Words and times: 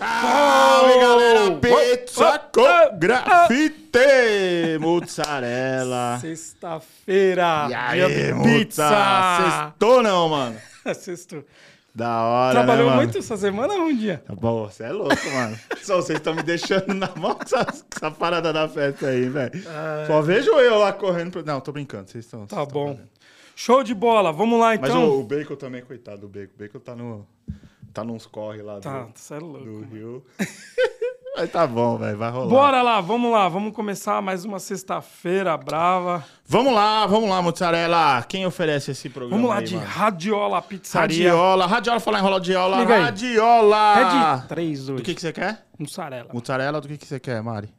Salve, 0.00 0.98
galera! 0.98 1.50
Pizza 1.60 2.38
com 2.50 2.62
Oh! 2.62 2.96
grafite! 2.96 4.78
Mozzarela. 4.80 6.18
Sexta-feira. 6.22 7.66
E 7.68 7.74
aí, 7.74 8.32
pizza. 8.42 8.88
Sextou 9.68 10.02
não, 10.02 10.30
mano? 10.30 10.56
Sextou. 10.94 11.44
Da 11.94 12.22
hora, 12.22 12.54
Trabalhou 12.54 12.90
né, 12.90 12.96
muito 12.96 13.18
essa 13.18 13.36
semana, 13.36 13.74
um 13.74 13.94
dia? 13.94 14.22
Tá 14.26 14.34
bom, 14.34 14.66
você 14.66 14.84
é 14.84 14.92
louco, 14.92 15.30
mano. 15.34 15.58
Só 15.82 15.96
vocês 15.96 16.18
estão 16.18 16.34
me 16.34 16.42
deixando 16.42 16.94
na 16.94 17.10
mão 17.16 17.34
com 17.34 17.42
essa, 17.42 17.66
essa 17.94 18.10
parada 18.10 18.54
da 18.54 18.66
festa 18.66 19.08
aí, 19.08 19.28
velho. 19.28 19.62
Ah, 19.68 20.04
Só 20.06 20.22
vejo 20.22 20.50
eu 20.52 20.78
lá 20.78 20.94
correndo. 20.94 21.32
Pro... 21.32 21.44
Não, 21.44 21.60
tô 21.60 21.72
brincando, 21.72 22.08
vocês 22.08 22.24
estão. 22.24 22.46
Tá 22.46 22.64
bom. 22.64 22.94
fazendo. 22.94 23.08
Show 23.54 23.82
de 23.82 23.94
bola. 23.94 24.32
Vamos 24.32 24.58
lá, 24.58 24.68
Mas 24.68 24.78
então. 24.88 25.10
o, 25.10 25.20
o 25.20 25.24
Bacon 25.24 25.56
também, 25.56 25.82
coitado 25.82 26.22
do 26.22 26.28
Bacon. 26.28 26.52
O 26.54 26.58
Bacon 26.58 26.78
tá 26.78 26.96
no. 26.96 27.26
Tá 27.92 28.04
nos 28.04 28.26
corre 28.26 28.62
lá 28.62 28.78
Tá, 28.80 29.02
do, 29.02 29.34
é 29.34 29.38
louco. 29.38 29.64
do. 29.64 29.80
Rio. 29.86 30.24
Mas 31.36 31.50
tá 31.50 31.66
bom, 31.66 31.96
velho. 31.96 32.18
Vai 32.18 32.30
rolar. 32.30 32.48
Bora 32.48 32.82
lá, 32.82 33.00
vamos 33.00 33.32
lá. 33.32 33.48
Vamos 33.48 33.72
começar 33.74 34.20
mais 34.20 34.44
uma 34.44 34.58
sexta-feira 34.58 35.56
brava. 35.56 36.24
Vamos 36.44 36.72
lá, 36.74 37.06
vamos 37.06 37.30
lá, 37.30 37.40
mozzarella. 37.40 38.22
Quem 38.28 38.44
oferece 38.44 38.90
esse 38.90 39.08
programa? 39.08 39.36
Vamos 39.36 39.48
lá 39.50 39.58
aí, 39.60 39.64
de 39.64 39.76
mano? 39.76 39.86
Radiola 39.86 40.60
Pizzaria. 40.62 41.30
Radiola. 41.30 41.66
Radiola, 41.66 42.00
falar 42.00 42.18
em 42.18 42.22
radiola. 42.22 42.80
Liga 42.80 42.94
aí. 42.94 43.02
Radiola. 43.02 43.94
É 43.98 44.36
de 44.40 44.48
três 44.48 44.88
hoje. 44.88 44.96
Do 44.96 45.02
que, 45.02 45.14
que 45.14 45.20
você 45.20 45.32
quer? 45.32 45.66
Mussarela. 45.78 46.28
Mozzarella, 46.32 46.80
do 46.80 46.88
que, 46.88 46.98
que 46.98 47.06
você 47.06 47.18
quer, 47.18 47.42
Mari? 47.42 47.72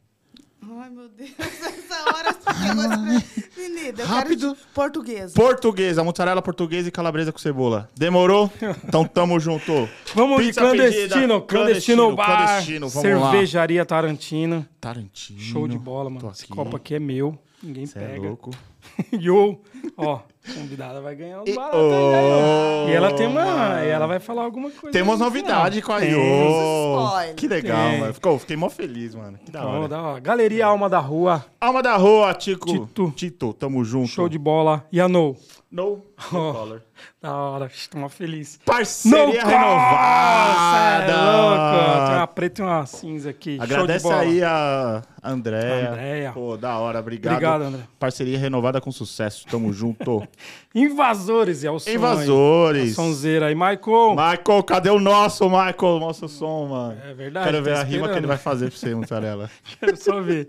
Ai, 0.64 0.90
meu 0.90 1.08
Deus, 1.08 1.30
essa 1.38 2.14
hora 2.14 2.32
despre- 2.32 3.50
Menina, 3.56 3.94
eu 4.00 4.06
Rápido. 4.06 4.40
quero 4.54 4.54
de 4.54 4.60
português. 4.74 5.32
Portuguesa, 5.32 6.02
mozzarella 6.04 6.40
portuguesa 6.40 6.88
e 6.88 6.92
calabresa 6.92 7.32
com 7.32 7.38
cebola. 7.38 7.90
Demorou? 7.96 8.50
Então 8.86 9.04
tamo 9.04 9.38
junto. 9.40 9.88
Vamos 10.14 10.38
Pizza 10.44 10.60
de 10.60 10.66
clandestino. 10.66 11.08
Clandestino, 11.08 11.42
Clandestino, 11.46 12.16
bar. 12.16 12.26
clandestino, 12.46 12.88
vamos 12.88 13.20
lá. 13.20 13.30
cervejaria 13.30 13.84
Tarantino. 13.84 14.66
Tarantino. 14.80 15.38
Show 15.40 15.66
de 15.68 15.78
bola, 15.78 16.08
mano. 16.10 16.30
Esse 16.32 16.46
copo 16.46 16.76
aqui 16.76 16.94
é 16.94 16.98
meu. 16.98 17.38
Ninguém 17.62 17.86
Cê 17.86 17.98
é 17.98 18.02
pega. 18.08 18.28
louco. 18.28 18.50
Yo! 19.12 19.60
Ó, 19.96 20.20
convidada 20.54 21.00
vai 21.00 21.14
ganhar 21.14 21.42
uns 21.42 21.54
baratos. 21.54 21.80
Oh, 21.80 22.88
E 22.88 22.92
ela 22.92 23.12
tem 23.12 23.26
uma. 23.26 23.44
mano. 23.44 23.84
E 23.84 23.88
ela 23.88 24.06
vai 24.06 24.18
falar 24.18 24.42
alguma 24.42 24.70
coisa. 24.70 24.90
Temos 24.92 25.14
aí 25.14 25.18
no 25.18 25.24
novidade 25.24 25.80
final. 25.80 25.86
com 25.86 25.92
a 25.92 26.00
Tem. 26.00 26.10
Iô. 26.10 27.34
Que 27.36 27.48
legal, 27.48 27.90
Tem. 27.90 28.00
mano. 28.00 28.14
Ficou, 28.14 28.38
fiquei 28.38 28.56
mó 28.56 28.68
feliz, 28.68 29.14
mano. 29.14 29.38
Que 29.44 29.50
da 29.52 29.64
hora. 29.64 29.88
da 29.88 30.02
hora. 30.02 30.20
Galeria 30.20 30.66
Alma 30.66 30.88
da 30.88 30.98
Rua. 30.98 31.44
Alma 31.60 31.82
da 31.82 31.96
rua, 31.96 32.34
Tico. 32.34 32.66
Tito. 32.66 33.12
Tito, 33.14 33.52
tamo 33.52 33.84
junto. 33.84 34.08
Show 34.08 34.28
de 34.28 34.38
bola. 34.38 34.84
E 34.90 35.00
a 35.00 35.08
No. 35.08 35.36
No, 35.72 36.04
no 36.30 36.38
Oh. 36.50 36.52
color. 36.52 36.82
Da 37.20 37.34
hora. 37.34 37.70
Tô 37.90 37.98
mó 37.98 38.08
feliz. 38.10 38.60
Parceria 38.64 39.42
renovada. 39.42 41.12
É 41.12 41.16
louco. 41.16 42.06
Tem 42.08 42.16
uma 42.16 42.26
preta 42.26 42.60
e 42.60 42.64
uma 42.64 42.84
cinza 42.86 43.30
aqui. 43.30 43.56
Agradece 43.58 44.06
aí 44.12 44.42
a 44.42 45.02
Andréia. 45.24 45.90
Andréia. 45.90 46.32
Pô, 46.32 46.56
da 46.58 46.76
hora, 46.78 46.98
obrigado. 47.00 47.32
Obrigado, 47.32 47.62
André. 47.62 47.80
Parceria 47.98 48.38
renovada 48.38 48.80
com 48.82 48.92
sucesso, 48.92 49.46
tamo 49.50 49.72
junto. 49.72 50.22
Invasores, 50.74 51.64
é 51.64 51.70
o 51.70 51.78
som. 51.78 51.88
aí. 51.88 51.96
Invasores. 51.96 52.92
A 52.92 52.94
sonzeira 52.94 53.46
aí. 53.46 53.54
Michael. 53.54 54.10
Michael, 54.10 54.62
cadê 54.64 54.90
o 54.90 54.98
nosso, 55.00 55.44
Michael? 55.48 55.98
Nosso 56.00 56.28
som, 56.28 56.66
mano. 56.66 56.98
É 57.02 57.14
verdade. 57.14 57.46
Quero 57.50 57.62
ver 57.64 57.76
a 57.76 57.82
rima 57.82 58.08
que 58.10 58.16
ele 58.18 58.26
vai 58.26 58.38
fazer 58.38 58.68
pra 58.70 58.78
você, 58.78 58.94
Mussarela. 58.94 59.50
Quero 59.80 59.96
só 59.96 60.20
ver. 60.20 60.46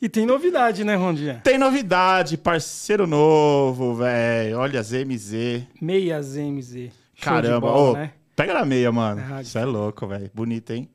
E 0.00 0.08
tem 0.08 0.26
novidade, 0.26 0.84
né, 0.84 0.94
Rondinha? 0.94 1.40
Tem 1.42 1.56
novidade, 1.56 2.36
parceiro 2.36 3.06
novo, 3.06 3.94
velho. 3.94 4.58
Olha, 4.58 4.82
ZMZ. 4.82 5.32
Meias 5.80 6.36
MZ. 6.36 6.72
De 7.14 7.22
Caramba, 7.22 7.60
bola, 7.60 7.90
ô, 7.90 7.92
né? 7.94 8.12
pega 8.34 8.52
na 8.52 8.64
meia, 8.66 8.92
mano. 8.92 9.22
É. 9.38 9.40
Isso 9.42 9.58
é 9.58 9.64
louco, 9.64 10.06
velho. 10.06 10.30
Bonita, 10.34 10.74
hein? 10.74 10.88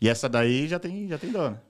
E 0.00 0.08
essa 0.08 0.28
daí 0.28 0.68
já 0.68 0.78
tem, 0.78 1.08
já 1.08 1.16
tem 1.16 1.30
dona. 1.32 1.62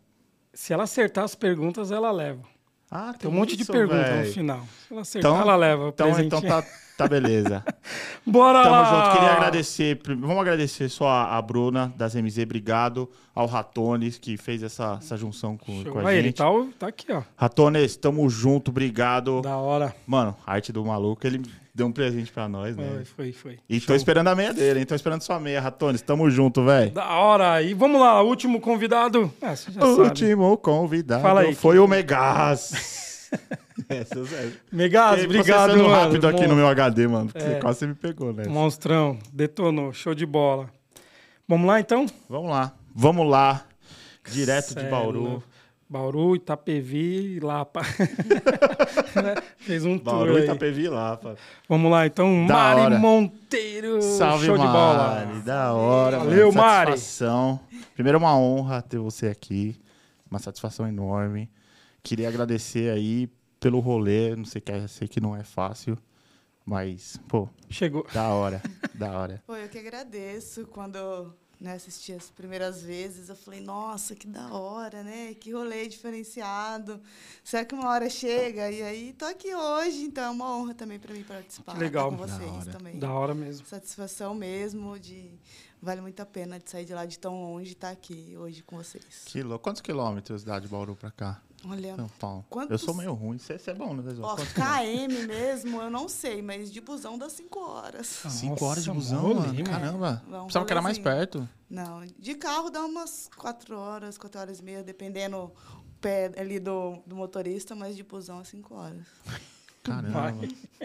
Se 0.52 0.72
ela 0.72 0.82
acertar 0.84 1.22
as 1.22 1.34
perguntas, 1.36 1.92
ela 1.92 2.10
leva. 2.10 2.42
Ah, 2.90 3.14
Tem 3.16 3.30
um 3.30 3.34
monte 3.34 3.56
de 3.56 3.62
isso, 3.62 3.72
perguntas 3.72 4.06
velho. 4.08 4.26
no 4.26 4.32
final. 4.32 4.60
Se 4.86 4.92
ela 4.92 5.02
acertar, 5.02 5.30
Então- 5.32 5.42
ela 5.42 5.56
leva 5.56 5.84
o 5.84 5.88
Então, 5.88 6.20
então 6.20 6.40
tá, 6.42 6.64
tá 6.96 7.06
beleza. 7.08 7.64
Bora 8.26 8.62
Tamo 8.62 8.74
lá! 8.74 8.84
junto. 9.04 9.16
Queria 9.18 9.32
agradecer. 9.34 10.00
Vamos 10.04 10.38
agradecer 10.38 10.88
só 10.88 11.08
a, 11.08 11.36
a 11.36 11.42
Bruna 11.42 11.92
das 11.96 12.14
MZ. 12.14 12.38
Obrigado 12.38 13.08
ao 13.34 13.46
Ratones 13.46 14.18
que 14.18 14.36
fez 14.36 14.62
essa, 14.62 14.98
essa 15.00 15.16
junção 15.16 15.56
com, 15.56 15.84
com 15.84 15.98
a 16.00 16.08
Aí, 16.08 16.18
ele 16.18 16.28
gente. 16.28 16.36
tá, 16.38 16.46
tá 16.78 16.86
aqui, 16.88 17.12
ó. 17.12 17.22
Ratones, 17.36 17.96
tamo 17.96 18.28
junto. 18.28 18.70
Obrigado. 18.70 19.40
Da 19.42 19.56
hora. 19.56 19.94
Mano, 20.06 20.34
arte 20.46 20.72
do 20.72 20.84
maluco. 20.84 21.26
Ele 21.26 21.42
deu 21.74 21.86
um 21.86 21.92
presente 21.92 22.32
pra 22.32 22.48
nós, 22.48 22.74
Foi, 22.74 22.84
né? 22.84 23.02
foi, 23.04 23.32
foi. 23.32 23.58
E 23.68 23.78
tô 23.80 23.88
Show. 23.88 23.96
esperando 23.96 24.28
a 24.28 24.34
meia 24.34 24.52
dele, 24.54 24.80
hein? 24.80 24.86
Tô 24.86 24.94
esperando 24.94 25.20
sua 25.20 25.38
meia, 25.38 25.60
Ratones. 25.60 26.00
Tamo 26.00 26.28
junto, 26.30 26.64
velho. 26.64 26.90
Da 26.90 27.10
hora. 27.10 27.62
E 27.62 27.74
vamos 27.74 28.00
lá, 28.00 28.22
último 28.22 28.60
convidado. 28.60 29.30
Você 29.40 29.70
já 29.70 29.80
sabe. 29.82 29.92
Último 30.00 30.56
convidado 30.56 31.22
Fala 31.22 31.42
aí, 31.42 31.54
foi 31.54 31.78
o 31.78 31.86
Megas. 31.86 32.72
É 33.88 34.04
Megas, 34.72 35.24
obrigado, 35.24 35.76
mano. 35.76 35.88
rápido 35.88 36.26
aqui 36.26 36.46
no 36.46 36.56
meu 36.56 36.66
HD, 36.66 37.06
mano. 37.06 37.30
Porque 37.30 37.46
É. 37.46 37.60
quase 37.60 37.80
você 37.80 37.86
me 37.86 37.94
pegou, 37.94 38.32
né? 38.32 38.44
Monstrão, 38.48 39.16
detonou, 39.32 39.92
show 39.92 40.12
de 40.14 40.26
bola. 40.26 40.68
Vamos 41.46 41.68
lá, 41.68 41.78
então? 41.78 42.06
Vamos 42.28 42.50
lá. 42.50 42.72
Vamos 42.94 43.28
lá. 43.30 43.64
Direto 44.28 44.72
Cê 44.72 44.82
de 44.82 44.90
Bauru. 44.90 45.20
louco. 45.20 45.42
Bauru, 45.88 46.34
Itapevi, 46.34 47.38
Lapa. 47.38 47.82
Né? 49.22 49.34
Fez 49.58 49.84
um 49.84 49.98
Bauru 49.98 50.26
tour 50.32 50.36
e 50.38 50.40
aí. 50.40 50.44
Itapevi 50.44 50.88
lá. 50.88 51.16
pá. 51.16 51.34
Vamos 51.68 51.90
lá, 51.90 52.06
então. 52.06 52.44
Da 52.46 52.54
Mari 52.54 52.80
hora. 52.80 52.98
Monteiro. 52.98 54.02
Salve, 54.02 54.46
show 54.46 54.56
de 54.58 54.64
bola. 54.66 55.24
Mari. 55.26 55.40
Da 55.42 55.72
hora. 55.72 56.18
Valeu, 56.18 56.48
mano. 56.52 56.58
Mari. 56.66 56.90
Satisfação. 56.92 57.60
Primeiro, 57.94 58.18
uma 58.18 58.36
honra 58.36 58.82
ter 58.82 58.98
você 58.98 59.28
aqui. 59.28 59.76
Uma 60.30 60.38
satisfação 60.40 60.86
enorme. 60.88 61.48
Queria 62.06 62.28
agradecer 62.28 62.88
aí 62.92 63.26
pelo 63.58 63.80
rolê. 63.80 64.36
Não 64.36 64.44
sei 64.44 64.60
que 64.60 64.86
sei 64.88 65.08
que 65.08 65.20
não 65.20 65.34
é 65.34 65.42
fácil. 65.42 65.98
Mas, 66.64 67.16
pô, 67.26 67.48
Chegou. 67.68 68.06
da 68.14 68.28
hora. 68.28 68.62
da 68.94 69.18
hora. 69.18 69.42
Pô, 69.44 69.56
eu 69.56 69.68
que 69.68 69.76
agradeço. 69.78 70.66
Quando 70.68 70.94
eu 70.96 71.34
né, 71.60 71.72
assisti 71.74 72.12
as 72.12 72.30
primeiras 72.30 72.80
vezes, 72.82 73.28
eu 73.28 73.34
falei, 73.34 73.60
nossa, 73.60 74.14
que 74.14 74.28
da 74.28 74.52
hora, 74.54 75.02
né? 75.02 75.34
Que 75.34 75.50
rolê 75.52 75.88
diferenciado. 75.88 77.00
Será 77.42 77.64
que 77.64 77.74
uma 77.74 77.88
hora 77.88 78.08
chega? 78.08 78.70
E 78.70 78.82
aí, 78.82 79.12
tô 79.12 79.24
aqui 79.24 79.52
hoje, 79.52 80.02
então 80.04 80.24
é 80.24 80.30
uma 80.30 80.56
honra 80.56 80.74
também 80.74 81.00
para 81.00 81.12
mim 81.12 81.24
participar 81.24 81.72
Que 81.74 81.80
legal. 81.80 82.10
com 82.10 82.16
Da 82.18 82.26
vocês 82.26 82.52
hora. 82.52 82.70
também. 82.70 82.98
Da 83.00 83.12
hora 83.12 83.34
mesmo. 83.34 83.66
Satisfação 83.66 84.32
mesmo 84.32 84.96
de 84.98 85.28
vale 85.82 86.00
muito 86.00 86.20
a 86.20 86.26
pena 86.26 86.58
de 86.60 86.70
sair 86.70 86.84
de 86.84 86.94
lá 86.94 87.04
de 87.04 87.18
tão 87.18 87.42
longe 87.42 87.70
e 87.70 87.72
estar 87.72 87.90
aqui 87.90 88.36
hoje 88.36 88.62
com 88.62 88.76
vocês. 88.76 89.22
Que 89.26 89.42
louco. 89.42 89.62
Quantos 89.64 89.82
quilômetros 89.82 90.44
dá 90.44 90.58
de 90.60 90.68
Bauru 90.68 90.94
pra 90.96 91.10
cá? 91.10 91.40
Olha, 91.64 91.96
São 91.96 92.08
Paulo. 92.18 92.44
Quantos- 92.50 92.70
Eu 92.70 92.78
sou 92.78 92.94
meio 92.94 93.12
ruim. 93.12 93.38
Você 93.38 93.58
é 93.70 93.74
bom, 93.74 93.94
né, 93.94 94.02
ó, 94.20 94.36
quilômetros? 94.36 94.52
KM 94.52 95.26
mesmo, 95.26 95.80
eu 95.80 95.90
não 95.90 96.08
sei, 96.08 96.40
mas 96.42 96.70
de 96.72 96.80
busão 96.80 97.16
dá 97.18 97.28
cinco 97.28 97.58
horas. 97.60 98.06
Cinco 98.06 98.52
Nossa, 98.52 98.64
horas 98.66 98.84
de 98.84 98.90
busão, 98.90 99.22
mano. 99.34 99.40
mano. 99.54 99.64
Caramba. 99.64 100.22
Um 100.28 100.46
Pensava 100.46 100.64
que 100.64 100.72
era 100.72 100.82
mais 100.82 100.98
rolezinho. 100.98 101.18
perto. 101.26 101.48
Não, 101.68 102.04
de 102.18 102.34
carro 102.34 102.70
dá 102.70 102.84
umas 102.84 103.28
quatro 103.36 103.76
horas, 103.78 104.16
quatro 104.16 104.40
horas 104.40 104.60
e 104.60 104.62
meia, 104.62 104.82
dependendo 104.82 105.50
pé 106.00 106.30
ali 106.38 106.60
do, 106.60 106.98
do 107.06 107.16
motorista, 107.16 107.74
mas 107.74 107.96
de 107.96 108.04
busão 108.04 108.40
é 108.40 108.44
cinco 108.44 108.74
horas. 108.74 109.04
Caramba. 109.82 110.34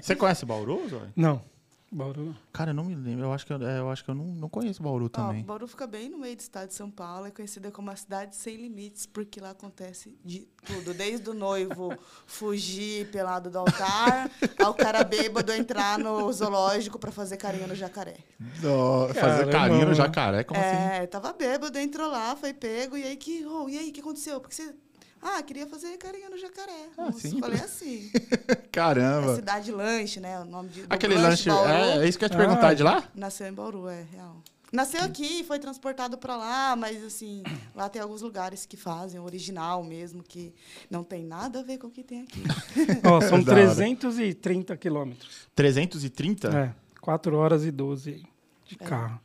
Você 0.01 0.15
conhece 0.15 0.45
Bauru, 0.45 0.87
Zói? 0.89 1.09
Não. 1.15 1.43
Bauru 1.91 2.23
não. 2.23 2.35
Cara, 2.53 2.71
eu 2.71 2.73
não 2.73 2.85
me 2.85 2.95
lembro. 2.95 3.25
Eu 3.25 3.33
acho 3.33 3.45
que 3.45 3.51
eu, 3.51 3.61
é, 3.67 3.79
eu, 3.79 3.89
acho 3.89 4.03
que 4.03 4.09
eu 4.09 4.15
não, 4.15 4.25
não 4.25 4.47
conheço 4.47 4.81
Bauru 4.81 5.05
Ó, 5.05 5.09
também. 5.09 5.43
Bauru 5.43 5.67
fica 5.67 5.85
bem 5.85 6.09
no 6.09 6.17
meio 6.17 6.37
do 6.37 6.39
estado 6.39 6.69
de 6.69 6.73
São 6.73 6.89
Paulo, 6.89 7.25
é 7.25 7.31
conhecida 7.31 7.69
como 7.69 7.91
a 7.91 7.95
cidade 7.95 8.35
sem 8.35 8.55
limites, 8.55 9.05
porque 9.05 9.41
lá 9.41 9.49
acontece 9.49 10.17
de 10.23 10.47
tudo, 10.65 10.93
desde 10.93 11.29
o 11.29 11.33
noivo 11.33 11.93
fugir 12.25 13.11
pelado 13.11 13.49
do 13.49 13.59
altar, 13.59 14.31
ao 14.57 14.73
cara 14.73 15.03
bêbado 15.03 15.51
entrar 15.51 15.99
no 15.99 16.31
zoológico 16.31 16.97
para 16.97 17.11
fazer 17.11 17.35
carinho 17.35 17.67
no 17.67 17.75
jacaré. 17.75 18.17
Não, 18.39 19.07
fazer 19.09 19.49
Caramba, 19.49 19.51
carinho 19.51 19.87
no 19.87 19.93
jacaré, 19.93 20.43
como 20.45 20.59
assim? 20.59 20.69
É, 20.69 21.07
tava 21.07 21.33
bêbado, 21.33 21.77
entrou 21.77 22.09
lá, 22.09 22.37
foi 22.37 22.53
pego, 22.53 22.95
e 22.95 23.03
aí 23.03 23.17
que, 23.17 23.45
oh, 23.45 23.67
e 23.67 23.77
aí, 23.77 23.89
o 23.89 23.93
que 23.93 23.99
aconteceu? 23.99 24.39
Porque 24.39 24.55
você. 24.55 24.73
Ah, 25.21 25.41
queria 25.43 25.67
fazer 25.67 25.97
carinho 25.97 26.29
no 26.31 26.37
jacaré. 26.37 26.87
Ah, 26.97 27.11
simples. 27.11 27.39
falei 27.39 27.59
assim. 27.59 28.11
É 28.47 28.55
Caramba. 28.55 29.35
cidade 29.35 29.71
lanche, 29.71 30.19
né? 30.19 30.39
O 30.39 30.45
nome 30.45 30.69
de. 30.69 30.85
Aquele 30.89 31.15
lanche. 31.15 31.49
É, 31.49 31.97
é 32.03 32.07
isso 32.07 32.17
que 32.17 32.23
eu 32.23 32.27
ia 32.27 32.29
te 32.29 32.35
Ah, 32.35 32.37
perguntar 32.37 32.73
de 32.73 32.83
lá? 32.83 33.03
Nasceu 33.13 33.47
em 33.47 33.53
Bauru, 33.53 33.87
é 33.87 34.01
real. 34.11 34.41
Nasceu 34.71 35.01
aqui, 35.03 35.43
foi 35.43 35.59
transportado 35.59 36.17
para 36.17 36.37
lá, 36.37 36.75
mas 36.77 37.03
assim, 37.03 37.43
lá 37.75 37.89
tem 37.89 38.01
alguns 38.01 38.21
lugares 38.21 38.65
que 38.65 38.77
fazem 38.77 39.19
o 39.19 39.23
original 39.25 39.83
mesmo, 39.83 40.23
que 40.23 40.53
não 40.89 41.03
tem 41.03 41.25
nada 41.25 41.59
a 41.59 41.63
ver 41.63 41.77
com 41.77 41.87
o 41.87 41.91
que 41.91 42.01
tem 42.03 42.21
aqui. 42.21 42.41
Ó, 43.05 43.19
são 43.19 43.39
Da 43.43 43.51
hora. 43.51 43.75
330 43.75 44.77
quilômetros. 44.77 45.49
330? 45.53 46.47
É, 46.47 46.73
4 47.01 47.35
horas 47.35 47.65
e 47.65 47.71
12 47.71 48.11
aí 48.11 48.23
de 48.65 48.77
É. 48.79 48.85
carro. 48.85 49.19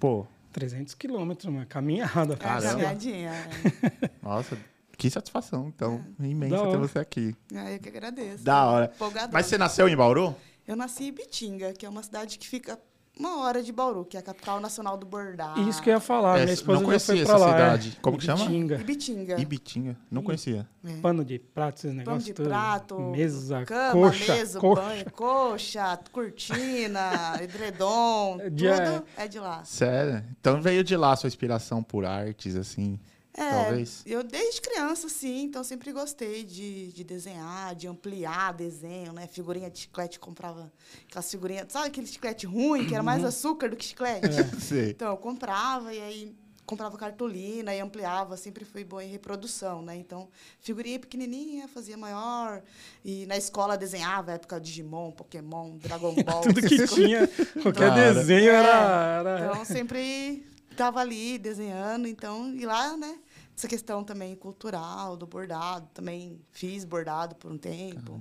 Pô, 0.00 0.26
300 0.50 0.94
quilômetros, 0.94 1.52
mano. 1.52 1.66
Caminhada. 1.66 2.32
É, 2.32 2.36
Caramba. 2.36 2.70
caminhadinha. 2.70 3.30
é. 3.32 4.10
nossa, 4.22 4.56
que 4.96 5.10
satisfação, 5.10 5.68
então. 5.74 6.04
Imensa 6.18 6.56
Da 6.56 6.70
ter 6.70 6.78
você 6.78 6.98
aqui. 6.98 7.34
Ah, 7.54 7.70
eu 7.72 7.78
que 7.78 7.88
agradeço. 7.88 8.44
Da 8.44 8.64
hora. 8.66 8.92
Empolgadona. 8.94 9.30
Mas 9.32 9.46
você 9.46 9.58
nasceu 9.58 9.88
em 9.88 9.96
Bauru? 9.96 10.34
Eu 10.66 10.74
nasci 10.76 11.04
em 11.08 11.12
Bitinga, 11.12 11.72
que 11.72 11.84
é 11.86 11.88
uma 11.88 12.02
cidade 12.02 12.38
que 12.38 12.46
fica 12.48 12.78
uma 13.18 13.40
hora 13.44 13.62
de 13.62 13.72
Bauru, 13.72 14.04
que 14.04 14.14
é 14.16 14.20
a 14.20 14.22
capital 14.22 14.60
nacional 14.60 14.98
do 14.98 15.06
bordado. 15.06 15.58
Isso 15.70 15.80
que 15.82 15.88
eu 15.88 15.94
ia 15.94 16.00
falar. 16.00 16.38
É, 16.38 16.42
Minha 16.42 16.52
esposa 16.52 16.80
não 16.82 16.90
já 16.92 16.98
foi 16.98 17.06
conhecia 17.14 17.24
pra 17.26 17.34
essa 17.34 17.46
lá. 17.46 17.52
cidade. 17.52 17.94
É. 17.96 18.00
Como 18.02 18.18
que 18.18 18.24
chama? 18.24 18.44
Ibitinga. 18.44 18.74
Ibitinga. 18.80 19.40
Ibitinga. 19.40 19.96
Não 20.10 20.22
conhecia. 20.22 20.68
É. 20.84 20.96
Pano 21.00 21.24
de 21.24 21.38
prato, 21.38 21.76
esses 21.78 21.86
Pano 21.90 21.98
negócios 21.98 22.24
de 22.24 22.34
tudo. 22.34 22.48
prato, 22.48 23.00
Mesa, 23.00 23.64
cama, 23.64 23.92
coxa, 23.92 24.34
mesa, 24.34 24.60
coxa. 24.60 24.82
banho, 24.82 25.10
coxa, 25.12 26.00
cortina, 26.12 27.38
edredom, 27.42 28.38
É 28.40 28.50
de- 28.50 28.68
tudo 28.68 29.04
é 29.16 29.28
de 29.28 29.38
lá. 29.38 29.64
Sério? 29.64 30.24
Então 30.40 30.60
veio 30.60 30.84
de 30.84 30.96
lá 30.96 31.12
a 31.12 31.16
sua 31.16 31.28
inspiração 31.28 31.82
por 31.82 32.04
artes, 32.04 32.54
assim. 32.56 32.98
É, 33.38 33.50
Talvez. 33.50 34.02
eu 34.06 34.24
desde 34.24 34.62
criança, 34.62 35.10
sim, 35.10 35.42
então 35.42 35.62
sempre 35.62 35.92
gostei 35.92 36.42
de, 36.42 36.90
de 36.92 37.04
desenhar, 37.04 37.74
de 37.74 37.86
ampliar 37.86 38.54
desenho, 38.54 39.12
né? 39.12 39.26
Figurinha 39.26 39.68
de 39.68 39.80
chiclete, 39.80 40.18
comprava 40.18 40.72
aquelas 41.06 41.30
figurinhas, 41.30 41.66
sabe 41.68 41.88
aquele 41.88 42.06
chiclete 42.06 42.46
ruim, 42.46 42.86
que 42.86 42.94
era 42.94 43.02
mais 43.02 43.20
Uhum. 43.22 43.28
açúcar 43.28 43.68
do 43.68 43.76
que 43.76 43.84
chiclete? 43.84 44.26
Sei. 44.60 44.90
Então, 44.90 45.10
eu 45.10 45.16
comprava 45.18 45.92
e 45.92 46.00
aí 46.00 46.34
comprava 46.64 46.96
cartolina 46.98 47.72
e 47.74 47.78
ampliava, 47.78 48.36
sempre 48.38 48.64
fui 48.64 48.82
boa 48.82 49.04
em 49.04 49.08
reprodução, 49.08 49.82
né? 49.82 49.94
Então, 49.96 50.28
figurinha 50.58 50.98
pequenininha, 50.98 51.68
fazia 51.68 51.96
maior. 51.96 52.62
E 53.04 53.24
na 53.26 53.36
escola 53.36 53.76
desenhava, 53.76 54.32
época 54.32 54.58
Digimon, 54.58 55.12
Pokémon, 55.12 55.76
Dragon 55.76 56.14
Ball. 56.24 56.40
Tudo 56.40 56.60
que 56.62 56.68
coisas. 56.78 56.90
tinha, 56.90 57.28
qualquer 57.62 57.90
Cara. 57.90 58.14
desenho 58.14 58.50
É, 58.50 58.54
era, 58.54 59.16
era... 59.20 59.40
Então, 59.50 59.64
sempre 59.64 60.44
estava 60.72 60.98
ali 61.00 61.38
desenhando. 61.38 62.08
Então, 62.08 62.52
e 62.52 62.66
lá, 62.66 62.96
né? 62.96 63.16
Essa 63.56 63.66
questão 63.68 64.04
também 64.04 64.34
cultural, 64.36 65.16
do 65.16 65.26
bordado. 65.26 65.88
Também 65.94 66.38
fiz 66.52 66.84
bordado 66.84 67.34
por 67.36 67.50
um 67.50 67.56
tempo. 67.58 68.20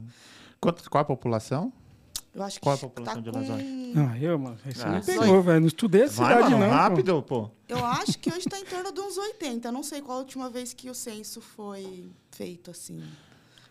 Quanto, 0.61 0.89
qual 0.89 1.01
a 1.01 1.05
população? 1.05 1.73
Eu 2.33 2.43
acho 2.43 2.57
que 2.59 2.63
Qual 2.63 2.75
a 2.75 2.77
população 2.77 3.15
tá 3.15 3.21
de 3.21 3.31
com... 3.31 3.39
Lesóis? 3.39 3.63
Ah, 3.97 4.19
eu, 4.19 4.37
mano, 4.37 4.57
você 4.65 4.83
Ah, 4.83 4.89
me 4.91 5.01
pegou, 5.03 5.41
velho. 5.41 5.59
Não 5.61 5.67
estudei 5.67 6.03
a 6.03 6.07
Vai, 6.07 6.33
cidade, 6.35 6.51
mano, 6.53 6.59
não. 6.59 6.67
pô. 6.69 6.73
rápido, 6.75 7.23
pô. 7.23 7.49
Eu 7.67 7.85
acho 7.85 8.19
que 8.19 8.29
hoje 8.29 8.39
está 8.39 8.59
em 8.59 8.65
torno 8.65 8.91
de 8.91 8.99
uns 8.99 9.17
80. 9.17 9.67
Eu 9.67 9.71
não 9.71 9.83
sei 9.83 10.01
qual 10.01 10.17
a 10.17 10.21
última 10.21 10.49
vez 10.49 10.73
que 10.73 10.89
o 10.89 10.93
censo 10.95 11.39
foi 11.39 12.09
feito 12.31 12.71
assim. 12.71 13.01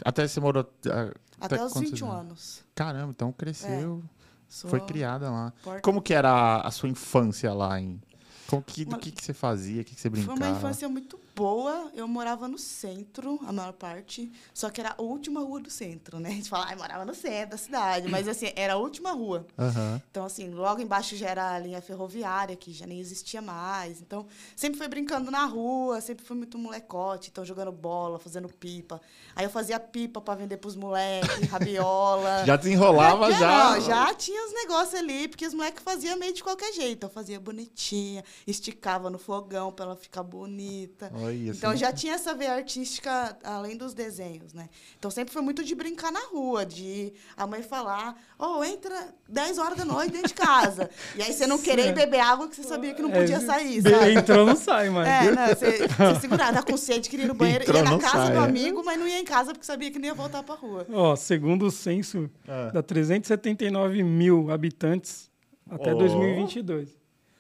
Até 0.03 0.27
você 0.27 0.41
morou... 0.41 0.67
ah, 0.87 1.13
Até 1.41 1.59
Tá 1.59 1.67
os 1.67 1.73
quantos 1.75 1.91
21 1.91 2.11
anos? 2.11 2.21
anos. 2.21 2.65
Caramba, 2.75 3.11
então 3.11 3.31
cresceu. 3.33 4.03
Sou 4.49 4.71
Foi 4.71 4.81
criada 4.81 5.31
lá. 5.31 5.53
porta- 5.63 5.83
Como 5.83 6.01
que 6.01 6.15
era 6.15 6.61
a, 6.61 6.71
sua 6.71 6.89
infância 6.89 7.53
lá 7.53 7.79
em... 7.81 8.01
Como 8.47 8.63
que, 8.63 8.85
do 8.87 8.97
que, 8.99 9.11
que 9.11 9.23
você 9.23 9.35
fazia? 9.35 9.83
O 9.83 9.85
que, 9.85 9.95
que 9.95 10.01
você 10.01 10.09
Foi 10.11 10.21
brincava? 10.21 10.41
uma 10.41 10.57
infância 10.57 10.89
muito 10.89 11.19
boa. 11.35 11.91
Eu 11.95 12.07
morava 12.07 12.47
no 12.47 12.59
centro, 12.59 13.39
a 13.47 13.53
maior 13.53 13.73
parte. 13.73 14.31
Só 14.53 14.71
que 14.71 14.81
era 14.81 14.95
a 14.97 15.03
última 15.03 15.41
rua 15.41 15.61
do 15.61 15.71
centro, 15.71 16.19
né? 16.19 16.31
A 16.31 16.33
gente 16.33 16.49
fala, 16.49 16.71
ah, 16.71 16.77
morava 16.77 17.05
no 17.05 17.15
centro 17.15 17.51
da 17.51 17.57
cidade. 17.57 18.09
Mas, 18.09 18.29
assim, 18.29 18.53
era 18.55 18.75
a 18.75 18.77
última 18.77 19.13
rua. 19.13 19.47
Aham. 19.59 20.01
Então, 20.11 20.25
assim, 20.25 20.51
logo 20.51 20.81
embaixo 20.81 21.17
já 21.17 21.29
era 21.29 21.55
a 21.55 21.59
linha 21.59 21.81
ferroviária, 21.81 22.57
que 22.57 22.73
já 22.73 22.87
nem 22.87 23.01
existia 23.01 23.43
mais. 23.43 24.01
Então, 24.01 24.27
sempre 24.55 24.79
foi 24.79 24.89
brincando 24.89 25.31
na 25.31 25.45
rua, 25.45 26.01
sempre 26.01 26.25
fui 26.25 26.37
muito 26.37 26.59
molecote. 26.59 27.31
Então, 27.31 27.45
jogando 27.45 27.73
bola, 27.73 28.19
fazendo 28.19 28.49
pipa. 28.49 29.01
Aí 29.35 29.45
eu 29.45 29.51
fazia 29.51 29.81
pipa 29.81 30.21
para 30.21 30.35
vender 30.35 30.57
pros 30.59 30.77
moleques, 30.77 31.29
rabiola. 31.49 32.45
Já 32.47 32.57
desenrolava 32.57 33.31
já, 33.33 33.39
já. 33.39 33.71
não, 33.71 33.81
já 33.81 34.15
tinha 34.15 34.47
os 34.47 34.53
negócios 34.55 34.95
ali, 34.95 35.29
porque 35.29 35.47
os 35.47 35.55
moleques 35.55 35.83
faziam 35.83 36.19
meio 36.19 36.33
de 36.33 36.43
qualquer 36.43 36.73
jeito. 36.73 37.07
Eu 37.07 37.11
fazia 37.11 37.41
bonitinha, 37.41 38.25
esticava 38.47 39.11
no 39.11 39.19
fogão 39.19 39.73
para 39.73 39.87
ela 39.87 39.97
ficar 39.97 40.23
bonita. 40.23 41.11
Então 41.33 41.71
assim, 41.71 41.79
já 41.81 41.93
tinha 41.93 42.15
essa 42.15 42.35
veia 42.35 42.55
artística 42.55 43.37
além 43.43 43.77
dos 43.77 43.95
desenhos, 43.95 44.53
né? 44.53 44.69
Então 44.99 45.11
sempre 45.11 45.33
foi 45.33 45.43
muito 45.43 45.63
de 45.65 45.75
brincar 45.75 46.11
na 46.13 46.21
rua, 46.27 46.65
de 46.67 47.13
a 47.37 47.47
mãe 47.47 47.63
falar, 47.63 48.17
oh, 48.39 48.63
entra 48.65 49.15
10 49.29 49.59
horas 49.59 49.79
da 49.79 49.85
noite 49.85 50.13
dentro 50.13 50.29
de 50.29 50.35
casa. 50.35 50.91
E 51.17 51.23
aí 51.23 51.33
você 51.33 51.47
não 51.47 51.59
querer 51.59 51.93
beber 51.93 52.21
água 52.21 52.49
que 52.49 52.57
você 52.57 52.63
sabia 52.65 52.95
que 52.95 53.03
não 53.03 53.11
podia 53.11 53.37
É, 53.37 53.41
sair, 53.41 53.81
be- 53.83 53.91
sabe? 53.91 54.15
Entrou, 54.15 54.47
não 54.47 54.57
sai, 54.57 54.91
mano. 54.91 55.07
É, 55.09 55.31
não, 55.31 55.47
você, 55.49 55.89
você 55.89 56.21
segurava, 56.21 56.53
tá 56.55 56.63
com 56.63 56.77
sede, 56.77 57.09
queria 57.09 57.25
ir 57.25 57.29
no 57.29 57.35
banheiro, 57.35 57.65
Entrou, 57.65 57.79
ia 57.79 57.85
na 57.85 57.99
casa 57.99 58.27
sai, 58.27 58.33
do 58.33 58.41
é. 58.41 58.45
amigo, 58.45 58.83
mas 58.85 58.99
não 58.99 59.07
ia 59.07 59.19
em 59.19 59.25
casa 59.25 59.53
porque 59.53 59.67
sabia 59.67 59.91
que 59.91 59.99
não 59.99 60.07
ia 60.07 60.15
voltar 60.15 60.43
pra 60.43 60.55
rua. 60.55 60.87
Ó, 60.93 61.15
segundo 61.17 61.67
o 61.67 61.71
censo, 61.71 62.31
Ah. 62.49 62.71
dá 62.73 62.83
379 62.83 64.03
mil 64.03 64.51
habitantes 64.51 65.31
até 65.71 65.93
Ó. 65.95 65.99
2022. 65.99 66.89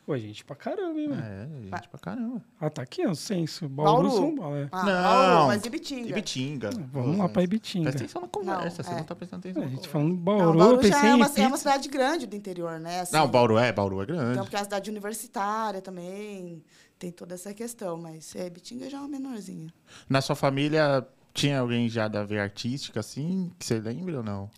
Pô, 0.06 0.18
gente 0.18 0.44
pra 0.44 0.54
caramba, 0.54 1.00
hein, 1.00 1.08
mano? 1.08 1.22
É, 1.22 1.48
gente 1.62 1.88
pra 1.88 1.98
caramba. 1.98 2.42
Ah, 2.60 2.68
tá 2.68 2.82
aqui, 2.82 3.06
ó, 3.06 3.10
o 3.10 3.16
censo. 3.16 3.66
Bauru, 3.68 4.02
Bauru. 4.02 4.10
São 4.10 4.36
Paulo. 4.36 4.56
É. 4.56 4.68
Ah, 4.70 4.84
Não. 4.84 5.02
Bauru, 5.02 5.46
mas 5.46 5.64
Ibitinga. 5.64 6.08
Ibitinga. 6.10 6.70
Vamos 6.92 7.16
lá 7.16 7.26
pra 7.28 7.42
Ibitinga. 7.42 7.84
Presta 7.84 8.02
atenção 8.04 8.20
na 8.22 8.28
conversa, 8.28 8.64
Não, 8.64 8.70
você 8.70 8.90
é. 8.90 8.96
não 8.96 9.04
tá 9.04 9.14
prestando 9.16 9.48
É, 9.48 9.50
atenção. 9.50 9.62
a 9.62 9.66
na 9.66 9.74
gente 9.74 9.88
falando 9.88 10.14
Bauru, 10.16 10.42
Não, 10.42 10.50
eu 10.52 10.58
Bauru 10.58 10.76
pensei 10.76 10.90
já 10.92 11.06
é 11.06 11.10
em 11.10 11.14
uma, 11.14 11.30
é 11.34 11.46
uma 11.46 11.56
cidade 11.56 11.88
grande 11.88 12.26
do 12.26 12.36
interior, 12.36 12.78
né? 12.78 13.00
Assim, 13.00 13.16
Não, 13.16 13.26
Bauru 13.26 13.56
é, 13.56 13.72
Bauru 13.72 14.02
é 14.02 14.06
grande. 14.06 14.32
Então, 14.32 14.44
porque 14.44 14.56
é 14.56 14.60
a 14.60 14.64
cidade 14.64 14.90
universitária 14.90 15.80
também 15.80 16.62
tem 16.98 17.10
toda 17.10 17.34
essa 17.34 17.54
questão, 17.54 17.96
mas 17.96 18.36
é, 18.36 18.46
Ibitinga 18.46 18.90
já 18.90 18.98
é 18.98 19.00
uma 19.00 19.08
menorzinha. 19.08 19.72
Na 20.06 20.20
sua 20.20 20.36
família 20.36 21.06
tinha 21.32 21.60
alguém 21.60 21.88
já 21.88 22.08
da 22.08 22.24
veia 22.24 22.42
artística, 22.42 23.00
assim, 23.00 23.50
que 23.58 23.64
você 23.64 23.80
lembra 23.80 24.18
ou 24.18 24.22
não? 24.22 24.50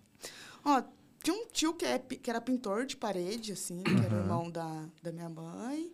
Ó, 0.65 0.83
tinha 1.27 1.37
um 1.37 1.47
tio 1.47 1.75
que, 1.75 1.85
é, 1.85 1.99
que 1.99 2.31
era 2.31 2.41
pintor 2.41 2.87
de 2.87 2.97
parede, 2.97 3.51
assim, 3.51 3.83
que 3.83 4.05
era 4.05 4.15
irmão 4.15 4.49
da, 4.49 4.85
da 5.03 5.11
minha 5.11 5.29
mãe. 5.29 5.93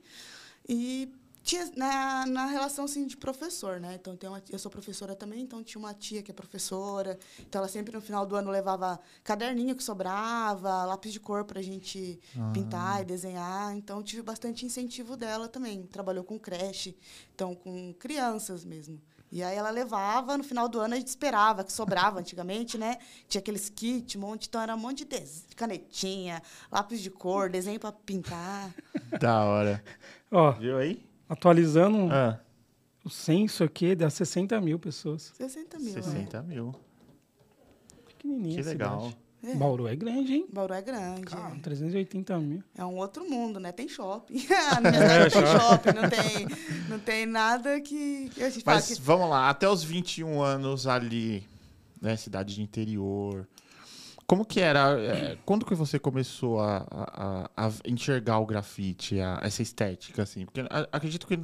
E 0.69 1.11
tinha 1.43 1.73
na, 1.75 2.26
na 2.26 2.44
relação, 2.44 2.84
assim, 2.84 3.06
de 3.06 3.17
professor, 3.17 3.81
né? 3.81 3.94
Então, 3.94 4.14
tem 4.14 4.29
uma, 4.29 4.43
eu 4.50 4.58
sou 4.58 4.70
professora 4.70 5.14
também, 5.14 5.40
então 5.40 5.64
tinha 5.64 5.79
uma 5.79 5.94
tia 5.94 6.23
que 6.23 6.31
é 6.31 6.34
professora. 6.34 7.19
Então, 7.40 7.61
ela 7.61 7.69
sempre, 7.69 7.94
no 7.94 8.02
final 8.02 8.26
do 8.26 8.37
ano, 8.37 8.50
levava 8.50 9.00
caderninho 9.25 9.75
que 9.75 9.82
sobrava, 9.82 10.84
lápis 10.84 11.14
de 11.14 11.19
cor 11.19 11.46
pra 11.46 11.62
gente 11.62 12.20
pintar 12.52 13.00
e 13.00 13.06
desenhar. 13.06 13.75
Então, 13.75 14.02
tive 14.02 14.20
bastante 14.20 14.67
incentivo 14.67 15.17
dela 15.17 15.49
também. 15.49 15.87
Trabalhou 15.87 16.25
com 16.25 16.38
creche, 16.38 16.94
então, 17.35 17.55
com 17.55 17.94
crianças 17.94 18.67
mesmo. 18.67 19.00
E 19.34 19.43
aí 19.43 19.56
ela 19.56 19.70
levava, 19.70 20.37
no 20.37 20.44
final 20.44 20.69
do 20.69 20.79
ano 20.79 20.93
a 20.93 20.99
gente 20.99 21.08
esperava, 21.08 21.64
que 21.64 21.73
sobrava 21.73 22.20
antigamente, 22.20 22.76
né? 22.76 22.99
Tinha 23.26 23.40
aqueles 23.40 23.70
kits, 23.70 24.14
um 24.14 24.20
monte, 24.20 24.46
então 24.46 24.61
era 24.61 24.75
um 24.75 24.79
monte 24.79 25.06
de 25.06 25.55
canetinha, 25.56 26.43
lápis 26.70 27.00
de 27.00 27.11
cor, 27.11 27.49
desenho 27.49 27.81
para 27.81 27.93
pintar. 27.93 28.70
Da 29.19 29.43
hora. 29.43 29.82
Ó, 30.31 30.50
Viu 30.52 30.76
aí? 30.76 31.02
atualizando 31.26 32.12
Ah, 32.12 32.38
o 33.02 33.08
censo 33.08 33.64
aqui, 33.64 33.94
dá 33.94 34.11
60 34.11 34.61
mil 34.61 34.79
pessoas. 34.79 35.32
60 35.35 35.78
mil. 35.78 35.94
60 35.94 36.43
mil. 36.43 36.75
Pequenininha 38.06 38.56
Que 38.62 38.69
legal. 38.69 39.00
cidade. 39.00 39.21
É. 39.44 39.54
Bauru 39.56 39.88
é 39.88 39.96
grande, 39.96 40.34
hein? 40.34 40.46
Bauru 40.52 40.72
é 40.74 40.80
grande. 40.82 41.22
Cara, 41.22 41.56
é. 41.56 41.58
380 41.58 42.38
mil. 42.38 42.62
É 42.76 42.84
um 42.84 42.96
outro 42.96 43.28
mundo, 43.28 43.58
né? 43.58 43.72
Tem 43.72 43.88
shopping. 43.88 44.34
Não 44.82 44.92
tem 45.30 45.46
shopping, 45.46 45.92
não 46.00 46.08
tem, 46.10 46.48
não 46.88 46.98
tem 47.00 47.26
nada 47.26 47.80
que, 47.80 48.30
que 48.34 48.42
a 48.42 48.48
gente 48.50 48.62
fala 48.64 48.76
Mas 48.76 48.86
que 48.96 49.00
vamos 49.02 49.28
lá, 49.28 49.49
até 49.50 49.68
os 49.68 49.82
21 49.82 50.40
anos 50.40 50.87
ali, 50.87 51.46
né, 52.00 52.16
cidade 52.16 52.54
de 52.54 52.62
interior. 52.62 53.49
Como 54.26 54.44
que 54.44 54.61
era? 54.61 54.99
é, 55.00 55.37
quando 55.44 55.66
que 55.66 55.75
você 55.75 55.99
começou 55.99 56.61
a, 56.61 56.87
a- 56.90 57.50
a- 57.56 57.68
a 57.68 57.70
enxergar 57.84 58.38
o 58.38 58.46
grafite, 58.46 59.20
a- 59.20 59.40
essa 59.42 59.61
estética, 59.61 60.22
assim? 60.22 60.46
Porque 60.46 60.61
a- 60.61 60.88
acredito 60.92 61.26
que 61.26 61.37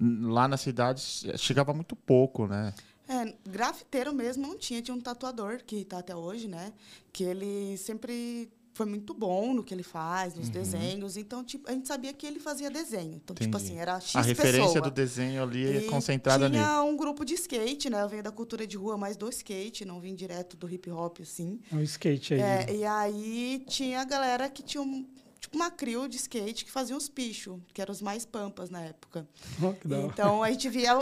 lá 0.00 0.46
na 0.48 0.56
cidade 0.56 1.02
chegava 1.36 1.74
muito 1.74 1.94
pouco, 1.96 2.46
né? 2.46 2.72
É, 3.12 3.34
grafiteiro 3.48 4.14
mesmo 4.14 4.46
não 4.46 4.56
tinha, 4.56 4.80
tinha 4.80 4.94
um 4.94 5.00
tatuador 5.00 5.60
que 5.66 5.76
está 5.76 5.98
até 5.98 6.14
hoje, 6.14 6.46
né? 6.46 6.72
Que 7.12 7.24
ele 7.24 7.76
sempre 7.76 8.48
foi 8.72 8.86
muito 8.86 9.12
bom 9.12 9.52
no 9.52 9.64
que 9.64 9.74
ele 9.74 9.82
faz, 9.82 10.34
nos 10.36 10.48
desenhos. 10.48 11.16
Então, 11.16 11.42
tipo, 11.44 11.68
a 11.68 11.72
gente 11.72 11.88
sabia 11.88 12.12
que 12.12 12.24
ele 12.24 12.38
fazia 12.38 12.70
desenho. 12.70 13.14
Então, 13.16 13.34
tipo 13.34 13.44
Uhum. 13.44 13.48
Entendi. 13.62 13.72
assim, 13.72 13.78
era 13.80 14.00
X 14.00 14.14
a 14.14 14.20
referência 14.22 14.66
pessoa. 14.74 14.80
do 14.82 14.90
desenho 14.92 15.42
ali 15.42 15.66
é 15.66 15.76
E 15.82 15.86
concentrada 15.88 16.48
tinha 16.48 16.78
nele. 16.78 16.88
um 16.90 16.96
grupo 16.96 17.24
de 17.24 17.34
skate, 17.34 17.90
né? 17.90 18.00
Eu 18.00 18.08
venho 18.08 18.22
da 18.22 18.30
cultura 18.30 18.64
de 18.66 18.76
rua, 18.76 18.96
mais 18.96 19.16
do 19.16 19.28
skate, 19.28 19.84
não 19.84 20.00
vim 20.00 20.14
direto 20.14 20.56
do 20.56 20.70
hip 20.72 20.88
hop, 20.88 21.18
assim. 21.20 21.60
É 21.72 21.74
o 21.76 21.82
skate 21.82 22.34
aí. 22.34 22.40
É, 22.40 22.76
e 22.76 22.84
aí 22.84 23.64
tinha 23.68 24.00
a 24.00 24.04
galera 24.04 24.48
que 24.48 24.62
tinha 24.62 24.80
um, 24.82 25.04
tipo 25.50 25.56
uma 25.56 25.70
crew 25.70 26.06
de 26.08 26.16
skate 26.16 26.64
que 26.64 26.70
fazia 26.70 26.96
os 26.96 27.08
pichos, 27.08 27.58
que 27.74 27.82
eram 27.82 27.92
os 27.92 28.00
mais 28.00 28.24
pampas 28.24 28.70
na 28.70 28.80
época. 28.82 29.26
Que 29.80 29.92
hora. 29.92 30.06
Então 30.06 30.42
a 30.42 30.50
gente 30.50 30.68
via 30.68 30.92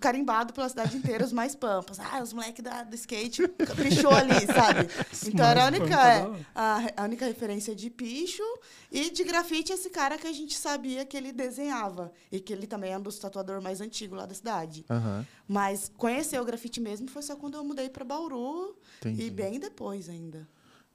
carimbado 0.00 0.52
pela 0.52 0.68
cidade 0.68 0.96
inteira 0.96 1.24
os 1.24 1.32
mais 1.32 1.54
pampas. 1.54 1.98
Ah, 2.00 2.22
os 2.22 2.32
moleques 2.32 2.62
da- 2.64 2.82
do 2.82 2.94
skate 2.94 3.46
pichou 3.48 4.10
ali, 4.10 4.34
sabe? 4.46 4.88
Então 5.26 5.46
era 5.46 5.64
a 5.64 5.66
única, 5.66 5.94
é, 6.14 6.44
a, 6.54 7.02
a 7.02 7.04
única 7.04 7.26
referência 7.26 7.74
de 7.74 7.90
picho 7.90 8.42
e 8.90 9.10
de 9.10 9.24
grafite 9.24 9.72
esse 9.72 9.90
cara 9.90 10.16
que 10.18 10.26
a 10.26 10.32
gente 10.32 10.54
sabia 10.56 11.04
que 11.04 11.16
ele 11.16 11.32
desenhava 11.32 12.12
e 12.32 12.40
que 12.40 12.52
ele 12.52 12.66
também 12.66 12.92
é 12.92 12.98
um 12.98 13.02
dos 13.02 13.18
tatuadores 13.18 13.62
mais 13.62 13.80
antigos 13.80 14.18
lá 14.18 14.26
da 14.26 14.34
cidade. 14.34 14.84
Mas 15.46 15.90
conhecer 15.96 16.40
o 16.40 16.44
grafite 16.44 16.80
mesmo 16.80 17.08
foi 17.08 17.22
só 17.22 17.36
quando 17.36 17.54
eu 17.56 17.64
mudei 17.64 17.88
para 17.88 18.04
Bauru 18.04 18.76
entendi. 18.98 19.22
e 19.24 19.30
bem 19.30 19.58
depois 19.58 20.08
ainda. 20.08 20.48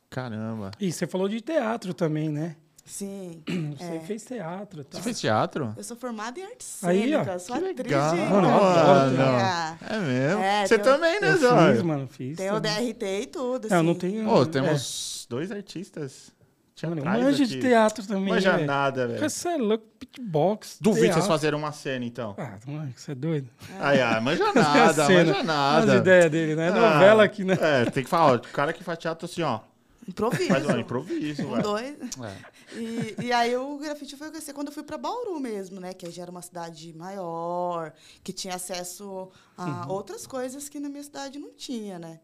Caramba. 0.10 0.72
E 0.80 0.92
você 0.92 1.08
falou 1.08 1.28
de 1.28 1.42
teatro 1.42 1.94
também, 1.94 2.30
né? 2.30 2.56
Sim. 2.86 3.42
Você 3.78 3.84
É. 3.96 4.00
fez 4.02 4.24
teatro, 4.26 4.84
tá? 4.84 4.98
Você 4.98 5.04
fez 5.04 5.20
teatro? 5.20 5.74
Eu 5.78 5.84
sou 5.84 5.96
formada 5.96 6.38
em 6.40 6.44
artes 6.44 6.84
Aí, 6.84 7.16
ó, 7.16 7.20
cênicas, 7.24 7.42
sou 7.44 7.56
atriz 7.56 7.78
legal, 7.78 8.16
de 8.16 8.22
Mano, 8.22 8.48
campanha. 8.50 9.78
É 9.90 10.00
mesmo? 10.00 10.42
É, 10.44 10.68
Você 10.68 10.78
também, 10.80 11.22
né, 11.22 11.30
Eu 11.32 11.38
Zóio? 11.38 11.74
fiz, 11.76 11.82
mano, 11.84 12.08
fiz. 12.08 12.38
Tem 12.38 12.52
o. 12.52 12.60
DRT 12.60 13.06
e 13.22 13.26
tudo, 13.28 13.70
Não, 13.70 13.78
assim. 13.78 13.86
não 13.88 13.96
tenho... 13.96 14.30
Ô, 14.30 14.44
é. 14.44 14.46
temos 14.46 15.26
dois 15.30 15.50
artistas 15.52 16.32
Tinha 16.76 16.90
Mano, 16.90 17.06
manja 17.06 17.44
aqui. 17.44 17.54
de 17.54 17.60
teatro 17.62 18.06
também, 18.06 18.30
Manja 18.34 18.52
velho. 18.54 18.66
nada, 18.68 19.08
velho. 19.08 19.20
Você 19.30 19.48
é 19.48 19.58
louco, 19.58 19.86
beatbox. 20.00 20.78
Duvido 20.82 21.00
vocês 21.06 21.14
teatro. 21.16 21.30
fazerem 21.30 21.58
uma 21.60 21.72
cena, 21.72 22.04
então. 22.04 22.36
Ah, 22.38 22.58
mano, 22.68 22.94
você 22.98 23.12
é 23.12 23.16
doido. 23.16 23.48
Ai, 23.80 24.02
ai, 24.02 24.20
manja 24.20 24.52
nada, 24.54 25.06
cena, 25.08 25.32
manja 25.32 25.44
nada. 25.44 25.94
As 25.94 26.00
ideias 26.02 26.32
dele, 26.32 26.56
né? 26.56 26.68
Ah, 26.70 26.72
Novela 26.94 27.24
aqui, 27.24 27.44
né? 27.46 27.58
É, 27.62 27.86
tem 27.86 28.04
que 28.04 28.10
falar, 28.10 28.34
ó, 28.34 28.36
o 28.36 28.40
cara 28.42 28.74
que 28.74 28.84
faz 28.84 28.98
teatro 29.00 29.26
assim, 29.26 29.42
ó. 29.44 29.60
Improviso. 30.08 30.50
Faz 30.50 30.66
um 30.66 30.80
improviso, 30.80 31.44
Um, 31.44 31.62
dois. 31.62 31.96
É. 31.96 32.78
E, 32.78 33.26
e 33.26 33.32
aí 33.32 33.56
o 33.56 33.78
grafite 33.78 34.16
foi 34.16 34.30
conhecer 34.30 34.54
quando 34.54 34.68
eu 34.68 34.74
fui 34.74 34.84
para 34.84 34.98
Bauru 34.98 35.40
mesmo, 35.40 35.80
né? 35.80 35.94
Que 35.94 36.10
já 36.12 36.24
era 36.24 36.32
uma 36.32 36.42
cidade 36.42 36.94
maior, 36.94 37.94
que 38.24 38.34
tinha 38.34 38.56
acesso 38.56 39.30
a 39.58 39.88
outras 39.92 40.28
coisas 40.28 40.68
que 40.70 40.80
na 40.80 40.90
minha 40.90 41.04
cidade 41.04 41.40
não 41.40 41.54
tinha, 41.54 41.98
né? 42.00 42.20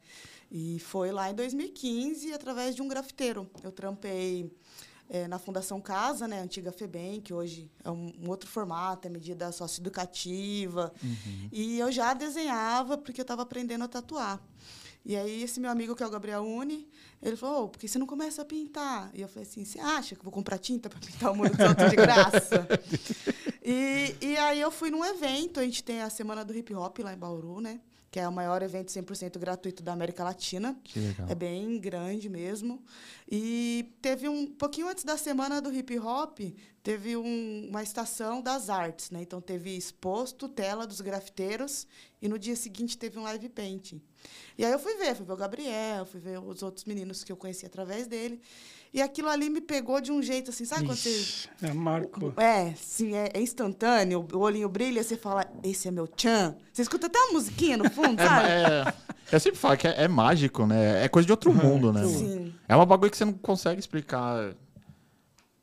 E 0.52 0.80
foi 0.80 1.12
lá 1.12 1.30
em 1.30 1.36
2015, 1.36 2.34
através 2.34 2.76
de 2.76 2.82
um 2.82 2.88
grafiteiro. 2.88 3.50
Eu 3.64 3.72
trampei 3.72 4.52
eh, 5.08 5.28
na 5.28 5.38
Fundação 5.38 5.80
Casa, 5.80 6.28
né? 6.28 6.42
Antiga 6.42 6.72
FEBEM, 6.72 7.22
que 7.22 7.34
hoje 7.34 7.70
é 7.84 7.92
um, 7.92 8.12
um 8.20 8.30
outro 8.30 8.50
formato, 8.50 9.08
é 9.08 9.12
medida 9.12 9.52
socioeducativa. 9.52 10.92
E 11.52 11.78
eu 11.80 11.92
já 11.92 12.14
desenhava 12.16 12.98
porque 12.98 13.22
eu 13.22 13.24
estava 13.24 13.44
aprendendo 13.44 13.84
a 13.84 13.88
tatuar. 13.88 14.42
E 15.06 15.16
aí, 15.16 15.42
esse 15.44 15.60
meu 15.60 15.72
amigo, 15.72 15.96
que 15.96 16.04
é 16.04 16.06
o 16.06 16.10
Gabriel 16.10 16.44
Uni, 16.44 16.88
ele 17.22 17.36
falou, 17.36 17.64
"Ô, 17.66 17.70
por 17.70 17.80
que 17.80 17.88
você 17.88 17.98
não 17.98 18.06
começa 18.06 18.42
a 18.42 18.46
pintar? 18.46 19.10
E 19.14 19.22
eu 19.22 19.28
falei 19.28 19.48
assim, 19.48 19.64
você 19.66 19.80
acha 19.80 20.14
que 20.14 20.20
eu 20.22 20.24
vou 20.26 20.32
comprar 20.34 20.58
tinta 20.58 20.90
para 20.90 21.00
pintar 21.00 21.32
o 21.32 21.36
dos 21.50 21.60
outros 21.68 21.90
de 21.90 21.96
graça? 21.96 22.68
e, 23.64 24.16
e 24.22 24.38
aí 24.38 24.60
eu 24.60 24.72
fui 24.72 24.90
num 24.90 25.04
evento, 25.04 25.60
a 25.60 25.64
gente 25.64 25.84
tem 25.84 26.02
a 26.02 26.10
Semana 26.10 26.44
do 26.46 26.56
Hip 26.56 26.74
Hop 26.76 27.00
lá 27.00 27.14
em 27.14 27.18
Bauru, 27.18 27.60
né? 27.62 27.80
Que 28.12 28.20
é 28.20 28.28
o 28.28 28.32
maior 28.32 28.62
evento 28.64 28.92
100% 28.92 29.38
gratuito 29.38 29.84
da 29.84 29.94
América 29.94 30.24
Latina. 30.24 30.78
Que 30.84 31.00
legal. 31.00 31.28
É 31.30 31.36
bem 31.36 31.80
grande 31.80 32.28
mesmo. 32.28 32.84
E 33.32 33.94
teve 34.02 34.28
um 34.28 34.48
pouquinho 34.48 34.88
antes 34.90 35.04
da 35.04 35.16
semana 35.16 35.62
do 35.62 35.72
hip 35.72 35.98
hop, 36.00 36.40
teve 36.82 37.16
um- 37.16 37.68
uma 37.70 37.84
estação 37.84 38.42
das 38.42 38.68
artes, 38.70 39.12
né? 39.12 39.22
Então 39.22 39.40
teve 39.40 39.76
exposto 39.78 40.50
tela 40.50 40.88
dos 40.88 41.02
grafiteiros 41.02 41.86
e 42.20 42.28
no 42.28 42.40
dia 42.40 42.56
seguinte 42.56 42.98
teve 42.98 43.20
um 43.20 43.24
live 43.24 43.48
painting. 43.48 44.02
E 44.58 44.66
aí 44.66 44.72
eu 44.72 44.80
fui 44.80 44.96
ver, 44.98 45.16
fui 45.16 45.26
ver 45.26 45.34
o 45.34 45.38
Gabriel, 45.38 46.06
fui 46.06 46.20
ver 46.20 46.40
os 46.40 46.62
outros 46.64 46.86
meninos 46.86 47.24
que 47.24 47.32
eu 47.32 47.38
conheci 47.38 47.66
através 47.66 48.08
dele. 48.08 48.42
E 48.94 49.02
aquilo 49.02 49.30
ali 49.30 49.50
me 49.50 49.62
pegou 49.62 50.02
de 50.02 50.12
um 50.12 50.22
jeito 50.22 50.50
assim, 50.50 50.66
sabe 50.66 50.86
quando 50.86 50.98
você 50.98 51.10
Ixi, 51.12 51.50
é 51.62 51.72
Marco. 51.74 52.34
é, 52.38 52.74
sim, 52.76 53.16
é, 53.16 53.30
é 53.34 53.40
instantâneo, 53.42 54.28
o 54.34 54.38
olhinho 54.40 54.68
brilha, 54.68 55.04
você 55.04 55.16
fala, 55.16 55.46
esse 55.64 55.88
é 55.88 55.92
meu 55.92 56.08
tchan. 56.08 56.56
Você 56.74 56.82
escuta 56.82 57.08
até 57.08 57.20
uma 57.20 57.34
musiquinha 57.34 57.78
no 57.78 57.90
fundo, 57.90 58.20
É, 58.22 58.26
sabe? 58.26 58.48
é- 58.50 58.94
eu 59.32 59.40
sempre 59.40 59.60
falo 59.60 59.78
que 59.78 59.88
é, 59.88 60.04
é 60.04 60.08
mágico, 60.08 60.66
né? 60.66 61.06
É 61.06 61.08
coisa 61.08 61.26
de 61.26 61.32
outro 61.32 61.54
mundo, 61.54 61.94
né? 61.94 62.04
Sim. 62.04 62.54
É 62.68 62.76
uma 62.76 62.86
bagulho 62.86 63.12
que 63.12 63.18
você 63.18 63.26
não 63.26 63.34
consegue 63.34 63.80
explicar. 63.80 64.56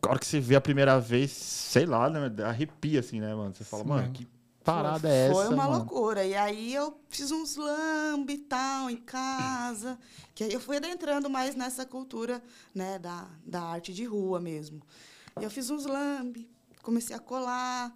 A 0.02 0.08
hora 0.10 0.18
que 0.20 0.26
você 0.26 0.38
vê 0.38 0.54
a 0.54 0.60
primeira 0.60 1.00
vez, 1.00 1.32
sei 1.32 1.84
lá, 1.84 2.08
né? 2.08 2.30
Arrepia, 2.44 3.00
assim, 3.00 3.20
né, 3.20 3.34
mano? 3.34 3.52
Você 3.54 3.64
fala, 3.64 3.82
Sim, 3.82 3.88
mano, 3.88 4.02
mano. 4.02 4.14
que 4.14 4.26
parada 4.66 5.08
foi, 5.08 5.10
é 5.10 5.26
essa, 5.26 5.34
Foi 5.34 5.48
uma 5.48 5.64
mano? 5.64 5.78
loucura. 5.78 6.24
E 6.24 6.34
aí 6.34 6.74
eu 6.74 6.98
fiz 7.08 7.30
uns 7.30 7.56
lambe 7.56 8.34
e 8.34 8.38
tal 8.38 8.90
em 8.90 8.96
casa. 8.96 9.98
Que 10.34 10.44
aí 10.44 10.52
eu 10.52 10.60
fui 10.60 10.76
adentrando 10.76 11.30
mais 11.30 11.54
nessa 11.54 11.86
cultura 11.86 12.42
né, 12.74 12.98
da, 12.98 13.28
da 13.44 13.62
arte 13.62 13.94
de 13.94 14.04
rua 14.04 14.40
mesmo. 14.40 14.82
E 15.40 15.44
eu 15.44 15.50
fiz 15.50 15.70
uns 15.70 15.86
lambe, 15.86 16.50
comecei 16.82 17.14
a 17.14 17.18
colar. 17.18 17.94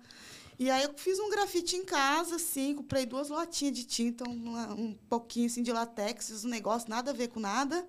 E 0.58 0.70
aí 0.70 0.82
eu 0.82 0.92
fiz 0.96 1.18
um 1.18 1.30
grafite 1.30 1.74
em 1.76 1.84
casa, 1.84 2.36
assim, 2.36 2.74
comprei 2.74 3.06
duas 3.06 3.30
latinhas 3.30 3.74
de 3.74 3.84
tinta, 3.84 4.28
um, 4.28 4.58
um 4.72 4.98
pouquinho 5.08 5.46
assim 5.46 5.62
de 5.62 5.72
latex, 5.72 6.28
fiz 6.28 6.44
um 6.44 6.50
negócio, 6.50 6.90
nada 6.90 7.12
a 7.12 7.14
ver 7.14 7.28
com 7.28 7.40
nada. 7.40 7.86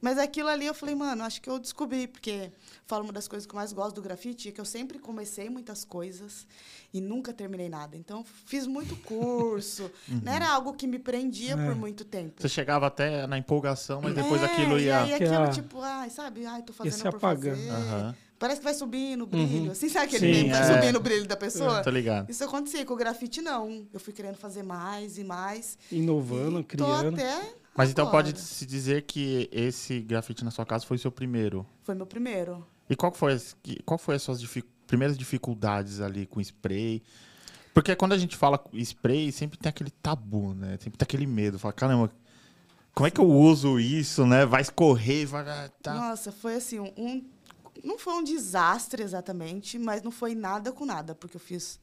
Mas 0.00 0.16
aquilo 0.18 0.48
ali 0.48 0.64
eu 0.66 0.74
falei, 0.74 0.94
mano, 0.94 1.24
acho 1.24 1.40
que 1.42 1.50
eu 1.50 1.58
descobri, 1.58 2.06
porque 2.06 2.52
falo 2.86 3.02
uma 3.04 3.12
das 3.12 3.26
coisas 3.26 3.46
que 3.46 3.52
eu 3.52 3.56
mais 3.56 3.72
gosto 3.72 3.96
do 3.96 4.02
grafite 4.02 4.48
é 4.48 4.52
que 4.52 4.60
eu 4.60 4.64
sempre 4.64 4.98
comecei 4.98 5.50
muitas 5.50 5.84
coisas 5.84 6.46
e 6.94 7.00
nunca 7.00 7.32
terminei 7.32 7.68
nada. 7.68 7.96
Então, 7.96 8.24
fiz 8.46 8.66
muito 8.66 8.94
curso. 8.96 9.90
Não 10.22 10.32
era 10.32 10.48
algo 10.48 10.72
que 10.72 10.86
me 10.86 10.98
prendia 10.98 11.54
É. 11.54 11.56
por 11.56 11.74
muito 11.74 12.04
tempo. 12.04 12.40
Você 12.40 12.48
chegava 12.48 12.86
até 12.86 13.26
na 13.26 13.36
empolgação, 13.38 14.00
mas 14.00 14.14
depois 14.14 14.40
É, 14.40 14.44
aquilo 14.44 14.78
E 14.78 14.84
ia. 14.84 15.00
aí 15.02 15.08
Que 15.08 15.24
aquilo, 15.24 15.42
a- 15.42 15.48
tipo, 15.50 15.80
ai, 15.80 16.10
sabe? 16.10 16.46
Ai, 16.46 16.62
tô 16.62 16.72
fazendo 16.72 16.92
se 16.92 17.02
por 17.02 17.16
apagando. 17.16 17.56
fazer. 17.56 17.70
Aham. 17.70 18.14
Parece 18.38 18.60
que 18.60 18.64
vai 18.64 18.74
subindo 18.74 19.22
o 19.22 19.26
brilho. 19.26 19.64
Uhum. 19.64 19.70
Assim, 19.72 19.88
sabe 19.88 20.06
aquele 20.06 20.32
Sim, 20.32 20.42
meme? 20.44 20.50
Vai 20.50 20.62
é. 20.62 20.74
subindo 20.80 20.96
o 20.96 21.00
brilho 21.00 21.26
da 21.26 21.36
pessoa? 21.36 21.82
Tô 21.82 21.90
ligado. 21.90 22.30
Isso 22.30 22.44
acontecia 22.44 22.86
com 22.86 22.94
o 22.94 22.96
grafite, 22.96 23.42
não. 23.42 23.84
Eu 23.92 23.98
fui 23.98 24.12
querendo 24.12 24.36
fazer 24.36 24.62
mais 24.62 25.18
e 25.18 25.24
mais. 25.24 25.76
Inovando, 25.90 26.60
E 26.60 26.62
criando. 26.62 27.16
Tô 27.16 27.20
até 27.20 27.52
Mas 27.76 27.90
então 27.90 28.08
agora. 28.08 28.24
pode 28.24 28.38
se 28.40 28.66
dizer 28.66 29.02
que 29.02 29.48
esse 29.52 30.00
grafite 30.00 30.44
na 30.44 30.50
sua 30.50 30.66
casa 30.66 30.84
foi 30.84 30.96
o 30.96 31.00
seu 31.00 31.12
primeiro. 31.12 31.64
Foi 31.84 31.94
meu 31.94 32.06
primeiro. 32.06 32.66
E 32.90 32.96
qual 32.96 33.12
foi, 33.12 33.34
as- 33.34 33.56
qual 33.84 33.98
foi 33.98 34.16
as 34.16 34.22
suas 34.22 34.42
primeiras 34.86 35.16
dificuldades 35.16 36.00
ali 36.00 36.26
com 36.26 36.40
spray? 36.40 37.02
Porque 37.72 37.94
quando 37.94 38.12
a 38.14 38.18
gente 38.18 38.36
fala 38.36 38.62
spray, 38.74 39.30
sempre 39.30 39.56
tem 39.58 39.70
aquele 39.70 39.90
tabu, 39.90 40.54
né? 40.54 40.76
Sempre 40.80 40.98
tem 40.98 41.04
aquele 41.04 41.26
medo. 41.26 41.58
Fala, 41.58 41.72
caramba, 41.72 42.10
como 42.94 43.06
é 43.06 43.10
que 43.10 43.20
eu 43.20 43.30
uso 43.30 43.78
isso, 43.78 44.26
né? 44.26 44.44
Vai 44.44 44.62
escorrer, 44.62 45.28
vai... 45.28 45.44
Tá. 45.80 45.94
Nossa, 45.94 46.32
foi 46.32 46.56
assim, 46.56 46.80
um- 46.80 47.24
Não 47.84 47.96
foi 47.96 48.14
um 48.14 48.24
desastre 48.24 49.04
exatamente, 49.04 49.78
mas 49.78 50.02
não 50.02 50.10
foi 50.10 50.34
nada 50.34 50.72
com 50.72 50.84
nada, 50.84 51.14
porque 51.14 51.36
eu 51.36 51.40
fiz. 51.40 51.78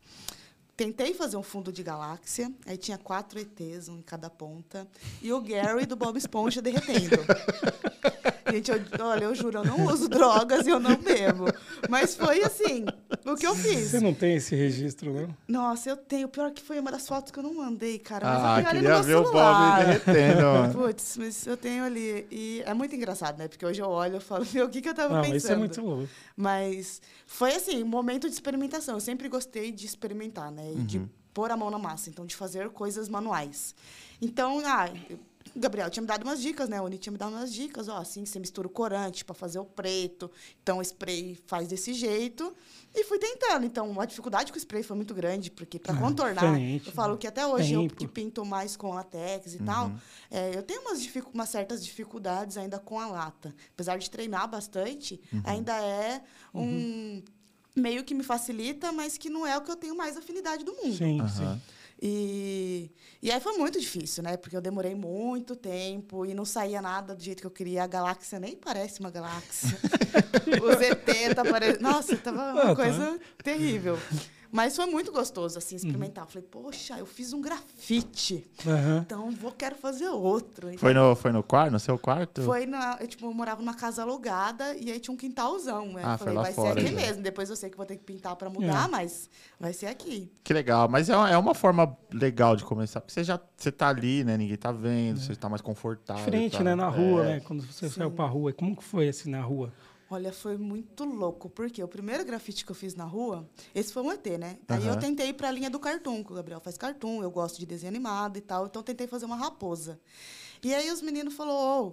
Tentei 0.75 1.13
fazer 1.13 1.37
um 1.37 1.43
fundo 1.43 1.71
de 1.71 1.81
galáxia, 1.81 2.51
aí 2.65 2.75
tinha 2.77 2.97
quatro 2.97 3.39
ETs, 3.39 3.87
um 3.87 3.97
em 3.97 4.01
cada 4.01 4.29
ponta, 4.29 4.85
e 5.21 5.31
o 5.31 5.39
Gary 5.39 5.85
do 5.85 5.95
Bob 5.95 6.17
Esponja 6.17 6.61
derretendo. 6.61 7.15
Gente, 8.55 8.71
eu- 8.71 8.81
olha, 9.05 9.23
eu 9.25 9.35
juro, 9.35 9.59
eu 9.59 9.65
não 9.65 9.85
uso 9.87 10.07
drogas 10.07 10.65
e 10.65 10.69
eu 10.69 10.79
não 10.79 10.95
bebo. 10.95 11.45
Mas 11.89 12.15
foi 12.15 12.41
assim, 12.43 12.85
o 13.25 13.35
que 13.35 13.45
eu 13.45 13.53
fiz. 13.55 13.91
Você 13.91 13.99
não 13.99 14.13
tem 14.13 14.35
esse 14.35 14.55
registro, 14.55 15.13
não? 15.13 15.35
Nossa, 15.47 15.89
eu 15.89 15.97
tenho. 15.97 16.27
Pior 16.27 16.51
que 16.51 16.61
foi 16.61 16.79
uma 16.79 16.91
das 16.91 17.07
fotos 17.07 17.31
que 17.31 17.39
eu 17.39 17.43
não 17.43 17.53
mandei, 17.53 17.99
cara. 17.99 18.25
Mas 18.27 18.37
Ah, 18.43 18.47
eu 18.49 18.55
tenho 18.55 18.67
ali 18.69 18.79
queria 18.79 18.97
no 18.97 19.03
ver 19.03 19.09
meu 19.09 19.19
o 19.19 19.23
Bob 19.23 19.33
celular. 19.33 19.85
derretendo. 19.85 20.73
Putz, 20.73 21.17
mas 21.17 21.47
eu 21.47 21.57
tenho 21.57 21.83
ali. 21.83 22.27
E 22.31 22.63
é 22.65 22.73
muito 22.73 22.95
engraçado, 22.95 23.37
né? 23.37 23.47
Porque 23.47 23.65
hoje 23.65 23.81
eu 23.81 23.87
olho 23.89 24.17
e 24.17 24.19
falo, 24.21 24.45
meu, 24.53 24.65
o 24.65 24.69
que, 24.69 24.81
que 24.81 24.89
eu 24.89 24.93
tava 24.93 25.13
Não, 25.15 25.21
pensando? 25.21 25.37
isso 25.37 25.51
é 25.51 25.55
muito 25.55 25.81
louco. 25.81 26.07
Mas 26.35 27.01
foi 27.25 27.55
assim, 27.55 27.83
um 27.83 27.87
momento 27.87 28.27
de 28.27 28.33
experimentação. 28.33 28.95
Eu 28.95 29.01
sempre 29.01 29.27
gostei 29.29 29.71
de 29.71 29.85
experimentar, 29.85 30.51
né? 30.51 30.71
E 30.73 30.81
de 30.81 31.01
pôr 31.33 31.51
a 31.51 31.57
mão 31.57 31.69
na 31.69 31.77
massa, 31.77 32.09
então 32.09 32.25
de 32.25 32.35
fazer 32.35 32.69
coisas 32.69 33.09
manuais. 33.09 33.75
Então, 34.21 34.61
ah, 34.65 34.89
eu- 35.09 35.19
o 35.55 35.59
Gabriel 35.59 35.89
tinha 35.89 36.01
me 36.01 36.07
dado 36.07 36.23
umas 36.23 36.41
dicas, 36.41 36.67
né? 36.69 36.81
O 36.81 36.85
Uni 36.85 36.97
tinha 36.97 37.11
me 37.11 37.17
dado 37.17 37.31
umas 37.33 37.53
dicas, 37.53 37.87
ó, 37.87 37.97
assim, 37.97 38.25
você 38.25 38.39
mistura 38.39 38.67
o 38.67 38.69
corante 38.69 39.23
para 39.23 39.35
fazer 39.35 39.59
o 39.59 39.65
preto. 39.65 40.29
Então, 40.63 40.79
o 40.79 40.81
spray 40.81 41.37
faz 41.45 41.67
desse 41.67 41.93
jeito. 41.93 42.53
E 42.93 43.03
fui 43.03 43.19
tentando. 43.19 43.65
Então, 43.65 43.99
a 43.99 44.05
dificuldade 44.05 44.51
com 44.51 44.57
o 44.57 44.59
spray 44.59 44.81
foi 44.81 44.95
muito 44.95 45.13
grande, 45.13 45.51
porque 45.51 45.77
para 45.77 45.93
Ah, 45.93 45.97
contornar, 45.97 46.53
diferente, 46.53 46.87
eu 46.87 46.93
falo 46.93 47.17
que 47.17 47.27
até 47.27 47.45
hoje 47.45 47.73
eu 47.73 47.81
tempo. 47.81 47.95
que 47.95 48.07
pinto 48.07 48.45
mais 48.45 48.75
com 48.77 48.93
latex 48.93 49.53
e 49.53 49.59
tal, 49.59 49.91
é, 50.31 50.55
eu 50.55 50.63
tenho 50.63 50.81
umas, 50.81 51.01
dificu- 51.01 51.29
umas 51.33 51.49
certas 51.49 51.83
dificuldades 51.83 52.55
ainda 52.57 52.79
com 52.79 52.97
a 52.99 53.05
lata. 53.07 53.53
Apesar 53.73 53.97
de 53.97 54.09
treinar 54.09 54.47
bastante, 54.49 55.19
ainda 55.43 55.73
é 55.77 56.21
um 56.53 57.21
meio 57.75 58.03
que 58.05 58.13
me 58.13 58.23
facilita, 58.23 58.91
mas 58.93 59.17
que 59.17 59.29
não 59.29 59.45
é 59.45 59.57
o 59.57 59.61
que 59.61 59.69
eu 59.71 59.75
tenho 59.75 59.95
mais 59.95 60.15
afinidade 60.15 60.63
do 60.63 60.71
mundo. 60.73 60.95
Sim, 60.97 61.19
sim. 61.27 61.61
E, 62.01 62.91
e 63.21 63.31
aí 63.31 63.39
foi 63.39 63.57
muito 63.57 63.79
difícil, 63.79 64.21
né? 64.23 64.35
Porque 64.37 64.55
eu 64.55 64.61
demorei 64.61 64.93
muito 64.93 65.55
tempo 65.55 66.25
e 66.25 66.33
não 66.33 66.45
saía 66.45 66.81
nada 66.81 67.15
do 67.15 67.23
jeito 67.23 67.39
que 67.41 67.47
eu 67.47 67.51
queria. 67.51 67.83
A 67.83 67.87
galáxia 67.87 68.39
nem 68.39 68.55
parece 68.55 68.99
uma 68.99 69.09
galáxia. 69.09 69.77
o 70.61 70.71
ZT 70.73 71.33
tá 71.35 71.43
parecendo. 71.45 71.81
Nossa, 71.83 72.17
tava 72.17 72.51
uma 72.51 72.61
Ah, 72.63 72.65
tá. 72.67 72.75
coisa 72.75 73.19
terrível. 73.43 73.97
Mas 74.55 74.73
foi 74.73 74.85
muito 74.85 75.11
gostoso, 75.11 75.57
assim, 75.57 75.75
experimentar. 75.75 76.23
Eu 76.23 76.29
falei, 76.29 76.47
poxa, 76.49 76.97
eu 76.97 77.05
fiz 77.05 77.33
um 77.33 77.41
grafite. 77.41 78.47
Aham. 78.65 79.01
Então, 79.05 79.29
vou, 79.31 79.51
quero 79.51 79.75
fazer 79.75 80.07
outro. 80.07 80.67
Então, 80.69 80.79
Foi 80.79 80.93
no, 80.93 81.13
foi 81.13 81.31
no 81.33 81.43
quarto, 81.43 81.71
no 81.73 81.79
seu 81.79 81.99
quarto? 81.99 82.41
foi 82.43 82.65
na, 82.65 82.97
eu, 83.01 83.07
tipo, 83.07 83.25
eu 83.25 83.33
morava 83.33 83.61
numa 83.61 83.73
casa 83.73 84.01
alugada 84.03 84.73
e 84.77 84.89
aí 84.89 84.99
tinha 84.99 85.13
um 85.13 85.17
quintalzão. 85.17 85.87
Né? 85.91 86.01
Ah, 86.05 86.13
eu 86.13 86.17
foi 86.17 86.25
falei, 86.27 86.33
lá 86.35 86.41
vai 86.43 86.53
fora 86.53 86.73
ser 86.79 86.87
aqui 86.87 86.95
já. 86.95 87.01
mesmo. 87.05 87.21
Depois 87.21 87.49
eu 87.49 87.55
sei 87.57 87.69
que 87.69 87.75
vou 87.75 87.85
ter 87.85 87.97
que 87.97 88.03
pintar 88.05 88.33
para 88.37 88.49
mudar, 88.49 88.85
É. 88.85 88.87
mas 88.87 89.29
vai 89.59 89.73
ser 89.73 89.87
aqui. 89.87 90.31
Que 90.41 90.53
legal. 90.53 90.87
Mas 90.87 91.09
é 91.09 91.17
uma, 91.17 91.29
é 91.31 91.37
uma 91.37 91.53
forma 91.53 91.97
legal 92.13 92.55
de 92.55 92.63
começar. 92.63 93.01
Porque 93.01 93.13
você 93.13 93.25
já 93.25 93.37
você 93.57 93.71
tá 93.73 93.89
ali, 93.89 94.23
né? 94.23 94.37
Ninguém 94.37 94.55
tá 94.57 94.71
vendo, 94.71 95.19
você 95.19 95.35
tá 95.35 95.49
mais 95.49 95.61
confortável. 95.61 96.23
Diferente, 96.23 96.57
tá? 96.57 96.63
né? 96.63 96.75
Na 96.75 96.87
rua, 96.87 97.25
É. 97.25 97.33
né? 97.33 97.39
Quando 97.41 97.61
você 97.65 97.89
saiu 97.89 98.09
pra 98.11 98.25
rua. 98.25 98.53
Como 98.53 98.73
que 98.75 98.83
foi 98.85 99.09
assim 99.09 99.29
na 99.29 99.41
rua? 99.41 99.73
Olha, 100.09 100.31
foi 100.31 100.55
muito 100.55 101.03
louco, 101.03 101.49
porque 101.49 101.83
o 101.83 101.87
primeiro 101.87 102.23
grafite 102.23 102.63
que 102.63 102.71
eu 102.71 102.75
fiz 102.75 102.93
na 102.93 103.05
rua, 103.05 103.49
esse 103.73 103.91
foi 103.91 104.03
um 104.03 104.11
ET, 104.11 104.25
né? 104.39 104.59
Aí 104.67 104.85
eu 104.85 104.99
tentei 104.99 105.29
ir 105.29 105.33
pra 105.33 105.49
linha 105.49 105.69
do 105.69 105.79
cartoon, 105.79 106.23
que 106.23 106.31
o 106.31 106.35
Gabriel 106.35 106.59
faz 106.59 106.77
cartoon, 106.77 107.23
eu 107.23 107.31
gosto 107.31 107.59
de 107.59 107.65
desenho 107.65 107.89
animado 107.89 108.37
e 108.37 108.41
tal, 108.41 108.67
então 108.67 108.81
eu 108.81 108.83
tentei 108.83 109.07
fazer 109.07 109.25
uma 109.25 109.35
raposa. 109.35 109.99
E 110.63 110.73
aí 110.75 110.91
os 110.91 111.01
meninos 111.01 111.33
falaram, 111.33 111.57
oh, 111.87 111.91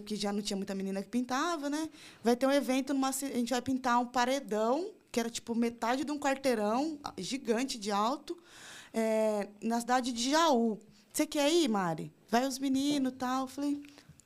porque 0.00 0.16
já 0.16 0.32
não 0.32 0.42
tinha 0.42 0.56
muita 0.56 0.74
menina 0.74 1.02
que 1.02 1.08
pintava, 1.08 1.70
né? 1.70 1.88
Vai 2.22 2.34
ter 2.34 2.46
um 2.46 2.52
evento, 2.52 2.92
numa, 2.92 3.10
a 3.10 3.12
gente 3.12 3.50
vai 3.50 3.62
pintar 3.62 4.00
um 4.00 4.06
paredão, 4.06 4.90
que 5.12 5.20
era 5.20 5.30
tipo 5.30 5.54
metade 5.54 6.04
de 6.04 6.10
um 6.10 6.18
quarteirão 6.18 6.98
gigante 7.16 7.78
de 7.78 7.92
alto, 7.92 8.36
é, 8.92 9.48
na 9.62 9.80
cidade 9.80 10.12
de 10.12 10.30
Jaú. 10.30 10.78
Você 11.12 11.26
quer 11.26 11.52
ir, 11.52 11.68
Mari? 11.68 12.12
Vai 12.28 12.46
os 12.46 12.58
meninos 12.58 13.12
e 13.12 13.16
tal. 13.16 13.42
Eu 13.42 13.46
falei, 13.46 13.82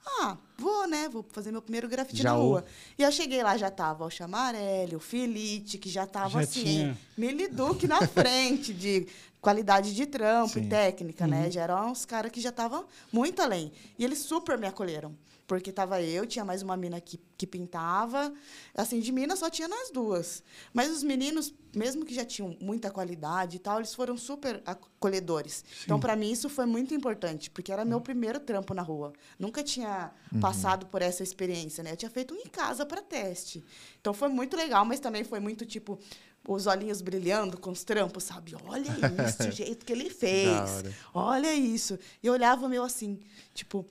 Ah, 0.06 0.36
vou, 0.56 0.86
né? 0.86 1.08
Vou 1.08 1.24
fazer 1.30 1.50
meu 1.50 1.60
primeiro 1.60 1.88
grafite 1.88 2.22
Já 2.22 2.30
na 2.32 2.38
o- 2.38 2.42
rua. 2.42 2.64
E 2.98 3.02
eu 3.02 3.10
cheguei 3.12 3.42
lá, 3.42 3.56
já 3.56 3.70
tava 3.70 4.04
o 4.04 4.10
Chamarelli, 4.10 4.94
o 4.96 5.00
Filite, 5.00 5.78
que 5.78 5.88
já 5.90 6.06
tava 6.06 6.30
Já 6.30 6.40
assim, 6.40 6.62
tinha. 6.62 6.98
Miliduque 7.18 7.86
na 7.88 8.06
frente 8.06 8.72
de 8.72 9.06
qualidade 9.40 9.94
de 9.94 10.06
trampo 10.06 10.54
Sim. 10.54 10.62
e 10.62 10.68
técnica, 10.68 11.26
né? 11.26 11.50
Já 11.50 11.62
eram 11.62 11.90
uns 11.90 12.04
caras 12.04 12.30
que 12.32 12.40
já 12.40 12.50
estavam 12.50 12.84
muito 13.12 13.40
além. 13.42 13.72
E 13.98 14.04
eles 14.04 14.18
super 14.20 14.56
me 14.56 14.66
acolheram. 14.66 15.14
Porque 15.46 15.70
tava 15.70 16.02
eu, 16.02 16.26
tinha 16.26 16.44
mais 16.44 16.60
uma 16.60 16.76
mina 16.76 17.00
que, 17.00 17.20
que 17.38 17.46
pintava. 17.46 18.32
Assim, 18.74 18.98
de 18.98 19.12
mina 19.12 19.36
só 19.36 19.48
tinha 19.48 19.68
nós 19.68 19.90
duas. 19.90 20.42
Mas 20.74 20.90
os 20.90 21.04
meninos, 21.04 21.54
mesmo 21.74 22.04
que 22.04 22.12
já 22.12 22.24
tinham 22.24 22.56
muita 22.60 22.90
qualidade 22.90 23.56
e 23.56 23.58
tal, 23.60 23.78
eles 23.78 23.94
foram 23.94 24.16
super 24.16 24.60
acolhedores. 24.66 25.64
Então, 25.84 26.00
para 26.00 26.16
mim, 26.16 26.32
isso 26.32 26.48
foi 26.48 26.66
muito 26.66 26.94
importante, 26.94 27.48
porque 27.50 27.70
era 27.70 27.84
meu 27.84 28.00
primeiro 28.00 28.40
trampo 28.40 28.74
na 28.74 28.82
rua. 28.82 29.12
Nunca 29.38 29.62
tinha 29.62 30.10
passado 30.40 30.86
por 30.86 31.00
essa 31.00 31.22
experiência, 31.22 31.84
né? 31.84 31.92
Eu 31.92 31.96
tinha 31.96 32.10
feito 32.10 32.34
um 32.34 32.38
em 32.38 32.48
casa 32.48 32.84
para 32.84 33.00
teste. 33.00 33.64
Então, 34.00 34.12
foi 34.12 34.28
muito 34.28 34.56
legal, 34.56 34.84
mas 34.84 34.98
também 34.98 35.22
foi 35.22 35.38
muito, 35.38 35.64
tipo, 35.64 35.98
os 36.48 36.66
olhinhos 36.66 37.00
brilhando 37.00 37.58
com 37.58 37.70
os 37.70 37.82
trampos, 37.82 38.24
sabe? 38.24 38.54
Olha 38.64 38.88
isso, 39.28 39.42
o 39.48 39.50
jeito 39.50 39.84
que 39.84 39.92
ele 39.92 40.08
fez. 40.10 40.84
Olha 41.12 41.52
isso. 41.52 41.98
E 42.22 42.26
eu 42.26 42.32
olhava 42.32 42.68
meu 42.68 42.84
assim, 42.84 43.18
tipo, 43.54 43.84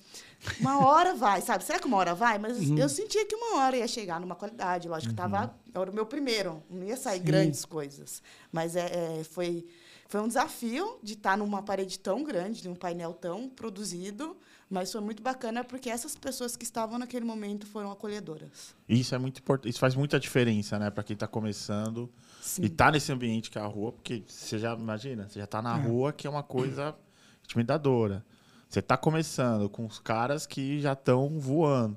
uma 0.59 0.85
hora 0.85 1.13
vai, 1.15 1.41
sabe? 1.41 1.63
Será 1.63 1.79
que 1.79 1.87
uma 1.87 1.97
hora 1.97 2.13
vai? 2.15 2.37
Mas 2.37 2.59
Uhum. 2.69 2.77
eu 2.77 2.89
sentia 2.89 3.25
que 3.25 3.35
uma 3.35 3.59
hora 3.61 3.77
ia 3.77 3.87
chegar 3.87 4.19
numa 4.19 4.35
qualidade. 4.35 4.87
Lógico 4.87 5.11
que 5.13 5.17
tava, 5.17 5.53
era 5.73 5.89
o 5.91 5.93
meu 5.93 6.05
primeiro, 6.05 6.61
não 6.69 6.83
ia 6.85 6.97
sair 6.97 7.19
Sim. 7.19 7.25
grandes 7.25 7.65
coisas. 7.65 8.21
Mas 8.51 8.75
é, 8.75 9.19
é, 9.19 9.23
foi, 9.23 9.65
foi 10.07 10.21
um 10.21 10.27
desafio 10.27 10.97
de 11.03 11.13
estar 11.13 11.37
numa 11.37 11.61
parede 11.61 11.99
tão 11.99 12.23
grande, 12.23 12.67
num 12.67 12.75
painel 12.75 13.13
tão 13.13 13.49
produzido. 13.49 14.35
Mas 14.67 14.91
foi 14.91 14.99
muito 14.99 15.21
bacana 15.21 15.63
porque 15.63 15.91
essas 15.91 16.15
pessoas 16.15 16.55
que 16.55 16.63
estavam 16.63 16.97
naquele 16.97 17.23
momento 17.23 17.67
foram 17.67 17.91
acolhedoras. 17.91 18.73
Isso 18.89 19.13
é 19.13 19.17
muito 19.19 19.37
importante. 19.39 19.69
Isso 19.69 19.79
faz 19.79 19.93
muita 19.93 20.19
diferença, 20.19 20.79
né? 20.79 20.89
Pra 20.89 21.03
quem 21.03 21.15
tá 21.15 21.27
começando 21.27 22.11
Sim. 22.41 22.63
e 22.63 22.69
tá 22.69 22.89
nesse 22.91 23.11
ambiente 23.11 23.51
que 23.51 23.59
é 23.59 23.61
a 23.61 23.67
rua, 23.67 23.91
porque 23.91 24.23
você 24.27 24.57
já 24.57 24.73
imagina, 24.73 25.29
você 25.29 25.39
já 25.39 25.45
tá 25.45 25.61
na 25.61 25.75
rua, 25.75 26.11
que 26.11 26.25
é 26.25 26.29
uma 26.29 26.41
coisa 26.41 26.95
intimidadora. 27.43 28.25
Você 28.69 28.81
tá 28.81 28.97
começando 28.97 29.69
com 29.69 29.85
os 29.85 29.99
caras 29.99 30.45
que 30.45 30.79
já 30.81 30.93
estão 30.93 31.39
voando. 31.39 31.95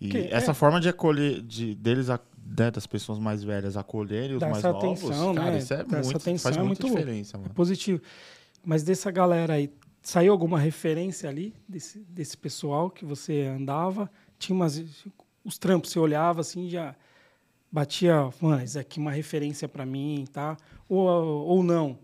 E 0.00 0.08
Que- 0.08 0.18
essa 0.32 0.50
é. 0.52 0.54
forma 0.54 0.80
de 0.80 0.88
acolher, 0.88 1.42
de, 1.42 1.74
deles, 1.74 2.08
né, 2.08 2.70
das 2.72 2.86
pessoas 2.86 3.18
mais 3.18 3.44
velhas 3.44 3.76
acolherem 3.76 4.34
os 4.34 4.40
Dar 4.40 4.46
mais 4.50 4.58
essa 4.64 4.72
novos, 4.72 5.04
atenção, 5.04 5.34
cara, 5.34 5.50
né? 5.52 5.58
isso 5.58 5.74
é 5.74 5.76
essa 5.76 5.84
muito, 6.02 6.16
atenção 6.16 6.38
faz 6.52 6.56
é 6.56 6.62
muita 6.62 6.86
muito- 6.86 6.98
diferença, 6.98 7.36
É 7.36 7.40
mano. 7.40 7.54
positivo. 7.54 8.00
Mas 8.64 8.82
dessa 8.82 9.10
galera 9.10 9.54
aí, 9.54 9.70
saiu 10.02 10.32
alguma 10.32 10.58
referência 10.58 11.28
ali 11.28 11.54
desse, 11.68 11.98
desse 12.00 12.36
pessoal 12.36 12.90
que 12.90 13.04
você 13.04 13.42
andava? 13.42 14.10
Tinha 14.38 14.56
umas. 14.56 14.82
Os 15.44 15.58
trampos, 15.58 15.90
você 15.90 15.98
olhava 15.98 16.40
assim, 16.40 16.68
já 16.68 16.94
batia, 17.70 18.28
mano, 18.40 18.62
isso 18.62 18.78
aqui 18.78 18.98
é 18.98 19.02
uma 19.02 19.12
referência 19.12 19.68
para 19.68 19.84
mim, 19.86 20.24
tá? 20.32 20.56
Ou, 20.88 21.06
ou 21.06 21.62
não. 21.62 21.98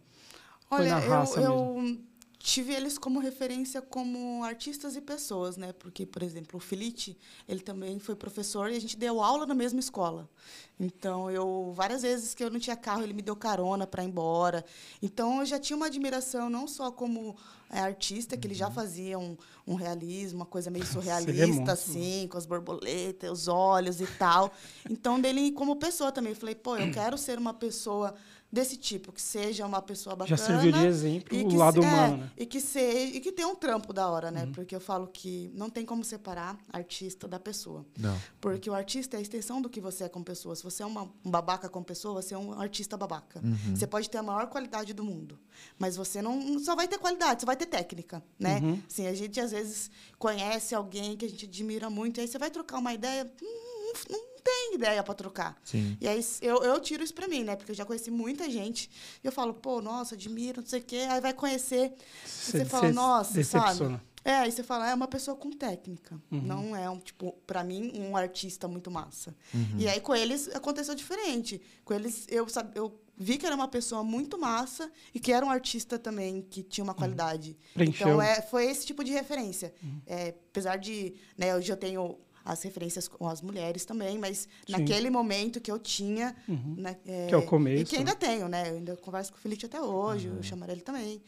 Foi 0.68 0.80
Olha, 0.80 0.90
na 0.90 0.98
raça 0.98 1.40
eu, 1.40 1.52
eu 1.52 1.98
tive 2.46 2.72
eles 2.72 2.96
como 2.96 3.18
referência 3.18 3.82
como 3.82 4.44
artistas 4.44 4.94
e 4.94 5.00
pessoas, 5.00 5.56
né? 5.56 5.72
Porque, 5.72 6.06
por 6.06 6.22
exemplo, 6.22 6.58
o 6.58 6.60
Filite, 6.60 7.18
ele 7.48 7.58
também 7.58 7.98
foi 7.98 8.14
professor 8.14 8.70
e 8.70 8.76
a 8.76 8.80
gente 8.80 8.96
deu 8.96 9.20
aula 9.20 9.44
na 9.46 9.54
mesma 9.54 9.80
escola. 9.80 10.30
Então, 10.78 11.28
eu 11.28 11.72
várias 11.74 12.02
vezes 12.02 12.34
que 12.34 12.44
eu 12.44 12.50
não 12.50 12.60
tinha 12.60 12.76
carro, 12.76 13.02
ele 13.02 13.14
me 13.14 13.20
deu 13.20 13.34
carona 13.34 13.84
para 13.84 14.04
ir 14.04 14.06
embora. 14.06 14.64
Então, 15.02 15.40
eu 15.40 15.44
já 15.44 15.58
tinha 15.58 15.76
uma 15.76 15.86
admiração 15.86 16.48
não 16.48 16.68
só 16.68 16.92
como 16.92 17.34
é, 17.68 17.80
artista, 17.80 18.36
que 18.36 18.46
ele 18.46 18.54
já 18.54 18.70
fazia 18.70 19.18
um, 19.18 19.36
um 19.66 19.74
realismo, 19.74 20.38
uma 20.38 20.46
coisa 20.46 20.70
meio 20.70 20.84
Uhum. 20.86 21.00
É 21.00 21.20
surrealista, 21.20 21.72
assim, 21.72 22.28
com 22.30 22.38
as 22.38 22.46
borboletas, 22.46 23.28
os 23.28 23.48
olhos 23.48 24.00
e 24.00 24.06
tal. 24.06 24.52
Então, 24.88 25.20
dele 25.20 25.50
como 25.50 25.74
pessoa 25.74 26.12
também, 26.12 26.30
eu 26.30 26.36
falei, 26.36 26.54
pô, 26.54 26.76
eu 26.76 26.90
quero 26.94 27.18
ser 27.18 27.38
uma 27.38 27.52
pessoa 27.52 28.14
desse 28.56 28.76
tipo, 28.76 29.12
que 29.12 29.22
seja 29.22 29.64
uma 29.66 29.80
pessoa 29.80 30.16
bacana. 30.16 30.36
Já 30.36 30.44
serviu 30.44 30.72
de 30.72 30.84
exemplo 30.86 31.36
e 31.36 31.44
o 31.44 31.48
que 31.48 31.56
lado 31.56 31.80
se- 31.80 31.86
é, 31.86 31.90
humano, 31.90 32.16
né? 32.18 32.30
E 32.36 32.46
que, 32.46 32.60
seja, 32.60 33.16
e 33.16 33.20
que 33.20 33.30
tenha 33.30 33.46
um 33.48 33.54
trampo 33.54 33.92
da 33.92 34.08
hora, 34.10 34.28
Uhum. 34.28 34.34
né? 34.34 34.50
Porque 34.54 34.75
eu 34.75 34.80
falo 34.80 35.06
que 35.06 35.50
não 35.54 35.71
tem 35.71 35.84
como 35.84 36.02
separar 36.04 36.58
artista 36.73 37.28
da 37.28 37.38
pessoa. 37.38 37.84
Não. 37.99 38.16
Porque 38.40 38.69
o 38.69 38.75
artista 38.75 39.16
é 39.16 39.19
a 39.19 39.23
extensão 39.23 39.62
do 39.62 39.69
que 39.69 39.80
você 39.80 40.04
é 40.04 40.08
como 40.08 40.25
pessoa. 40.25 40.56
Se 40.56 40.64
você 40.64 40.82
é 40.82 40.86
uma, 40.86 41.02
um 41.25 41.30
babaca 41.30 41.69
como 41.69 41.84
pessoa, 41.84 42.21
você 42.23 42.34
é 42.34 42.38
um 42.38 42.52
artista 42.58 42.97
babaca. 42.97 43.40
Uhum. 43.45 43.76
Você 43.76 43.86
pode 43.86 44.10
ter 44.10 44.19
a 44.19 44.23
maior 44.23 44.47
qualidade 44.49 44.92
do 44.95 45.04
mundo, 45.04 45.38
mas 45.78 45.97
você 45.97 46.21
não 46.23 46.36
não 46.40 46.58
só 46.58 46.75
vai 46.75 46.88
ter 46.88 46.99
qualidade, 46.99 47.40
você 47.40 47.47
vai 47.47 47.56
ter 47.56 47.66
técnica, 47.66 48.23
né? 48.38 48.58
Uhum. 48.62 48.82
Assim, 48.90 49.06
a 49.06 49.14
gente 49.14 49.38
às 49.40 49.50
vezes 49.50 49.90
conhece 50.19 50.75
alguém 50.75 51.16
que 51.16 51.25
a 51.25 51.28
gente 51.28 51.45
admira 51.47 51.88
muito, 51.90 52.19
e 52.19 52.21
aí 52.23 52.28
você 52.28 52.38
vai 52.38 52.50
trocar 52.50 52.78
uma 52.78 52.92
ideia, 52.95 53.30
hum, 53.42 53.92
não, 54.10 54.19
não 54.19 54.35
tem 54.47 54.75
ideia 54.75 55.02
para 55.02 55.15
trocar. 55.15 55.61
Sim. 55.65 55.97
E 56.00 56.06
aí 56.06 56.25
eu, 56.41 56.63
eu 56.63 56.80
tiro 56.80 57.02
isso 57.02 57.13
pra 57.13 57.26
mim, 57.26 57.43
né? 57.43 57.56
Porque 57.56 57.73
eu 57.73 57.76
já 57.76 57.85
conheci 57.85 58.11
muita 58.11 58.49
gente. 58.49 58.89
E 59.23 59.26
eu 59.26 59.32
falo, 59.32 59.52
pô, 59.52 59.80
nossa, 59.82 60.15
admiro, 60.15 60.61
não 60.61 60.69
sei 60.69 60.80
o 60.80 60.85
quê. 60.85 61.06
Aí 61.11 61.21
vai 61.21 61.35
conhecer. 61.35 61.93
e 62.25 62.28
você 62.28 62.65
fala, 62.65 62.93
nossa, 62.93 63.43
sabe? 63.43 63.65
decepciona. 63.65 64.02
É, 64.25 64.35
aí 64.39 64.50
você 64.50 64.63
fala, 64.63 64.89
é 64.91 64.95
uma 64.95 65.06
pessoa 65.09 65.37
com 65.37 65.50
técnica. 65.50 66.21
Uhum. 66.30 66.41
Não 66.43 66.76
é, 66.76 66.89
um, 66.91 66.99
tipo, 66.99 67.32
pra 67.47 67.63
mim, 67.63 67.93
um 67.95 68.17
artista 68.17 68.67
muito 68.67 68.91
massa. 68.91 69.35
Uhum. 69.54 69.76
E 69.78 69.89
aí 69.89 70.00
com 70.00 70.15
eles 70.15 70.49
aconteceu 70.54 70.95
diferente. 70.97 71.61
Com 71.85 71.95
eles, 71.95 72.26
eu, 72.28 72.49
sab- 72.49 72.76
eu 72.76 73.00
vi 73.17 73.39
que 73.39 73.47
era 73.47 73.54
uma 73.54 73.69
pessoa 73.69 74.02
muito 74.02 74.37
massa 74.37 74.91
e 75.15 75.21
que 75.21 75.32
era 75.32 75.47
um 75.47 75.50
artista 75.50 75.97
também 75.97 76.43
que 76.43 76.63
tinha 76.65 76.82
uma 76.82 76.93
qualidade. 76.93 77.50
Uhum. 77.50 77.56
Preencheu. 77.75 78.06
Uhum. 78.09 78.15
Então, 78.15 78.23
é, 78.23 78.43
foi 78.43 78.67
esse 78.69 78.85
tipo 78.85 79.04
de 79.04 79.13
referência. 79.13 79.73
É, 80.06 80.35
apesar 80.50 80.76
de, 80.76 81.15
né, 81.39 81.54
hoje 81.54 81.71
eu 81.73 81.76
tenho 81.76 82.19
as 82.47 82.63
referências 82.63 83.09
com 83.09 83.28
as 83.28 83.43
mulheres 83.43 83.85
também, 83.85 84.19
mas 84.19 84.39
Sim. 84.67 84.73
naquele 84.73 85.11
momento 85.11 85.61
que 85.61 85.71
eu 85.71 85.78
tinha, 85.78 86.35
né, 86.49 86.95
Que 87.28 87.35
é 87.35 87.37
o 87.37 87.43
começo, 87.45 87.82
E 87.82 87.85
que 87.85 87.97
ainda 87.97 88.15
tenho, 88.15 88.49
né? 88.49 88.71
Eu 88.71 88.76
ainda 88.76 88.97
converso 88.97 89.32
com 89.32 89.39
o 89.39 89.41
Felipe 89.41 89.67
até 89.67 89.80
hoje, 89.80 90.28
eu 90.28 90.43
chamo 90.43 90.65
ele 90.71 90.80
também. 90.80 91.21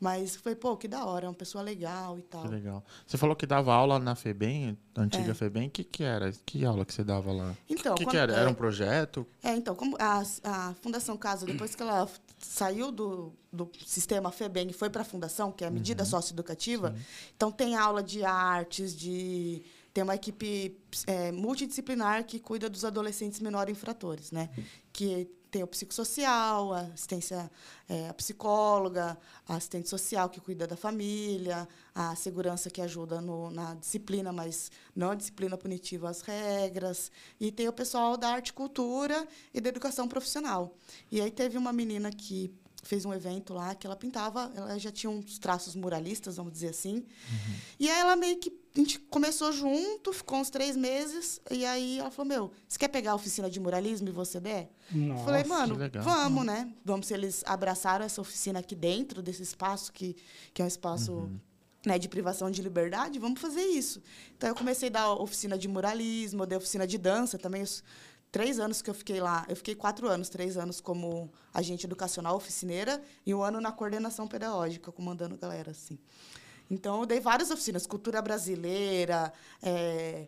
Mas 0.00 0.34
foi, 0.36 0.54
pô, 0.54 0.76
que 0.76 0.86
da 0.88 1.06
hora, 1.06 1.24
é 1.26 1.28
uma 1.28 1.34
pessoa 1.34 1.62
legal 1.62 2.18
e 2.18 2.22
tal. 2.22 2.42
Que 2.42 2.48
legal. 2.48 2.84
Você 3.06 3.16
falou 3.16 3.34
que 3.34 3.46
dava 3.46 3.72
aula 3.72 3.98
na 3.98 4.14
FEBEM, 4.14 4.76
na 4.94 5.04
antiga 5.04 5.30
É. 5.30 5.34
FEBEM. 5.34 5.68
O 5.68 5.70
que, 5.70 5.84
que 5.84 6.02
era? 6.02 6.30
Que 6.44 6.64
aula 6.64 6.84
que 6.84 6.92
você 6.92 7.02
dava 7.04 7.32
lá? 7.32 7.54
Então, 7.70 7.92
O 7.94 7.96
que, 7.96 8.04
que 8.04 8.10
quando- 8.10 8.16
era? 8.18 8.32
Era 8.34 8.48
é, 8.48 8.52
um 8.52 8.54
projeto? 8.54 9.26
É, 9.42 9.54
então, 9.54 9.74
como 9.74 9.96
a, 9.98 10.22
a 10.42 10.74
Fundação 10.82 11.16
Casa, 11.16 11.46
depois 11.46 11.74
que 11.74 11.82
ela 11.82 12.06
saiu 12.38 12.90
do, 12.92 13.32
do 13.50 13.70
sistema 13.86 14.30
FEBEM 14.32 14.70
e 14.70 14.72
foi 14.74 14.90
para 14.90 15.02
a 15.02 15.04
Fundação, 15.04 15.50
que 15.52 15.64
é 15.64 15.68
a 15.68 15.70
medida 15.70 16.02
Uhum. 16.02 16.10
socioeducativa, 16.10 16.94
então 17.34 17.50
tem 17.50 17.74
aula 17.76 18.02
de 18.02 18.24
artes, 18.24 18.94
de 18.94 19.62
tem 19.94 20.02
uma 20.02 20.16
equipe 20.16 20.76
é, 21.06 21.30
multidisciplinar 21.30 22.24
que 22.24 22.40
cuida 22.40 22.68
dos 22.68 22.84
adolescentes 22.84 23.38
menores 23.38 23.76
infratores, 23.76 24.32
né? 24.32 24.50
Que 24.92 25.30
tem 25.52 25.62
o 25.62 25.68
psicossocial, 25.68 26.72
a 26.72 26.80
assistência, 26.80 27.48
é, 27.88 28.08
a 28.08 28.14
psicóloga, 28.14 29.16
a 29.46 29.54
assistente 29.54 29.88
social 29.88 30.28
que 30.28 30.40
cuida 30.40 30.66
da 30.66 30.76
família, 30.76 31.68
a 31.94 32.16
segurança 32.16 32.68
que 32.68 32.82
ajuda 32.82 33.20
no, 33.20 33.52
na 33.52 33.74
disciplina, 33.74 34.32
mas 34.32 34.72
não 34.96 35.12
a 35.12 35.14
disciplina 35.14 35.56
punitiva, 35.56 36.10
as 36.10 36.22
regras. 36.22 37.12
E 37.38 37.52
tem 37.52 37.68
o 37.68 37.72
pessoal 37.72 38.16
da 38.16 38.30
arte 38.30 38.48
e 38.48 38.52
cultura 38.52 39.28
e 39.54 39.60
da 39.60 39.68
educação 39.68 40.08
profissional. 40.08 40.76
E 41.08 41.20
aí 41.20 41.30
teve 41.30 41.56
uma 41.56 41.72
menina 41.72 42.10
que 42.10 42.52
fez 42.84 43.04
um 43.04 43.12
evento 43.12 43.52
lá 43.54 43.74
que 43.74 43.86
ela 43.86 43.96
pintava, 43.96 44.52
ela 44.54 44.78
já 44.78 44.92
tinha 44.92 45.10
uns 45.10 45.38
traços 45.38 45.74
muralistas, 45.74 46.36
vamos 46.36 46.52
dizer 46.52 46.68
assim. 46.68 47.04
E 47.80 47.88
aí 47.90 47.98
ela 48.00 48.14
meio 48.14 48.38
que 48.38 48.52
a 48.76 48.78
gente 48.78 48.98
começou 48.98 49.52
junto, 49.52 50.12
ficou 50.12 50.38
uns 50.38 50.50
três 50.50 50.76
meses, 50.76 51.40
e 51.50 51.64
aí 51.64 51.98
ela 51.98 52.10
falou: 52.10 52.28
Meu, 52.28 52.52
você 52.68 52.78
quer 52.78 52.88
pegar 52.88 53.12
a 53.12 53.14
oficina 53.14 53.48
de 53.48 53.58
muralismo 53.58 54.08
e 54.08 54.12
você 54.12 54.38
der? 54.40 54.70
Nossa, 54.90 55.24
Falei, 55.24 55.44
mano, 55.44 55.76
vamos, 56.02 56.44
né? 56.44 56.72
Vamos 56.84 57.06
se 57.06 57.14
eles 57.14 57.42
abraçaram 57.46 58.04
essa 58.04 58.20
oficina 58.20 58.58
aqui 58.58 58.74
dentro 58.74 59.22
desse 59.22 59.42
espaço 59.42 59.92
que, 59.92 60.16
que 60.52 60.60
é 60.60 60.64
um 60.64 60.68
espaço 60.68 61.12
Uhum. 61.12 61.38
né, 61.86 61.98
de 61.98 62.08
privação 62.08 62.50
de 62.50 62.62
liberdade, 62.62 63.18
vamos 63.18 63.40
fazer 63.40 63.62
isso. 63.62 64.02
Então 64.36 64.48
eu 64.48 64.54
comecei 64.54 64.88
a 64.88 64.92
dar 64.92 65.12
oficina 65.12 65.56
de 65.56 65.68
muralismo, 65.68 66.42
eu 66.42 66.46
dei 66.46 66.58
oficina 66.58 66.86
de 66.86 66.96
dança 66.98 67.38
também. 67.38 67.62
Os 67.62 67.82
três 68.34 68.58
anos 68.58 68.82
que 68.82 68.90
eu 68.90 68.94
fiquei 68.94 69.20
lá, 69.20 69.46
eu 69.48 69.54
fiquei 69.54 69.76
quatro 69.76 70.08
anos, 70.08 70.28
três 70.28 70.56
anos 70.56 70.80
como 70.80 71.30
agente 71.54 71.86
educacional, 71.86 72.34
oficineira, 72.34 73.00
e 73.24 73.32
um 73.32 73.40
ano 73.44 73.60
na 73.60 73.70
coordenação 73.70 74.26
pedagógica, 74.26 74.90
comandando 74.90 75.36
a 75.36 75.38
galera, 75.38 75.70
assim. 75.70 75.96
Então, 76.68 76.98
eu 76.98 77.06
dei 77.06 77.20
várias 77.20 77.52
oficinas, 77.52 77.86
cultura 77.86 78.20
brasileira, 78.20 79.32
é, 79.62 80.26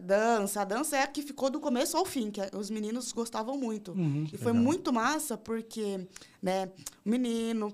dança. 0.00 0.62
A 0.62 0.64
dança 0.64 0.96
é 0.96 1.02
a 1.02 1.06
que 1.06 1.22
ficou 1.22 1.48
do 1.48 1.60
começo 1.60 1.96
ao 1.96 2.04
fim, 2.04 2.32
que 2.32 2.40
é- 2.40 2.50
os 2.52 2.68
meninos 2.68 3.12
gostavam 3.12 3.56
muito. 3.56 3.92
Uhum. 3.92 4.24
e 4.32 4.36
foi 4.36 4.50
Legal. 4.50 4.64
muito 4.64 4.92
massa, 4.92 5.38
porque, 5.38 6.04
né, 6.42 6.68
o 7.04 7.08
menino 7.08 7.72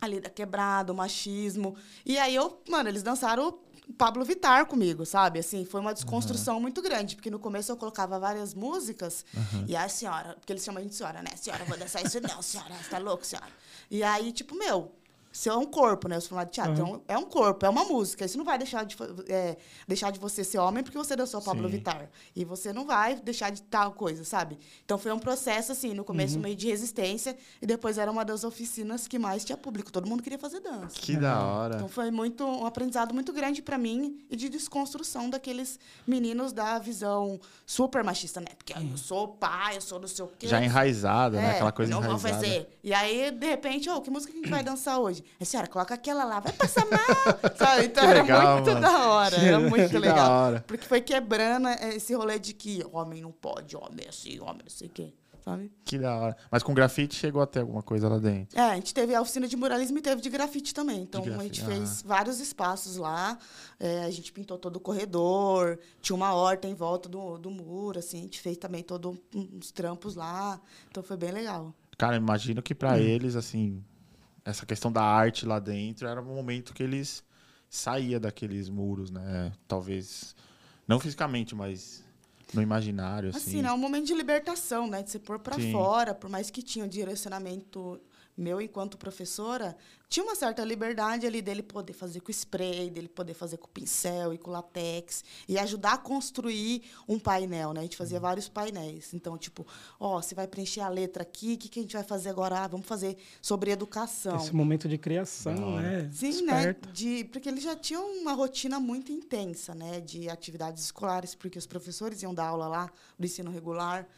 ali 0.00 0.18
da 0.18 0.30
quebrada, 0.30 0.94
o 0.94 0.96
machismo. 0.96 1.76
E 2.06 2.16
aí 2.16 2.34
eu, 2.34 2.58
mano, 2.70 2.88
eles 2.88 3.02
dançaram 3.02 3.58
Pablo 3.92 4.24
Vittar 4.24 4.66
comigo, 4.66 5.04
sabe? 5.04 5.38
Assim, 5.38 5.64
foi 5.64 5.80
uma 5.80 5.94
desconstrução 5.94 6.60
muito 6.60 6.80
grande, 6.82 7.16
porque 7.16 7.30
no 7.30 7.38
começo 7.38 7.70
eu 7.72 7.76
colocava 7.76 8.18
várias 8.18 8.54
músicas 8.54 9.24
e 9.66 9.76
a 9.76 9.88
senhora, 9.88 10.34
porque 10.34 10.52
eles 10.52 10.64
chamam 10.64 10.78
a 10.78 10.82
gente 10.82 10.92
de 10.92 10.96
senhora, 10.96 11.22
né? 11.22 11.30
Senhora, 11.36 11.64
vou 11.64 11.76
dançar 11.76 12.04
isso 12.04 12.20
não, 12.20 12.40
senhora, 12.42 12.74
você 12.74 12.90
tá 12.90 12.98
louco, 12.98 13.24
senhora? 13.26 13.50
E 13.90 14.02
aí, 14.02 14.32
tipo, 14.32 14.54
meu, 14.54 14.92
Você 15.32 15.48
é 15.48 15.54
um 15.54 15.64
corpo, 15.64 16.08
né? 16.08 16.16
Eu 16.16 16.20
sou 16.20 16.30
falando 16.30 16.46
de 16.48 16.52
teatro. 16.54 16.72
Então, 16.72 17.02
é 17.06 17.16
um 17.16 17.24
corpo, 17.24 17.64
é 17.64 17.68
uma 17.68 17.84
música. 17.84 18.24
Isso 18.24 18.36
não 18.36 18.44
vai 18.44 18.58
deixar 18.58 18.84
de, 18.84 18.96
é, 19.28 19.56
deixar 19.86 20.10
de 20.10 20.18
você 20.18 20.42
ser 20.42 20.58
homem 20.58 20.82
porque 20.82 20.98
você 20.98 21.14
dançou 21.14 21.40
Pablo 21.40 21.68
Sim. 21.68 21.76
Vittar. 21.76 22.10
E 22.34 22.44
você 22.44 22.72
não 22.72 22.84
vai 22.84 23.14
deixar 23.14 23.50
de 23.50 23.62
tal 23.62 23.92
coisa, 23.92 24.24
sabe? 24.24 24.58
Então 24.84 24.98
foi 24.98 25.12
um 25.12 25.18
processo, 25.18 25.70
assim, 25.70 25.94
no 25.94 26.04
começo 26.04 26.38
meio 26.38 26.56
de 26.56 26.66
resistência. 26.66 27.36
E 27.62 27.66
depois 27.66 27.96
era 27.96 28.10
uma 28.10 28.24
das 28.24 28.42
oficinas 28.42 29.06
que 29.06 29.18
mais 29.18 29.44
tinha 29.44 29.56
público. 29.56 29.92
Todo 29.92 30.08
mundo 30.08 30.22
queria 30.22 30.38
fazer 30.38 30.60
dança. 30.60 30.98
Que 31.00 31.16
da 31.16 31.40
hora. 31.40 31.76
Então 31.76 31.88
foi 31.88 32.10
muito 32.10 32.44
um 32.44 32.66
aprendizado 32.66 33.14
muito 33.14 33.32
grande 33.32 33.62
para 33.62 33.78
mim 33.78 34.18
e 34.28 34.34
de 34.34 34.48
desconstrução 34.48 35.30
daqueles 35.30 35.78
meninos 36.06 36.52
da 36.52 36.78
visão 36.80 37.38
super 37.64 38.02
machista, 38.02 38.40
né? 38.40 38.48
Porque 38.58 38.72
ah, 38.74 38.82
eu 38.82 38.96
sou 38.96 39.28
pai, 39.28 39.76
eu 39.76 39.80
sou 39.80 40.00
não 40.00 40.08
sei 40.08 40.24
o 40.24 40.28
quê. 40.38 40.48
Já 40.48 40.60
enraizada, 40.62 41.36
né? 41.36 41.50
É, 41.50 41.50
Aquela 41.52 41.72
coisa 41.72 41.90
não 41.90 42.00
vou 42.00 42.16
enraizada. 42.16 42.34
fazer. 42.34 42.68
E 42.82 42.92
aí, 42.92 43.30
de 43.30 43.46
repente, 43.46 43.88
ô, 43.88 44.00
que 44.00 44.10
música 44.10 44.32
que 44.32 44.38
a 44.38 44.42
gente 44.42 44.50
vai 44.50 44.62
dançar 44.64 44.98
hoje? 44.98 45.19
A 45.40 45.44
senhora, 45.44 45.68
coloca 45.68 45.94
aquela 45.94 46.24
lá, 46.24 46.40
vai 46.40 46.52
passar 46.52 46.84
mal. 46.86 47.00
Sabe? 47.56 47.86
Então 47.86 48.04
Que 48.04 48.10
era 48.10 48.22
legal, 48.22 48.54
muito 48.56 48.66
mano. 48.68 48.80
da 48.80 49.08
hora, 49.08 49.36
era 49.36 49.60
muito 49.60 49.98
legal. 49.98 50.60
Porque 50.66 50.86
foi 50.86 51.00
quebrando 51.00 51.68
eh, 51.68 51.96
esse 51.96 52.14
rolê 52.14 52.38
de 52.38 52.52
que 52.54 52.84
homem 52.92 53.22
não 53.22 53.32
pode, 53.32 53.76
homem 53.76 54.04
é 54.06 54.08
assim, 54.08 54.38
homem 54.40 54.62
não 54.64 54.70
sei 54.70 54.88
o 54.88 54.90
quê. 54.90 55.12
Sabe? 55.42 55.72
Que 55.86 55.98
da 55.98 56.14
hora. 56.16 56.36
Mas 56.50 56.62
com 56.62 56.74
grafite 56.74 57.14
chegou 57.16 57.40
até 57.40 57.60
alguma 57.60 57.82
coisa 57.82 58.08
lá 58.10 58.18
dentro. 58.18 58.58
É, 58.58 58.62
a 58.62 58.74
gente 58.74 58.92
teve 58.92 59.14
a 59.14 59.22
oficina 59.22 59.48
de 59.48 59.56
muralismo 59.56 59.96
e 59.96 60.02
teve 60.02 60.20
de 60.20 60.28
grafite 60.28 60.74
também. 60.74 61.00
Então, 61.02 61.22
a 61.22 61.24
grafite, 61.24 61.60
gente 61.60 61.62
ah. 61.62 61.66
fez 61.66 62.02
vários 62.02 62.40
espaços 62.40 62.96
lá. 62.96 63.38
É, 63.78 64.04
a 64.04 64.10
gente 64.10 64.32
pintou 64.34 64.58
todo 64.58 64.76
o 64.76 64.80
corredor, 64.80 65.78
tinha 66.02 66.14
uma 66.14 66.34
horta 66.34 66.68
em 66.68 66.74
volta 66.74 67.08
do, 67.08 67.38
do 67.38 67.50
muro, 67.50 67.98
assim. 67.98 68.18
A 68.18 68.22
gente 68.22 68.38
fez 68.38 68.58
também 68.58 68.82
todos 68.82 69.16
uns 69.34 69.70
trampos 69.70 70.14
lá. 70.14 70.60
Então, 70.90 71.02
foi 71.02 71.16
bem 71.16 71.32
legal. 71.32 71.74
Cara, 71.96 72.16
imagino 72.16 72.60
que 72.62 72.74
Hum. 72.74 72.76
pra 72.76 72.98
eles, 72.98 73.34
assim, 73.34 73.82
essa 74.44 74.66
questão 74.66 74.90
da 74.90 75.02
arte 75.02 75.46
lá 75.46 75.58
dentro 75.58 76.06
era 76.06 76.20
um 76.20 76.34
momento 76.34 76.72
que 76.72 76.82
eles 76.82 77.24
saía 77.68 78.18
daqueles 78.18 78.68
muros, 78.68 79.10
né? 79.10 79.52
Talvez, 79.68 80.34
não 80.86 80.98
fisicamente, 80.98 81.54
mas 81.54 82.04
no 82.52 82.60
imaginário, 82.60 83.30
assim. 83.30 83.58
Assim? 83.58 83.66
É 83.66 83.72
um 83.72 83.78
momento 83.78 84.06
de 84.06 84.14
libertação, 84.14 84.88
né? 84.88 85.02
De 85.02 85.10
se 85.10 85.18
pôr 85.18 85.38
para 85.38 85.56
fora, 85.70 86.14
por 86.14 86.28
mais 86.28 86.50
que 86.50 86.62
tinha 86.62 86.84
um 86.84 86.88
direcionamento 86.88 88.00
meu 88.40 88.60
enquanto 88.60 88.96
professora, 88.96 89.76
tinha 90.08 90.24
uma 90.24 90.34
certa 90.34 90.64
liberdade 90.64 91.26
ali 91.26 91.40
dele 91.40 91.62
poder 91.62 91.92
fazer 91.92 92.20
com 92.20 92.30
spray, 92.32 92.90
dele 92.90 93.08
poder 93.08 93.34
fazer 93.34 93.58
com 93.58 93.68
pincel 93.68 94.34
e 94.34 94.38
com 94.38 94.50
latex 94.50 95.22
e 95.48 95.56
ajudar 95.58 95.92
a 95.92 95.98
construir 95.98 96.82
um 97.08 97.18
painel, 97.18 97.72
né? 97.72 97.80
A 97.80 97.82
gente 97.84 97.96
fazia 97.96 98.16
Uhum. 98.16 98.22
vários 98.22 98.48
painéis. 98.48 99.14
Então, 99.14 99.38
tipo, 99.38 99.64
ó, 100.00 100.20
você 100.20 100.34
vai 100.34 100.48
preencher 100.48 100.80
a 100.80 100.88
letra 100.88 101.22
aqui, 101.22 101.54
o 101.54 101.58
que, 101.58 101.68
que 101.68 101.78
a 101.78 101.82
gente 101.82 101.92
vai 101.92 102.02
fazer 102.02 102.30
agora? 102.30 102.58
Ah, 102.60 102.66
vamos 102.66 102.86
fazer 102.86 103.16
sobre 103.40 103.70
educação. 103.70 104.36
Esse 104.36 104.54
momento 104.54 104.88
de 104.88 104.98
criação, 104.98 105.76
né? 105.76 106.10
Sim, 106.12 106.30
Desperta. 106.30 106.86
né? 106.88 106.92
De, 106.92 107.24
porque 107.24 107.48
eles 107.48 107.62
já 107.62 107.76
tinham 107.76 108.04
uma 108.20 108.32
rotina 108.32 108.80
muito 108.80 109.12
intensa, 109.12 109.74
né? 109.74 110.00
De 110.00 110.28
atividades 110.28 110.82
escolares, 110.84 111.34
porque 111.36 111.58
os 111.58 111.66
professores 111.66 112.22
iam 112.22 112.34
dar 112.34 112.46
aula 112.48 112.66
lá 112.66 112.90
do 113.18 113.24
ensino 113.26 113.50
regular. 113.50 114.08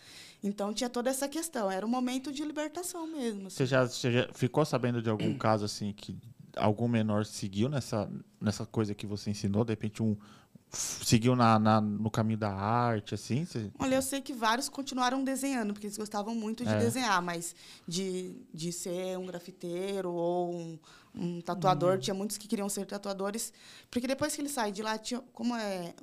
Então 0.43 0.73
tinha 0.73 0.91
toda 0.91 1.09
essa 1.11 1.29
questão. 1.29 1.71
Era 1.71 1.87
um 1.87 1.89
momento 1.89 2.33
de 2.33 2.45
libertação 2.45 3.07
mesmo. 3.07 3.47
assim. 3.47 3.57
Você 3.57 3.67
já, 3.67 3.87
você 3.87 4.11
já 4.13 4.29
ficou 4.33 4.65
sabendo 4.65 5.01
de 5.01 5.09
algum 5.09 5.35
caso, 5.39 5.65
assim, 5.65 5.93
que 5.93 6.17
algum 6.57 6.89
menor 6.89 7.25
seguiu 7.25 7.69
nessa, 7.69 8.11
nessa 8.41 8.67
coisa 8.67 8.95
que 8.95 9.07
você 9.07 9.31
ensinou? 9.31 9.65
De 9.65 9.73
repente, 9.73 10.03
um 10.03 10.17
seguiu 10.75 11.37
na, 11.37 11.59
na- 11.59 11.81
no 11.83 12.11
caminho 12.11 12.39
da 12.39 12.51
arte, 12.51 13.15
assim? 13.15 13.45
Você- 13.45 13.71
Olha, 13.79 13.95
eu 13.97 14.03
sei 14.03 14.21
que 14.23 14.33
vários 14.33 14.69
continuaram 14.71 15.23
desenhando, 15.23 15.75
porque 15.75 15.87
eles 15.87 15.99
gostavam 15.99 16.35
muito 16.35 16.65
de 16.65 16.71
É. 16.71 16.79
desenhar, 16.79 17.21
mas 17.21 17.55
de, 17.87 18.35
de 18.55 18.73
ser 18.73 19.19
um 19.19 19.27
grafiteiro 19.27 20.11
ou 20.13 20.51
um, 20.55 20.79
um 21.15 21.41
tatuador, 21.43 21.99
tinha 21.99 22.15
muitos 22.15 22.39
que 22.39 22.49
queriam 22.49 22.71
ser 22.71 22.87
tatuadores, 22.87 23.53
porque 23.91 24.07
depois 24.07 24.35
que 24.35 24.41
ele 24.41 24.49
sai 24.49 24.73
de 24.73 24.83
lá, 24.83 24.97
tinha, 24.97 25.21
como 25.35 25.55
é 25.55 25.95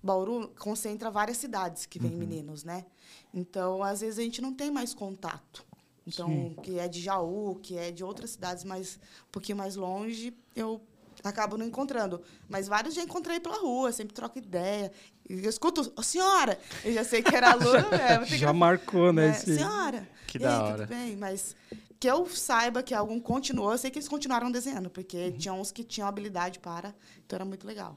Bauru 0.00 0.52
concentra 0.58 1.10
várias 1.10 1.36
cidades 1.36 1.86
que 1.86 1.98
vêm 1.98 2.12
meninos, 2.16 2.62
né? 2.64 2.84
Então, 3.32 3.82
às 3.82 4.00
vezes 4.00 4.18
a 4.18 4.22
gente 4.22 4.40
não 4.42 4.52
tem 4.52 4.70
mais 4.70 4.92
contato. 4.94 5.64
Então, 6.06 6.28
Sim. 6.28 6.56
que 6.62 6.78
é 6.78 6.88
de 6.88 7.00
Jaú, 7.00 7.58
que 7.62 7.76
é 7.78 7.90
de 7.90 8.02
outras 8.04 8.30
cidades 8.30 8.64
mais 8.64 8.98
um 9.28 9.30
pouquinho 9.30 9.56
mais 9.56 9.76
longe, 9.76 10.34
eu 10.54 10.80
acabo 11.22 11.56
não 11.56 11.64
encontrando. 11.64 12.20
Mas 12.48 12.66
vários 12.66 12.94
já 12.94 13.02
encontrei 13.02 13.38
pela 13.38 13.58
rua, 13.60 13.92
sempre 13.92 14.12
troco 14.12 14.36
ideia. 14.38 14.90
Eu 15.28 15.48
escuto, 15.48 15.92
ô 15.96 16.02
senhora! 16.02 16.58
Eu 16.84 16.92
já 16.92 17.04
sei 17.04 17.22
que 17.22 17.34
era 17.34 17.52
aluno 17.52 17.88
mesmo. 17.90 18.26
tem 18.26 18.38
Já 18.38 18.48
que- 18.52 18.58
marcou, 18.58 19.12
né? 19.12 19.30
esse- 19.30 19.54
Senhora! 19.56 20.06
Que 20.26 20.38
da 20.38 20.50
aí, 20.56 20.62
hora. 20.72 20.78
tudo 20.86 20.88
bem? 20.88 21.16
Mas 21.16 21.54
que 22.00 22.10
eu 22.10 22.26
saiba 22.26 22.82
que 22.82 22.92
algum 22.92 23.20
continuou, 23.20 23.70
eu 23.70 23.78
sei 23.78 23.88
que 23.90 23.98
eles 23.98 24.08
continuaram 24.08 24.50
desenhando, 24.50 24.90
porque 24.90 25.16
Uhum. 25.26 25.38
tinha 25.38 25.54
uns 25.54 25.70
que 25.70 25.84
tinham 25.84 26.08
habilidade 26.08 26.58
para, 26.58 26.92
então 27.24 27.36
era 27.36 27.44
muito 27.44 27.64
legal. 27.64 27.96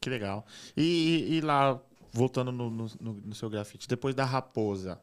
Que 0.00 0.08
legal. 0.08 0.46
E, 0.74 0.82
e- 0.82 1.34
e 1.34 1.40
lá, 1.42 1.78
voltando 2.12 2.52
no, 2.52 2.70
no- 2.70 2.86
no- 3.00 3.34
seu 3.34 3.48
grafite, 3.50 3.88
depois 3.88 4.14
da 4.14 4.24
raposa, 4.24 5.00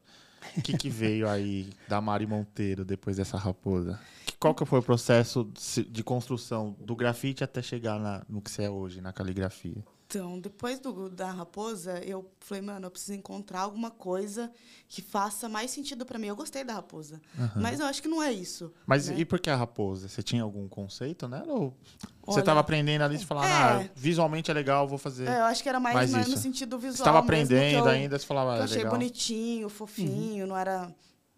o 0.58 0.62
que, 0.62 0.78
que 0.78 0.90
veio 0.90 1.28
aí 1.28 1.70
da 1.88 2.00
Mari 2.00 2.26
Monteiro 2.28 2.86
depois 2.86 3.18
dessa 3.18 3.38
raposa? 3.38 4.00
Qual 4.40 4.56
que 4.56 4.64
foi 4.66 4.80
o 4.80 4.84
processo 4.84 5.52
de 5.90 6.04
construção 6.04 6.76
do 6.80 6.96
grafite 6.96 7.44
até 7.44 7.62
chegar 7.62 8.00
na- 8.00 8.24
no 8.30 8.42
que 8.42 8.50
você 8.50 8.64
é 8.64 8.70
hoje, 8.70 9.02
na 9.02 9.12
caligrafia? 9.12 9.84
Então, 10.10 10.40
depois 10.40 10.80
do, 10.80 11.08
da 11.08 11.30
raposa, 11.30 12.00
eu 12.04 12.28
falei, 12.40 12.64
mano, 12.64 12.88
eu 12.88 12.90
preciso 12.90 13.14
encontrar 13.14 13.60
alguma 13.60 13.92
coisa 13.92 14.52
que 14.88 15.04
faça 15.04 15.48
mais 15.48 15.70
sentido 15.70 16.04
para 16.04 16.18
mim. 16.18 16.26
Eu 16.26 16.36
gostei 16.36 16.64
da 16.64 16.74
raposa, 16.74 17.22
mas 17.56 17.80
eu 17.80 17.86
acho 17.86 18.02
que 18.02 18.08
não 18.08 18.22
é 18.24 18.34
isso. 18.34 18.74
Mas 18.88 19.08
né? 19.08 19.20
e 19.20 19.24
por 19.24 19.40
que 19.40 19.52
a 19.52 19.56
raposa? 19.56 20.10
Você 20.10 20.24
tinha 20.24 20.42
algum 20.42 20.68
conceito 20.68 21.28
nela? 21.28 21.54
Ou 21.54 21.78
você 22.26 22.32
Olha, 22.32 22.40
estava 22.40 22.60
aprendendo 22.60 23.04
ali 23.04 23.18
e 23.18 23.24
falava, 23.24 23.84
é. 23.84 23.86
ah, 23.86 23.90
visualmente 23.96 24.50
é 24.50 24.54
legal, 24.56 24.88
vou 24.88 24.98
fazer. 24.98 25.28
É, 25.30 25.42
eu 25.42 25.44
acho 25.44 25.62
que 25.62 25.70
era 25.70 25.80
mais, 25.80 25.96
Mais 25.96 26.12
mais 26.12 26.28
no 26.28 26.38
sentido 26.38 26.80
visual. 26.80 26.96
você 26.96 27.02
estava 27.04 27.20
aprendendo 27.20 27.86
eu- 27.86 27.92
ainda, 27.92 28.18
você 28.18 28.26
falava, 28.26 28.54
ah, 28.54 28.58
eu 28.58 28.62
é 28.62 28.64
achei 28.64 28.78
legal. 28.78 28.94
bonitinho, 28.94 29.70
fofinho, 29.70 30.48
não 30.48 30.58
era, 30.58 30.92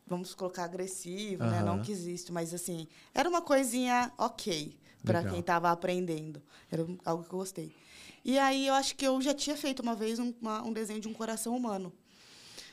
vamos 0.07 0.34
colocar, 0.34 0.63
agressivo, 0.63 1.43
né? 1.43 1.62
Não 1.62 1.77
que 1.79 1.91
existe, 1.91 2.31
mas 2.31 2.53
assim, 2.53 2.88
era 3.13 3.27
uma 3.27 3.41
coisinha 3.41 4.13
ok 4.17 4.77
para 5.03 5.23
quem 5.25 5.39
estava 5.41 5.69
aprendendo. 5.71 6.41
Era 6.71 6.88
algo 7.03 7.25
que 7.25 7.34
eu 7.34 7.39
gostei. 7.39 7.81
E 8.23 8.38
aí 8.38 8.67
eu 8.67 8.73
acho 8.73 8.95
que 8.95 9.05
eu 9.05 9.19
já 9.21 9.34
tinha 9.34 9.55
feito 9.57 9.81
uma 9.81 9.95
vez 9.95 10.19
um, 10.19 10.34
uma- 10.41 10.62
um 10.63 10.71
desenho 10.73 10.99
de 10.99 11.07
um 11.07 11.13
coração 11.13 11.55
humano. 11.55 11.91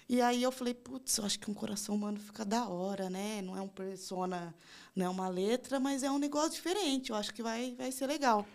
E 0.08 0.20
aí 0.22 0.42
eu 0.42 0.50
falei, 0.50 0.72
putz, 0.74 1.18
eu 1.18 1.24
acho 1.24 1.38
que 1.38 1.50
um 1.50 1.54
coração 1.54 1.94
humano 1.94 2.18
fica 2.18 2.44
da 2.44 2.66
hora, 2.66 3.10
né? 3.10 3.42
Não 3.42 3.56
é 3.56 3.60
um 3.60 3.68
persona, 3.68 4.54
não 4.96 5.04
é 5.06 5.08
uma 5.08 5.28
letra, 5.28 5.78
mas 5.78 6.02
é 6.02 6.10
um 6.10 6.18
negócio 6.18 6.52
diferente. 6.52 7.10
Eu 7.10 7.16
acho 7.16 7.32
que 7.34 7.42
vai, 7.42 7.74
vai 7.76 7.92
ser 7.92 8.06
legal. 8.06 8.46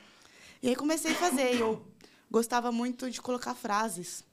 E 0.62 0.70
aí 0.70 0.76
comecei 0.76 1.12
a 1.12 1.16
fazer. 1.16 1.56
Eu 1.60 1.86
gostava 2.30 2.72
muito 2.72 3.10
de 3.12 3.22
colocar 3.22 3.54
frases. 3.54 4.24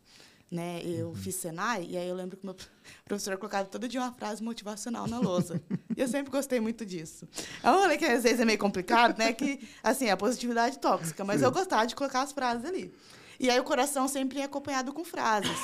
Né? 0.50 0.82
Eu 0.84 1.14
fiz 1.14 1.36
Senai, 1.36 1.86
e 1.88 1.96
aí 1.96 2.08
eu 2.08 2.14
lembro 2.16 2.36
que 2.36 2.44
meu 2.44 2.56
professor 3.06 3.36
colocava 3.36 3.68
todo 3.68 3.88
dia 3.88 4.00
uma 4.00 4.12
frase 4.12 4.42
motivacional 4.42 5.06
na 5.06 5.20
lousa. 5.20 5.62
e 5.96 6.00
eu 6.00 6.08
sempre 6.08 6.30
gostei 6.30 6.58
muito 6.58 6.84
disso. 6.84 7.28
É 7.62 7.70
um 7.70 7.74
rolê 7.74 7.96
que 7.96 8.04
às 8.04 8.24
vezes 8.24 8.40
é 8.40 8.44
meio 8.44 8.58
complicado, 8.58 9.16
né? 9.16 9.32
Que, 9.32 9.60
assim, 9.82 10.06
é 10.06 10.10
a 10.10 10.16
positividade 10.16 10.78
tóxica, 10.78 11.24
mas 11.24 11.42
eu 11.42 11.52
gostava 11.52 11.86
de 11.86 11.94
colocar 11.94 12.22
as 12.22 12.32
frases 12.32 12.64
ali. 12.64 12.92
E 13.40 13.48
aí 13.48 13.58
o 13.58 13.64
coração 13.64 14.06
sempre 14.06 14.40
é 14.40 14.44
acompanhado 14.44 14.92
com 14.92 15.02
frases. 15.02 15.56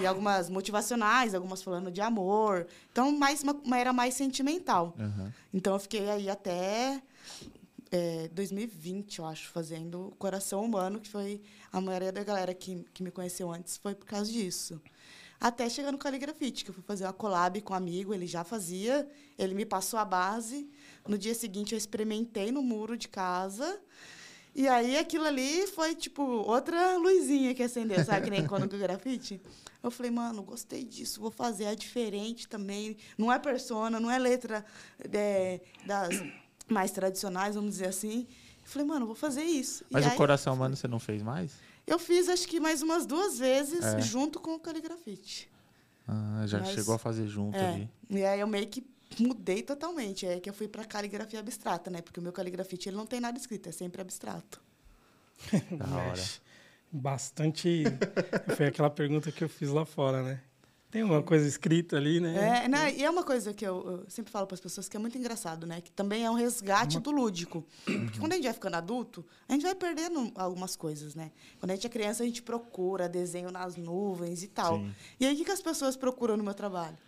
E 0.00 0.04
algumas 0.04 0.50
motivacionais, 0.50 1.32
algumas 1.32 1.62
falando 1.62 1.88
de 1.88 2.00
amor. 2.00 2.66
Então, 2.90 3.12
mais 3.12 3.44
uma, 3.44 3.52
uma 3.52 3.78
era 3.78 3.92
mais 3.92 4.14
sentimental. 4.14 4.96
Aham. 4.98 5.32
Então, 5.54 5.74
eu 5.74 5.78
fiquei 5.78 6.10
aí 6.10 6.28
até 6.28 7.00
é, 7.90 8.28
2020, 8.28 9.18
eu 9.18 9.26
acho, 9.26 9.48
fazendo 9.48 10.08
o 10.08 10.16
Coração 10.16 10.64
Humano, 10.64 11.00
que 11.00 11.08
foi 11.08 11.40
a 11.72 11.80
maioria 11.80 12.12
da 12.12 12.22
galera 12.22 12.54
que, 12.54 12.84
que 12.94 13.02
me 13.02 13.10
conheceu 13.10 13.50
antes 13.50 13.76
foi 13.76 13.94
por 13.94 14.06
causa 14.06 14.30
disso. 14.30 14.80
Até 15.40 15.68
chegar 15.68 15.90
no 15.90 15.98
Caligrafite, 15.98 16.64
que 16.64 16.70
eu 16.70 16.74
fui 16.74 16.82
fazer 16.82 17.04
uma 17.04 17.12
collab 17.12 17.60
com 17.62 17.72
um 17.72 17.76
amigo, 17.76 18.12
ele 18.12 18.26
já 18.26 18.44
fazia, 18.44 19.08
ele 19.38 19.54
me 19.54 19.64
passou 19.64 19.98
a 19.98 20.04
base. 20.04 20.68
No 21.08 21.16
dia 21.16 21.34
seguinte, 21.34 21.72
eu 21.72 21.78
experimentei 21.78 22.52
no 22.52 22.62
muro 22.62 22.96
de 22.96 23.08
casa. 23.08 23.80
E 24.54 24.68
aí, 24.68 24.98
aquilo 24.98 25.24
ali 25.24 25.66
foi, 25.68 25.94
tipo, 25.94 26.22
outra 26.22 26.98
luzinha 26.98 27.54
que 27.54 27.62
acendeu, 27.62 28.04
sabe? 28.04 28.24
Que 28.24 28.30
nem 28.30 28.46
quando 28.46 28.66
do 28.66 28.76
grafite. 28.76 29.40
Eu 29.82 29.90
falei, 29.90 30.10
mano, 30.10 30.42
gostei 30.42 30.84
disso, 30.84 31.20
vou 31.20 31.30
fazer. 31.30 31.64
É 31.64 31.74
diferente 31.74 32.46
também. 32.46 32.96
Não 33.16 33.32
é 33.32 33.38
persona, 33.38 33.98
não 33.98 34.10
é 34.10 34.18
letra 34.18 34.62
é, 35.10 35.60
das 35.86 36.10
mais 36.72 36.90
tradicionais, 36.90 37.54
vamos 37.54 37.72
dizer 37.72 37.88
assim. 37.88 38.26
Eu 38.62 38.68
falei, 38.68 38.86
mano, 38.86 39.06
vou 39.06 39.14
fazer 39.14 39.42
isso. 39.42 39.84
E 39.84 39.94
Mas 39.94 40.04
o 40.06 40.10
aí, 40.10 40.16
coração 40.16 40.54
humano 40.54 40.76
você 40.76 40.86
não 40.88 40.98
fez 41.00 41.22
mais? 41.22 41.52
Eu 41.86 41.98
fiz, 41.98 42.28
acho 42.28 42.46
que 42.46 42.60
mais 42.60 42.82
umas 42.82 43.04
duas 43.06 43.38
vezes, 43.38 43.82
É. 43.84 44.00
junto 44.00 44.38
com 44.38 44.54
o 44.54 44.60
caligrafite. 44.60 45.50
Ah, 46.06 46.44
já 46.46 46.60
Mas- 46.60 46.70
chegou 46.70 46.94
a 46.94 46.98
fazer 46.98 47.26
junto 47.26 47.56
É. 47.56 47.68
ali. 47.68 47.90
E 48.08 48.24
aí 48.24 48.40
eu 48.40 48.46
meio 48.46 48.66
que 48.68 48.84
mudei 49.18 49.62
totalmente. 49.62 50.26
É 50.26 50.38
que 50.38 50.48
eu 50.48 50.54
fui 50.54 50.68
para 50.68 50.84
caligrafia 50.84 51.40
abstrata, 51.40 51.90
né? 51.90 52.00
Porque 52.00 52.20
o 52.20 52.22
meu 52.22 52.32
caligrafite 52.32 52.88
ele 52.88 52.96
não 52.96 53.06
tem 53.06 53.20
nada 53.20 53.36
escrito, 53.38 53.68
é 53.68 53.72
sempre 53.72 54.00
abstrato. 54.00 54.60
Da 55.76 55.86
hora. 55.86 56.22
Bastante. 56.92 57.84
Foi 58.56 58.66
aquela 58.66 58.90
pergunta 58.90 59.30
que 59.30 59.42
eu 59.44 59.48
fiz 59.48 59.68
lá 59.70 59.84
fora, 59.84 60.22
né? 60.22 60.40
Tem 60.90 61.04
uma 61.04 61.22
coisa 61.22 61.46
escrita 61.46 61.96
ali, 61.96 62.18
né? 62.18 62.64
É, 62.64 62.68
né? 62.68 62.92
E 62.92 63.04
é 63.04 63.08
uma 63.08 63.22
coisa 63.22 63.54
que 63.54 63.64
eu, 63.64 64.02
eu 64.04 64.10
sempre 64.10 64.32
falo 64.32 64.46
para 64.46 64.56
as 64.56 64.60
pessoas 64.60 64.88
que 64.88 64.96
é 64.96 65.00
muito 65.00 65.16
engraçado, 65.16 65.64
né? 65.64 65.80
Que 65.80 65.90
também 65.92 66.24
é 66.24 66.30
um 66.30 66.34
resgate 66.34 66.98
do 66.98 67.12
lúdico. 67.12 67.64
Porque 67.84 68.18
quando 68.18 68.32
a 68.32 68.34
gente 68.34 68.44
vai 68.44 68.52
ficando 68.52 68.74
adulto, 68.74 69.24
a 69.48 69.52
gente 69.52 69.62
vai 69.62 69.74
perdendo 69.74 70.32
algumas 70.34 70.74
coisas, 70.74 71.14
né? 71.14 71.30
Quando 71.60 71.70
a 71.70 71.74
gente 71.76 71.86
é 71.86 71.90
criança, 71.90 72.24
a 72.24 72.26
gente 72.26 72.42
procura 72.42 73.08
desenho 73.08 73.52
nas 73.52 73.76
nuvens 73.76 74.42
e 74.42 74.48
tal. 74.48 74.78
Sim. 74.78 74.92
E 75.20 75.26
aí, 75.26 75.34
o 75.34 75.36
que, 75.36 75.44
que 75.44 75.52
as 75.52 75.62
pessoas 75.62 75.96
procuram 75.96 76.36
no 76.36 76.42
meu 76.42 76.54
trabalho? 76.54 76.98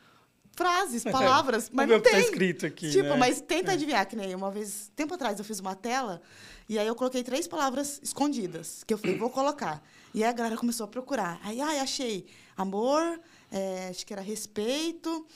Frases, 0.54 1.02
palavras, 1.02 1.70
mas 1.72 1.88
não 1.88 1.98
tá 1.98 2.10
tem. 2.10 2.20
escrito 2.20 2.66
aqui, 2.66 2.90
Tipo, 2.90 3.08
né? 3.08 3.16
mas 3.16 3.40
tenta 3.40 3.72
adivinhar, 3.72 4.06
que 4.06 4.14
nem 4.14 4.34
uma 4.34 4.50
vez, 4.50 4.92
tempo 4.94 5.14
atrás, 5.14 5.38
eu 5.38 5.44
fiz 5.46 5.58
uma 5.60 5.74
tela 5.74 6.20
e 6.68 6.78
aí 6.78 6.86
eu 6.86 6.94
coloquei 6.94 7.24
três 7.24 7.48
palavras 7.48 7.98
escondidas, 8.02 8.84
que 8.84 8.92
eu 8.92 8.98
falei, 8.98 9.16
vou 9.16 9.30
colocar. 9.30 9.82
E 10.14 10.22
aí 10.22 10.28
a 10.28 10.32
galera 10.32 10.56
começou 10.56 10.84
a 10.84 10.88
procurar. 10.88 11.40
Aí, 11.42 11.58
ai, 11.60 11.78
achei 11.80 12.26
amor, 12.54 13.18
é, 13.52 13.88
acho 13.90 14.04
que 14.06 14.12
era 14.12 14.22
respeito. 14.22 15.26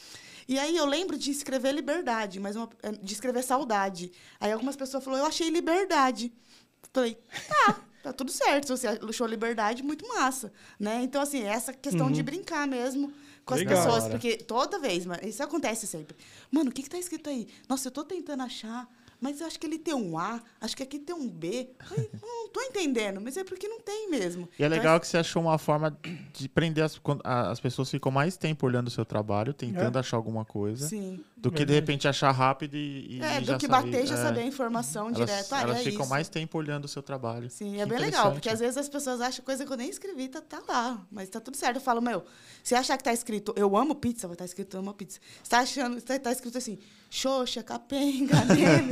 E 0.48 0.58
aí 0.58 0.76
eu 0.76 0.86
lembro 0.86 1.18
de 1.18 1.30
escrever 1.30 1.72
liberdade, 1.72 2.38
mas 2.40 2.56
uma- 2.56 2.68
eh, 2.82 2.92
de 2.92 3.12
escrever 3.12 3.42
saudade. 3.42 4.10
Aí 4.40 4.50
algumas 4.52 4.76
pessoas 4.76 5.02
falaram, 5.04 5.24
eu 5.24 5.28
achei 5.28 5.50
liberdade. 5.50 6.32
Falei, 6.92 7.18
tá, 7.48 7.80
tá 8.02 8.12
tudo 8.12 8.30
certo. 8.30 8.66
Se 8.66 8.72
você 8.76 8.86
achou 8.86 9.26
liberdade, 9.26 9.82
muito 9.82 10.06
massa. 10.08 10.52
Né? 10.78 11.02
Então, 11.02 11.20
assim, 11.20 11.42
essa 11.42 11.72
questão 11.72 12.10
de 12.10 12.22
brincar 12.22 12.66
mesmo 12.66 13.12
com 13.44 13.54
as 13.54 13.60
Legal. 13.60 13.76
pessoas. 13.84 14.04
Hora. 14.04 14.12
Porque 14.12 14.36
toda 14.36 14.78
vez, 14.78 15.04
isso 15.24 15.42
acontece 15.42 15.86
sempre. 15.86 16.16
Mano, 16.50 16.70
o 16.70 16.72
que, 16.72 16.82
que 16.84 16.90
tá 16.90 16.98
escrito 16.98 17.28
aí? 17.28 17.48
Nossa, 17.68 17.88
eu 17.88 17.92
tô 17.92 18.04
tentando 18.04 18.42
achar, 18.44 18.88
mas 19.20 19.40
eu 19.40 19.46
acho 19.46 19.58
que 19.58 19.66
ele 19.66 19.78
tem 19.78 19.94
um 19.94 20.18
A, 20.18 20.42
acho 20.60 20.76
que 20.76 20.82
aqui 20.82 20.98
tem 20.98 21.14
um 21.14 21.28
B. 21.28 21.70
Ai, 21.90 22.10
não 22.22 22.48
tô 22.48 22.60
entendendo, 22.60 23.20
mas 23.20 23.36
é 23.36 23.44
porque 23.44 23.66
não 23.68 23.80
tem 23.80 24.08
mesmo. 24.10 24.48
E 24.58 24.62
é 24.62 24.66
Então, 24.66 24.78
legal 24.78 25.00
que 25.00 25.06
você 25.06 25.16
achou 25.18 25.42
uma 25.42 25.58
forma 25.58 25.96
de 26.32 26.48
prender 26.48 26.84
as, 26.84 27.00
as 27.24 27.60
pessoas 27.60 27.90
ficam 27.90 28.10
mais 28.12 28.36
tempo 28.36 28.66
olhando 28.66 28.88
o 28.88 28.90
seu 28.90 29.04
trabalho, 29.04 29.52
tentando 29.54 29.96
É. 29.96 30.00
achar 30.00 30.16
alguma 30.16 30.44
coisa, 30.44 30.88
Sim. 30.88 31.22
Do 31.36 31.50
que 31.52 31.66
de 31.66 31.74
repente 31.74 32.08
achar 32.08 32.30
rápido 32.30 32.76
e, 32.76 33.16
e 33.16 33.22
É, 33.22 33.40
do 33.40 33.58
que 33.58 33.66
saber, 33.66 33.90
bater 33.90 34.04
e 34.04 34.06
já 34.06 34.14
é. 34.14 34.22
saber 34.22 34.40
a 34.40 34.46
informação 34.46 35.08
Elas, 35.08 35.18
direto. 35.18 35.52
Ah, 35.52 35.60
elas 35.60 35.76
é 35.76 35.80
ficam 35.80 36.00
isso. 36.00 36.10
mais 36.10 36.28
tempo 36.28 36.56
olhando 36.56 36.86
o 36.86 36.88
seu 36.88 37.02
trabalho. 37.02 37.50
Sim, 37.50 37.74
Que 37.74 37.80
é 37.80 37.86
bem 37.86 37.98
legal, 37.98 38.32
porque 38.32 38.48
às 38.48 38.58
vezes 38.58 38.78
as 38.78 38.88
pessoas 38.88 39.20
acham 39.20 39.44
coisa 39.44 39.66
que 39.66 39.70
eu 39.70 39.76
nem 39.76 39.90
escrevi, 39.90 40.28
tá, 40.28 40.40
tá 40.40 40.62
lá. 40.66 41.06
Mas 41.10 41.28
tá 41.28 41.38
tudo 41.38 41.56
certo. 41.56 41.76
Eu 41.76 41.82
falo, 41.82 42.00
meu, 42.00 42.24
se 42.62 42.74
achar 42.74 42.96
que 42.96 43.04
tá 43.04 43.12
escrito 43.12 43.52
eu 43.54 43.76
amo 43.76 43.94
pizza, 43.94 44.26
vai 44.26 44.34
estar 44.34 44.46
escrito 44.46 44.76
eu 44.76 44.80
amo 44.80 44.94
pizza. 44.94 45.20
Se 45.42 45.50
tá 45.50 45.58
achando, 45.58 46.00
se 46.00 46.18
tá 46.18 46.32
escrito 46.32 46.56
assim, 46.56 46.78
xoxa, 47.10 47.62
capenga, 47.62 48.42
neme, 48.46 48.90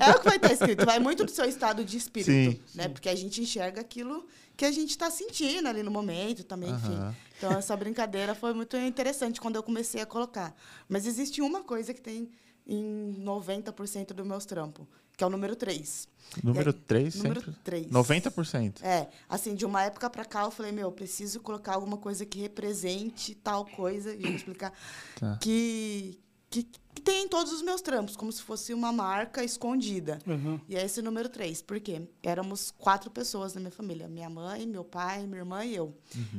é 0.00 0.10
o 0.12 0.20
que 0.20 0.24
vai 0.26 0.36
estar 0.36 0.52
escrito. 0.52 0.86
Vai 0.86 1.00
muito 1.00 1.24
do 1.24 1.30
seu 1.30 1.44
estado 1.44 1.84
de 1.84 1.96
espírito, 1.96 2.30
Sim, 2.30 2.60
né? 2.74 2.88
Porque 2.88 3.08
a 3.08 3.14
gente 3.16 3.40
enxerga 3.42 3.80
aquilo 3.80 4.26
que 4.60 4.66
a 4.66 4.70
gente 4.70 4.98
tá 4.98 5.10
sentindo 5.10 5.68
ali 5.68 5.82
no 5.82 5.90
momento 5.90 6.44
também, 6.44 6.68
enfim. 6.68 6.92
Aham. 6.92 7.16
Então, 7.38 7.52
essa 7.52 7.74
brincadeira 7.74 8.34
foi 8.34 8.52
muito 8.52 8.76
interessante 8.76 9.40
quando 9.40 9.56
eu 9.56 9.62
comecei 9.62 10.02
a 10.02 10.04
colocar. 10.04 10.54
Mas 10.86 11.06
existe 11.06 11.40
uma 11.40 11.62
coisa 11.64 11.94
que 11.94 12.00
tem 12.02 12.28
em 12.66 13.14
90% 13.24 14.12
dos 14.12 14.26
meus 14.26 14.44
trampos, 14.44 14.86
que 15.16 15.24
é 15.24 15.26
o 15.26 15.30
número 15.30 15.56
3. 15.56 16.06
Número 16.44 16.68
aí, 16.68 16.76
3 16.76 17.14
número 17.14 17.40
sempre? 17.40 17.58
3. 17.64 17.86
90%. 17.90 18.82
É, 18.82 19.08
assim, 19.26 19.54
de 19.54 19.64
uma 19.64 19.82
época 19.82 20.10
pra 20.10 20.26
cá 20.26 20.42
eu 20.42 20.50
falei, 20.50 20.72
meu, 20.72 20.88
eu 20.88 20.92
preciso 20.92 21.40
colocar 21.40 21.76
alguma 21.76 21.96
coisa 21.96 22.26
que 22.26 22.38
represente 22.38 23.34
tal 23.36 23.64
coisa, 23.64 24.12
e 24.14 24.20
vou 24.20 24.32
explicar, 24.32 24.74
Tá. 25.18 25.38
que, 25.40 26.20
que, 26.50 26.64
que 26.94 27.00
tem 27.00 27.24
em 27.24 27.28
todos 27.28 27.52
os 27.52 27.62
meus 27.62 27.80
trampos, 27.80 28.16
como 28.16 28.30
se 28.30 28.42
fosse 28.42 28.74
uma 28.74 28.92
marca 28.92 29.42
escondida. 29.44 30.18
Uhum. 30.26 30.60
E 30.68 30.76
é 30.76 30.84
esse 30.84 31.00
número 31.00 31.28
3, 31.28 31.62
porque 31.62 32.02
éramos 32.22 32.72
quatro 32.76 33.10
pessoas 33.10 33.54
na 33.54 33.60
minha 33.60 33.70
família, 33.70 34.08
minha 34.08 34.28
mãe, 34.28 34.66
meu 34.66 34.84
pai, 34.84 35.26
minha 35.26 35.38
irmã 35.38 35.64
e 35.64 35.74
eu. 35.74 35.94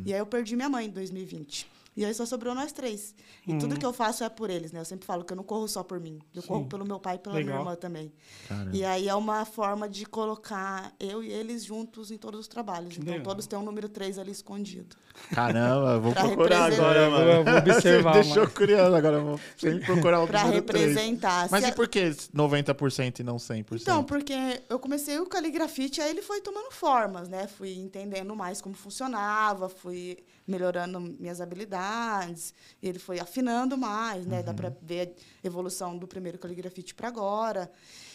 E 0.05 0.13
aí 0.13 0.19
eu 0.19 0.25
perdi 0.25 0.55
minha 0.55 0.69
mãe 0.69 0.85
em 0.85 0.89
2020. 0.89 1.65
E 1.95 2.05
aí 2.05 2.13
só 2.13 2.25
sobrou 2.25 2.55
nós 2.55 2.71
três. 2.71 3.13
E 3.45 3.57
tudo 3.57 3.77
que 3.77 3.85
eu 3.85 3.91
faço 3.91 4.23
é 4.23 4.29
por 4.29 4.49
eles, 4.49 4.71
né? 4.71 4.79
Eu 4.79 4.85
sempre 4.85 5.05
falo 5.05 5.25
que 5.25 5.33
eu 5.33 5.35
não 5.37 5.43
corro 5.43 5.67
só 5.67 5.83
por 5.83 5.99
mim. 5.99 6.19
Eu 6.33 6.41
corro 6.41 6.65
pelo 6.65 6.85
meu 6.85 6.99
pai 7.01 7.15
e 7.15 7.19
pela 7.19 7.35
minha 7.35 7.45
Legal. 7.47 7.59
irmã 7.61 7.75
também. 7.75 8.13
Caramba. 8.47 8.71
E 8.77 8.85
aí 8.85 9.09
é 9.09 9.13
uma 9.15 9.43
forma 9.43 9.89
de 9.89 10.05
colocar 10.05 10.93
eu 10.99 11.21
e 11.21 11.29
eles 11.29 11.65
juntos 11.65 12.09
em 12.09 12.17
todos 12.17 12.39
os 12.39 12.47
trabalhos. 12.47 12.93
então 12.97 13.11
legal. 13.13 13.25
todos 13.25 13.45
têm 13.45 13.59
um 13.59 13.63
número 13.63 13.89
3 13.89 14.17
ali 14.17 14.31
escondido. 14.31 14.95
Caramba, 15.33 15.99
vou 15.99 16.13
Pra 16.13 16.23
procurar 16.23 16.69
representar. 16.69 16.89
agora, 16.89 17.09
mano. 17.09 17.31
eu 17.31 17.43
vou 17.43 17.73
observar 17.73 18.13
Você 18.13 18.23
deixou 18.23 18.47
curioso 18.49 18.95
agora, 18.95 19.17
eu 19.17 19.25
vou 19.25 19.39
sempre 19.57 19.85
procurar 19.85 20.21
o 20.21 20.27
Pra 20.27 20.43
número 20.45 20.61
três. 20.63 20.87
representar. 20.95 21.49
Mas 21.51 21.63
Se 21.65 21.69
e 21.69 21.73
a- 21.73 21.75
por 21.75 21.89
que 21.89 22.09
90% 22.33 23.19
e 23.19 23.23
não 23.23 23.37
100%? 23.37 23.81
Então, 23.81 24.01
porque 24.03 24.33
eu 24.69 24.79
comecei 24.79 25.19
o 25.19 25.25
caligrafite, 25.25 25.99
aí 25.99 26.09
ele 26.09 26.21
foi 26.21 26.39
tomando 26.39 26.71
formas, 26.71 27.27
né? 27.27 27.47
Fui 27.47 27.73
entendendo 27.73 28.33
mais 28.33 28.61
como 28.61 28.73
funcionava, 28.75 29.67
fui 29.67 30.17
melhorando 30.47 30.99
minhas 30.99 31.39
habilidades, 31.41 32.53
ele 32.81 32.99
foi 32.99 33.19
afinando 33.19 33.77
mais, 33.77 34.25
né? 34.25 34.43
Dá 34.43 34.53
pra 34.53 34.71
ver 34.81 35.15
a 35.43 35.47
evolução 35.47 35.97
do 35.97 36.07
primeiro 36.07 36.37
caligrafite 36.37 36.93
para 36.95 37.07
agora. 37.07 37.71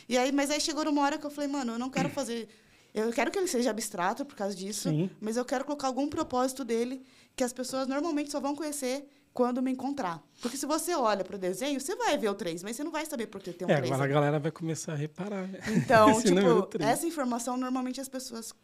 E 0.08 0.16
aí, 0.16 0.32
mas 0.32 0.50
aí 0.50 0.60
chegou 0.60 0.84
numa 0.84 1.02
hora 1.02 1.18
que 1.18 1.26
eu 1.26 1.30
falei, 1.30 1.48
mano, 1.50 1.72
eu 1.74 1.78
não 1.78 1.90
quero 1.90 2.08
fazer 2.10 2.48
eu 2.96 3.12
quero 3.12 3.30
que 3.30 3.38
ele 3.38 3.46
seja 3.46 3.68
abstrato 3.68 4.24
por 4.24 4.34
causa 4.34 4.56
disso, 4.56 4.88
Sim. 4.88 5.10
mas 5.20 5.36
eu 5.36 5.44
quero 5.44 5.66
colocar 5.66 5.86
algum 5.86 6.08
propósito 6.08 6.64
dele 6.64 7.04
que 7.36 7.44
as 7.44 7.52
pessoas 7.52 7.86
normalmente 7.86 8.30
só 8.30 8.40
vão 8.40 8.56
conhecer 8.56 9.06
quando 9.34 9.60
me 9.60 9.70
encontrar. 9.70 10.22
Porque 10.40 10.56
se 10.56 10.64
você 10.64 10.94
olha 10.94 11.22
para 11.22 11.36
o 11.36 11.38
desenho, 11.38 11.78
você 11.78 11.94
vai 11.94 12.16
ver 12.16 12.30
o 12.30 12.34
3, 12.34 12.62
mas 12.62 12.74
você 12.74 12.82
não 12.82 12.90
vai 12.90 13.04
saber 13.04 13.26
por 13.26 13.42
que 13.42 13.52
tem 13.52 13.68
um 13.68 13.70
É, 13.70 13.76
3. 13.76 13.92
agora 13.92 14.04
a 14.08 14.12
galera 14.14 14.38
vai 14.38 14.50
começar 14.50 14.92
a 14.94 14.96
reparar. 14.96 15.46
né? 15.46 15.58
Então, 15.76 16.06
tipo, 16.24 16.82
essa 16.82 17.06
informação 17.06 17.58
normalmente 17.58 18.00
as 18.00 18.08
pessoas 18.08 18.54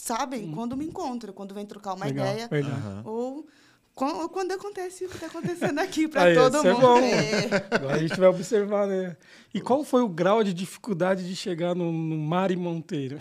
sabem 0.00 0.50
quando 0.52 0.76
me 0.76 0.84
encontram, 0.86 1.32
quando 1.32 1.54
vem 1.54 1.64
trocar 1.66 1.94
uma 1.94 2.06
Legal, 2.06 2.26
ideia. 2.26 2.48
Aham. 2.64 3.02
ou 3.04 3.46
quan- 3.94 4.14
ou 4.22 4.28
quando 4.28 4.52
acontece 4.52 5.04
o 5.04 5.08
que 5.08 5.14
está 5.16 5.26
acontecendo 5.26 5.78
aqui 5.78 6.08
para 6.08 6.34
todo 6.34 6.58
isso 6.58 6.66
é 6.66 6.72
mundo. 6.72 6.80
bom. 6.82 6.98
É. 6.98 7.74
Agora 7.76 7.94
a 7.94 7.98
gente 7.98 8.18
vai 8.18 8.28
observar, 8.28 8.86
né? 8.86 9.16
E 9.52 9.60
qual 9.60 9.84
foi 9.84 10.02
o 10.02 10.08
grau 10.08 10.42
de 10.42 10.54
dificuldade 10.54 11.26
de 11.28 11.36
chegar 11.36 11.74
no, 11.74 11.92
no 11.92 12.16
Mari 12.16 12.56
Monteiro? 12.56 13.18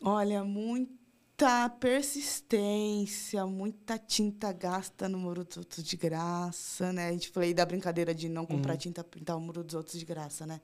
Olha, 0.00 0.44
muita 0.44 1.68
persistência, 1.80 3.44
muita 3.46 3.98
tinta 3.98 4.52
gasta 4.52 5.08
no 5.08 5.18
muro 5.18 5.44
dos 5.44 5.56
outros 5.56 5.82
de 5.84 5.96
graça, 5.96 6.92
né? 6.92 7.08
A 7.08 7.12
gente 7.12 7.28
falei 7.30 7.52
da 7.52 7.66
brincadeira 7.66 8.14
de 8.14 8.28
não 8.28 8.46
comprar 8.46 8.72
Uhum. 8.72 8.78
tinta 8.78 9.04
pintar 9.04 9.36
o 9.36 9.40
muro 9.40 9.64
dos 9.64 9.74
outros 9.74 9.98
de 9.98 10.04
graça, 10.04 10.46
né? 10.46 10.60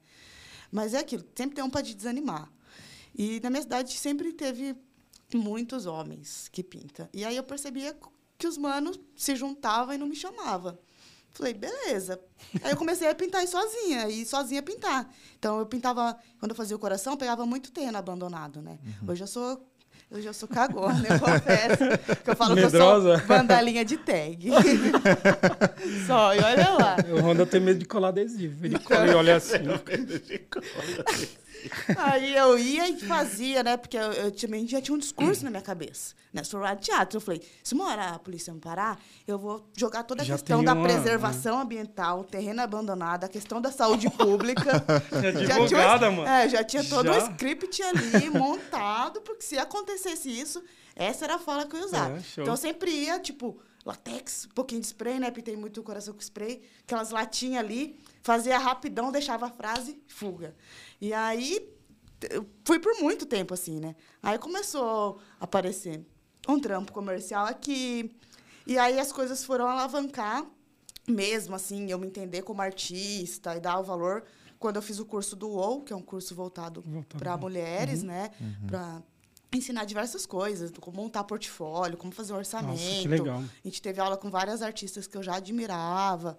Mas 0.70 0.94
é 0.94 0.98
aquilo, 0.98 1.24
sempre 1.36 1.56
tem 1.56 1.64
um 1.64 1.70
para 1.70 1.82
te 1.82 1.94
desanimar. 1.94 2.48
E 3.14 3.40
na 3.40 3.50
minha 3.50 3.62
cidade 3.62 3.92
sempre 3.92 4.32
teve 4.32 4.76
muitos 5.34 5.86
homens 5.86 6.48
que 6.50 6.62
pintam. 6.62 7.08
E 7.12 7.24
aí 7.24 7.36
eu 7.36 7.42
percebia 7.42 7.96
que 8.38 8.46
os 8.46 8.58
manos 8.58 8.98
se 9.16 9.36
juntavam 9.36 9.94
e 9.94 9.98
não 9.98 10.06
me 10.06 10.16
chamavam. 10.16 10.78
Falei, 11.30 11.52
beleza. 11.52 12.20
Aí 12.62 12.70
eu 12.70 12.76
comecei 12.76 13.08
a 13.08 13.14
pintar 13.14 13.40
aí 13.40 13.48
sozinha, 13.48 14.08
e 14.08 14.24
sozinha 14.24 14.62
pintar. 14.62 15.12
Então 15.36 15.58
eu 15.58 15.66
pintava, 15.66 16.16
quando 16.38 16.52
eu 16.52 16.56
fazia 16.56 16.76
o 16.76 16.78
coração, 16.78 17.14
eu 17.14 17.16
pegava 17.16 17.44
muito 17.44 17.72
terreno 17.72 17.98
abandonado, 17.98 18.62
né? 18.62 18.78
Hoje 19.06 19.22
eu 19.22 19.26
sou 19.26 19.68
Hoje 20.10 20.26
eu 20.28 20.34
sou 20.34 20.48
cagona, 20.48 21.02
eu 21.08 21.18
confesso. 21.18 22.22
Que 22.22 22.30
eu 22.30 22.36
falo 22.36 22.54
Medrosa. 22.54 23.08
que 23.08 23.14
eu 23.14 23.18
sou 23.18 23.26
vandalinha 23.26 23.84
de 23.84 23.96
tag. 23.96 24.48
Só, 26.06 26.34
e 26.34 26.38
olha 26.38 26.68
lá. 26.70 26.96
O 27.10 27.20
Honda 27.20 27.44
tem 27.44 27.60
medo 27.60 27.80
de 27.80 27.84
colar 27.84 28.08
adesivo. 28.08 28.64
Ele 28.64 28.78
cola 28.84 29.08
e 29.08 29.14
olha 29.14 29.36
assim. 29.36 29.54
Aí 31.96 32.34
eu 32.36 32.58
ia 32.58 32.88
e 32.88 32.98
fazia, 33.00 33.62
né? 33.62 33.76
Porque 33.76 33.96
eu, 33.96 34.12
eu 34.12 34.30
também 34.30 34.66
já 34.66 34.80
tinha 34.80 34.94
um 34.94 34.98
discurso 34.98 35.44
na 35.44 35.50
minha 35.50 35.62
cabeça. 35.62 36.14
Né? 36.32 36.42
Sou 36.42 36.60
de 36.60 36.82
teatro. 36.82 37.16
Eu 37.16 37.20
falei, 37.20 37.40
se 37.62 37.74
uma 37.74 37.86
hora 37.88 38.10
a 38.10 38.18
polícia 38.18 38.52
me 38.52 38.60
parar, 38.60 39.00
eu 39.26 39.38
vou 39.38 39.64
jogar 39.76 40.02
toda 40.02 40.22
a 40.22 40.24
Já 40.24 40.34
questão 40.34 40.64
da 40.64 40.72
uma- 40.72 40.82
preservação 40.82 41.60
ambiental, 41.60 42.24
terreno 42.24 42.60
abandonado, 42.62 43.24
a 43.24 43.28
questão 43.28 43.60
da 43.60 43.70
saúde 43.70 44.10
pública. 44.10 44.84
Advogada, 45.12 45.98
tinha, 45.98 46.10
mano. 46.10 46.26
É, 46.28 46.48
já 46.48 46.64
tinha 46.64 46.84
todo 46.84 47.06
Já? 47.06 47.14
um 47.14 47.30
script 47.30 47.82
ali 47.82 48.30
montado, 48.30 49.20
porque 49.20 49.42
se 49.42 49.56
acontecesse 49.58 50.28
isso, 50.28 50.62
essa 50.94 51.24
era 51.24 51.36
a 51.36 51.38
fala 51.38 51.66
que 51.66 51.74
eu 51.74 51.80
ia 51.80 51.86
usar. 51.86 52.10
É, 52.10 52.22
então 52.32 52.54
eu 52.54 52.56
sempre 52.56 52.90
ia, 52.90 53.18
tipo, 53.18 53.60
latex, 53.84 54.46
um 54.46 54.54
pouquinho 54.54 54.80
de 54.80 54.86
spray, 54.86 55.18
né? 55.18 55.30
Pintei 55.30 55.56
muito 55.56 55.80
o 55.80 55.84
coração 55.84 56.14
com 56.14 56.20
spray, 56.20 56.62
aquelas 56.82 57.10
latinhas 57.10 57.64
ali, 57.64 57.98
fazia 58.22 58.58
rapidão, 58.58 59.12
deixava 59.12 59.46
a 59.46 59.50
frase, 59.50 60.00
fuga. 60.06 60.54
E 61.00 61.12
aí 61.12 61.70
fui 62.64 62.78
por 62.78 62.94
muito 63.00 63.26
tempo 63.26 63.52
assim, 63.52 63.80
né? 63.80 63.94
Aí 64.22 64.38
começou 64.38 65.20
a 65.38 65.44
aparecer 65.44 66.04
um 66.48 66.58
trampo 66.58 66.92
comercial 66.92 67.46
aqui. 67.46 68.14
E 68.66 68.78
aí 68.78 68.98
as 68.98 69.12
coisas 69.12 69.44
foram 69.44 69.68
alavancar 69.68 70.46
mesmo 71.06 71.54
assim, 71.54 71.90
eu 71.90 71.98
me 71.98 72.06
entender 72.06 72.42
como 72.42 72.62
artista 72.62 73.54
e 73.54 73.60
dar 73.60 73.78
o 73.78 73.82
valor 73.84 74.24
quando 74.58 74.76
eu 74.76 74.82
fiz 74.82 74.98
o 74.98 75.04
curso 75.04 75.36
do 75.36 75.48
UOL, 75.48 75.82
que 75.82 75.92
é 75.92 75.96
um 75.96 76.00
curso 76.00 76.34
voltado 76.34 76.82
para 77.18 77.36
mulheres, 77.36 78.02
né? 78.02 78.30
Para 78.66 79.02
ensinar 79.56 79.84
diversas 79.84 80.26
coisas, 80.26 80.72
como 80.80 80.96
montar 80.96 81.24
portfólio, 81.24 81.96
como 81.96 82.12
fazer 82.12 82.32
um 82.32 82.36
orçamento. 82.36 82.80
Nossa, 82.80 83.02
que 83.02 83.08
legal. 83.08 83.42
A 83.42 83.68
gente 83.68 83.80
teve 83.80 84.00
aula 84.00 84.16
com 84.16 84.30
várias 84.30 84.62
artistas 84.62 85.06
que 85.06 85.16
eu 85.16 85.22
já 85.22 85.36
admirava. 85.36 86.38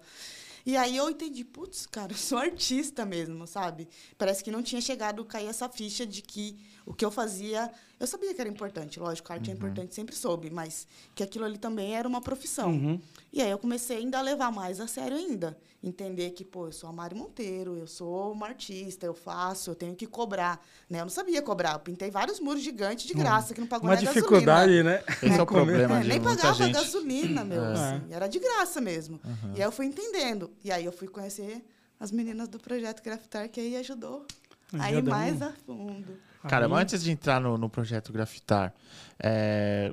E 0.64 0.76
aí 0.76 0.96
eu 0.96 1.08
entendi, 1.08 1.44
putz, 1.44 1.86
cara, 1.86 2.12
eu 2.12 2.16
sou 2.16 2.38
artista 2.38 3.06
mesmo, 3.06 3.46
sabe? 3.46 3.88
Parece 4.18 4.42
que 4.42 4.50
não 4.50 4.64
tinha 4.64 4.80
chegado 4.80 5.22
a 5.22 5.24
cair 5.24 5.46
essa 5.46 5.68
ficha 5.68 6.04
de 6.04 6.22
que 6.22 6.58
o 6.84 6.92
que 6.92 7.04
eu 7.04 7.10
fazia 7.10 7.72
Eu 7.98 8.06
sabia 8.06 8.34
que 8.34 8.40
era 8.40 8.50
importante, 8.50 9.00
lógico, 9.00 9.32
a 9.32 9.36
arte 9.36 9.50
é 9.50 9.54
importante, 9.54 9.94
sempre 9.94 10.14
soube, 10.14 10.50
mas 10.50 10.86
que 11.14 11.22
aquilo 11.22 11.46
ali 11.46 11.56
também 11.56 11.96
era 11.96 12.06
uma 12.06 12.20
profissão. 12.20 12.70
Uhum. 12.70 13.00
E 13.32 13.40
aí 13.40 13.50
eu 13.50 13.58
comecei 13.58 13.96
ainda 13.96 14.18
a 14.18 14.22
levar 14.22 14.52
mais 14.52 14.80
a 14.80 14.86
sério 14.86 15.16
ainda. 15.16 15.56
Entender 15.82 16.30
que, 16.30 16.44
pô, 16.44 16.66
eu 16.66 16.72
sou 16.72 16.90
a 16.90 16.92
Mari 16.92 17.14
Monteiro, 17.14 17.76
eu 17.76 17.86
sou 17.86 18.32
uma 18.32 18.48
artista, 18.48 19.06
eu 19.06 19.14
faço, 19.14 19.70
eu 19.70 19.74
tenho 19.74 19.94
que 19.94 20.06
cobrar. 20.06 20.60
Né? 20.90 21.00
Eu 21.00 21.04
não 21.04 21.10
sabia 21.10 21.40
cobrar. 21.40 21.74
Eu 21.74 21.78
pintei 21.78 22.10
vários 22.10 22.38
muros 22.40 22.62
gigantes 22.62 23.06
de 23.06 23.14
graça, 23.14 23.54
que 23.54 23.60
não 23.60 23.68
pagou 23.68 23.88
Uma 23.88 23.96
nem 23.96 24.04
dificuldade, 24.04 24.82
né? 24.82 25.02
Esse 25.22 25.38
é 25.38 25.42
o 25.42 25.46
problema 25.46 25.98
é, 25.98 26.02
de 26.02 26.08
nem 26.08 26.20
muita 26.20 26.36
pagava 26.36 26.64
gente. 26.64 26.74
gasolina, 26.74 27.44
meu. 27.44 27.62
É. 27.62 27.72
assim, 27.72 28.02
era 28.10 28.26
de 28.26 28.38
graça 28.38 28.80
mesmo. 28.80 29.20
E 29.54 29.60
aí 29.60 29.66
eu 29.66 29.72
fui 29.72 29.86
entendendo. 29.86 30.50
E 30.64 30.70
aí 30.70 30.84
eu 30.84 30.92
fui 30.92 31.08
conhecer 31.08 31.64
as 31.98 32.10
meninas 32.10 32.48
do 32.48 32.58
projeto 32.58 33.02
Grafitar, 33.02 33.48
que 33.48 33.60
aí 33.60 33.76
ajudou 33.76 34.26
a 34.72 34.90
ir 34.90 34.96
Ajuda 34.96 35.10
mais 35.10 35.40
a 35.40 35.52
fundo. 35.64 36.18
Cara, 36.42 36.68
mas 36.68 36.82
antes 36.82 37.02
de 37.02 37.10
entrar 37.10 37.40
no, 37.40 37.56
no 37.58 37.68
projeto 37.68 38.12
Grafitar, 38.12 38.72
é, 39.18 39.92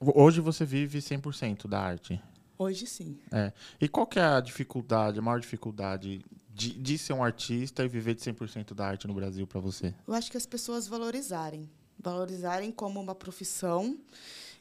hoje 0.00 0.40
você 0.40 0.64
vive 0.64 0.98
100% 1.00 1.68
da 1.68 1.80
arte. 1.80 2.20
Hoje 2.58 2.86
sim. 2.86 3.18
É. 3.32 3.52
E 3.80 3.88
qual 3.88 4.06
que 4.06 4.18
é 4.18 4.22
a 4.24 4.40
dificuldade, 4.40 5.18
a 5.18 5.22
maior 5.22 5.40
dificuldade 5.40 6.24
de, 6.54 6.70
de 6.74 6.98
ser 6.98 7.12
um 7.12 7.24
artista 7.24 7.84
e 7.84 7.88
viver 7.88 8.14
de 8.14 8.22
100% 8.22 8.74
da 8.74 8.86
arte 8.86 9.06
no 9.06 9.14
Brasil 9.14 9.46
pra 9.46 9.60
você? 9.60 9.94
Eu 10.06 10.14
acho 10.14 10.30
que 10.30 10.36
as 10.36 10.46
pessoas 10.46 10.86
valorizarem. 10.86 11.68
Valorizarem 11.98 12.70
como 12.70 13.00
uma 13.00 13.14
profissão 13.14 13.98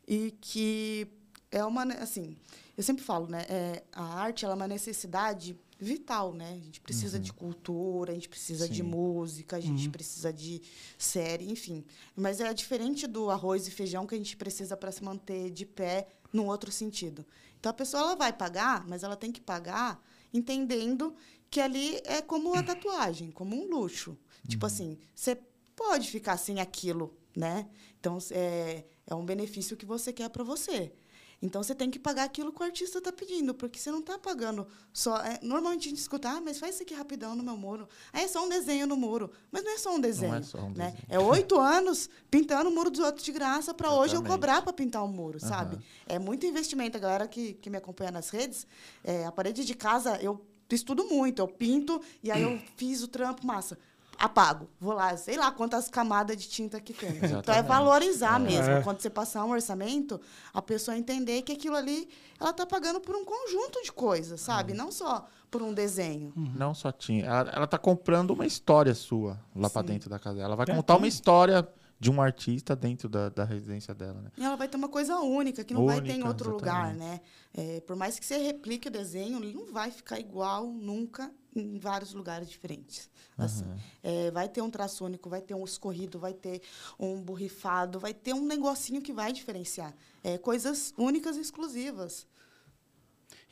e 0.07 0.31
que 0.41 1.07
é 1.51 1.63
uma, 1.65 1.85
ne- 1.85 1.95
assim, 1.95 2.35
eu 2.77 2.83
sempre 2.83 3.03
falo, 3.03 3.27
né, 3.27 3.45
é, 3.49 3.83
a 3.93 4.03
arte 4.03 4.45
ela 4.45 4.53
é 4.53 4.57
uma 4.57 4.67
necessidade 4.67 5.55
vital, 5.81 6.33
né? 6.33 6.53
A 6.53 6.63
gente 6.63 6.79
precisa 6.79 7.19
de 7.19 7.33
cultura, 7.33 8.11
a 8.11 8.15
gente 8.15 8.29
precisa 8.29 8.69
de 8.69 8.77
Sim. 8.77 8.83
música, 8.83 9.57
a 9.57 9.59
gente 9.59 9.89
precisa 9.89 10.31
de 10.31 10.61
série, 10.97 11.49
enfim. 11.49 11.83
Mas 12.15 12.39
é 12.39 12.53
diferente 12.53 13.07
do 13.07 13.31
arroz 13.31 13.67
e 13.67 13.71
feijão 13.71 14.05
que 14.05 14.13
a 14.13 14.17
gente 14.17 14.37
precisa 14.37 14.77
para 14.77 14.91
se 14.91 15.03
manter 15.03 15.49
de 15.49 15.65
pé 15.65 16.07
num 16.31 16.45
outro 16.47 16.71
sentido. 16.71 17.25
Então 17.59 17.71
a 17.71 17.73
pessoa 17.73 18.03
ela 18.03 18.15
vai 18.15 18.31
pagar, 18.31 18.87
mas 18.87 19.03
ela 19.03 19.15
tem 19.15 19.31
que 19.31 19.41
pagar 19.41 20.01
entendendo 20.33 21.15
que 21.49 21.59
ali 21.59 21.99
é 22.05 22.21
como 22.21 22.53
a 22.55 22.63
tatuagem, 22.63 23.31
como 23.31 23.55
um 23.55 23.67
luxo. 23.67 24.17
Tipo 24.47 24.65
assim, 24.65 24.97
você 25.13 25.37
pode 25.75 26.09
ficar 26.09 26.37
sem 26.37 26.61
aquilo, 26.61 27.17
né? 27.35 27.67
Então 27.99 28.17
é, 28.31 28.85
é 29.05 29.15
um 29.15 29.25
benefício 29.25 29.75
que 29.75 29.85
você 29.85 30.13
quer 30.13 30.29
para 30.29 30.43
você. 30.43 30.93
Então 31.41 31.63
você 31.63 31.73
tem 31.73 31.89
que 31.89 31.97
pagar 31.97 32.23
aquilo 32.23 32.53
que 32.53 32.61
o 32.61 32.63
artista 32.63 32.99
está 32.99 33.11
pedindo, 33.11 33.53
porque 33.53 33.79
você 33.79 33.89
não 33.89 33.99
está 33.99 34.17
pagando 34.17 34.67
só. 34.93 35.17
é, 35.17 35.39
normalmente 35.41 35.87
a 35.87 35.89
gente 35.89 35.99
escuta, 35.99 36.29
ah, 36.29 36.39
mas 36.39 36.59
faz 36.59 36.75
isso 36.75 36.83
aqui 36.83 36.93
rapidão 36.93 37.35
no 37.35 37.41
meu 37.43 37.57
muro. 37.57 37.89
Ah, 38.13 38.21
é 38.21 38.27
só 38.27 38.45
um 38.45 38.49
desenho 38.49 38.85
no 38.85 38.95
muro. 38.95 39.31
Mas 39.51 39.63
não 39.63 39.71
é 39.71 39.77
só 39.77 39.95
um 39.95 39.99
desenho. 39.99 40.43
só 40.43 40.59
um 40.59 40.69
né? 40.69 40.91
desenho. 40.91 41.03
É 41.09 41.19
oito 41.19 41.59
anos 41.59 42.09
pintando 42.29 42.69
o 42.69 42.73
muro 42.73 42.91
dos 42.91 42.99
outros 42.99 43.25
de 43.25 43.31
graça 43.31 43.73
para 43.73 43.91
hoje 43.91 44.15
eu 44.15 44.23
cobrar 44.23 44.61
para 44.61 44.71
pintar 44.71 45.03
o 45.03 45.07
muro, 45.07 45.39
Aham. 45.41 45.49
sabe? 45.49 45.79
É 46.05 46.19
muito 46.19 46.45
investimento. 46.45 46.97
A 46.97 46.99
galera 46.99 47.27
que, 47.27 47.53
que 47.53 47.69
me 47.69 47.77
acompanha 47.77 48.11
nas 48.11 48.29
redes, 48.29 48.67
é, 49.03 49.25
a 49.25 49.31
parede 49.31 49.65
de 49.65 49.73
casa 49.73 50.21
eu 50.21 50.45
estudo 50.69 51.05
muito, 51.05 51.39
eu 51.39 51.47
pinto 51.47 52.01
e 52.21 52.31
aí 52.31 52.43
eu 52.43 52.59
fiz 52.77 53.01
o 53.01 53.07
trampo, 53.07 53.45
massa. 53.45 53.77
Apago. 54.21 54.69
Vou 54.79 54.93
lá, 54.93 55.17
sei 55.17 55.35
lá 55.35 55.51
quantas 55.51 55.89
camadas 55.89 56.37
de 56.37 56.47
tinta 56.47 56.79
que 56.79 56.93
tem. 56.93 57.09
Então 57.39 57.55
é 57.55 57.63
valorizar 57.63 58.35
É. 58.39 58.43
mesmo. 58.43 58.71
É. 58.71 58.81
Quando 58.83 59.01
você 59.01 59.09
passar 59.09 59.43
um 59.45 59.49
orçamento, 59.51 60.21
a 60.53 60.61
pessoa 60.61 60.95
entender 60.95 61.41
que 61.41 61.51
aquilo 61.51 61.75
ali, 61.75 62.07
ela 62.39 62.53
tá 62.53 62.65
pagando 62.65 62.99
por 63.01 63.15
um 63.15 63.25
conjunto 63.25 63.81
de 63.83 63.91
coisas, 63.91 64.39
sabe? 64.39 64.73
Não 64.73 64.91
só 64.91 65.25
por 65.49 65.63
um 65.63 65.73
desenho. 65.73 66.31
Não 66.35 66.73
só 66.75 66.91
tinha. 66.91 67.25
Ela, 67.25 67.49
ela 67.51 67.67
tá 67.67 67.77
comprando 67.79 68.31
uma 68.31 68.45
história 68.45 68.93
sua 68.93 69.39
lá 69.55 69.69
pra 69.69 69.81
Sim. 69.81 69.87
dentro 69.87 70.09
da 70.09 70.19
casa 70.19 70.35
dela. 70.35 70.49
Ela 70.49 70.55
vai 70.55 70.67
É, 70.69 70.75
contar 70.75 70.93
uma 70.95 71.01
sim. 71.01 71.07
história 71.09 71.67
de 71.99 72.09
um 72.09 72.21
artista 72.21 72.75
dentro 72.75 73.07
da, 73.09 73.29
da 73.29 73.43
residência 73.43 73.93
dela, 73.93 74.21
né? 74.21 74.31
E 74.37 74.43
ela 74.43 74.55
vai 74.55 74.67
ter 74.67 74.77
uma 74.77 74.89
coisa 74.89 75.17
única, 75.19 75.63
que 75.63 75.73
não 75.73 75.85
vai 75.85 75.99
ter 76.01 76.09
em 76.11 76.13
Única, 76.13 76.27
outro 76.29 76.51
lugar, 76.51 76.91
exatamente. 76.95 76.99
né? 76.99 77.21
É, 77.53 77.79
por 77.81 77.95
mais 77.95 78.17
que 78.19 78.25
você 78.25 78.37
replique 78.37 78.87
o 78.87 78.91
desenho, 78.91 79.37
ele 79.37 79.53
não 79.53 79.71
vai 79.71 79.91
ficar 79.91 80.19
igual 80.19 80.65
nunca 80.67 81.31
em 81.55 81.79
vários 81.79 82.13
lugares 82.13 82.49
diferentes. 82.49 83.09
Assim, 83.37 83.65
É, 84.03 84.31
vai 84.31 84.47
ter 84.47 84.61
um 84.61 84.69
traço 84.69 85.05
único, 85.05 85.29
vai 85.29 85.41
ter 85.41 85.53
um 85.53 85.63
escorrido, 85.63 86.19
vai 86.19 86.33
ter 86.33 86.61
um 86.99 87.21
borrifado, 87.21 87.99
vai 87.99 88.13
ter 88.13 88.33
um 88.33 88.45
negocinho 88.45 89.01
que 89.01 89.11
vai 89.11 89.33
diferenciar. 89.33 89.93
É, 90.23 90.37
coisas 90.37 90.93
únicas 90.97 91.37
e 91.37 91.41
exclusivas. 91.41 92.27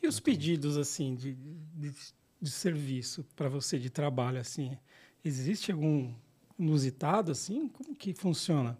E 0.01 0.07
os 0.07 0.19
pedidos, 0.19 0.77
assim, 0.77 1.15
de, 1.15 1.33
de, 1.33 1.93
de 2.41 2.49
serviço 2.49 3.25
para 3.35 3.49
você, 3.49 3.77
de 3.77 3.89
trabalho, 3.89 4.39
assim, 4.39 4.77
existe 5.23 5.71
algum 5.71 6.13
inusitado, 6.57 7.31
assim? 7.31 7.67
Como 7.69 7.95
que 7.95 8.13
funciona? 8.13 8.77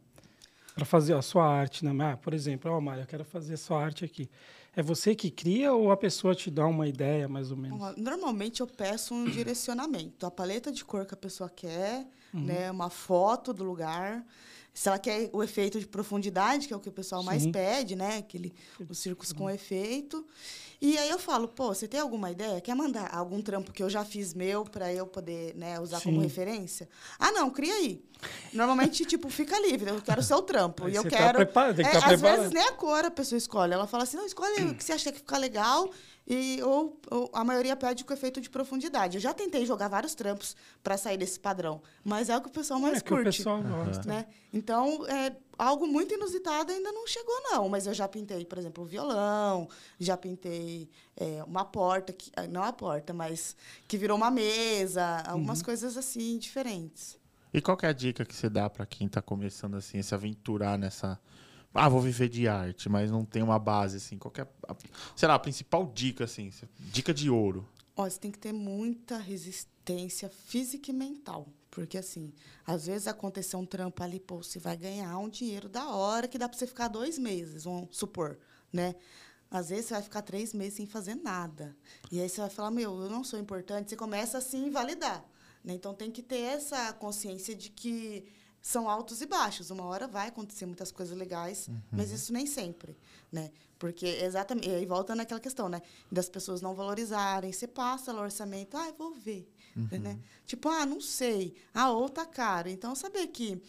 Para 0.79 0.85
fazer 0.85 1.13
a 1.13 1.21
sua 1.21 1.45
arte, 1.45 1.83
né? 1.83 1.91
Ah, 2.13 2.15
por 2.15 2.33
exemplo, 2.33 2.71
ó, 2.71 2.79
Mário, 2.79 3.03
eu 3.03 3.05
quero 3.05 3.25
fazer 3.25 3.55
a 3.55 3.57
sua 3.57 3.83
arte 3.83 4.05
aqui. 4.05 4.29
É 4.73 4.81
você 4.81 5.13
que 5.13 5.29
cria 5.29 5.73
ou 5.73 5.91
a 5.91 5.97
pessoa 5.97 6.33
te 6.33 6.49
dá 6.49 6.65
uma 6.65 6.87
ideia, 6.87 7.27
mais 7.27 7.51
ou 7.51 7.57
menos? 7.57 7.97
Normalmente 7.97 8.61
eu 8.61 8.67
peço 8.67 9.13
um 9.13 9.25
direcionamento, 9.25 10.25
a 10.25 10.31
paleta 10.31 10.71
de 10.71 10.85
cor 10.85 11.05
que 11.05 11.13
a 11.13 11.17
pessoa 11.17 11.49
quer, 11.49 12.07
né, 12.33 12.71
uma 12.71 12.89
foto 12.89 13.51
do 13.51 13.65
lugar. 13.65 14.25
Se 14.73 14.87
ela 14.87 14.99
quer 14.99 15.29
o 15.33 15.43
efeito 15.43 15.79
de 15.79 15.87
profundidade, 15.87 16.67
que 16.67 16.73
é 16.73 16.77
o 16.77 16.79
que 16.79 16.89
o 16.89 16.91
pessoal 16.91 17.23
mais 17.23 17.43
Sim. 17.43 17.51
pede, 17.51 17.95
né, 17.95 18.17
aquele 18.17 18.53
os 18.87 18.99
círculos 18.99 19.33
com 19.33 19.49
efeito. 19.49 20.25
E 20.81 20.97
aí 20.97 21.09
eu 21.09 21.19
falo, 21.19 21.47
pô, 21.47 21.73
você 21.73 21.87
tem 21.87 21.99
alguma 21.99 22.31
ideia? 22.31 22.61
Quer 22.61 22.73
mandar 22.73 23.13
algum 23.13 23.41
trampo 23.41 23.73
que 23.73 23.83
eu 23.83 23.89
já 23.89 24.05
fiz 24.05 24.33
meu 24.33 24.63
para 24.63 24.93
eu 24.93 25.05
poder, 25.05 25.53
né, 25.55 25.79
usar 25.79 25.99
como 26.01 26.17
Sim. 26.17 26.23
referência? 26.23 26.87
Ah, 27.17 27.31
não, 27.31 27.49
cria 27.49 27.73
aí. 27.73 28.01
Normalmente 28.53 29.05
tipo 29.05 29.29
fica 29.29 29.59
livre, 29.59 29.89
eu 29.89 30.01
quero 30.01 30.21
o 30.21 30.23
seu 30.23 30.41
trampo 30.41 30.85
Aí 30.85 30.93
e 30.93 30.95
eu 30.95 31.03
tá 31.03 31.09
quero 31.09 31.37
preparado, 31.37 31.75
tem 31.75 31.85
que 31.85 31.89
é, 31.89 31.93
tá 31.93 31.97
às 31.99 32.05
preparado. 32.05 32.37
vezes 32.37 32.53
nem 32.53 32.63
a 32.63 32.71
cor 32.73 33.03
a 33.05 33.11
pessoa 33.11 33.37
escolhe. 33.37 33.73
Ela 33.73 33.87
fala 33.87 34.03
assim, 34.03 34.17
não, 34.17 34.25
escolhe 34.25 34.65
o 34.65 34.75
que 34.75 34.83
você 34.83 34.93
acha 34.93 35.11
que 35.11 35.19
fica 35.19 35.37
legal. 35.37 35.89
E, 36.29 36.61
ou, 36.61 36.99
ou 37.09 37.29
a 37.33 37.43
maioria 37.43 37.75
pede 37.75 38.05
com 38.05 38.13
efeito 38.13 38.39
de 38.39 38.49
profundidade. 38.51 39.17
Eu 39.17 39.21
já 39.21 39.33
tentei 39.33 39.65
jogar 39.65 39.87
vários 39.87 40.13
trampos 40.13 40.55
para 40.83 40.95
sair 40.95 41.17
desse 41.17 41.39
padrão. 41.39 41.81
Mas 42.03 42.29
é 42.29 42.37
o 42.37 42.41
que 42.41 42.49
o 42.49 42.51
pessoal 42.51 42.79
mais 42.79 42.99
é 42.99 43.01
que 43.01 43.11
o 43.11 43.15
curte. 43.17 43.37
pessoal 43.37 43.63
gosta. 43.63 44.07
Né? 44.07 44.27
Então, 44.53 45.07
é, 45.07 45.35
algo 45.57 45.87
muito 45.87 46.13
inusitado 46.13 46.71
ainda 46.71 46.91
não 46.91 47.07
chegou, 47.07 47.33
não. 47.51 47.67
Mas 47.67 47.87
eu 47.87 47.95
já 47.95 48.07
pintei, 48.07 48.45
por 48.45 48.59
exemplo, 48.59 48.83
um 48.83 48.87
violão, 48.87 49.67
já 49.99 50.15
pintei 50.15 50.87
é, 51.17 51.43
uma 51.45 51.65
porta, 51.65 52.13
que, 52.13 52.31
ah, 52.35 52.45
não 52.45 52.61
a 52.63 52.71
porta, 52.71 53.11
mas 53.11 53.55
que 53.87 53.97
virou 53.97 54.15
uma 54.15 54.29
mesa, 54.29 55.23
Uhum. 55.25 55.31
algumas 55.33 55.63
coisas 55.63 55.97
assim 55.97 56.37
diferentes. 56.37 57.17
E 57.51 57.59
qual 57.59 57.75
que 57.75 57.87
é 57.87 57.89
a 57.89 57.93
dica 57.93 58.23
que 58.23 58.35
você 58.35 58.47
dá 58.47 58.69
pra 58.69 58.85
quem 58.85 59.07
tá 59.07 59.19
começando 59.23 59.75
assim, 59.75 59.97
a 59.97 60.03
se 60.03 60.13
aventurar 60.13 60.77
nessa. 60.77 61.19
Ah, 61.73 61.87
vou 61.87 62.01
viver 62.01 62.29
de 62.29 62.47
arte, 62.47 62.89
mas 62.89 63.11
não 63.11 63.23
tem 63.23 63.43
uma 63.43 63.59
base, 63.59 63.97
assim. 63.97 64.17
Qual 64.17 64.31
que 64.31 64.41
é, 64.41 64.47
sei 65.15 65.29
a 65.29 65.37
principal 65.37 65.85
dica, 65.93 66.23
assim? 66.23 66.51
Dica 66.79 67.13
de 67.13 67.29
ouro. 67.29 67.67
Ó, 67.95 68.09
você 68.09 68.19
tem 68.19 68.31
que 68.31 68.39
ter 68.39 68.53
muita 68.53 69.17
resistência 69.17 70.29
física 70.29 70.89
e 70.89 70.93
mental. 70.93 71.47
Porque, 71.69 71.97
assim, 71.97 72.33
às 72.65 72.87
vezes 72.87 73.07
aconteceu 73.07 73.59
um 73.59 73.65
trampo 73.65 74.01
ali, 74.01 74.19
pô, 74.19 74.37
você 74.37 74.57
vai 74.57 74.75
ganhar 74.75 75.17
um 75.19 75.29
dinheiro 75.29 75.69
da 75.69 75.87
hora 75.89 76.27
que 76.27 76.37
dá 76.37 76.49
para 76.49 76.57
você 76.57 76.65
ficar 76.65 76.87
dois 76.87 77.19
meses, 77.19 77.63
vamos 77.63 77.95
supor, 77.95 78.39
né? 78.73 78.95
Às 79.51 79.69
vezes 79.69 79.85
você 79.85 79.93
vai 79.95 80.03
ficar 80.03 80.21
três 80.21 80.53
meses 80.53 80.75
sem 80.75 80.85
fazer 80.85 81.15
nada. 81.15 81.75
E 82.11 82.19
aí 82.19 82.29
você 82.29 82.41
vai 82.41 82.49
falar, 82.49 82.71
meu, 82.71 83.01
eu 83.01 83.09
não 83.09 83.23
sou 83.23 83.39
importante. 83.39 83.89
Você 83.89 83.95
começa 83.95 84.37
a 84.37 84.41
se 84.41 84.57
invalidar. 84.57 85.25
Né? 85.63 85.73
Então 85.73 85.93
tem 85.93 86.11
que 86.11 86.21
ter 86.21 86.41
essa 86.41 86.93
consciência 86.93 87.55
de 87.55 87.69
que 87.69 88.27
são 88.61 88.89
altos 88.89 89.21
e 89.21 89.25
baixos. 89.25 89.69
Uma 89.69 89.85
hora 89.85 90.07
vai 90.07 90.27
acontecer 90.27 90.65
muitas 90.65 90.91
coisas 90.91 91.17
legais, 91.17 91.69
mas 91.91 92.11
isso 92.11 92.33
nem 92.33 92.45
sempre, 92.45 92.97
né? 93.31 93.51
Porque 93.77 94.05
exatamente, 94.05 94.67
e 94.67 94.75
aí 94.75 94.85
volta 94.85 95.15
naquela 95.15 95.39
questão, 95.39 95.69
né? 95.69 95.81
Das 96.11 96.27
pessoas 96.27 96.61
não 96.61 96.75
valorizarem. 96.75 97.51
Você 97.51 97.67
passa 97.67 98.13
o 98.13 98.19
orçamento, 98.19 98.75
ah, 98.75 98.87
eu 98.87 98.95
vou 98.95 99.13
ver, 99.13 99.49
né? 99.75 100.19
Tipo, 100.45 100.69
ah, 100.69 100.85
não 100.85 100.99
sei. 100.99 101.55
Ah, 101.73 101.91
ou 101.91 102.09
tá 102.09 102.25
caro. 102.25 102.67
Então 102.67 102.93
saber 102.93 103.27
que 103.27 103.61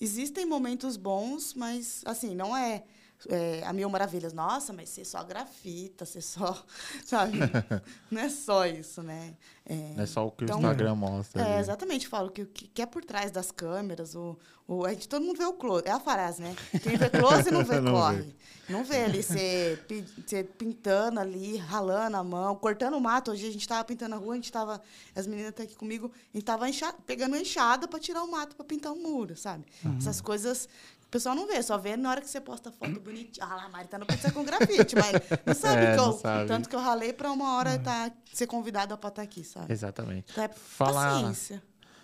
existem 0.00 0.46
momentos 0.46 0.96
bons, 0.96 1.54
mas 1.54 2.02
assim, 2.04 2.34
não 2.34 2.56
é 2.56 2.84
é, 3.28 3.62
a 3.64 3.72
mil 3.72 3.88
maravilhas. 3.88 4.32
Nossa, 4.32 4.72
mas 4.72 4.88
ser 4.90 5.04
só 5.04 5.22
grafita, 5.24 6.04
ser 6.04 6.20
só. 6.22 6.62
Sabe? 7.04 7.38
não 8.10 8.20
é 8.20 8.28
só 8.28 8.66
isso, 8.66 9.02
né? 9.02 9.34
É, 9.68 9.74
Não 9.96 10.04
é 10.04 10.06
só 10.06 10.26
o 10.26 10.30
que 10.30 10.44
Então- 10.44 10.56
o 10.58 10.60
Instagram 10.60 10.94
mostra. 10.94 11.42
é, 11.42 11.52
ali. 11.54 11.60
exatamente. 11.60 12.06
Falo 12.06 12.30
que 12.30 12.42
o 12.42 12.46
que 12.46 12.68
que 12.68 12.82
é 12.82 12.86
por 12.86 13.04
trás 13.04 13.30
das 13.32 13.50
câmeras, 13.50 14.14
o, 14.14 14.38
o, 14.68 14.84
a 14.84 14.92
gente, 14.92 15.08
todo 15.08 15.24
mundo 15.24 15.36
vê 15.38 15.44
o 15.44 15.54
close. 15.54 15.82
É 15.86 15.90
a 15.90 15.98
frase, 15.98 16.40
né? 16.42 16.54
Quem 16.82 16.96
vê 16.96 17.10
close 17.10 17.50
não 17.50 17.64
vê 17.64 17.80
Não 17.80 17.92
corre. 17.92 18.16
vê. 18.22 18.34
Não 18.68 18.84
vê 18.84 19.04
ali 19.04 19.22
você, 19.22 19.78
pi- 19.88 20.04
você 20.26 20.42
pintando 20.44 21.18
ali, 21.20 21.56
ralando 21.56 22.16
a 22.16 22.22
mão, 22.24 22.54
cortando 22.56 22.94
o 22.94 23.00
mato. 23.00 23.30
Hoje 23.32 23.46
a 23.46 23.50
gente 23.50 23.60
estava 23.60 23.84
pintando 23.84 24.14
a 24.16 24.18
rua, 24.18 24.32
a 24.32 24.36
gente 24.36 24.44
estava... 24.46 24.80
As 25.14 25.24
meninas 25.26 25.50
estão 25.50 25.64
aqui 25.64 25.76
comigo, 25.76 26.06
a 26.12 26.36
gente 26.36 26.42
estava 26.42 26.66
pegando 27.04 27.32
uma 27.34 27.40
enxada 27.40 27.86
para 27.88 27.98
tirar 28.00 28.22
o 28.24 28.30
mato, 28.30 28.54
para 28.56 28.64
pintar 28.64 28.92
um 28.92 29.00
muro, 29.02 29.36
sabe? 29.36 29.64
Essas 29.98 30.20
coisas... 30.20 30.68
O 31.16 31.18
pessoal 31.18 31.34
não 31.34 31.46
vê, 31.46 31.62
só 31.62 31.78
vê 31.78 31.96
na 31.96 32.10
hora 32.10 32.20
que 32.20 32.28
você 32.28 32.38
posta 32.42 32.70
foto 32.70 33.00
bonitinha. 33.00 33.46
Ah 33.46 33.54
lá, 33.56 33.64
a 33.64 33.68
Mari 33.70 33.88
tá 33.88 33.98
no 33.98 34.04
pizza 34.04 34.30
com 34.30 34.44
grafite, 34.44 34.94
mas 34.96 35.12
não 35.46 35.54
sabe 35.56 35.82
É, 35.86 35.94
que 35.94 35.98
eu, 36.00 36.12
sabe. 36.12 36.46
tanto 36.46 36.68
que 36.68 36.76
eu 36.76 36.80
ralei 36.80 37.10
para 37.14 37.32
uma 37.32 37.56
hora 37.56 37.78
tá, 37.78 38.12
ser 38.34 38.46
convidada 38.46 38.98
para 38.98 39.08
estar 39.08 39.22
aqui, 39.22 39.42
sabe? 39.42 39.72
Exatamente. 39.72 40.26
Então 40.30 40.44
é 40.44 40.48
Falar- 40.48 41.14
paciência. 41.22 41.62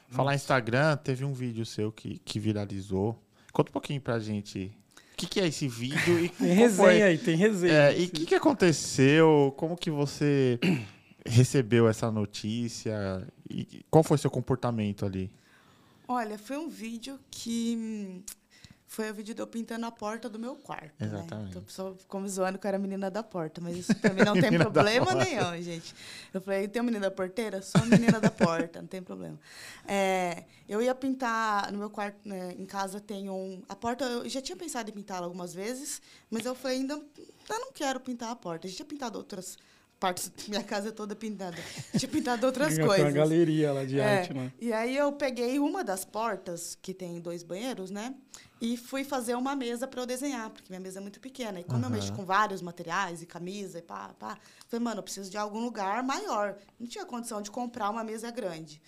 Falar 0.08 0.34
Instagram, 0.34 0.96
teve 0.96 1.26
um 1.26 1.32
vídeo 1.34 1.66
seu 1.66 1.92
que, 1.92 2.18
que 2.20 2.40
viralizou, 2.40 3.22
Conta 3.52 3.68
um 3.68 3.72
pouquinho 3.74 4.00
pra 4.00 4.18
gente. 4.18 4.74
O 5.12 5.16
que, 5.18 5.26
que 5.26 5.40
é 5.40 5.46
esse 5.46 5.68
vídeo 5.68 6.18
e 6.24 6.28
Tem 6.32 6.48
resenha 6.54 6.70
foi- 6.88 7.02
aí, 7.02 7.18
tem 7.18 7.36
resenha. 7.36 7.72
É, 7.74 7.98
e 8.00 8.06
o 8.06 8.10
que, 8.10 8.24
que 8.24 8.34
aconteceu? 8.34 9.52
Como 9.58 9.76
que 9.76 9.90
você 9.90 10.58
recebeu 11.26 11.86
essa 11.86 12.10
notícia? 12.10 13.26
E 13.50 13.84
qual 13.90 14.02
foi 14.02 14.16
seu 14.16 14.30
comportamento 14.30 15.04
ali? 15.04 15.30
Olha, 16.08 16.38
foi 16.38 16.56
um 16.56 16.70
vídeo 16.70 17.18
que. 17.30 18.24
Foi 18.92 19.10
o 19.10 19.14
vídeo 19.14 19.34
de 19.34 19.40
eu 19.40 19.46
pintando 19.46 19.86
a 19.86 19.90
porta 19.90 20.28
do 20.28 20.38
meu 20.38 20.54
quarto. 20.54 21.02
Exatamente. 21.02 21.54
Né? 21.54 21.60
O 21.60 21.62
pessoal 21.62 21.94
ficou 21.94 22.20
me 22.20 22.28
zoando 22.28 22.58
que 22.58 22.66
eu 22.66 22.68
era 22.68 22.76
a 22.76 22.80
menina 22.80 23.10
da 23.10 23.22
porta, 23.22 23.58
mas 23.58 23.74
isso 23.74 23.94
pra 23.94 24.12
mim 24.12 24.20
não 24.22 24.34
tem 24.38 24.52
problema 24.58 25.14
nenhum, 25.14 25.62
gente. 25.62 25.94
Eu 26.30 26.42
falei, 26.42 26.68
tem 26.68 26.82
uma 26.82 26.90
menina 26.90 27.08
da 27.08 27.10
porteira? 27.10 27.62
Sou 27.62 27.80
a 27.80 27.86
menina 27.86 28.20
da 28.20 28.30
porta, 28.30 28.82
não 28.82 28.86
tem 28.86 29.02
problema. 29.02 29.40
É, 29.88 30.44
eu 30.68 30.82
ia 30.82 30.94
pintar 30.94 31.72
no 31.72 31.78
meu 31.78 31.88
quarto, 31.88 32.18
né, 32.22 32.54
em 32.58 32.66
casa 32.66 33.00
tem 33.00 33.30
um. 33.30 33.62
A 33.66 33.74
porta, 33.74 34.04
eu 34.04 34.28
já 34.28 34.42
tinha 34.42 34.56
pensado 34.56 34.90
em 34.90 34.92
pintá-la 34.92 35.24
algumas 35.24 35.54
vezes, 35.54 36.02
mas 36.30 36.44
eu 36.44 36.54
falei, 36.54 36.76
ainda 36.76 36.92
eu 36.92 37.60
não 37.60 37.72
quero 37.72 37.98
pintar 37.98 38.30
a 38.30 38.36
porta. 38.36 38.66
A 38.66 38.68
gente 38.68 38.76
tinha 38.76 38.86
pintado 38.86 39.16
outras 39.16 39.56
minha 40.48 40.62
casa 40.62 40.88
é 40.88 40.92
toda 40.92 41.14
pintada. 41.14 41.56
Tinha 41.96 42.08
pintado 42.08 42.46
outras 42.46 42.74
Tem 42.74 42.84
uma 42.84 42.88
coisas. 42.88 43.12
galeria 43.12 43.72
lá 43.72 43.84
de 43.84 43.98
É, 44.00 44.18
arte, 44.20 44.34
né? 44.34 44.52
E 44.60 44.72
aí 44.72 44.96
eu 44.96 45.12
peguei 45.12 45.58
uma 45.58 45.84
das 45.84 46.04
portas, 46.04 46.76
que 46.80 46.92
tem 46.94 47.20
dois 47.20 47.42
banheiros, 47.42 47.90
né? 47.90 48.14
E 48.60 48.76
fui 48.76 49.02
fazer 49.02 49.34
uma 49.34 49.56
mesa 49.56 49.88
para 49.88 50.00
eu 50.02 50.06
desenhar, 50.06 50.48
porque 50.50 50.66
minha 50.70 50.78
mesa 50.80 51.00
é 51.00 51.02
muito 51.02 51.18
pequena. 51.20 51.58
E 51.60 51.64
como 51.64 51.78
eu 51.80 51.86
Aham. 51.88 51.90
mexo 51.90 52.12
com 52.12 52.24
vários 52.24 52.62
materiais, 52.62 53.20
e 53.20 53.26
camisa, 53.26 53.78
e 53.80 53.82
pá, 53.82 54.14
pá, 54.18 54.38
falei, 54.68 54.84
mano, 54.84 55.00
eu 55.00 55.02
preciso 55.02 55.28
de 55.30 55.36
algum 55.36 55.58
lugar 55.60 56.02
maior. 56.04 56.56
Não 56.78 56.86
tinha 56.86 57.04
condição 57.04 57.42
de 57.42 57.50
comprar 57.50 57.90
uma 57.90 58.04
mesa 58.04 58.30
grande. 58.30 58.80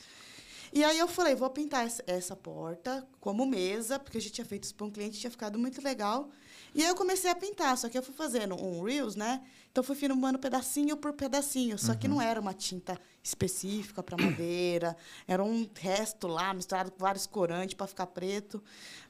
E 0.73 0.83
aí 0.83 0.99
eu 0.99 1.07
falei, 1.07 1.35
vou 1.35 1.49
pintar 1.51 1.87
essa, 1.87 2.03
essa 2.07 2.35
porta 2.37 3.07
como 3.21 3.45
mesa, 3.47 3.99
porque 3.99 4.19
a 4.19 4.21
gente 4.21 4.33
tinha 4.33 4.45
feito 4.45 4.65
isso 4.65 4.75
para 4.75 4.87
um 4.87 4.91
cliente, 4.91 5.19
tinha 5.19 5.31
ficado 5.31 5.59
muito 5.59 5.83
legal. 5.83 6.31
E 6.75 6.83
aí 6.83 6.89
eu 6.89 6.95
comecei 6.95 7.31
a 7.31 7.35
pintar, 7.37 7.79
só 7.79 7.89
que 7.89 7.97
eu 7.97 8.03
fui 8.03 8.15
fazendo 8.15 8.55
um 8.61 8.83
Reels, 8.83 9.15
né? 9.15 9.43
Então 9.71 9.83
fui 9.83 9.95
filmando 9.95 10.39
pedacinho 10.39 10.97
por 10.97 11.13
pedacinho, 11.13 11.79
só 11.79 11.95
que 11.95 12.09
não 12.09 12.21
era 12.21 12.41
uma 12.41 12.53
tinta 12.53 12.99
específica 13.23 14.03
para 14.03 14.17
madeira, 14.17 14.97
era 15.27 15.43
um 15.43 15.69
resto 15.75 16.27
lá 16.27 16.53
misturado 16.53 16.91
com 16.91 16.99
vários 16.99 17.27
corantes 17.27 17.75
para 17.75 17.87
ficar 17.87 18.07
preto. 18.07 18.63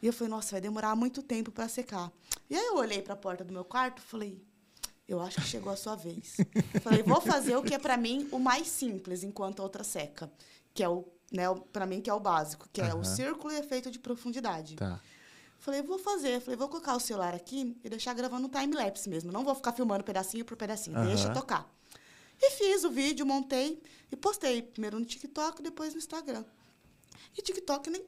E 0.02 0.06
eu 0.06 0.12
falei, 0.12 0.30
nossa, 0.30 0.52
vai 0.52 0.60
demorar 0.60 0.94
muito 0.94 1.22
tempo 1.22 1.50
para 1.50 1.68
secar. 1.68 2.12
E 2.48 2.56
aí 2.56 2.66
eu 2.66 2.76
olhei 2.76 3.00
para 3.00 3.14
a 3.14 3.16
porta 3.16 3.44
do 3.44 3.52
meu 3.52 3.64
quarto, 3.64 3.98
e 3.98 4.02
falei, 4.02 4.42
eu 5.06 5.20
acho 5.20 5.36
que 5.36 5.46
chegou 5.46 5.72
a 5.72 5.76
sua 5.76 5.96
vez. 5.96 6.36
Falei, 6.82 7.02
vou 7.02 7.20
fazer 7.20 7.56
o 7.56 7.62
que 7.62 7.74
é 7.74 7.78
para 7.78 7.96
mim 7.96 8.28
o 8.32 8.38
mais 8.38 8.66
simples 8.66 9.22
enquanto 9.22 9.60
a 9.60 9.62
outra 9.62 9.84
seca, 9.84 10.30
que 10.72 10.82
é 10.82 10.88
o, 10.88 11.04
né, 11.30 11.44
para 11.72 11.86
mim 11.86 12.00
que 12.00 12.08
é 12.08 12.14
o 12.14 12.20
básico, 12.20 12.68
que 12.72 12.80
é 12.80 12.86
Aham. 12.86 13.00
o 13.00 13.04
círculo 13.04 13.52
e 13.52 13.58
efeito 13.58 13.90
de 13.90 13.98
profundidade. 13.98 14.76
Tá. 14.76 15.00
Falei, 15.64 15.80
vou 15.80 15.98
fazer. 15.98 16.40
Falei, 16.42 16.58
vou 16.58 16.68
colocar 16.68 16.94
o 16.94 17.00
celular 17.00 17.34
aqui 17.34 17.74
e 17.82 17.88
deixar 17.88 18.12
gravando 18.12 18.46
um 18.46 18.50
time-lapse 18.50 19.08
mesmo. 19.08 19.32
Não 19.32 19.42
vou 19.42 19.54
ficar 19.54 19.72
filmando 19.72 20.04
pedacinho 20.04 20.44
por 20.44 20.58
pedacinho. 20.58 20.94
Aham. 20.98 21.06
Deixa 21.06 21.32
tocar. 21.32 21.66
E 22.38 22.50
fiz 22.50 22.84
o 22.84 22.90
vídeo, 22.90 23.24
montei 23.24 23.80
e 24.12 24.14
postei. 24.14 24.60
Primeiro 24.60 24.98
no 24.98 25.06
TikTok, 25.06 25.62
depois 25.62 25.94
no 25.94 25.98
Instagram. 25.98 26.44
E 27.34 27.40
TikTok 27.40 27.88
nem, 27.88 28.04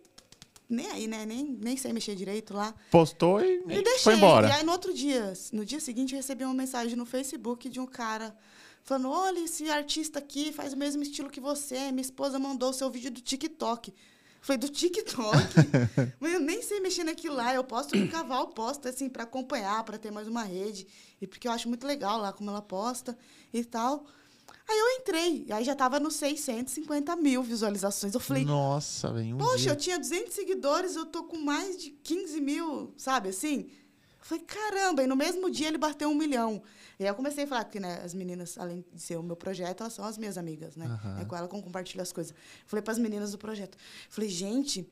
nem 0.69 0.87
aí, 0.91 1.07
né? 1.07 1.25
Nem, 1.25 1.45
nem 1.45 1.79
sei 1.79 1.95
mexer 1.95 2.15
direito 2.15 2.53
lá. 2.53 2.75
Postou 2.91 3.41
e, 3.41 3.63
E 3.67 3.79
e 3.79 3.83
deixei. 3.83 4.03
foi 4.03 4.17
embora. 4.17 4.49
E 4.49 4.53
aí, 4.53 4.63
no 4.63 4.73
outro 4.73 4.93
dia, 4.93 5.33
no 5.51 5.65
dia 5.65 5.81
seguinte, 5.81 6.13
eu 6.13 6.19
recebi 6.19 6.45
uma 6.45 6.53
mensagem 6.53 6.95
no 6.95 7.07
Facebook 7.07 7.71
de 7.71 7.81
um 7.81 7.87
cara 7.87 8.37
falando: 8.83 9.09
olha, 9.09 9.41
esse 9.41 9.71
artista 9.71 10.19
aqui 10.19 10.53
faz 10.53 10.75
o 10.75 10.77
mesmo 10.77 11.03
estilo 11.03 11.31
que 11.31 11.41
você. 11.41 11.91
Minha 11.91 12.03
esposa 12.03 12.39
mandou 12.39 12.69
o 12.69 12.75
seu 12.75 12.91
vídeo 12.91 13.11
do 13.11 13.23
TikTok. 13.23 13.95
Falei, 14.41 14.59
do 14.59 14.68
TikTok? 14.68 15.37
Mas 16.20 16.32
eu 16.34 16.41
nem 16.41 16.62
sei 16.62 16.80
mexer 16.80 17.05
naquilo 17.05 17.34
lá. 17.37 17.55
Eu 17.55 17.64
posto 17.64 17.97
no 17.97 18.09
cavalo, 18.09 18.49
posto 18.49 18.89
assim, 18.89 19.09
para 19.09 19.24
acompanhar, 19.24 19.82
para 19.84 19.99
ter 19.99 20.11
mais 20.11 20.28
uma 20.28 20.43
rede. 20.43 20.87
E 21.20 21.26
porque 21.26 21.49
eu 21.49 21.53
acho 21.53 21.68
muito 21.68 21.87
legal 21.87 22.18
lá 22.20 22.32
como 22.32 22.51
ela 22.51 22.62
posta 22.62 23.16
e 23.53 23.64
tal. 23.64 24.07
Aí 24.68 24.78
eu 24.78 25.01
entrei. 25.01 25.47
Aí 25.51 25.64
já 25.64 25.74
tava 25.74 25.99
nos 26.01 26.14
650 26.16 27.14
mil 27.16 27.43
visualizações. 27.43 28.14
Eu 28.14 28.20
falei, 28.20 28.45
Nossa, 28.45 29.12
velho. 29.12 29.34
Um 29.34 29.39
Poxa, 29.39 29.59
dia. 29.59 29.72
eu 29.72 29.76
tinha 29.76 29.99
200 29.99 30.34
seguidores, 30.34 30.97
eu 30.97 31.07
tô 31.07 31.24
com 31.24 31.39
mais 31.39 31.76
de 31.76 31.91
15 31.91 32.41
mil, 32.41 32.93
sabe 32.97 33.28
assim? 33.30 33.68
Falei, 34.27 34.43
caramba, 34.43 35.05
e 35.05 35.07
no 35.07 35.14
mesmo 35.14 35.49
dia 35.49 35.68
ele 35.68 35.79
bateu 35.79 36.09
um 36.09 36.14
milhão. 36.14 36.61
E 36.99 37.05
aí 37.05 37.09
eu 37.09 37.14
comecei 37.14 37.45
a 37.45 37.47
falar 37.47 37.64
que 37.64 37.79
né, 37.79 38.01
as 38.05 38.12
meninas, 38.12 38.59
além 38.59 38.85
de 38.93 39.01
ser 39.01 39.16
o 39.16 39.22
meu 39.22 39.37
projeto, 39.37 39.83
elas 39.83 39.93
são 39.93 40.05
as 40.05 40.18
minhas 40.18 40.37
amigas, 40.37 40.74
né? 40.74 40.87
Aham. 40.87 41.20
É 41.20 41.24
com 41.24 41.37
ela 41.37 41.47
que 41.47 41.55
eu 41.55 41.62
compartilho 41.62 42.03
as 42.03 42.11
coisas. 42.11 42.35
Falei 42.66 42.83
para 42.83 42.91
as 42.91 42.99
meninas 42.99 43.31
do 43.31 43.39
projeto. 43.39 43.79
Falei, 44.11 44.29
gente, 44.29 44.85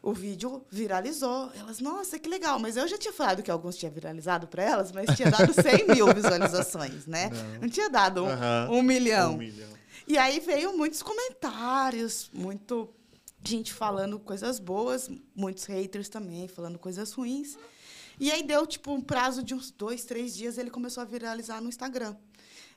o 0.00 0.12
vídeo 0.12 0.64
viralizou. 0.70 1.50
Elas, 1.56 1.80
nossa, 1.80 2.16
que 2.16 2.28
legal. 2.28 2.60
Mas 2.60 2.76
eu 2.76 2.86
já 2.86 2.96
tinha 2.96 3.12
falado 3.12 3.42
que 3.42 3.50
alguns 3.50 3.76
tinha 3.76 3.90
viralizado 3.90 4.46
para 4.46 4.62
elas, 4.62 4.92
mas 4.92 5.16
tinha 5.16 5.32
dado 5.32 5.52
100 5.52 5.88
mil 5.92 6.14
visualizações, 6.14 7.06
né? 7.08 7.28
Não, 7.60 7.68
tinha 7.68 7.90
dado 7.90 8.22
um, 8.22 8.28
Aham. 8.28 8.68
um 8.70 8.82
milhão. 8.82 9.34
Um 9.34 9.38
milhão. 9.38 9.70
E 10.06 10.16
aí 10.16 10.38
veio 10.38 10.78
muitos 10.78 11.02
comentários, 11.02 12.30
muito 12.32 12.88
gente 13.42 13.72
falando 13.72 14.20
coisas 14.20 14.60
boas, 14.60 15.10
muitos 15.34 15.64
haters 15.64 16.08
também 16.08 16.46
falando 16.46 16.78
coisas 16.78 17.12
ruins. 17.12 17.58
E 18.18 18.30
aí 18.32 18.42
deu, 18.42 18.66
tipo, 18.66 18.92
um 18.92 19.00
prazo 19.00 19.42
de 19.42 19.54
uns 19.54 19.70
dois, 19.70 20.04
três 20.04 20.34
dias, 20.34 20.56
ele 20.58 20.70
começou 20.70 21.02
a 21.02 21.06
viralizar 21.06 21.60
no 21.60 21.68
Instagram. 21.68 22.16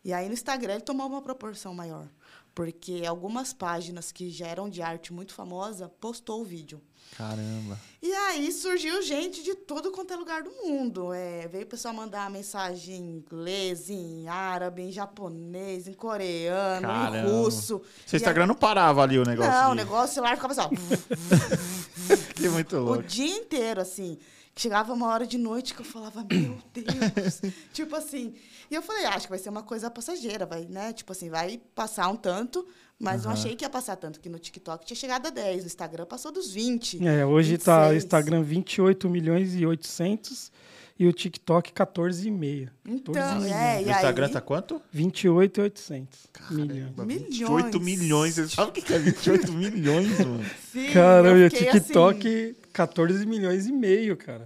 E 0.03 0.13
aí 0.13 0.27
no 0.27 0.33
Instagram 0.33 0.73
ele 0.75 0.81
tomou 0.83 1.07
uma 1.07 1.21
proporção 1.21 1.73
maior. 1.73 2.07
Porque 2.55 3.03
algumas 3.07 3.53
páginas 3.53 4.11
que 4.11 4.29
já 4.29 4.47
eram 4.47 4.69
de 4.69 4.81
arte 4.81 5.13
muito 5.13 5.33
famosa 5.33 5.87
postou 5.87 6.41
o 6.41 6.45
vídeo. 6.45 6.81
Caramba. 7.15 7.79
E 8.01 8.11
aí 8.13 8.51
surgiu 8.51 9.01
gente 9.01 9.41
de 9.43 9.55
todo 9.55 9.91
quanto 9.91 10.11
é 10.13 10.17
lugar 10.17 10.43
do 10.43 10.49
mundo. 10.51 11.13
É, 11.13 11.47
veio 11.47 11.63
o 11.63 11.67
pessoal 11.67 11.93
mandar 11.93 12.29
mensagem 12.29 12.95
em 12.95 13.17
inglês, 13.17 13.89
em 13.89 14.27
árabe, 14.27 14.81
em 14.81 14.91
japonês, 14.91 15.87
em 15.87 15.93
coreano, 15.93 16.87
Caramba. 16.87 17.17
em 17.17 17.31
russo. 17.31 17.81
Seu 18.05 18.17
Instagram 18.17 18.47
não 18.47 18.55
parava 18.55 19.03
ali 19.03 19.17
o 19.19 19.23
negócio. 19.23 19.51
não, 19.51 19.67
o 19.71 19.75
de- 19.75 19.77
negócio, 19.77 20.11
o 20.11 20.13
celular 20.15 20.35
ficava 20.35 20.53
assim, 20.53 20.61
ó, 20.61 20.69
Que 22.35 22.49
muito 22.49 22.75
o 22.77 22.83
louco. 22.83 23.03
dia 23.03 23.37
inteiro, 23.37 23.81
assim. 23.81 24.17
Chegava 24.59 24.91
uma 24.91 25.07
hora 25.07 25.25
de 25.25 25.37
noite 25.37 25.73
que 25.73 25.79
eu 25.79 25.85
falava, 25.85 26.21
meu 26.29 26.57
Deus. 26.73 27.39
tipo 27.71 27.95
assim. 27.95 28.33
E 28.69 28.75
eu 28.75 28.81
falei, 28.81 29.05
acho 29.05 29.25
que 29.25 29.29
vai 29.29 29.39
ser 29.39 29.47
uma 29.47 29.63
coisa 29.63 29.89
passageira, 29.89 30.45
vai, 30.45 30.65
né? 30.65 30.91
Tipo 30.91 31.13
assim, 31.13 31.29
vai 31.29 31.61
passar 31.73 32.09
um 32.09 32.17
tanto, 32.17 32.67
mas 32.99 33.23
não 33.23 33.31
Aham. 33.31 33.39
achei 33.39 33.55
que 33.55 33.63
ia 33.63 33.69
passar 33.69 33.95
tanto, 33.95 34.19
que 34.19 34.27
no 34.27 34.37
TikTok 34.37 34.85
tinha 34.85 34.97
chegado 34.97 35.27
a 35.27 35.29
10, 35.29 35.61
no 35.61 35.67
Instagram 35.67 36.05
passou 36.05 36.29
dos 36.29 36.51
20. 36.51 37.07
É, 37.07 37.25
hoje 37.25 37.57
tá 37.57 37.77
o 37.77 37.91
26. 37.91 38.03
Instagram 38.03 38.43
28 38.43 39.09
milhões 39.09 39.55
e 39.55 39.65
800 39.65 40.51
e 40.99 41.07
o 41.07 41.13
TikTok 41.13 41.71
14,5. 41.71 42.69
Então, 42.85 43.13
14,5. 43.13 43.53
é, 43.53 43.81
e 43.81 43.85
O 43.85 43.89
Instagram 43.91 44.25
aí, 44.25 44.33
tá 44.33 44.41
quanto? 44.41 44.81
28 44.91 45.57
e 45.57 45.63
800 45.63 46.19
milhões. 46.49 46.69
Caramba, 46.83 47.05
Milhões. 47.05 47.29
28 47.29 47.79
milhões. 47.79 48.35
Você 48.35 48.47
sabe 48.49 48.71
o 48.71 48.73
que 48.73 48.93
é 48.93 48.99
28 48.99 49.53
milhões, 49.53 50.19
mano? 50.19 50.45
sim, 50.69 50.91
Caramba, 50.91 51.39
e 51.39 51.47
o 51.47 51.49
fiquei 51.49 51.71
TikTok 51.71 52.27
assim, 52.27 52.55
14 52.73 53.25
milhões 53.25 53.67
e 53.67 53.71
meio, 53.71 54.15
cara. 54.17 54.45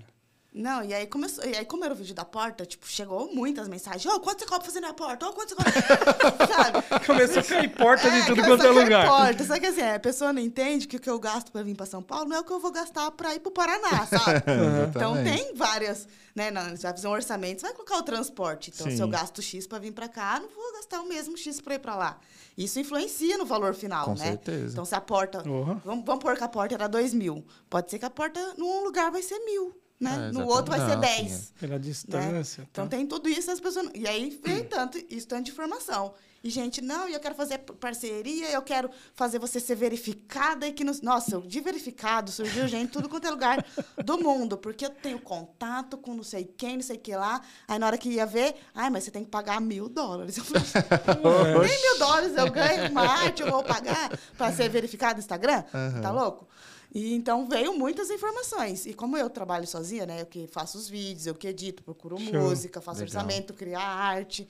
Não, 0.53 0.83
e 0.83 0.93
aí 0.93 1.07
começou. 1.07 1.43
E 1.43 1.57
aí, 1.57 1.65
como 1.65 1.83
era 1.83 1.93
o 1.93 1.97
vídeo 1.97 2.13
da 2.13 2.23
porta, 2.23 2.63
tipo, 2.63 2.87
chegou 2.87 3.33
muitas 3.33 3.67
mensagens. 3.67 4.05
Ô, 4.05 4.19
quanto 4.19 4.39
você 4.39 4.45
cobra 4.45 4.63
fazer 4.63 4.81
na 4.81 4.93
porta? 4.93 5.27
Ô, 5.27 5.33
quanto 5.33 5.49
você 5.49 5.55
cobra? 5.55 5.71
Sabe? 6.47 7.05
Começou 7.07 7.39
a 7.39 7.43
cair 7.43 7.69
porta 7.75 8.11
de 8.11 8.25
tudo 8.27 8.35
começou 8.35 8.57
quanto 8.57 8.65
é 8.65 8.69
a 8.69 8.83
lugar. 8.83 9.07
Porta. 9.07 9.43
Só 9.45 9.59
que 9.59 9.65
assim, 9.65 9.81
a 9.81 9.99
pessoa 9.99 10.31
não 10.31 10.39
entende 10.39 10.87
que 10.87 10.97
o 10.97 10.99
que 10.99 11.09
eu 11.09 11.19
gasto 11.19 11.51
pra 11.51 11.63
vir 11.63 11.75
pra 11.75 11.87
São 11.87 12.03
Paulo 12.03 12.29
não 12.29 12.37
é 12.37 12.39
o 12.39 12.43
que 12.43 12.51
eu 12.51 12.59
vou 12.59 12.71
gastar 12.71 13.09
pra 13.11 13.33
ir 13.33 13.39
pro 13.39 13.51
Paraná, 13.51 14.05
sabe? 14.05 14.43
então 14.95 15.15
tem 15.23 15.55
várias, 15.55 16.07
né? 16.35 16.51
Não, 16.51 16.69
você 16.69 16.83
vai 16.83 16.91
fazer 16.91 17.07
um 17.07 17.11
orçamento, 17.11 17.61
você 17.61 17.67
vai 17.67 17.75
colocar 17.75 17.97
o 17.97 18.03
transporte. 18.03 18.71
Então, 18.73 18.89
Sim. 18.91 18.95
se 18.95 19.01
eu 19.01 19.07
gasto 19.07 19.41
X 19.41 19.65
pra 19.65 19.79
vir 19.79 19.91
pra 19.91 20.07
cá, 20.07 20.39
não 20.39 20.49
vou 20.49 20.73
gastar 20.73 21.01
o 21.01 21.07
mesmo 21.07 21.35
X 21.35 21.59
pra 21.61 21.73
ir 21.73 21.79
pra 21.79 21.95
lá. 21.95 22.19
Isso 22.55 22.79
influencia 22.79 23.39
no 23.39 23.45
valor 23.45 23.73
final, 23.73 24.05
Com 24.05 24.11
né? 24.13 24.25
certeza. 24.25 24.73
Então, 24.73 24.85
se 24.85 24.93
a 24.93 25.01
porta. 25.01 25.41
Porra. 25.41 25.81
Vamos, 25.83 26.05
vamos 26.05 26.23
pôr 26.23 26.37
que 26.37 26.43
a 26.43 26.47
porta 26.47 26.75
era 26.75 26.87
2 26.87 27.15
mil. 27.15 27.43
Pode 27.67 27.89
ser 27.89 27.97
que 27.97 28.05
a 28.05 28.09
porta, 28.11 28.39
num 28.55 28.83
lugar, 28.83 29.11
vai 29.11 29.23
ser 29.23 29.39
mil. 29.39 29.82
Né? 30.03 30.29
É, 30.29 30.31
no 30.33 30.45
outro 30.47 30.71
vai 30.71 30.79
ser 30.81 30.95
Não, 30.95 31.01
10. 31.01 31.31
sim, 31.31 31.47
Pela 31.59 31.79
distância. 31.79 32.67
Então 32.69 32.87
tá. 32.87 32.97
tem 32.97 33.07
tudo 33.07 33.29
isso 33.29 33.49
as 33.49 33.59
pessoas. 33.59 33.89
E 33.95 34.05
aí 34.07 34.39
veio 34.43 34.65
tanto, 34.65 34.97
isso 35.09 35.27
tanto 35.27 35.45
de 35.45 35.51
informação. 35.51 36.13
E, 36.43 36.49
gente, 36.49 36.81
não, 36.81 37.07
eu 37.07 37.21
quero 37.21 37.35
fazer 37.35 37.59
parceria, 37.59 38.51
eu 38.51 38.61
quero 38.61 38.89
fazer 39.15 39.39
você 39.39 39.61
ser 39.61 39.75
verificada 39.75 40.67
e 40.67 40.73
que 40.73 40.83
nos. 40.83 41.01
Nossa, 41.01 41.39
de 41.39 41.61
verificado 41.61 42.31
surgiu 42.31 42.67
gente 42.67 42.91
tudo 42.91 43.07
quanto 43.07 43.25
é 43.25 43.31
lugar 43.31 43.65
do 44.03 44.17
mundo, 44.17 44.57
porque 44.57 44.85
eu 44.85 44.89
tenho 44.89 45.19
contato 45.19 45.97
com 45.97 46.13
não 46.13 46.23
sei 46.23 46.43
quem, 46.43 46.75
não 46.75 46.83
sei 46.83 46.97
o 46.97 46.99
que 46.99 47.15
lá. 47.15 47.41
Aí 47.65 47.79
na 47.79 47.85
hora 47.85 47.97
que 47.97 48.09
ia 48.09 48.25
ver, 48.25 48.55
ai, 48.75 48.89
mas 48.89 49.05
você 49.05 49.11
tem 49.11 49.23
que 49.23 49.31
pagar 49.31 49.61
mil 49.61 49.87
dólares. 49.87 50.35
Eu 50.37 50.43
falei, 50.43 50.63
nem 51.65 51.81
mil 51.81 51.99
dólares 51.99 52.35
eu 52.35 52.51
ganho 52.51 52.91
uma 52.91 53.07
arte, 53.07 53.41
eu 53.41 53.49
vou 53.49 53.63
pagar 53.63 54.11
para 54.37 54.51
ser 54.51 54.67
verificado 54.67 55.13
no 55.13 55.19
Instagram? 55.19 55.63
Tá 56.01 56.11
louco? 56.11 56.45
E 56.93 57.13
então 57.15 57.47
veio 57.47 57.73
muitas 57.73 58.11
informações. 58.11 58.85
E 58.85 58.93
como 58.93 59.17
eu 59.17 59.27
trabalho 59.29 59.65
sozinha, 59.65 60.05
né? 60.05 60.21
Eu 60.21 60.25
que 60.27 60.45
faço 60.45 60.77
os 60.77 60.87
vídeos, 60.87 61.25
eu 61.25 61.33
que 61.33 61.47
edito, 61.47 61.81
procuro 61.81 62.19
Show. 62.19 62.33
música, 62.33 62.79
faço 62.81 62.99
Legal. 62.99 63.23
orçamento, 63.23 63.53
criar 63.53 63.81
arte, 63.81 64.47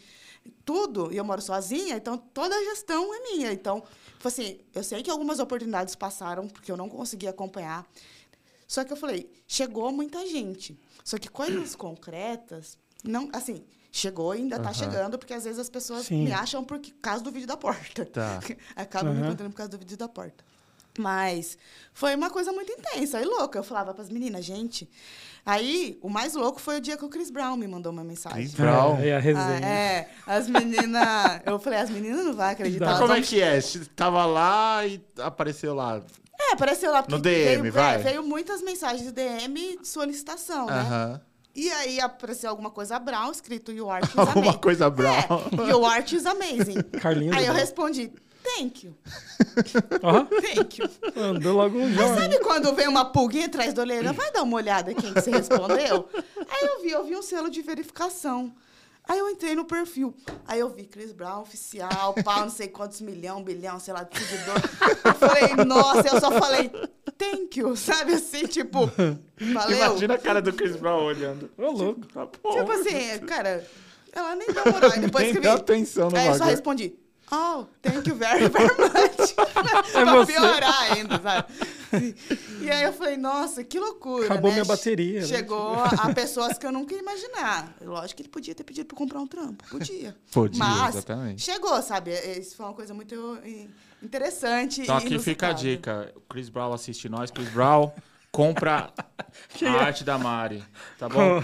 tudo. 0.66 1.12
E 1.14 1.18
eu 1.18 1.24
moro 1.24 1.42
sozinha, 1.42 1.96
então 1.96 2.18
toda 2.18 2.54
a 2.54 2.64
gestão 2.66 3.14
é 3.14 3.20
minha. 3.22 3.54
Então, 3.54 3.82
tipo 4.12 4.28
assim, 4.28 4.60
eu 4.74 4.84
sei 4.84 5.02
que 5.02 5.10
algumas 5.10 5.40
oportunidades 5.40 5.96
passaram 5.96 6.48
porque 6.50 6.70
eu 6.70 6.76
não 6.76 6.90
consegui 6.90 7.28
acompanhar. 7.28 7.88
Só 8.68 8.84
que 8.84 8.92
eu 8.92 8.98
falei, 8.98 9.32
chegou 9.48 9.90
muita 9.94 10.26
gente. 10.28 10.78
Só 11.04 11.18
que 11.18 11.30
coisas 11.30 11.76
concretas, 11.78 12.78
não, 13.06 13.30
assim, 13.32 13.64
chegou 13.90 14.36
e 14.36 14.40
ainda 14.40 14.58
tá 14.60 14.70
Aham. 14.70 14.74
chegando, 14.74 15.18
porque 15.18 15.34
às 15.34 15.46
vezes 15.46 15.60
as 15.60 15.70
pessoas 15.70 16.08
Sim. 16.08 16.26
me 16.26 16.34
acham 16.34 16.62
por 16.62 16.78
causa 17.02 17.24
do 17.24 17.32
vídeo 17.32 17.48
da 17.48 17.56
porta. 17.56 18.06
Tá. 18.06 18.42
Acabam 18.76 19.14
me 19.14 19.20
Aham. 19.20 19.28
encontrando 19.28 19.52
por 19.52 19.58
causa 19.58 19.70
do 19.70 19.78
vídeo 19.78 19.96
da 19.96 20.10
porta. 20.10 20.44
Mas 20.98 21.58
foi 21.94 22.16
uma 22.16 22.30
coisa 22.30 22.52
muito 22.52 22.72
intensa 22.72 23.20
e 23.22 23.26
louca. 23.26 23.58
Eu 23.60 23.64
falava 23.64 23.94
pras 23.94 24.10
meninas, 24.10 24.46
gente. 24.46 24.90
Aí, 25.46 25.98
o 26.02 26.10
mais 26.10 26.36
louco 26.36 26.62
foi 26.62 26.78
o 26.78 26.82
dia 26.82 26.96
que 26.96 27.04
o 27.04 27.10
Chris 27.10 27.30
Brown 27.30 27.58
me 27.58 27.68
mandou 27.68 27.92
uma 27.92 28.04
mensagem. 28.04 28.38
Chris 28.40 28.54
Brown. 28.54 28.98
É, 29.00 29.08
e 29.08 29.12
a 29.12 29.18
Ah, 29.18 29.20
resenha. 29.20 29.66
é, 29.68 30.10
as 30.26 30.48
meninas. 30.48 31.42
Eu 31.46 31.60
falei, 31.60 31.80
as 31.80 31.90
meninas 31.90 32.26
não 32.26 32.34
vão 32.34 32.46
acreditar. 32.46 32.86
Mas 32.86 32.96
como 32.96 33.08
vão 33.08 33.18
é 33.18 33.22
que 33.22 33.42
é? 33.42 33.60
Você 33.60 33.84
Tava 33.96 34.26
lá 34.26 34.86
e 34.86 35.04
apareceu 35.20 35.74
lá. 35.74 36.02
É, 36.40 36.54
apareceu 36.54 36.92
lá. 36.92 37.02
porque 37.04 37.16
No 37.16 37.22
DM, 37.22 37.62
veio, 37.64 37.74
vai. 37.74 37.96
é, 37.96 37.98
veio 37.98 38.24
muitas 38.24 38.62
mensagens 38.62 39.04
de 39.04 39.12
DM 39.12 39.80
de 39.82 39.88
solicitação, 39.88 40.68
né? 40.68 40.80
Aham. 40.80 41.22
E 41.56 41.70
aí 41.70 42.00
apareceu 42.00 42.50
alguma 42.50 42.72
coisa 42.72 42.98
Brown, 42.98 43.30
escrito 43.32 43.72
You 43.72 43.88
Art 43.90 44.06
is 44.10 44.12
Alguma 44.18 44.40
amazing. 44.46 44.58
coisa 44.60 44.90
Brown. 44.90 45.12
É, 45.68 45.70
you 45.70 45.86
Art 45.86 46.12
is 46.14 46.26
amazing. 46.26 46.82
Carlinhos. 47.02 47.36
aí 47.38 47.46
eu 47.46 47.54
respondi, 47.54 48.12
thank 48.56 48.86
you, 48.86 48.96
thank 50.42 50.82
you. 50.82 50.90
andou 51.16 51.58
logo 51.58 51.78
um 51.78 51.90
Mas 51.90 52.20
sabe 52.20 52.40
quando 52.40 52.74
vem 52.74 52.88
uma 52.88 53.06
pulguinha 53.06 53.46
atrás 53.46 53.74
da 53.74 53.82
orelha? 53.82 54.14
Vai 54.14 54.32
dar 54.32 54.44
uma 54.44 54.58
olhada 54.58 54.92
em 54.92 54.96
quem 54.96 55.14
que 55.14 55.22
você 55.22 55.32
respondeu? 55.32 56.08
Aí 56.50 56.68
eu 56.68 56.82
vi, 56.82 56.92
eu 56.92 57.04
vi 57.06 57.16
um 57.16 57.22
selo 57.22 57.50
de 57.50 57.62
verificação. 57.62 58.54
Aí 59.06 59.20
eu 59.20 59.30
entrei 59.30 59.54
no 59.54 59.66
perfil. 59.66 60.16
Aí 60.48 60.60
eu 60.60 60.70
vi 60.70 60.86
Chris 60.86 61.12
Brown, 61.12 61.42
oficial, 61.42 62.16
pau, 62.24 62.42
não 62.42 62.50
sei 62.50 62.70
quantos 62.70 63.02
milhão, 63.02 63.44
bilhão, 63.44 63.80
sei 63.80 63.94
lá, 63.94 64.04
de 64.04 64.18
seguidor. 64.18 64.56
Eu 65.04 65.14
falei, 65.16 65.66
nossa, 65.66 66.08
eu 66.08 66.20
só 66.22 66.32
falei, 66.32 66.72
thank 67.18 67.60
you, 67.60 67.76
sabe 67.76 68.14
assim, 68.14 68.48
tipo, 68.48 68.90
valeu. 69.54 69.78
Imagina 69.78 70.14
a 70.14 70.18
cara 70.18 70.42
do 70.42 70.54
Chris 70.54 70.78
Brown 70.78 71.04
olhando. 71.04 71.52
Ô, 71.58 71.72
louco. 71.72 72.06
Tá 72.08 72.28
bom. 72.42 72.58
Tipo 72.58 72.72
assim, 72.72 73.20
cara, 73.26 73.68
ela 74.14 74.36
nem 74.36 74.48
deu 74.48 74.72
moral. 74.72 74.92
Depois 74.92 75.34
Nem 75.34 75.42
que 75.42 75.48
atenção 75.48 76.10
no 76.10 76.18
Aí 76.18 76.28
eu 76.28 76.36
só 76.36 76.46
respondi, 76.46 76.96
oh, 77.34 77.66
thank 77.82 78.08
you 78.08 78.16
very, 78.16 78.48
very 78.48 78.68
much. 78.78 79.34
É 79.94 80.04
pra 80.04 80.16
você. 80.16 80.34
piorar 80.34 80.92
ainda, 80.92 81.20
sabe? 81.22 81.54
E 82.62 82.70
aí 82.72 82.84
eu 82.84 82.94
falei, 82.94 83.18
nossa, 83.18 83.64
que 83.64 83.80
loucura, 83.80 84.26
Acabou 84.26 84.50
né? 84.50 84.56
minha 84.56 84.66
bateria, 84.66 85.22
né? 85.22 85.28
Chegou 85.28 85.74
a, 85.76 85.86
a 85.90 86.14
pessoas 86.14 86.58
que 86.58 86.66
eu 86.66 86.72
nunca 86.72 86.94
ia 86.94 87.00
imaginar. 87.02 87.74
Lógico 87.82 88.18
que 88.18 88.22
ele 88.24 88.30
podia 88.30 88.56
ter 88.56 88.64
pedido 88.64 88.88
pra 88.88 88.98
comprar 88.98 89.20
um 89.20 89.28
trampo, 89.28 89.64
podia. 89.70 90.16
Podia, 90.32 90.60
Mas 90.64 90.96
exatamente. 90.96 91.42
chegou, 91.42 91.82
sabe? 91.82 92.12
Isso 92.40 92.56
foi 92.56 92.66
uma 92.66 92.74
coisa 92.74 92.94
muito 92.94 93.38
interessante 94.02 94.82
Então 94.82 94.98
aqui 94.98 95.18
fica 95.20 95.48
a 95.50 95.54
dica. 95.54 96.12
O 96.16 96.22
Chris 96.22 96.50
Brown 96.50 96.74
assiste 96.74 97.08
nós. 97.08 97.32
Chris 97.32 97.50
Brown 97.50 97.92
compra 98.32 98.92
a 99.64 99.72
arte 99.86 100.04
da 100.04 100.18
Mari. 100.18 100.64
Tá 100.98 101.08
bom? 101.08 101.44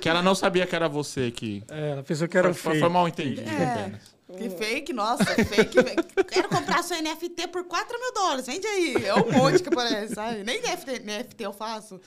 Que 0.00 0.08
ela 0.08 0.22
não 0.22 0.34
sabia 0.34 0.66
que 0.66 0.76
era 0.76 0.88
você 0.88 1.30
que. 1.30 1.62
É, 1.68 1.98
a 1.98 2.02
pessoa 2.02 2.28
que 2.28 2.36
era 2.36 2.52
foi, 2.54 2.72
feio. 2.72 2.84
foi 2.84 2.88
mal 2.92 3.08
entendido 3.08 3.48
É. 3.48 3.92
Que 4.36 4.50
fake, 4.50 4.92
nossa, 4.92 5.24
fake. 5.24 5.76
Quero 6.28 6.48
comprar 6.48 6.82
sua 6.82 7.00
NFT 7.00 7.48
por 7.48 7.64
4 7.64 7.98
mil 7.98 8.12
dólares. 8.14 8.46
Vende 8.46 8.66
aí. 8.66 8.94
É 9.04 9.14
um 9.14 9.30
monte 9.32 9.62
que 9.62 9.68
aparece, 9.68 10.14
sabe? 10.14 10.42
Nem 10.44 10.60
NFT, 10.60 10.98
NFT 11.00 11.44
eu 11.44 11.52
faço. 11.52 12.00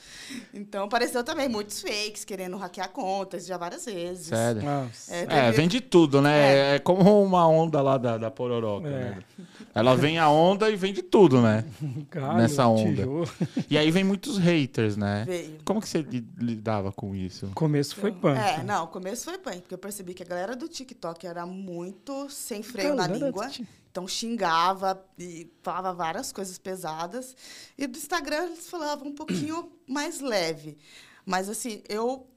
Então, 0.54 0.86
apareceu 0.86 1.24
também 1.24 1.48
muitos 1.50 1.82
fakes 1.82 2.24
querendo 2.26 2.58
hackear 2.58 2.90
contas 2.90 3.46
já 3.46 3.58
várias 3.58 3.86
vezes. 3.86 4.28
Sério. 4.28 4.62
É, 5.10 5.22
É, 5.22 5.26
teve- 5.26 5.52
vem 5.52 5.68
de 5.68 5.82
tudo, 5.82 6.22
né? 6.22 6.76
É, 6.76 6.80
como 6.80 7.24
uma 7.24 7.48
onda 7.48 7.82
lá 7.82 7.98
da, 7.98 8.18
da 8.18 8.32
Pororoca, 8.32 8.88
É. 8.88 8.92
né? 8.92 9.18
Ela 9.76 9.96
vem 9.96 10.20
a 10.20 10.30
onda 10.30 10.70
e 10.70 10.76
vem 10.76 10.94
de 10.94 11.02
tudo, 11.02 11.42
né? 11.42 11.66
Galho, 12.12 12.38
nessa 12.38 12.68
onda. 12.68 12.84
tijolo. 13.02 13.30
E 13.70 13.78
aí 13.78 13.90
vem 13.90 14.04
muitos 14.04 14.38
haters, 14.38 14.96
né? 14.96 15.24
Veio. 15.26 15.58
Como 15.66 15.82
que 15.82 15.90
você 15.90 16.02
li- 16.02 16.28
lidava 16.38 16.92
com 16.92 17.16
isso? 17.16 17.48
O 17.48 17.54
começo 17.56 17.96
foi 17.96 18.12
punk. 18.12 18.38
É, 18.38 18.62
não, 18.64 18.84
o 18.84 18.88
começo 18.88 19.26
foi 19.26 19.38
punk, 19.40 19.62
porque 19.62 19.74
eu 19.74 19.78
percebi 19.80 20.14
que 20.14 20.22
a 20.22 20.26
galera 20.26 20.56
do 20.56 20.68
TikTok 20.68 21.26
era 21.26 21.46
muito 21.46 22.30
sem 22.30 22.62
freio 22.62 22.94
na 22.94 23.08
língua. 23.08 23.50
Então 23.92 24.08
xingava 24.08 25.04
e 25.18 25.52
falava 25.62 25.94
várias 25.94 26.32
coisas 26.32 26.58
pesadas. 26.58 27.36
E 27.78 27.86
do 27.88 27.98
Instagram 27.98 28.46
eles 28.46 28.68
falavam 28.70 29.08
um 29.08 29.14
pouquinho 29.16 29.72
mais 29.88 30.20
leve. 30.20 30.78
Mas 31.26 31.50
assim, 31.50 31.82
eu 31.90 32.28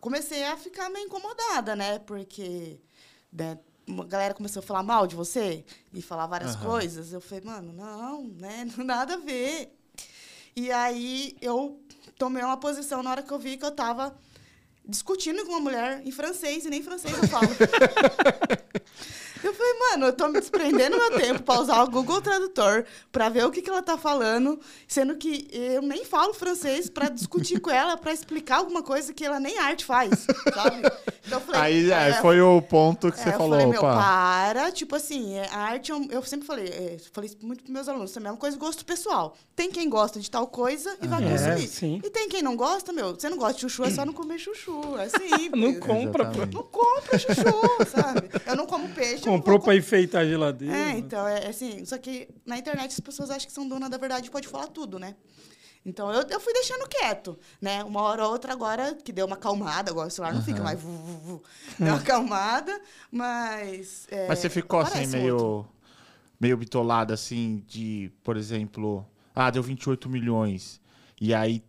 comecei 0.00 0.44
a 0.44 0.56
ficar 0.56 0.90
meio 0.90 1.06
incomodada, 1.06 1.76
né? 1.76 1.98
Porque 2.00 2.80
né, 3.32 3.58
uma 3.86 4.04
galera 4.04 4.34
começou 4.34 4.60
a 4.60 4.62
falar 4.62 4.82
mal 4.82 5.06
de 5.06 5.14
você 5.16 5.64
e 5.92 6.00
falar 6.02 6.26
várias 6.26 6.54
Aham. 6.56 6.64
coisas. 6.64 7.12
Eu 7.12 7.20
falei, 7.20 7.44
mano, 7.44 7.72
não, 7.72 8.24
né? 8.24 8.66
Nada 8.78 9.14
a 9.14 9.18
ver. 9.18 9.76
E 10.54 10.70
aí 10.70 11.36
eu 11.40 11.80
tomei 12.18 12.42
uma 12.42 12.56
posição 12.56 13.02
na 13.02 13.10
hora 13.10 13.22
que 13.22 13.32
eu 13.32 13.38
vi 13.38 13.56
que 13.56 13.64
eu 13.64 13.70
tava 13.70 14.14
discutindo 14.86 15.44
com 15.44 15.52
uma 15.52 15.60
mulher 15.60 16.02
em 16.04 16.10
francês 16.10 16.64
e 16.64 16.70
nem 16.70 16.82
francês 16.82 17.14
eu 17.16 17.28
falo. 17.28 17.48
Eu 19.44 19.52
falei, 19.52 19.72
mano, 19.90 20.06
eu 20.06 20.12
tô 20.12 20.28
me 20.28 20.38
desprendendo 20.38 20.96
meu 20.96 21.18
tempo 21.18 21.42
pra 21.42 21.58
usar 21.60 21.82
o 21.82 21.90
Google 21.90 22.20
Tradutor 22.22 22.84
pra 23.10 23.28
ver 23.28 23.44
o 23.44 23.50
que, 23.50 23.60
que 23.60 23.68
ela 23.68 23.82
tá 23.82 23.98
falando, 23.98 24.60
sendo 24.86 25.16
que 25.16 25.48
eu 25.50 25.82
nem 25.82 26.04
falo 26.04 26.32
francês 26.32 26.88
pra 26.88 27.08
discutir 27.08 27.58
com 27.60 27.68
ela, 27.68 27.96
pra 27.96 28.12
explicar 28.12 28.58
alguma 28.58 28.84
coisa 28.84 29.12
que 29.12 29.24
ela 29.24 29.40
nem 29.40 29.58
arte 29.58 29.84
faz, 29.84 30.28
sabe? 30.54 30.82
Então 31.26 31.38
eu 31.38 31.40
falei. 31.40 31.60
Aí 31.60 31.90
é, 31.90 32.10
é, 32.10 32.14
foi 32.20 32.40
o 32.40 32.62
ponto 32.62 33.10
que 33.10 33.18
é, 33.18 33.22
você 33.24 33.28
eu 33.30 33.32
falou, 33.32 33.50
falei, 33.50 33.66
meu, 33.66 33.80
opa. 33.80 33.94
para, 33.96 34.70
tipo 34.70 34.94
assim, 34.94 35.34
é, 35.34 35.48
a 35.48 35.58
arte, 35.58 35.90
é 35.90 35.94
um- 35.96 36.06
eu 36.08 36.22
sempre 36.22 36.46
falei, 36.46 36.68
é, 36.68 36.96
falei 37.12 37.28
isso 37.28 37.38
muito 37.44 37.64
pros 37.64 37.72
meus 37.72 37.88
alunos 37.88 38.12
também, 38.12 38.28
é 38.28 38.32
uma 38.32 38.38
coisa 38.38 38.56
de 38.56 38.60
gosto 38.60 38.84
pessoal. 38.84 39.36
Tem 39.56 39.72
quem 39.72 39.88
gosta 39.90 40.20
de 40.20 40.30
tal 40.30 40.46
coisa 40.46 40.96
e 41.02 41.06
vai 41.08 41.20
É, 41.24 41.28
consumir. 41.32 41.66
sim. 41.66 42.00
E 42.04 42.10
tem 42.10 42.28
quem 42.28 42.42
não 42.42 42.54
gosta, 42.56 42.92
meu, 42.92 43.12
você 43.12 43.28
não 43.28 43.38
gosta 43.38 43.54
de 43.54 43.60
chuchu, 43.62 43.82
é 43.84 43.90
só 43.90 44.04
não 44.06 44.12
comer 44.12 44.38
chuchu, 44.38 44.71
é 44.98 45.08
simples. 45.08 45.50
Não 45.60 45.74
compra, 45.80 46.26
pô. 46.30 46.46
Não 46.46 46.62
compra 46.64 47.18
chuchu, 47.18 47.86
sabe? 47.90 48.28
Eu 48.46 48.56
não 48.56 48.66
como 48.66 48.88
peixe. 48.90 49.24
Comprou 49.24 49.58
pra 49.60 49.74
enfeitar 49.76 50.22
a 50.22 50.24
geladeira. 50.26 50.74
é, 50.76 50.90
então, 50.98 51.26
é 51.26 51.46
assim, 51.48 51.84
só 51.84 51.98
que 51.98 52.28
na 52.46 52.58
internet 52.58 52.92
as 52.92 53.00
pessoas 53.00 53.30
acham 53.30 53.46
que 53.46 53.52
são 53.52 53.68
dona 53.68 53.88
da 53.88 53.96
verdade 53.98 54.28
e 54.28 54.30
pode 54.30 54.48
falar 54.48 54.66
tudo, 54.68 54.98
né? 54.98 55.14
Então 55.84 56.12
eu, 56.12 56.22
eu 56.28 56.38
fui 56.38 56.52
deixando 56.52 56.88
quieto, 56.88 57.36
né? 57.60 57.82
Uma 57.82 58.02
hora 58.02 58.24
ou 58.24 58.30
outra 58.32 58.52
agora 58.52 58.94
que 58.94 59.12
deu 59.12 59.26
uma 59.26 59.34
acalmada, 59.34 59.90
agora 59.90 60.06
o 60.06 60.10
celular 60.10 60.32
não 60.32 60.40
fica 60.42 60.58
Aham. 60.58 60.64
mais 60.64 60.80
vu, 60.80 60.90
vu, 60.92 61.18
vu. 61.18 61.42
deu 61.78 61.88
uma 61.88 61.96
acalmada, 61.98 62.80
mas. 63.10 64.06
é, 64.10 64.28
Mas 64.28 64.38
você 64.38 64.48
ficou 64.48 64.78
assim, 64.80 65.06
meio, 65.08 65.34
outro. 65.36 65.72
meio 66.40 66.56
bitolado, 66.56 67.12
assim, 67.12 67.64
de, 67.66 68.12
por 68.22 68.36
exemplo, 68.36 69.04
ah, 69.34 69.50
deu 69.50 69.60
28 69.62 70.08
milhões. 70.08 70.80
E 71.20 71.34
aí, 71.34 71.64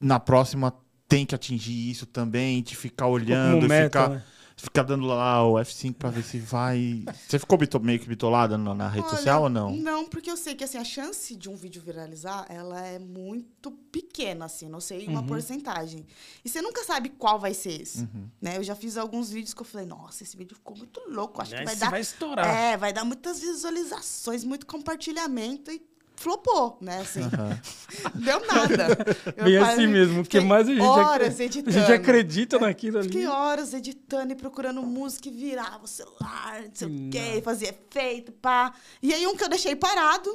na 0.00 0.20
próxima, 0.20 0.72
tem 1.10 1.26
que 1.26 1.34
atingir 1.34 1.90
isso 1.90 2.06
também, 2.06 2.62
de 2.62 2.74
ficar 2.76 3.08
olhando, 3.08 3.68
meta, 3.68 3.84
ficar, 4.04 4.08
né? 4.10 4.24
ficar 4.56 4.82
dando 4.84 5.06
lá 5.06 5.44
o 5.44 5.54
F5 5.54 5.94
pra 5.94 6.08
ver 6.10 6.22
se 6.22 6.38
vai. 6.38 7.02
Você 7.28 7.38
ficou 7.38 7.58
bito- 7.58 7.80
meio 7.80 7.98
que 7.98 8.06
bitolada 8.08 8.56
na, 8.56 8.74
na 8.74 8.88
rede 8.88 9.06
Olha, 9.06 9.16
social 9.16 9.42
ou 9.42 9.48
não? 9.48 9.74
Não, 9.74 10.06
porque 10.06 10.30
eu 10.30 10.36
sei 10.36 10.54
que 10.54 10.62
assim, 10.62 10.78
a 10.78 10.84
chance 10.84 11.34
de 11.34 11.48
um 11.48 11.56
vídeo 11.56 11.82
viralizar, 11.82 12.46
ela 12.48 12.80
é 12.86 12.98
muito 12.98 13.72
pequena, 13.90 14.44
assim, 14.44 14.68
não 14.68 14.80
sei 14.80 15.06
Uhum. 15.06 15.12
uma 15.14 15.22
porcentagem. 15.24 16.06
E 16.44 16.48
você 16.48 16.62
nunca 16.62 16.84
sabe 16.84 17.08
qual 17.08 17.40
vai 17.40 17.54
ser 17.54 17.82
esse. 17.82 18.02
Uhum. 18.02 18.28
Né? 18.40 18.56
Eu 18.58 18.62
já 18.62 18.76
fiz 18.76 18.96
alguns 18.96 19.30
vídeos 19.30 19.52
que 19.52 19.62
eu 19.62 19.66
falei, 19.66 19.86
nossa, 19.86 20.22
esse 20.22 20.36
vídeo 20.36 20.54
ficou 20.54 20.76
muito 20.76 21.00
louco. 21.08 21.42
Acho 21.42 21.50
que 21.56 21.56
Esse 21.56 21.64
vai 21.64 21.76
dar. 21.76 21.90
vai 21.90 22.00
estourar. 22.02 22.46
É, 22.46 22.76
vai 22.76 22.92
dar 22.92 23.04
muitas 23.04 23.40
visualizações, 23.40 24.44
muito 24.44 24.64
compartilhamento 24.66 25.70
e 25.72 25.82
flopou, 26.20 26.76
né? 26.82 26.98
Assim, 26.98 27.22
Aham. 27.22 27.60
deu 28.14 28.46
nada. 28.46 28.98
Eu 29.38 29.44
Bem 29.44 29.56
assim 29.56 29.86
mesmo, 29.86 30.22
porque 30.22 30.38
mais 30.38 30.68
a 30.68 30.72
gente, 30.74 30.82
horas 30.82 31.40
editando. 31.40 31.70
a 31.70 31.80
gente 31.80 31.92
acredita 31.92 32.58
naquilo 32.58 32.98
ali. 32.98 33.08
Fiquei 33.08 33.26
horas 33.26 33.72
editando 33.72 34.30
e 34.30 34.36
procurando 34.36 34.82
música 34.82 35.28
e 35.28 35.30
virava 35.30 35.84
o 35.84 35.88
celular, 35.88 36.62
não 36.62 36.74
sei 36.74 36.88
o 36.88 37.10
quê, 37.10 37.40
fazia 37.42 37.70
efeito, 37.70 38.32
pá. 38.32 38.74
E 39.02 39.14
aí 39.14 39.26
um 39.26 39.34
que 39.34 39.42
eu 39.42 39.48
deixei 39.48 39.74
parado, 39.74 40.30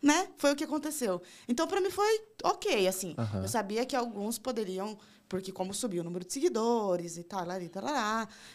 né? 0.00 0.28
Foi 0.36 0.52
o 0.52 0.56
que 0.56 0.62
aconteceu. 0.62 1.20
Então, 1.48 1.66
pra 1.66 1.80
mim, 1.80 1.90
foi 1.90 2.20
ok, 2.44 2.86
assim. 2.86 3.16
Aham. 3.18 3.42
Eu 3.42 3.48
sabia 3.48 3.84
que 3.84 3.96
alguns 3.96 4.38
poderiam, 4.38 4.96
porque 5.28 5.50
como 5.50 5.74
subiu 5.74 6.02
o 6.02 6.04
número 6.04 6.24
de 6.24 6.32
seguidores 6.32 7.18
e 7.18 7.24
tal, 7.24 7.60
e 7.60 7.68
tal, 7.68 7.82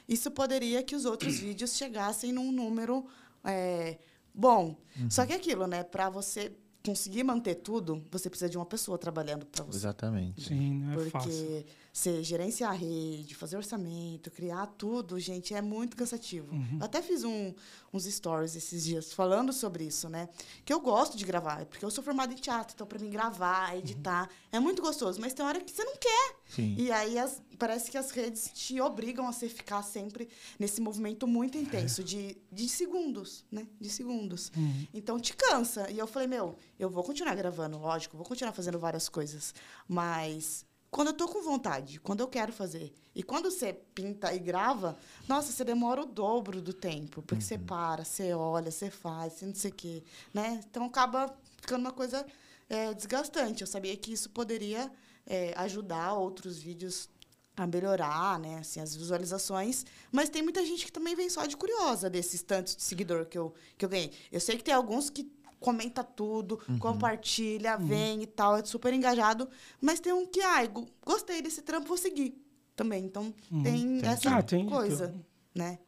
isso 0.08 0.32
poderia 0.32 0.82
que 0.82 0.96
os 0.96 1.04
outros 1.04 1.40
vídeos 1.44 1.76
chegassem 1.76 2.32
num 2.32 2.54
número 2.54 3.06
é, 3.44 3.98
bom. 4.34 4.78
Uhum. 4.98 5.12
Só 5.12 5.26
que 5.26 5.34
é 5.34 5.36
aquilo, 5.36 5.68
né? 5.68 5.84
Pra 5.84 6.10
você 6.10 6.54
conseguir 6.84 7.24
manter 7.24 7.56
tudo, 7.56 8.04
você 8.12 8.30
precisa 8.30 8.50
de 8.50 8.58
uma 8.58 8.66
pessoa 8.66 8.98
trabalhando 8.98 9.46
pra 9.46 9.64
você. 9.64 9.78
Exatamente. 9.78 10.48
Sim, 10.48 10.80
não 10.80 10.92
é 10.92 10.96
Porque 10.96 11.12
fácil. 11.12 11.66
Você 12.00 12.24
gerenciar 12.24 12.72
a 12.72 12.74
rede, 12.74 13.36
fazer 13.36 13.58
orçamento, 13.58 14.32
criar 14.32 14.66
tudo, 14.78 15.20
gente, 15.20 15.54
é 15.54 15.62
muito 15.62 15.98
cansativo. 15.98 16.54
Uhum. 16.54 16.78
Eu 16.80 16.86
até 16.86 17.02
fiz 17.02 17.24
um- 17.24 17.54
uns 17.94 18.06
stories 18.06 18.56
esses 18.56 18.86
dias 18.86 19.12
falando 19.12 19.52
sobre 19.52 19.84
isso, 19.84 20.08
né? 20.08 20.30
Que 20.64 20.72
eu 20.72 20.80
gosto 20.80 21.18
de 21.18 21.26
gravar, 21.26 21.66
porque 21.66 21.84
eu 21.84 21.92
sou 21.92 22.04
formada 22.04 22.32
em 22.32 22.36
teatro, 22.38 22.74
então 22.76 22.88
para 22.88 23.00
mim 23.00 23.10
gravar, 23.10 23.76
editar, 23.78 24.30
é 24.52 24.60
muito 24.60 24.82
gostoso, 24.82 25.20
mas 25.20 25.34
tem 25.34 25.46
hora 25.46 25.60
que 25.60 25.72
você 25.72 25.84
não 25.84 25.98
quer. 25.98 26.36
Sim. 26.48 26.76
E 26.78 26.92
aí 26.92 27.18
as- 27.20 27.42
parece 27.58 27.92
que 27.92 27.98
as 27.98 28.12
redes 28.12 28.50
te 28.54 28.80
obrigam 28.80 29.28
a 29.28 29.34
você 29.34 29.50
ficar 29.50 29.84
sempre 29.84 30.30
nesse 30.58 30.80
movimento 30.80 31.28
muito 31.28 31.58
intenso 31.58 32.04
de, 32.04 32.38
de 32.52 32.70
segundos, 32.70 33.44
né? 33.52 33.68
De 33.82 33.90
segundos. 33.90 34.52
Uhum. 34.56 34.88
Então 34.94 35.20
te 35.20 35.36
cansa. 35.36 35.90
E 35.92 35.98
eu 36.00 36.08
falei, 36.08 36.28
meu, 36.28 36.58
Eu 36.82 36.90
vou 36.90 37.04
continuar 37.04 37.36
gravando, 37.36 37.78
lógico, 37.78 38.16
vou 38.16 38.26
continuar 38.26 38.54
fazendo 38.54 38.80
várias 38.80 39.10
coisas. 39.10 39.54
Mas 39.86 40.66
quando 40.92 41.10
eu 41.10 41.14
tô 41.14 41.28
com 41.28 41.42
vontade, 41.42 42.00
quando 42.00 42.22
eu 42.22 42.28
quero 42.28 42.52
fazer. 42.52 42.94
E 43.16 43.22
quando 43.22 43.52
você 43.52 43.74
pinta 43.94 44.34
e 44.34 44.40
grava, 44.40 44.98
nossa, 45.28 45.52
você 45.52 45.64
demora 45.64 46.02
o 46.02 46.06
dobro 46.06 46.62
do 46.62 46.74
tempo. 46.74 47.22
Porque 47.22 47.44
você 47.44 47.58
para, 47.58 48.04
você 48.04 48.34
olha, 48.34 48.72
você 48.72 48.90
faz, 48.90 49.34
você 49.34 49.46
não 49.46 49.56
sei 49.56 49.72
o 49.72 49.74
quê. 49.74 50.04
Né? 50.34 50.62
Então 50.70 50.86
acaba 50.86 51.36
ficando 51.58 51.82
uma 51.82 51.92
coisa 51.92 52.26
é, 52.68 52.94
desgastante. 52.94 53.62
Eu 53.62 53.68
sabia 53.68 53.96
que 53.96 54.12
isso 54.12 54.30
poderia 54.30 54.92
é, 55.28 55.54
ajudar 55.58 56.14
outros 56.14 56.58
vídeos 56.60 57.10
a 57.56 57.68
melhorar, 57.68 58.40
né, 58.40 58.60
assim, 58.60 58.80
as 58.80 58.96
visualizações, 58.96 59.86
mas 60.14 60.30
tem 60.30 60.42
muita 60.42 60.66
gente 60.66 60.86
que 60.86 60.92
também 60.92 61.14
vem 61.14 61.30
só 61.30 61.46
de 61.46 61.58
curiosa 61.58 62.10
desses 62.10 62.42
tantos 62.42 62.74
de 62.74 62.82
seguidor 62.82 63.26
que 63.26 63.38
eu, 63.38 63.54
que 63.78 63.84
eu 63.84 63.90
ganhei. 63.90 64.14
Eu 64.32 64.40
sei 64.40 64.56
que 64.56 64.64
tem 64.64 64.74
alguns 64.74 65.10
que 65.10 65.30
comenta 65.60 66.04
tudo, 66.04 66.60
compartilha, 66.80 67.78
vem 67.78 68.22
e 68.24 68.28
tal, 68.28 68.58
é 68.58 68.64
super 68.64 68.94
engajado, 68.94 69.50
mas 69.82 70.00
tem 70.00 70.14
um 70.14 70.26
que, 70.26 70.42
ai, 70.42 70.68
go- 70.68 70.88
gostei 71.06 71.42
desse 71.42 71.62
trampo, 71.62 71.88
vou 71.88 71.98
seguir 71.98 72.34
também. 72.76 73.04
Então, 73.06 73.34
tem 73.64 74.00
essa 74.04 74.38
Ah, 74.38 74.42
tem, 74.44 74.66
coisa, 74.66 75.06
então. 75.06 75.26
né? 75.54 75.80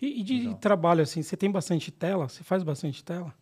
E, 0.00 0.20
e 0.20 0.22
de 0.22 0.54
trabalho, 0.56 1.02
assim, 1.02 1.22
você 1.22 1.36
tem 1.36 1.50
bastante 1.50 1.90
tela? 1.90 2.28
Você 2.28 2.42
faz 2.42 2.62
bastante 2.62 3.04
tela? 3.04 3.34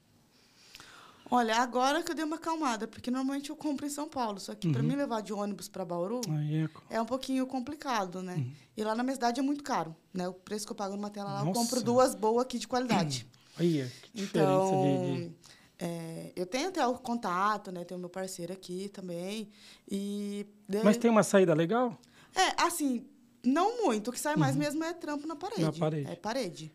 Olha, 1.31 1.57
agora 1.59 2.03
que 2.03 2.11
eu 2.11 2.15
dei 2.15 2.25
uma 2.25 2.37
acalmada, 2.37 2.89
porque 2.89 3.11
normalmente 3.11 3.51
eu 3.51 3.57
compro 3.57 3.85
em 3.87 3.91
São 3.91 4.09
Paulo, 4.09 4.41
só 4.41 4.55
que 4.55 4.73
para 4.73 4.83
mim 4.83 4.97
levar 4.97 5.21
de 5.21 5.31
ônibus 5.33 5.69
para 5.69 5.85
Bauru, 5.85 6.23
Aí 6.31 6.65
é... 6.65 6.97
é 6.97 7.01
um 7.03 7.05
pouquinho 7.05 7.47
complicado, 7.47 8.23
né? 8.23 8.47
E 8.75 8.83
lá 8.83 8.95
na 8.95 9.03
minha 9.03 9.15
cidade 9.15 9.39
é 9.39 9.43
muito 9.43 9.63
caro, 9.63 9.95
né? 10.15 10.27
O 10.27 10.33
preço 10.33 10.65
que 10.65 10.73
eu 10.73 10.77
pago 10.77 10.97
numa 10.97 11.11
tela 11.11 11.31
lá, 11.35 11.41
eu 11.41 11.45
Nossa. 11.45 11.61
compro 11.61 11.83
duas 11.83 12.15
boas 12.15 12.45
aqui 12.45 12.59
de 12.59 12.67
qualidade. 12.67 13.27
Aí 13.59 13.81
é, 13.83 13.89
que 14.03 14.11
diferença 14.15 14.75
Então, 14.75 14.81
de, 14.81 14.99
de- 15.29 15.33
é, 15.79 16.33
eu 16.35 16.45
tenho 16.47 16.69
até 16.69 16.85
o 16.87 16.95
contato, 16.99 17.71
né? 17.71 17.85
Tenho 17.85 18.01
meu 18.01 18.09
parceiro 18.09 18.53
aqui 18.53 18.89
também. 18.89 19.49
E 19.91 20.47
daí- 20.69 20.83
Mas 20.85 20.97
tem 20.97 21.11
uma 21.11 21.23
saída 21.23 21.55
legal? 21.55 21.97
É, 22.35 22.63
assim, 22.63 23.07
não 23.45 23.85
muito. 23.85 24.09
O 24.09 24.13
que 24.13 24.19
sai 24.21 24.37
mais 24.37 24.55
mesmo 24.57 24.83
é 24.85 24.93
trampo 24.93 25.27
na 25.27 25.37
parede. 25.37 25.63
Uhum. 25.65 25.71
Na 25.73 25.79
parede. 25.79 26.11
É 26.11 26.17
parede. 26.17 26.73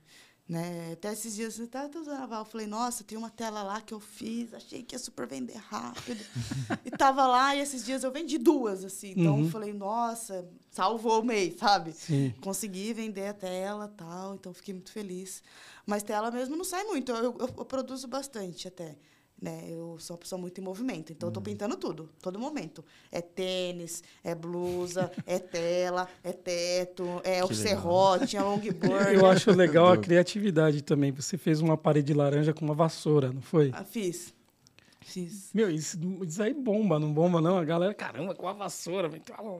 Né? 0.54 0.92
Até 0.94 1.12
esses 1.12 1.34
dias 1.34 1.58
eu 1.58 1.66
estava 1.66 1.90
usando 2.00 2.22
a 2.22 2.28
Val, 2.28 2.42
eu 2.42 2.46
falei, 2.46 2.68
nossa, 2.68 3.04
tem 3.04 3.18
uma 3.18 3.32
tela 3.32 3.64
lá 3.64 3.82
que 3.82 3.92
eu 3.92 4.00
fiz, 4.00 4.54
achei 4.54 4.84
que 4.84 4.94
ia 4.94 5.00
super 5.00 5.26
vender 5.26 5.58
rápido. 5.58 6.24
e 6.86 6.92
tava 6.92 7.26
lá, 7.26 7.56
e 7.56 7.60
esses 7.60 7.84
dias 7.84 8.04
eu 8.04 8.12
vendi 8.12 8.38
duas, 8.38 8.86
assim. 8.86 9.16
Então 9.18 9.40
Uhum. 9.40 9.46
eu 9.46 9.50
falei, 9.50 9.74
nossa, 9.74 10.48
salvou 10.70 11.22
o 11.22 11.26
mês, 11.26 11.58
sabe? 11.58 11.92
Sim. 11.92 12.36
Consegui 12.40 12.94
vender 12.94 13.26
a 13.30 13.34
tela 13.34 13.88
tal, 13.98 14.36
então 14.36 14.54
fiquei 14.54 14.76
muito 14.76 14.92
feliz. 14.92 15.42
Mas 15.88 16.04
tela 16.04 16.30
mesmo 16.30 16.56
não 16.56 16.64
sai 16.64 16.84
muito, 16.84 17.12
eu, 17.12 17.36
eu- 17.40 17.54
eu 17.58 17.66
produzo 17.66 18.08
bastante 18.08 18.68
até. 18.68 18.96
Né? 19.44 19.66
Eu 19.68 19.98
sou 20.00 20.14
uma 20.14 20.20
pessoa 20.20 20.40
muito 20.40 20.62
em 20.62 20.64
movimento, 20.64 21.12
então 21.12 21.28
eu 21.28 21.34
tô 21.34 21.42
pintando 21.42 21.76
tudo, 21.76 22.10
todo 22.22 22.40
momento. 22.40 22.82
É 23.12 23.20
tênis, 23.20 24.02
é 24.24 24.34
blusa, 24.34 25.12
é 25.28 25.38
tela, 25.38 26.08
é 26.24 26.32
teto, 26.32 27.04
é 27.26 27.44
o 27.44 27.50
legal. 27.50 27.54
serrote, 27.54 28.38
é 28.38 28.42
longboard. 28.42 29.12
Eu 29.20 29.26
acho 29.26 29.52
legal 29.52 29.92
a 29.92 29.98
criatividade 29.98 30.82
também. 30.82 31.12
Você 31.12 31.38
fez 31.38 31.60
uma 31.60 31.76
parede 31.76 32.14
laranja 32.14 32.54
com 32.54 32.64
uma 32.64 32.74
vassoura, 32.74 33.34
não 33.34 33.42
foi? 33.42 33.70
Ah, 33.74 33.84
fiz. 33.84 34.34
Fiz. 35.02 35.50
Meu, 35.54 35.70
isso, 35.70 36.00
isso 36.26 36.42
aí 36.42 36.54
bomba, 36.54 36.98
não 36.98 37.14
bomba 37.14 37.42
não? 37.42 37.58
A 37.58 37.66
galera, 37.66 37.94
caramba, 37.94 38.34
com 38.34 38.48
a 38.48 38.54
vassoura. 38.54 39.12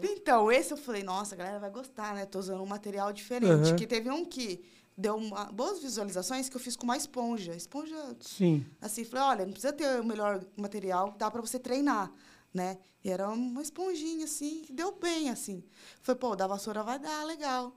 Então, 0.02 0.50
esse 0.50 0.72
eu 0.72 0.78
falei, 0.78 1.04
nossa, 1.04 1.36
a 1.36 1.38
galera 1.38 1.60
vai 1.60 1.70
gostar, 1.70 2.16
né? 2.16 2.26
Tô 2.26 2.40
usando 2.40 2.64
um 2.64 2.66
material 2.66 3.12
diferente. 3.12 3.68
Aham. 3.68 3.76
Que 3.76 3.86
teve 3.86 4.10
um 4.10 4.24
que 4.24 4.64
deu 4.98 5.16
uma- 5.16 5.46
boas 5.46 5.80
visualizações 5.82 6.50
que 6.50 6.56
eu 6.56 6.62
fiz 6.62 6.76
com 6.76 6.84
uma 6.84 6.98
esponja. 6.98 7.56
Esponja 7.56 7.96
Sim. 8.22 8.66
assim, 8.82 9.04
falei, 9.04 9.26
olha, 9.26 9.46
não 9.46 9.52
precisa 9.54 9.74
ter 9.74 10.00
o 10.00 10.06
melhor 10.06 10.46
material, 10.56 11.16
dá 11.18 11.30
para 11.32 11.42
você 11.42 11.58
treinar, 11.60 12.12
né? 12.54 12.78
E 13.04 13.10
era 13.10 13.30
uma 13.30 13.62
esponjinha, 13.62 14.26
assim, 14.26 14.62
que 14.66 14.72
deu 14.72 14.92
bem, 14.94 15.30
assim. 15.30 15.64
Falei, 16.02 16.20
pô, 16.20 16.36
da 16.36 16.48
vassoura 16.48 16.84
vai 16.84 16.98
dar, 17.00 17.24
legal. 17.26 17.76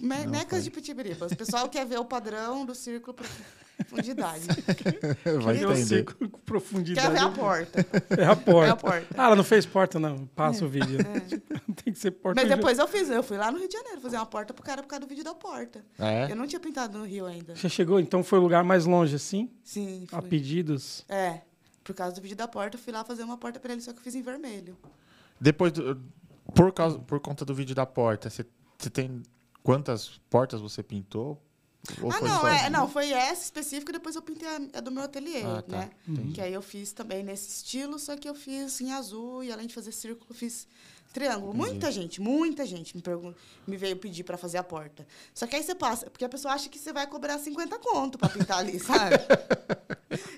Me- 0.00 0.26
Necas 0.26 0.62
de 0.64 0.70
pitibiribas. 0.70 1.32
O 1.32 1.36
pessoal 1.36 1.68
quer 1.68 1.84
ver 1.84 1.98
o 1.98 2.04
padrão 2.04 2.64
do 2.64 2.74
círculo 2.74 3.12
para 3.14 3.26
profundidade. 3.78 4.46
Vai 5.42 5.62
Eu 5.62 5.70
entender. 5.72 5.84
sei 5.86 6.02
com 6.04 6.14
quer 6.28 6.38
profundidade. 6.44 7.12
ver 7.12 7.18
a 7.20 7.30
porta. 7.30 7.86
É 8.18 8.24
a 8.24 8.36
porta. 8.36 8.66
É 8.66 8.70
a 8.70 8.76
porta. 8.76 9.06
Ah, 9.16 9.24
ela 9.26 9.36
não 9.36 9.44
fez 9.44 9.66
porta, 9.66 9.98
não. 9.98 10.26
Passa 10.28 10.64
o 10.64 10.68
vídeo. 10.68 10.98
Tem 11.84 11.92
que 11.92 11.98
ser 11.98 12.12
porta. 12.12 12.40
Mas 12.40 12.48
de- 12.50 12.56
depois 12.56 12.78
eu 12.78 12.86
fiz, 12.88 13.08
eu 13.10 13.22
fui 13.22 13.36
lá 13.36 13.50
no 13.50 13.58
Rio 13.58 13.68
de 13.68 13.74
Janeiro 13.74 14.00
fazer 14.00 14.16
uma 14.16 14.26
porta 14.26 14.54
pro 14.54 14.62
cara 14.64 14.82
por 14.82 14.88
causa 14.88 15.00
do 15.04 15.08
vídeo 15.08 15.24
da 15.24 15.34
porta. 15.34 15.84
É? 15.98 16.30
Eu 16.30 16.36
não 16.36 16.46
tinha 16.46 16.60
pintado 16.60 16.98
no 16.98 17.04
Rio 17.04 17.26
ainda. 17.26 17.54
Você 17.56 17.68
chegou, 17.68 17.98
então 18.00 18.22
foi 18.22 18.38
o 18.38 18.42
lugar 18.42 18.62
mais 18.64 18.84
longe, 18.86 19.14
assim? 19.16 19.50
Sim, 19.62 20.06
A 20.12 20.20
fui. 20.20 20.30
pedidos? 20.30 21.04
É, 21.08 21.40
por 21.82 21.94
causa 21.94 22.14
do 22.14 22.20
vídeo 22.22 22.36
da 22.36 22.46
porta, 22.48 22.76
eu 22.76 22.80
fui 22.80 22.92
lá 22.92 23.04
fazer 23.04 23.22
uma 23.24 23.36
porta 23.36 23.58
para 23.60 23.72
ele, 23.72 23.82
só 23.82 23.92
que 23.92 23.98
eu 23.98 24.02
fiz 24.02 24.14
em 24.14 24.22
vermelho. 24.22 24.76
Depois, 25.40 25.72
do- 25.72 26.00
por, 26.54 26.72
causa, 26.72 26.98
por 26.98 27.18
conta 27.20 27.44
do 27.44 27.54
vídeo 27.54 27.74
da 27.74 27.84
porta, 27.86 28.30
você 28.30 28.44
você 28.78 28.90
tem 28.90 29.22
quantas 29.62 30.20
portas 30.28 30.60
você 30.60 30.82
pintou? 30.82 31.40
Ou 32.00 32.10
ah, 32.10 32.20
não, 32.20 32.48
é, 32.48 32.70
não, 32.70 32.88
foi 32.88 33.10
essa 33.10 33.42
específica, 33.42 33.92
depois 33.92 34.16
eu 34.16 34.22
pintei 34.22 34.48
a, 34.48 34.78
a 34.78 34.80
do 34.80 34.90
meu 34.90 35.02
ateliê, 35.02 35.42
Ah, 35.42 35.62
tá. 35.62 35.76
né? 35.78 35.90
Entendi. 36.08 36.32
Que 36.32 36.40
aí 36.40 36.52
eu 36.52 36.62
fiz 36.62 36.92
também 36.92 37.22
nesse 37.22 37.48
estilo, 37.48 37.98
só 37.98 38.16
que 38.16 38.28
eu 38.28 38.34
fiz 38.34 38.80
em 38.80 38.92
azul 38.92 39.44
e 39.44 39.52
além 39.52 39.66
de 39.66 39.74
fazer 39.74 39.92
círculo, 39.92 40.26
eu 40.30 40.34
fiz 40.34 40.66
triângulo. 41.14 41.54
Muita 41.54 41.90
gente, 41.90 42.20
muita 42.20 42.66
gente 42.66 42.94
me, 42.94 43.00
pergun- 43.02 43.32
me 43.66 43.76
veio 43.76 43.96
pedir 43.96 44.24
para 44.24 44.36
fazer 44.36 44.58
a 44.58 44.62
porta. 44.64 45.06
Só 45.32 45.46
que 45.46 45.56
aí 45.56 45.62
você 45.62 45.74
passa, 45.74 46.10
porque 46.10 46.24
a 46.24 46.28
pessoa 46.28 46.52
acha 46.52 46.68
que 46.68 46.78
você 46.78 46.92
vai 46.92 47.06
cobrar 47.06 47.38
50 47.38 47.78
conto 47.78 48.18
para 48.18 48.28
pintar 48.28 48.58
ali, 48.58 48.78
sabe? 48.82 49.16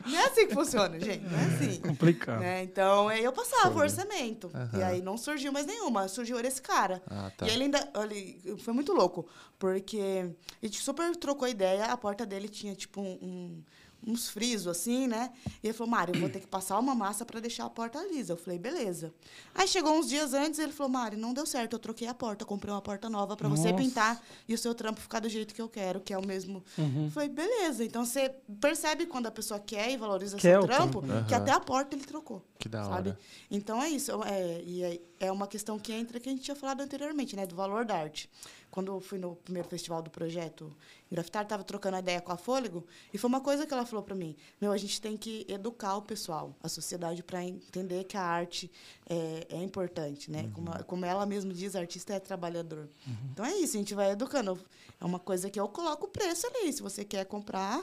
não 0.07 0.19
é 0.19 0.27
assim 0.27 0.47
que 0.47 0.55
funciona, 0.55 0.99
gente, 1.01 1.25
não 1.25 1.39
é 1.39 1.45
assim. 1.47 1.81
Complicado. 1.81 2.41
Né? 2.41 2.63
Então, 2.63 3.09
aí 3.09 3.25
eu 3.25 3.33
passava 3.33 3.75
o 3.75 3.79
orçamento. 3.81 4.51
E 4.55 4.77
Aham. 4.77 4.85
aí 4.87 5.03
não 5.03 5.17
surgiu 5.17 5.51
mais 5.51 5.67
nenhuma, 5.67 6.07
surgiu 6.09 6.39
esse 6.41 6.61
cara. 6.63 7.03
Ah, 7.09 7.33
tá. 7.37 7.47
E 7.47 7.51
ele 7.51 7.65
ainda. 7.65 7.89
Ele, 8.05 8.57
foi 8.59 8.73
muito 8.75 8.93
louco, 8.93 9.27
porque 9.59 10.31
a 10.63 10.67
gente 10.67 10.81
super 10.81 11.15
trocou 11.17 11.49
ideia, 11.49 11.87
a 11.87 11.97
porta 11.97 12.25
dele 12.27 12.49
tinha 12.49 12.75
tipo 12.75 13.01
um. 13.01 13.13
um- 13.23 13.63
uns 14.07 14.29
frisos 14.29 14.69
assim, 14.69 15.07
né? 15.09 15.33
E 15.63 15.67
ele 15.67 15.75
falou, 15.75 15.91
Mário, 15.91 16.15
eu 16.15 16.21
vou 16.21 16.29
ter 16.31 16.39
que 16.41 16.47
passar 16.47 16.79
uma 16.79 16.95
massa 16.95 17.25
para 17.25 17.41
deixar 17.41 17.65
a 17.65 17.71
porta 17.71 17.99
lisa. 18.07 18.35
Eu 18.35 18.37
falei, 18.37 18.59
beleza. 18.59 19.13
Aí 19.55 19.67
chegou 19.67 19.99
uns 19.99 20.09
dias 20.09 20.33
antes, 20.33 20.61
ele 20.61 20.73
falou, 20.73 20.93
Mário, 20.93 21.19
não 21.19 21.35
deu 21.35 21.45
certo, 21.45 21.73
eu 21.73 21.79
troquei 21.79 22.07
a 22.07 22.15
porta, 22.15 22.45
comprei 22.45 22.73
uma 22.73 22.81
porta 22.81 23.11
nova 23.11 23.37
para 23.37 23.49
você 23.49 23.73
pintar 23.73 24.23
e 24.49 24.55
o 24.55 24.59
seu 24.59 24.75
trampo 24.75 25.01
ficar 25.01 25.21
do 25.21 25.29
jeito 25.29 25.53
que 25.55 25.61
eu 25.61 25.69
quero, 25.69 26.01
que 26.01 26.13
é 26.15 26.19
o 26.19 26.25
mesmo. 26.25 26.63
Uhum. 26.79 27.07
Eu 27.07 27.11
falei, 27.11 27.29
beleza. 27.29 27.85
Então 27.85 28.05
você 28.05 28.29
percebe 28.61 29.07
quando 29.07 29.27
a 29.27 29.31
pessoa 29.31 29.59
quer 29.59 29.91
e 29.91 29.97
valoriza 29.97 30.37
Quer 30.37 30.53
seu 30.59 30.67
trampo, 30.67 31.03
trampo. 31.03 31.27
que 31.27 31.35
até 31.35 31.51
a 31.51 31.59
porta 31.61 31.97
ele 31.97 32.05
trocou 32.05 32.43
Que 32.59 32.69
da 32.69 32.85
sabe? 32.85 33.09
hora. 33.11 33.19
Então 33.51 33.83
é 33.83 33.89
isso. 33.89 34.13
É, 34.23 34.63
e 34.65 34.83
é, 34.85 35.01
é 35.21 35.33
uma 35.33 35.47
questão 35.49 35.79
que 35.79 35.93
entra 35.93 36.21
que 36.21 36.29
a 36.29 36.33
gente 36.33 36.43
tinha 36.43 36.55
falado 36.55 36.81
anteriormente, 36.81 37.35
né? 37.35 37.45
Do 37.47 37.57
valor 37.57 37.85
da 37.85 37.97
arte. 37.97 38.31
Quando 38.77 38.93
eu 38.93 39.01
fui 39.01 39.19
no 39.19 39.35
primeiro 39.37 39.67
festival 39.67 40.03
do 40.03 40.11
projeto 40.11 40.71
Grafitar, 41.11 41.45
estava 41.45 41.65
trocando 41.65 41.97
a 41.97 42.01
ideia 42.01 42.21
com 42.21 42.31
a 42.31 42.37
Fôlego, 42.37 42.85
e 43.11 43.17
foi 43.17 43.27
uma 43.27 43.41
coisa 43.41 43.65
que 43.67 43.73
ela 43.73 43.87
falou 43.87 44.05
para 44.05 44.15
mim: 44.15 44.37
Meu, 44.61 44.71
a 44.71 44.77
gente 44.77 45.01
tem 45.01 45.17
que 45.17 45.47
educar 45.49 45.97
o 45.97 46.03
pessoal, 46.03 46.55
a 46.63 46.69
sociedade, 46.69 47.23
para 47.23 47.43
entender 47.43 48.05
que 48.05 48.19
a 48.19 48.23
arte 48.23 48.71
é, 49.09 49.47
é 49.49 49.63
importante, 49.63 50.31
né? 50.31 50.51
Como, 50.53 50.71
a- 50.71 50.83
como 50.83 51.07
ela 51.07 51.25
mesma 51.25 51.55
diz, 51.55 51.75
artista 51.75 52.13
é 52.13 52.21
trabalhador. 52.21 52.87
Então 53.33 53.47
é 53.47 53.55
isso, 53.57 53.77
a 53.77 53.79
gente 53.79 53.95
vai 53.95 54.11
educando. 54.11 54.59
É 55.01 55.05
uma 55.07 55.19
coisa 55.19 55.49
que 55.49 55.59
eu 55.59 55.67
coloco 55.69 56.05
o 56.05 56.09
preço 56.09 56.47
ali. 56.49 56.71
Se 56.71 56.83
você 56.83 57.03
quer 57.03 57.25
comprar, 57.25 57.83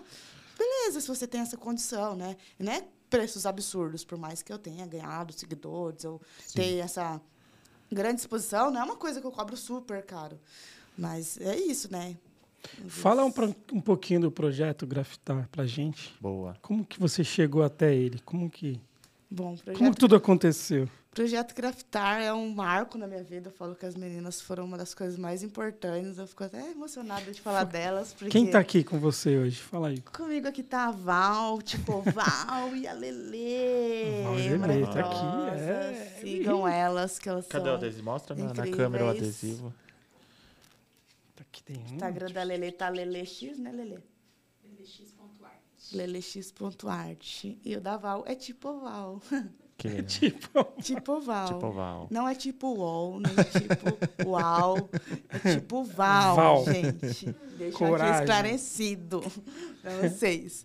beleza, 0.55 1.01
se 1.01 1.07
você 1.07 1.25
tem 1.25 1.41
essa 1.41 1.57
condição, 1.57 2.15
né? 2.15 2.37
E 2.59 2.63
Não 2.63 2.71
é 2.71 2.85
preços 3.09 3.47
absurdos, 3.47 4.03
por 4.03 4.19
mais 4.19 4.43
que 4.43 4.53
eu 4.53 4.59
tenha 4.59 4.85
ganhado 4.85 5.33
seguidores, 5.33 6.05
ou 6.05 6.21
ter 6.53 6.77
essa 6.77 7.19
grande 7.91 8.21
exposição, 8.21 8.69
não 8.69 8.81
é 8.81 8.83
uma 8.83 8.95
coisa 8.95 9.19
que 9.19 9.25
eu 9.25 9.31
cobro 9.31 9.57
super 9.57 10.03
caro. 10.05 10.39
Mas 10.97 11.39
é 11.39 11.57
isso, 11.57 11.91
né? 11.91 12.15
Fala 12.87 13.25
um, 13.25 13.33
um 13.73 13.81
pouquinho 13.81 14.21
do 14.21 14.31
projeto 14.31 14.87
Grafitar 14.87 15.47
pra 15.51 15.65
gente. 15.65 16.13
Boa. 16.19 16.55
Como 16.61 16.85
que 16.85 16.99
você 16.99 17.23
chegou 17.23 17.63
até 17.63 17.93
ele? 17.93 18.19
Como 18.19 18.49
que, 18.49 18.79
Bom, 19.29 19.55
como 19.57 19.63
projeto, 19.63 19.93
que 19.93 19.99
tudo 19.99 20.15
aconteceu? 20.15 20.87
projeto 21.13 21.53
Graftar 21.53 22.21
é 22.21 22.33
um 22.33 22.49
marco 22.49 22.97
na 22.97 23.05
minha 23.05 23.23
vida. 23.23 23.49
Eu 23.49 23.53
falo 23.53 23.75
que 23.75 23.85
as 23.85 23.95
meninas 23.95 24.41
foram 24.41 24.65
uma 24.65 24.77
das 24.77 24.93
coisas 24.93 25.17
mais 25.17 25.43
importantes. 25.43 26.17
Eu 26.17 26.25
fico 26.25 26.43
até 26.43 26.71
emocionada 26.71 27.31
de 27.31 27.39
falar 27.39 27.65
delas. 27.65 28.13
Porque 28.13 28.29
Quem 28.29 28.49
tá 28.49 28.59
aqui 28.59 28.83
com 28.83 28.99
você 28.99 29.37
hoje? 29.37 29.57
Fala 29.57 29.89
aí. 29.89 30.01
Comigo 30.01 30.47
aqui 30.47 30.63
tá 30.63 30.87
a 30.87 30.91
Val, 30.91 31.61
tipo, 31.61 32.01
Val 32.11 32.75
e 32.75 32.87
a 32.87 32.93
Lelê. 32.93 34.23
Val 34.23 34.39
e 34.39 34.47
a 34.47 34.67
Lelê, 34.67 34.87
tá 34.87 34.99
aqui, 35.01 35.61
é. 35.61 36.17
Sigam 36.21 36.67
elas, 36.67 37.19
que 37.19 37.29
elas 37.29 37.45
Cadê 37.47 37.63
o 37.63 37.67
são... 37.67 37.75
adesivo? 37.75 38.03
Mostra 38.03 38.35
na, 38.35 38.53
na 38.53 38.67
câmera 38.67 39.05
o 39.05 39.09
adesivo. 39.09 39.73
Aqui 41.53 41.63
tem. 41.63 41.83
Instagram 41.83 42.31
da 42.31 42.41
Lelê 42.41 42.71
tá 42.71 42.89
Lelex, 42.89 43.59
né, 43.59 43.71
Lelê? 43.71 43.99
Lelex.art. 45.91 47.43
E 47.63 47.75
o 47.75 47.81
da 47.81 47.95
Val 47.95 48.23
é 48.25 48.33
tipo 48.33 48.79
Val. 48.79 49.21
Que 49.75 49.87
legal. 49.87 50.05
Tipo, 50.07 50.81
tipo 50.83 51.19
Val. 51.19 51.47
tipo 51.47 51.71
Val. 51.71 52.07
Não 52.11 52.29
é 52.29 52.35
tipo 52.35 52.67
UOL, 52.75 53.19
nem 53.19 53.33
tipo 53.35 53.97
UAU. 54.29 54.89
É 55.43 55.55
tipo 55.55 55.83
Val, 55.83 56.35
Val. 56.35 56.65
gente. 56.65 57.35
Deixa 57.57 57.77
Coragem. 57.77 58.13
aqui 58.13 58.21
esclarecido 58.21 59.23
para 59.81 60.09
vocês. 60.09 60.63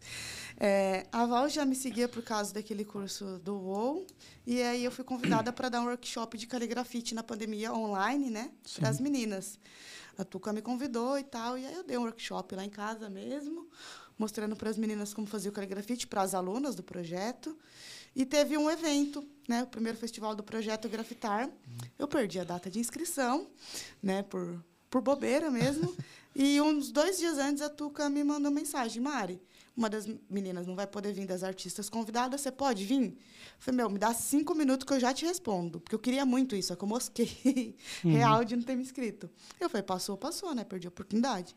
É, 0.61 1.07
a 1.11 1.25
Val 1.25 1.49
já 1.49 1.65
me 1.65 1.75
seguia 1.75 2.07
por 2.07 2.23
causa 2.23 2.53
daquele 2.53 2.85
curso 2.85 3.39
do 3.39 3.55
UOL. 3.57 4.07
E 4.47 4.63
aí 4.63 4.85
eu 4.85 4.93
fui 4.93 5.05
convidada 5.05 5.53
para 5.55 5.71
dar 5.71 5.81
um 5.81 5.87
workshop 5.87 6.37
de 6.37 6.47
caligrafite 6.47 7.15
na 7.15 7.23
pandemia 7.23 7.73
online, 7.73 8.29
né? 8.31 8.51
Para 8.79 8.91
as 8.91 9.01
meninas. 9.01 9.59
A 10.19 10.25
Tuca 10.25 10.53
me 10.53 10.61
convidou 10.61 11.19
e 11.19 11.23
tal. 11.23 11.57
E 11.57 11.65
aí 11.65 11.75
eu 11.75 11.85
dei 11.85 11.97
um 11.97 12.03
workshop 12.03 12.55
lá 12.55 12.65
em 12.65 12.69
casa 12.69 13.09
mesmo, 13.09 13.69
mostrando 14.19 14.57
para 14.57 14.69
as 14.69 14.77
meninas 14.77 15.15
como 15.15 15.27
fazer 15.27 15.49
o 15.49 15.53
caligrafite, 15.53 16.07
para 16.07 16.23
as 16.23 16.35
alunas 16.35 16.75
do 16.75 16.83
projeto. 16.83 17.57
E 18.15 18.27
teve 18.27 18.59
um 18.59 18.69
evento, 18.69 19.25
né? 19.49 19.63
O 19.63 19.67
primeiro 19.69 19.97
festival 19.97 20.35
do 20.35 20.43
projeto 20.43 20.89
Grafitar. 20.89 21.49
Eu 21.97 22.09
perdi 22.09 22.41
a 22.41 22.45
data 22.45 22.69
de 22.69 22.81
inscrição, 22.81 23.47
né? 24.03 24.25
Por, 24.25 24.63
por 24.91 25.01
bobeira 25.01 25.51
mesmo. 25.51 25.97
e 26.35 26.61
uns 26.61 26.91
dois 26.91 27.19
dias 27.19 27.39
antes 27.39 27.63
a 27.63 27.71
Tuca 27.71 28.11
me 28.11 28.25
mandou 28.25 28.51
mensagem, 28.51 29.01
Mari 29.01 29.41
uma 29.79 29.89
das 29.89 30.07
meninas 30.29 30.67
não 30.67 30.75
vai 30.75 30.87
poder 30.87 31.13
vir 31.13 31.25
das 31.25 31.45
artistas 31.45 31.89
convidadas, 31.89 32.41
você 32.41 32.51
pode 32.51 32.85
vir? 32.85 33.13
Eu 33.13 33.17
falei, 33.61 33.77
meu, 33.77 33.89
me 33.89 33.99
dá 33.99 34.13
cinco 34.13 34.53
minutos 34.55 34.85
que 34.85 34.93
eu 34.93 34.99
já 34.99 35.15
te 35.15 35.25
respondo. 35.25 35.81
Porque 35.81 35.95
eu 35.95 36.01
queria 36.01 36.27
muito 36.27 36.57
isso, 36.57 36.73
é 36.73 36.77
que 36.77 36.83
eu 36.83 36.89
mosquei 36.89 37.77
uhum. 38.05 38.13
real 38.13 38.45
de 38.45 38.57
não 38.57 38.63
ter 38.65 38.75
me 38.75 38.83
inscrito. 38.83 39.31
Eu 39.61 39.71
falei, 39.71 39.85
passou, 39.85 40.17
passou, 40.17 40.53
né? 40.53 40.65
Perdi 40.65 40.89
a 40.89 40.91
oportunidade. 40.91 41.55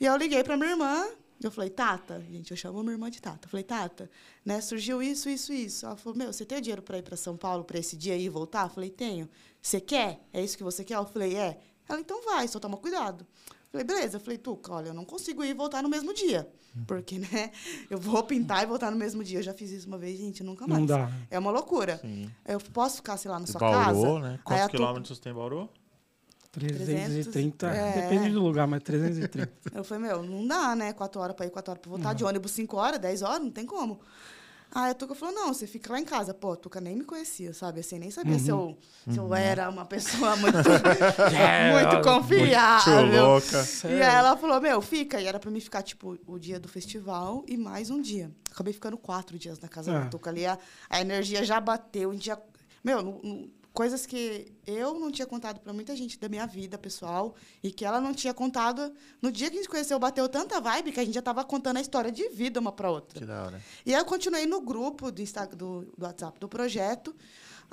E 0.00 0.06
eu 0.06 0.16
liguei 0.16 0.42
para 0.42 0.56
minha 0.56 0.70
irmã, 0.70 1.06
eu 1.42 1.50
falei, 1.50 1.68
Tata, 1.68 2.24
gente, 2.30 2.50
eu 2.50 2.56
chamo 2.56 2.82
minha 2.82 2.94
irmã 2.94 3.10
de 3.10 3.20
Tata. 3.20 3.46
Eu 3.46 3.50
falei, 3.50 3.64
Tata, 3.64 4.10
né, 4.44 4.60
surgiu 4.60 5.02
isso, 5.02 5.28
isso, 5.28 5.52
isso. 5.52 5.84
Ela 5.84 5.96
falou, 5.96 6.18
meu, 6.18 6.32
você 6.32 6.46
tem 6.46 6.60
dinheiro 6.60 6.80
para 6.80 6.98
ir 6.98 7.02
para 7.02 7.16
São 7.16 7.36
Paulo 7.36 7.64
para 7.64 7.78
esse 7.78 7.96
dia 7.96 8.14
aí 8.14 8.24
e 8.24 8.28
voltar? 8.30 8.64
Eu 8.64 8.70
falei, 8.70 8.88
tenho. 8.88 9.28
Você 9.60 9.78
quer? 9.78 10.20
É 10.32 10.42
isso 10.42 10.56
que 10.56 10.64
você 10.64 10.82
quer? 10.82 10.96
Eu 10.96 11.04
falei, 11.04 11.36
é. 11.36 11.60
Ela, 11.86 12.00
então 12.00 12.24
vai, 12.24 12.48
só 12.48 12.58
toma 12.58 12.78
cuidado. 12.78 13.26
Falei, 13.72 13.86
beleza. 13.86 14.18
Eu 14.18 14.20
falei, 14.20 14.36
Tuca, 14.36 14.74
olha, 14.74 14.88
eu 14.88 14.94
não 14.94 15.04
consigo 15.04 15.42
ir 15.42 15.48
e 15.48 15.54
voltar 15.54 15.82
no 15.82 15.88
mesmo 15.88 16.12
dia. 16.12 16.46
Uhum. 16.76 16.84
Porque, 16.84 17.18
né, 17.18 17.50
eu 17.88 17.98
vou 17.98 18.22
pintar 18.22 18.62
e 18.62 18.66
voltar 18.66 18.90
no 18.90 18.98
mesmo 18.98 19.24
dia. 19.24 19.38
Eu 19.38 19.42
já 19.42 19.54
fiz 19.54 19.70
isso 19.70 19.88
uma 19.88 19.96
vez, 19.96 20.18
gente, 20.18 20.44
nunca 20.44 20.66
mais. 20.66 20.78
Não 20.78 20.86
dá. 20.86 21.10
É 21.30 21.38
uma 21.38 21.50
loucura. 21.50 21.96
Sim. 21.98 22.30
Eu 22.46 22.60
posso 22.60 22.96
ficar, 22.96 23.16
sei 23.16 23.30
lá, 23.30 23.40
na 23.40 23.46
sua 23.46 23.58
Bauru, 23.58 24.02
casa. 24.02 24.18
né? 24.20 24.38
Quantos 24.44 24.68
quilômetros 24.68 25.18
tu... 25.18 25.22
tem 25.22 25.32
Bauru? 25.32 25.70
330, 26.52 27.66
é... 27.66 28.02
depende 28.02 28.30
do 28.30 28.42
lugar, 28.42 28.66
mas 28.68 28.82
330. 28.82 29.50
Eu 29.74 29.82
falei, 29.82 30.02
meu, 30.02 30.22
não 30.22 30.46
dá, 30.46 30.76
né? 30.76 30.92
Quatro 30.92 31.18
horas 31.18 31.34
para 31.34 31.46
ir, 31.46 31.50
quatro 31.50 31.70
horas 31.70 31.80
para 31.80 31.88
voltar. 31.90 32.08
Não. 32.10 32.14
De 32.14 32.24
ônibus, 32.24 32.50
cinco 32.50 32.76
horas, 32.76 32.98
dez 33.00 33.22
horas, 33.22 33.40
não 33.40 33.50
tem 33.50 33.64
como. 33.64 34.00
Aí 34.74 34.90
a 34.90 34.94
Tuca 34.94 35.14
falou, 35.14 35.34
não, 35.34 35.52
você 35.52 35.66
fica 35.66 35.92
lá 35.92 36.00
em 36.00 36.04
casa. 36.04 36.32
Pô, 36.32 36.52
a 36.52 36.56
Tuca 36.56 36.80
nem 36.80 36.96
me 36.96 37.04
conhecia, 37.04 37.52
sabe? 37.52 37.80
Assim, 37.80 37.98
nem 37.98 38.10
sabia 38.10 38.32
uhum. 38.32 38.38
se, 38.38 38.48
eu, 38.50 38.78
se 39.10 39.18
eu 39.18 39.24
uhum. 39.24 39.34
era 39.34 39.68
uma 39.68 39.84
pessoa 39.84 40.34
muito, 40.40 40.56
é, 40.56 41.72
muito 41.72 42.02
confiável. 42.02 43.06
Muito 43.06 43.16
louca. 43.16 43.68
E 43.84 44.02
aí 44.02 44.14
ela 44.14 44.34
falou, 44.34 44.58
meu, 44.62 44.80
fica. 44.80 45.20
E 45.20 45.26
era 45.26 45.38
pra 45.38 45.50
mim 45.50 45.60
ficar, 45.60 45.82
tipo, 45.82 46.18
o 46.26 46.38
dia 46.38 46.58
do 46.58 46.68
festival 46.68 47.44
e 47.46 47.58
mais 47.58 47.90
um 47.90 48.00
dia. 48.00 48.30
Acabei 48.50 48.72
ficando 48.72 48.96
quatro 48.96 49.38
dias 49.38 49.60
na 49.60 49.68
casa 49.68 49.90
é. 49.90 49.94
da 49.94 50.06
Tuca 50.06 50.30
ali. 50.30 50.46
A, 50.46 50.58
a 50.88 51.00
energia 51.02 51.44
já 51.44 51.60
bateu. 51.60 52.10
A 52.10 52.14
gente 52.14 52.24
já... 52.24 52.38
Meu, 52.82 53.02
no, 53.02 53.20
no, 53.22 53.50
coisas 53.72 54.04
que 54.04 54.52
eu 54.66 54.98
não 54.98 55.10
tinha 55.10 55.26
contado 55.26 55.60
para 55.60 55.72
muita 55.72 55.96
gente 55.96 56.18
da 56.18 56.28
minha 56.28 56.46
vida 56.46 56.76
pessoal 56.76 57.34
e 57.62 57.70
que 57.70 57.84
ela 57.84 58.00
não 58.00 58.12
tinha 58.12 58.34
contado. 58.34 58.92
No 59.20 59.32
dia 59.32 59.50
que 59.50 59.56
a 59.56 59.60
gente 59.60 59.68
conheceu, 59.68 59.98
bateu 59.98 60.28
tanta 60.28 60.60
vibe 60.60 60.92
que 60.92 61.00
a 61.00 61.04
gente 61.04 61.14
já 61.14 61.20
estava 61.20 61.44
contando 61.44 61.78
a 61.78 61.80
história 61.80 62.12
de 62.12 62.28
vida 62.28 62.60
uma 62.60 62.72
para 62.72 62.90
outra. 62.90 63.18
Que 63.18 63.26
da 63.26 63.44
hora. 63.44 63.60
E 63.84 63.94
aí 63.94 64.00
eu 64.00 64.04
continuei 64.04 64.46
no 64.46 64.60
grupo 64.60 65.10
do, 65.10 65.22
Instagram, 65.22 65.56
do, 65.56 65.82
do 65.96 66.04
WhatsApp 66.04 66.38
do 66.38 66.48
projeto, 66.48 67.14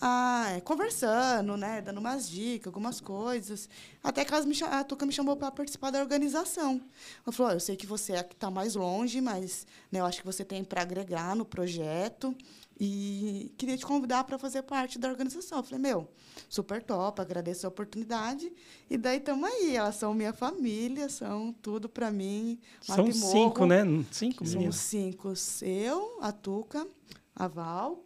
ah, 0.01 0.45
é, 0.55 0.61
conversando, 0.61 1.57
né, 1.57 1.81
dando 1.81 1.97
umas 1.97 2.29
dicas, 2.29 2.67
algumas 2.67 3.01
coisas. 3.01 3.67
Até 4.01 4.23
que 4.23 4.31
me, 4.45 4.55
a 4.63 4.83
Tuca 4.85 5.05
me 5.05 5.11
chamou 5.11 5.35
para 5.35 5.51
participar 5.51 5.91
da 5.91 5.99
organização. 5.99 6.81
Ela 7.25 7.33
falou: 7.33 7.51
oh, 7.51 7.55
eu 7.55 7.59
sei 7.59 7.75
que 7.75 7.85
você 7.85 8.13
é 8.13 8.23
que 8.23 8.33
está 8.33 8.49
mais 8.49 8.75
longe, 8.75 9.19
mas 9.19 9.67
né, 9.91 9.99
eu 9.99 10.05
acho 10.05 10.21
que 10.21 10.25
você 10.25 10.45
tem 10.45 10.63
para 10.63 10.81
agregar 10.81 11.35
no 11.35 11.43
projeto. 11.43 12.33
E 12.80 13.51
queria 13.57 13.77
te 13.77 13.86
convidar 13.86 14.23
para 14.23 14.38
fazer 14.38 14.61
parte 14.63 14.97
da 14.97 15.09
organização. 15.09 15.57
Eu 15.57 15.63
falei, 15.63 15.80
meu, 15.80 16.09
super 16.47 16.82
top, 16.82 17.19
agradeço 17.19 17.65
a 17.65 17.69
oportunidade. 17.69 18.51
E 18.89 18.97
daí 18.97 19.17
estamos 19.17 19.49
aí. 19.49 19.75
Elas 19.75 19.95
são 19.95 20.13
minha 20.13 20.32
família, 20.32 21.09
são 21.09 21.51
tudo 21.61 21.89
para 21.89 22.09
mim. 22.09 22.57
São 22.80 23.11
cinco, 23.11 23.65
né? 23.65 23.84
Cinco 24.11 24.45
Somos 24.45 24.77
cinco. 24.77 25.34
Eu, 25.61 26.19
a 26.21 26.32
Tuca, 26.32 26.88
a 27.36 27.47
Val, 27.49 28.01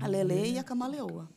a 0.00 0.08
Lele 0.08 0.54
e 0.54 0.58
a 0.58 0.64
Camaleoa. 0.64 1.28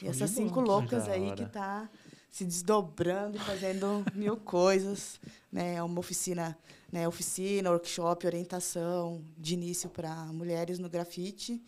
E 0.00 0.06
essas 0.06 0.30
cinco 0.30 0.60
loucas 0.60 1.08
aí 1.08 1.34
que 1.34 1.46
tá 1.46 1.90
se 2.30 2.44
desdobrando 2.44 3.36
e 3.36 3.40
fazendo 3.40 4.04
mil 4.14 4.36
coisas. 4.36 5.20
Né? 5.50 5.74
É 5.74 5.82
uma 5.82 5.98
oficina 5.98 6.56
né, 6.94 7.08
oficina, 7.08 7.70
workshop, 7.70 8.24
orientação 8.24 9.20
de 9.36 9.54
início 9.54 9.90
para 9.90 10.14
mulheres 10.26 10.78
no 10.78 10.88
grafite. 10.88 11.60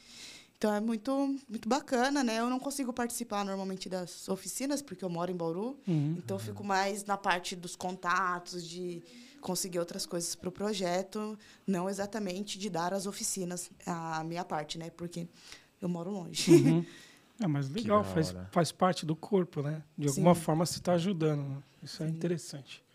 Então 0.56 0.72
é 0.72 0.80
muito 0.80 1.36
muito 1.48 1.68
bacana, 1.68 2.22
né? 2.22 2.38
Eu 2.38 2.48
não 2.48 2.60
consigo 2.60 2.92
participar 2.92 3.44
normalmente 3.44 3.88
das 3.88 4.28
oficinas 4.28 4.80
porque 4.80 5.04
eu 5.04 5.10
moro 5.10 5.32
em 5.32 5.36
Bauru, 5.36 5.76
uhum. 5.86 6.14
então 6.16 6.36
eu 6.36 6.40
fico 6.40 6.62
mais 6.62 7.04
na 7.04 7.16
parte 7.16 7.56
dos 7.56 7.74
contatos, 7.74 8.64
de 8.64 9.02
conseguir 9.40 9.80
outras 9.80 10.06
coisas 10.06 10.36
para 10.36 10.48
o 10.48 10.52
projeto, 10.52 11.36
não 11.66 11.90
exatamente 11.90 12.56
de 12.56 12.70
dar 12.70 12.94
as 12.94 13.04
oficinas 13.04 13.68
a 13.84 14.22
minha 14.22 14.44
parte, 14.44 14.78
né? 14.78 14.90
Porque 14.90 15.26
eu 15.82 15.88
moro 15.88 16.10
longe. 16.12 16.52
Uhum. 16.52 16.86
É, 17.38 17.46
mas 17.46 17.68
legal, 17.68 18.02
faz, 18.02 18.34
faz 18.50 18.72
parte 18.72 19.04
do 19.04 19.14
corpo, 19.14 19.60
né? 19.60 19.82
De 19.98 20.08
alguma 20.08 20.34
Sim. 20.34 20.40
forma 20.40 20.64
você 20.64 20.78
está 20.78 20.94
ajudando. 20.94 21.46
Né? 21.46 21.62
Isso 21.82 22.02
é 22.02 22.06
Sim. 22.06 22.12
é 22.14 22.16
interessante. 22.16 22.85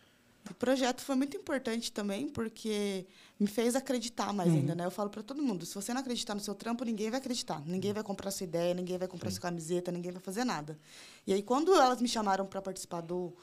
O 0.49 0.53
projeto 0.55 1.01
foi 1.01 1.15
muito 1.15 1.37
importante 1.37 1.91
também, 1.91 2.27
porque 2.27 3.05
me 3.39 3.47
fez 3.47 3.75
acreditar 3.75 4.33
mais 4.33 4.49
uhum. 4.49 4.57
ainda, 4.57 4.75
né? 4.75 4.85
Eu 4.85 4.91
falo 4.91 5.09
para 5.09 5.21
todo 5.21 5.41
mundo, 5.41 5.65
se 5.65 5.73
você 5.75 5.93
não 5.93 6.01
acreditar 6.01 6.33
no 6.33 6.41
seu 6.41 6.55
trampo, 6.55 6.83
ninguém 6.83 7.09
vai 7.09 7.19
acreditar. 7.19 7.61
Ninguém 7.65 7.93
vai 7.93 8.03
comprar 8.03 8.31
sua 8.31 8.43
ideia, 8.43 8.73
ninguém 8.73 8.97
vai 8.97 9.07
comprar 9.07 9.29
Sim. 9.29 9.35
sua 9.35 9.41
camiseta, 9.43 9.91
ninguém 9.91 10.11
vai 10.11 10.21
fazer 10.21 10.43
nada. 10.43 10.79
E 11.25 11.33
aí, 11.33 11.43
quando 11.43 11.73
elas 11.75 12.01
me 12.01 12.07
chamaram 12.07 12.45
para 12.45 12.61
participar 12.61 13.01
do... 13.01 13.33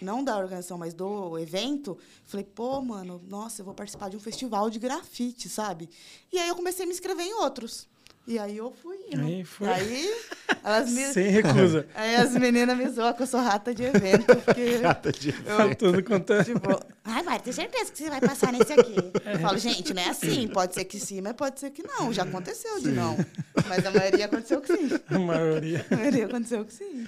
Não 0.00 0.22
da 0.22 0.36
organização, 0.36 0.78
mas 0.78 0.94
do 0.94 1.38
evento, 1.38 1.96
falei, 2.24 2.44
pô, 2.44 2.80
mano, 2.80 3.22
nossa, 3.26 3.60
eu 3.60 3.64
vou 3.64 3.74
participar 3.74 4.10
de 4.10 4.16
um 4.16 4.20
festival 4.20 4.68
de 4.68 4.78
grafite, 4.78 5.48
sabe? 5.48 5.88
E 6.32 6.38
aí, 6.38 6.48
eu 6.48 6.56
comecei 6.56 6.84
a 6.84 6.86
me 6.86 6.92
inscrever 6.92 7.24
em 7.24 7.34
outros. 7.34 7.88
E 8.28 8.38
aí 8.38 8.58
eu 8.58 8.70
fui. 8.70 8.98
Né? 9.10 9.24
Aí 9.24 9.44
foi. 9.44 9.68
Aí, 9.68 10.14
elas 10.62 10.90
me... 10.90 11.02
Sem 11.14 11.28
recusa. 11.28 11.86
Aí 11.96 12.16
as 12.16 12.34
meninas 12.34 12.76
me 12.76 12.86
zoam 12.90 13.14
que 13.14 13.22
eu 13.22 13.26
sou 13.26 13.40
rata 13.40 13.74
de 13.74 13.84
evento. 13.84 14.36
Porque 14.44 14.76
rata 14.84 15.10
de 15.10 15.30
evento. 15.30 15.50
Eu, 15.50 15.74
tudo 15.74 16.04
contando. 16.04 16.44
Tipo, 16.44 16.78
ai, 17.02 17.22
Mari, 17.22 17.42
tem 17.42 17.54
certeza 17.54 17.90
que 17.90 17.96
você 17.96 18.10
vai 18.10 18.20
passar 18.20 18.52
nesse 18.52 18.70
aqui. 18.74 18.96
É. 19.24 19.36
Eu 19.36 19.38
falo, 19.38 19.56
gente, 19.56 19.94
não 19.94 20.02
é 20.02 20.10
assim. 20.10 20.46
Pode 20.48 20.74
ser 20.74 20.84
que 20.84 21.00
sim, 21.00 21.22
mas 21.22 21.32
pode 21.32 21.58
ser 21.58 21.70
que 21.70 21.82
não. 21.82 22.12
Já 22.12 22.24
aconteceu 22.24 22.74
sim. 22.76 22.82
de 22.82 22.90
não. 22.90 23.16
Mas 23.66 23.86
a 23.86 23.90
maioria 23.90 24.26
aconteceu 24.26 24.60
que 24.60 24.76
sim. 24.76 24.90
A 25.08 25.18
maioria. 25.18 25.86
A 25.90 25.96
maioria 25.96 26.26
aconteceu 26.26 26.66
que 26.66 26.74
sim. 26.74 27.06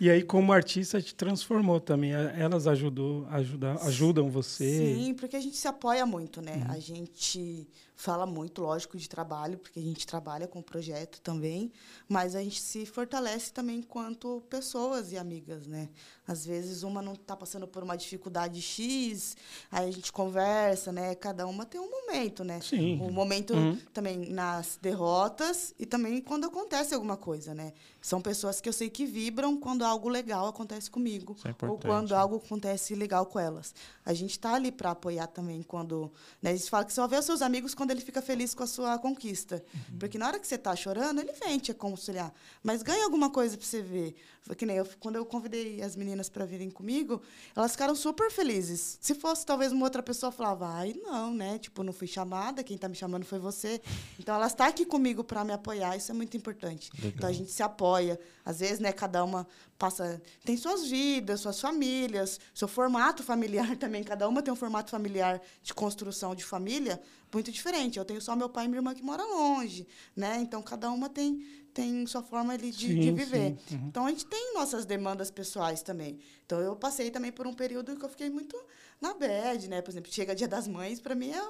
E 0.00 0.08
aí, 0.08 0.22
como 0.22 0.52
artista, 0.52 1.02
te 1.02 1.12
transformou 1.12 1.80
também. 1.80 2.12
Elas 2.12 2.68
ajudou, 2.68 3.26
ajudam, 3.30 3.78
ajudam 3.82 4.30
você. 4.30 4.78
Sim, 4.78 5.14
porque 5.14 5.34
a 5.34 5.40
gente 5.40 5.56
se 5.56 5.66
apoia 5.66 6.06
muito, 6.06 6.40
né? 6.40 6.62
Uhum. 6.66 6.72
A 6.72 6.78
gente 6.78 7.66
fala 7.96 8.26
muito, 8.26 8.62
lógico, 8.62 8.96
de 8.96 9.08
trabalho, 9.08 9.58
porque 9.58 9.78
a 9.78 9.82
gente 9.82 10.06
trabalha 10.06 10.48
com 10.48 10.58
o 10.58 10.62
projeto 10.62 11.20
também, 11.20 11.72
mas 12.08 12.34
a 12.34 12.42
gente 12.42 12.60
se 12.60 12.84
fortalece 12.84 13.52
também 13.52 13.78
enquanto 13.78 14.42
pessoas 14.50 15.12
e 15.12 15.16
amigas, 15.16 15.66
né? 15.66 15.88
Às 16.26 16.44
vezes 16.44 16.82
uma 16.82 17.00
não 17.00 17.12
está 17.12 17.36
passando 17.36 17.68
por 17.68 17.82
uma 17.82 17.96
dificuldade 17.96 18.60
X, 18.60 19.36
aí 19.70 19.88
a 19.88 19.90
gente 19.90 20.10
conversa, 20.10 20.90
né? 20.90 21.14
Cada 21.14 21.46
uma 21.46 21.64
tem 21.64 21.80
um 21.80 21.90
momento, 21.90 22.42
né? 22.42 22.60
Sim. 22.60 23.00
Um 23.00 23.12
momento 23.12 23.54
uhum. 23.54 23.78
também 23.92 24.30
nas 24.30 24.78
derrotas 24.80 25.74
e 25.78 25.86
também 25.86 26.20
quando 26.20 26.46
acontece 26.46 26.94
alguma 26.94 27.16
coisa, 27.16 27.54
né? 27.54 27.72
São 28.00 28.20
pessoas 28.20 28.60
que 28.60 28.68
eu 28.68 28.72
sei 28.72 28.90
que 28.90 29.06
vibram 29.06 29.56
quando 29.56 29.84
algo 29.84 30.08
legal 30.08 30.48
acontece 30.48 30.90
comigo 30.90 31.36
é 31.44 31.66
ou 31.66 31.78
quando 31.78 32.10
né? 32.10 32.16
algo 32.16 32.36
acontece 32.36 32.94
legal 32.94 33.26
com 33.26 33.38
elas. 33.38 33.74
A 34.04 34.12
gente 34.12 34.32
está 34.32 34.54
ali 34.54 34.72
para 34.72 34.90
apoiar 34.90 35.26
também 35.26 35.62
quando, 35.62 36.10
né? 36.42 36.50
A 36.50 36.56
gente 36.56 36.68
fala 36.68 36.84
que 36.84 36.92
só 36.92 37.06
vê 37.06 37.16
os 37.16 37.24
seus 37.24 37.40
amigos 37.40 37.74
quando 37.74 37.83
ele 37.90 38.00
fica 38.00 38.22
feliz 38.22 38.54
com 38.54 38.62
a 38.62 38.66
sua 38.66 38.98
conquista, 38.98 39.64
uhum. 39.74 39.98
porque 39.98 40.18
na 40.18 40.26
hora 40.26 40.38
que 40.38 40.46
você 40.46 40.54
está 40.54 40.74
chorando 40.74 41.20
ele 41.20 41.32
vem 41.32 41.58
te 41.58 41.70
aconselhar, 41.70 42.32
mas 42.62 42.82
ganha 42.82 43.04
alguma 43.04 43.30
coisa 43.30 43.56
para 43.56 43.66
você 43.66 43.82
ver. 43.82 44.14
Foi 44.42 44.54
que 44.54 44.66
nem 44.66 44.76
eu, 44.76 44.86
quando 45.00 45.16
eu 45.16 45.24
convidei 45.24 45.80
as 45.80 45.96
meninas 45.96 46.28
para 46.28 46.44
virem 46.44 46.68
comigo, 46.68 47.22
elas 47.56 47.72
ficaram 47.72 47.94
super 47.94 48.30
felizes. 48.30 48.98
Se 49.00 49.14
fosse 49.14 49.46
talvez 49.46 49.72
uma 49.72 49.86
outra 49.86 50.02
pessoa 50.02 50.30
falava, 50.30 50.68
ai, 50.68 50.94
não, 51.02 51.32
né? 51.32 51.58
Tipo, 51.58 51.82
não 51.82 51.94
fui 51.94 52.06
chamada, 52.06 52.62
quem 52.62 52.76
está 52.76 52.86
me 52.86 52.94
chamando 52.94 53.24
foi 53.24 53.38
você. 53.38 53.80
Então 54.18 54.34
elas 54.34 54.52
estão 54.52 54.66
tá 54.66 54.70
aqui 54.70 54.84
comigo 54.84 55.24
para 55.24 55.42
me 55.44 55.52
apoiar, 55.52 55.96
isso 55.96 56.12
é 56.12 56.14
muito 56.14 56.36
importante. 56.36 56.90
Legal. 56.94 57.12
Então 57.16 57.28
a 57.30 57.32
gente 57.32 57.50
se 57.50 57.62
apoia. 57.62 58.20
Às 58.44 58.60
vezes, 58.60 58.80
né, 58.80 58.92
cada 58.92 59.24
uma 59.24 59.46
passa, 59.78 60.20
tem 60.44 60.56
suas 60.56 60.86
vidas, 60.86 61.40
suas 61.40 61.60
famílias, 61.60 62.40
seu 62.54 62.68
formato 62.68 63.22
familiar 63.22 63.76
também, 63.78 64.02
cada 64.02 64.28
uma 64.28 64.42
tem 64.42 64.52
um 64.52 64.56
formato 64.56 64.90
familiar 64.90 65.40
de 65.62 65.74
construção 65.74 66.34
de 66.34 66.44
família 66.44 67.00
muito 67.32 67.50
diferente. 67.50 67.98
Eu 67.98 68.04
tenho 68.04 68.20
só 68.20 68.36
meu 68.36 68.48
pai 68.48 68.64
e 68.64 68.68
minha 68.68 68.78
irmã 68.78 68.94
que 68.94 69.02
moram 69.02 69.28
longe, 69.36 69.86
né? 70.14 70.38
Então 70.40 70.62
cada 70.62 70.90
uma 70.90 71.08
tem 71.08 71.44
tem 71.74 72.06
sua 72.06 72.22
forma 72.22 72.52
ali 72.52 72.70
de, 72.70 72.86
sim, 72.86 73.00
de 73.00 73.10
viver. 73.10 73.56
Uhum. 73.72 73.88
Então 73.88 74.06
a 74.06 74.10
gente 74.10 74.24
tem 74.26 74.54
nossas 74.54 74.86
demandas 74.86 75.28
pessoais 75.28 75.82
também. 75.82 76.20
Então 76.46 76.60
eu 76.60 76.76
passei 76.76 77.10
também 77.10 77.32
por 77.32 77.48
um 77.48 77.52
período 77.52 77.96
que 77.96 78.04
eu 78.04 78.08
fiquei 78.08 78.30
muito 78.30 78.56
na 79.00 79.12
bad, 79.12 79.68
né? 79.68 79.82
Por 79.82 79.90
exemplo, 79.90 80.12
chega 80.12 80.36
Dia 80.36 80.46
das 80.46 80.68
Mães, 80.68 81.00
para 81.00 81.16
mim 81.16 81.32
é 81.32 81.42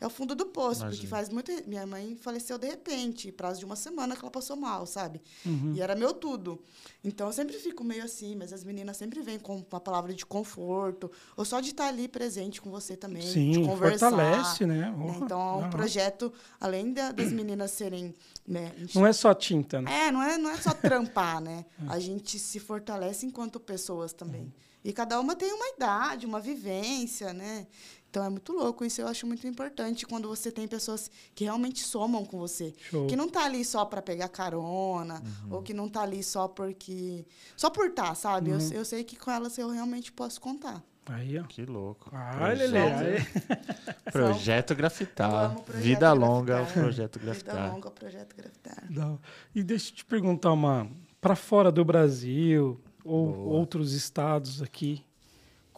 é 0.00 0.06
o 0.06 0.10
fundo 0.10 0.34
do 0.34 0.46
poço, 0.46 0.80
porque 0.80 0.94
Imagino. 1.06 1.08
faz 1.10 1.28
muito. 1.28 1.50
Minha 1.68 1.86
mãe 1.86 2.16
faleceu 2.20 2.56
de 2.58 2.66
repente, 2.68 3.32
prazo 3.32 3.58
de 3.58 3.64
uma 3.64 3.76
semana 3.76 4.14
que 4.14 4.22
ela 4.22 4.30
passou 4.30 4.56
mal, 4.56 4.86
sabe? 4.86 5.20
Uhum. 5.44 5.72
E 5.74 5.80
era 5.80 5.94
meu 5.94 6.12
tudo. 6.14 6.58
Então 7.02 7.26
eu 7.26 7.32
sempre 7.32 7.56
fico 7.58 7.82
meio 7.82 8.04
assim, 8.04 8.36
mas 8.36 8.52
as 8.52 8.62
meninas 8.64 8.96
sempre 8.96 9.20
vêm 9.22 9.38
com 9.38 9.56
uma 9.70 9.80
palavra 9.80 10.14
de 10.14 10.24
conforto, 10.24 11.10
ou 11.36 11.44
só 11.44 11.60
de 11.60 11.70
estar 11.70 11.88
ali 11.88 12.06
presente 12.08 12.60
com 12.60 12.70
você 12.70 12.96
também, 12.96 13.22
de 13.22 13.32
Sim, 13.32 13.66
conversar. 13.66 14.10
fortalece, 14.10 14.66
né? 14.66 14.90
né? 14.90 15.18
Então 15.22 15.62
é 15.62 15.66
um 15.66 15.70
projeto, 15.70 16.32
além 16.60 16.92
da- 16.92 17.12
das 17.12 17.32
meninas 17.32 17.70
serem. 17.72 18.14
Né, 18.46 18.72
gente- 18.78 18.94
Não 18.96 19.06
é 19.06 19.12
só 19.12 19.34
tinta, 19.34 19.82
né? 19.82 20.06
é, 20.06 20.10
não 20.10 20.22
é, 20.22 20.38
não 20.38 20.48
é 20.50 20.56
só 20.56 20.72
trampar, 20.72 21.40
né? 21.40 21.66
A 21.88 21.98
gente 21.98 22.38
se 22.38 22.58
fortalece 22.58 23.26
enquanto 23.26 23.60
pessoas 23.60 24.12
também. 24.12 24.52
E 24.84 24.92
cada 24.92 25.20
uma 25.20 25.34
tem 25.36 25.52
uma 25.52 25.68
idade, 25.76 26.24
uma 26.24 26.40
vivência, 26.40 27.34
né? 27.34 27.66
Então 28.10 28.24
é 28.24 28.28
muito 28.30 28.52
louco. 28.52 28.84
Isso 28.84 29.00
eu 29.00 29.08
acho 29.08 29.26
muito 29.26 29.46
importante 29.46 30.06
quando 30.06 30.28
você 30.28 30.50
tem 30.50 30.66
pessoas 30.66 31.10
que 31.34 31.44
realmente 31.44 31.80
somam 31.80 32.24
com 32.24 32.38
você. 32.38 32.74
Show. 32.90 33.06
Que 33.06 33.14
não 33.16 33.28
tá 33.28 33.44
ali 33.44 33.64
só 33.64 33.84
para 33.84 34.00
pegar 34.00 34.28
carona, 34.28 35.22
ou 35.50 35.62
que 35.62 35.74
não 35.74 35.88
tá 35.88 36.02
ali 36.02 36.22
só 36.22 36.48
porque. 36.48 37.24
Só 37.56 37.68
por 37.70 37.86
estar, 37.88 38.14
sabe? 38.14 38.50
Eu, 38.50 38.58
eu 38.72 38.84
sei 38.84 39.04
que 39.04 39.16
com 39.16 39.30
elas 39.30 39.58
eu 39.58 39.68
realmente 39.70 40.10
posso 40.12 40.40
contar. 40.40 40.82
Aí, 41.06 41.38
ó. 41.38 41.42
Que 41.44 41.64
louco. 41.64 42.10
Ah, 42.12 42.48
Lelê. 42.52 42.78
Aí. 42.78 43.26
Projeto 44.12 44.74
Grafitar. 44.74 45.56
o 45.56 45.62
projeto 45.62 45.82
Vida 45.82 46.12
longa, 46.12 46.40
o 46.54 46.56
Grafitar. 46.56 46.82
projeto 46.82 47.18
Vida 47.18 47.32
Grafitar. 47.32 47.72
longa, 47.72 47.90
projeto 47.90 48.36
Grafitar. 48.36 48.84
Dá. 48.90 49.18
E 49.54 49.62
deixa 49.62 49.90
eu 49.90 49.96
te 49.96 50.04
perguntar 50.04 50.52
uma. 50.52 50.90
Para 51.20 51.34
fora 51.34 51.72
do 51.72 51.84
Brasil 51.84 52.80
ou 53.04 53.32
Boa. 53.32 53.56
outros 53.58 53.92
estados 53.92 54.62
aqui, 54.62 55.04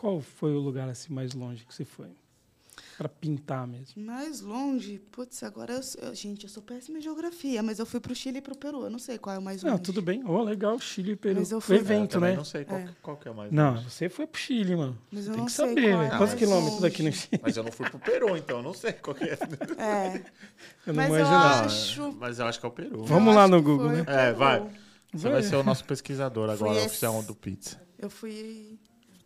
qual 0.00 0.20
foi 0.20 0.52
o 0.54 0.58
lugar 0.58 0.88
assim 0.88 1.12
mais 1.12 1.34
longe 1.34 1.64
que 1.66 1.74
você 1.74 1.84
foi? 1.84 2.08
Para 2.96 3.08
pintar 3.08 3.66
mesmo. 3.66 4.02
Mais 4.02 4.40
longe, 4.40 4.98
putz, 5.10 5.42
agora 5.42 5.72
eu, 5.74 5.80
eu- 6.02 6.14
gente, 6.14 6.44
eu 6.44 6.50
sou 6.50 6.62
péssima 6.62 6.98
em 6.98 7.00
geografia, 7.02 7.62
mas 7.62 7.78
eu 7.78 7.84
fui 7.86 7.98
pro 8.00 8.14
Chile 8.14 8.38
e 8.38 8.40
pro 8.42 8.56
Peru. 8.56 8.84
Eu 8.84 8.90
não 8.90 8.98
sei 8.98 9.18
qual 9.18 9.36
é 9.36 9.38
o 9.38 9.42
mais 9.42 9.62
longe. 9.62 9.74
Não, 9.74 9.78
tudo 9.82 10.00
bem. 10.02 10.22
Oh, 10.26 10.42
legal, 10.42 10.78
Chile 10.78 11.12
e 11.12 11.16
Peru. 11.16 11.40
Mas 11.40 11.50
eu 11.50 11.58
O 11.58 11.60
fui- 11.60 11.76
Eu 11.76 11.80
evento, 11.80 12.12
também 12.12 12.30
né? 12.30 12.36
Não 12.36 12.44
sei 12.44 12.64
qual, 12.64 12.80
É. 12.80 12.88
qual 13.02 13.16
que 13.16 13.28
é 13.28 13.32
mais. 13.32 13.52
Não, 13.52 13.74
longe. 13.74 13.90
você 13.90 14.08
foi 14.08 14.26
pro 14.26 14.40
Chile, 14.40 14.76
mano. 14.76 14.98
Mas 15.10 15.26
eu 15.26 15.32
Tem 15.32 15.38
não 15.40 15.46
que 15.46 15.52
sei 15.52 15.68
saber, 15.68 15.90
qual 15.92 16.02
é 16.02 16.08
Quantos 16.08 16.18
mais 16.28 16.34
quilômetros 16.34 16.80
daqui 16.80 17.02
no. 17.02 17.12
Chile? 17.12 17.40
Mas 17.42 17.56
eu 17.56 17.62
não 17.64 17.72
fui 17.72 17.90
pro 17.90 17.98
Peru, 17.98 18.36
então 18.36 18.56
eu 18.58 18.62
não 18.62 18.74
sei 18.74 18.92
qual 18.94 19.14
que 19.14 19.24
é. 19.24 19.38
É, 19.78 20.16
Eu 20.86 20.92
não 20.92 20.94
Mas 20.94 21.06
eu 21.10 21.18
manjo 21.18 21.30
nada. 21.30 21.66
acho- 21.66 22.12
Mas 22.18 22.38
eu 22.38 22.46
acho 22.46 22.60
que 22.60 22.66
é 22.66 22.68
o 22.68 22.72
Peru. 22.72 23.04
Vamos 23.04 23.28
eu 23.34 23.38
lá 23.40 23.46
no 23.48 23.62
Google, 23.62 23.88
né? 23.90 24.04
o 24.06 24.10
É, 24.10 24.32
vai. 24.32 24.60
Você 25.12 25.22
vai 25.28 25.32
Vai. 25.32 25.42
ser 25.42 25.56
o 25.56 25.62
nosso 25.64 25.84
pesquisador 25.84 26.48
agora, 26.50 26.84
oficial 26.84 27.22
do 27.22 27.34
Pizza. 27.34 27.80
Eu 27.98 28.08
fui 28.08 28.78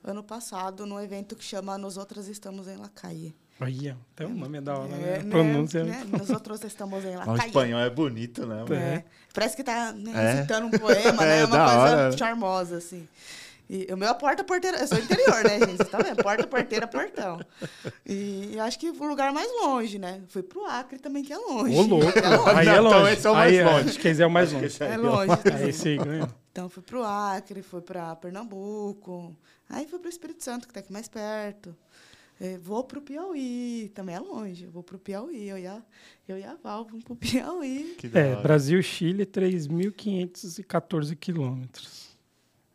ano 0.04 0.22
passado 0.22 0.86
num 0.86 1.00
evento 1.00 1.34
que 1.34 1.42
chama 1.44 1.76
Nós 1.78 1.96
Outras 1.96 2.28
Estamos 2.28 2.68
em 2.68 2.76
La 2.76 2.88
Calle. 2.88 3.34
Aí, 3.60 3.90
ó. 3.90 3.94
Então 4.12 4.30
o 4.30 4.34
nome 4.34 4.58
é 4.58 4.60
da 4.60 4.76
hora, 4.76 4.92
É, 4.92 4.96
né? 4.96 5.14
A 5.20 5.22
né, 5.22 5.30
pronúncia. 5.30 5.78
é 5.78 5.84
né? 5.84 6.04
Nós 6.10 6.28
Outros 6.30 6.62
Estamos 6.64 7.04
em 7.04 7.16
La 7.16 7.24
O 7.32 7.36
espanhol 7.36 7.80
é 7.80 7.88
bonito, 7.88 8.44
né? 8.46 8.56
mano? 8.62 8.74
É. 8.74 9.04
Parece 9.32 9.56
que 9.56 9.62
tá 9.64 9.92
né, 9.92 10.12
É. 10.14 10.32
recitando 10.34 10.66
um 10.66 10.70
poema, 10.70 11.22
né? 11.24 11.40
É, 11.40 11.44
Uma 11.44 11.56
coisa 11.58 11.78
hora. 11.78 12.16
charmosa, 12.18 12.76
assim. 12.78 13.08
E 13.70 13.86
o 13.90 13.96
meu 13.96 14.08
é 14.08 14.14
porta-porteira. 14.14 14.76
Eu 14.78 14.86
sou 14.86 14.98
interior, 14.98 15.42
né, 15.44 15.58
gente? 15.60 15.76
Vocês 15.78 15.88
tá 15.88 15.96
vendo? 15.98 16.22
Porta-porteira, 16.22 16.86
portão. 16.86 17.40
E, 18.04 18.50
eu 18.56 18.62
acho 18.62 18.78
que 18.78 18.90
o 18.90 19.04
lugar 19.06 19.32
mais 19.32 19.48
longe, 19.62 19.98
né? 19.98 20.20
Fui 20.28 20.42
pro 20.42 20.66
Acre 20.66 20.98
também, 20.98 21.22
que 21.24 21.32
é 21.32 21.38
longe. 21.38 21.74
Ô, 21.74 21.82
louco. 21.82 22.06
É 22.18 22.36
longe. 22.36 22.50
Aí 22.50 22.68
é 22.68 22.72
então 22.72 22.82
longe. 22.84 23.12
esse 23.14 23.26
é 23.26 23.30
o 23.30 23.34
mais 23.34 23.54
Aí, 23.58 23.64
longe. 23.64 23.88
Acho 23.88 23.98
que 24.00 24.08
esse 24.08 24.22
é 24.22 24.26
o 24.26 24.30
mais 24.30 24.52
longe. 24.52 24.76
É 24.82 24.96
longe. 24.98 25.32
Aí 25.54 25.68
esse 25.70 25.96
ganhou. 25.96 26.28
Então, 26.52 26.68
fui 26.68 26.82
pro 26.82 27.02
Acre, 27.04 27.62
fui 27.62 27.80
para 27.80 28.14
Pernambuco. 28.16 29.34
Aí 29.68 29.86
fui 29.86 29.98
pro 29.98 30.08
Espírito 30.08 30.42
Santo, 30.44 30.66
que 30.68 30.74
tá 30.74 30.80
aqui 30.80 30.92
mais 30.92 31.08
perto. 31.08 31.74
É, 32.40 32.58
vou 32.58 32.82
pro 32.84 33.00
Piauí, 33.00 33.90
também 33.94 34.14
é 34.16 34.18
longe. 34.20 34.66
Vou 34.66 34.82
pro 34.82 34.98
Piauí. 34.98 35.48
Eu 35.48 35.56
e 35.58 35.66
a, 35.66 35.80
eu 36.28 36.36
e 36.38 36.42
a 36.44 36.54
Val 36.56 36.84
vamos 36.84 37.04
pro 37.04 37.14
Piauí. 37.16 37.94
Que 37.98 38.08
da 38.08 38.20
É, 38.20 38.32
hora. 38.32 38.42
Brasil, 38.42 38.82
Chile, 38.82 39.24
3.514 39.24 41.14
quilômetros. 41.16 42.14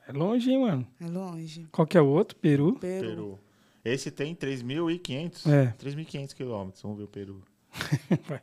É 0.08 0.12
longe, 0.12 0.50
hein, 0.50 0.60
mano? 0.62 0.88
É 1.00 1.06
longe. 1.08 1.68
Qual 1.72 1.86
que 1.86 1.98
é 1.98 2.02
o 2.02 2.08
outro? 2.08 2.36
Peru? 2.38 2.74
Peru. 2.80 3.08
Peru. 3.08 3.40
Esse 3.86 4.10
tem 4.10 4.34
3.500. 4.36 5.50
É. 5.52 5.74
3.500 5.78 6.34
quilômetros. 6.34 6.82
Vamos 6.82 6.98
ver 6.98 7.04
o 7.04 7.08
Peru. 7.08 7.44
Vai. 8.28 8.42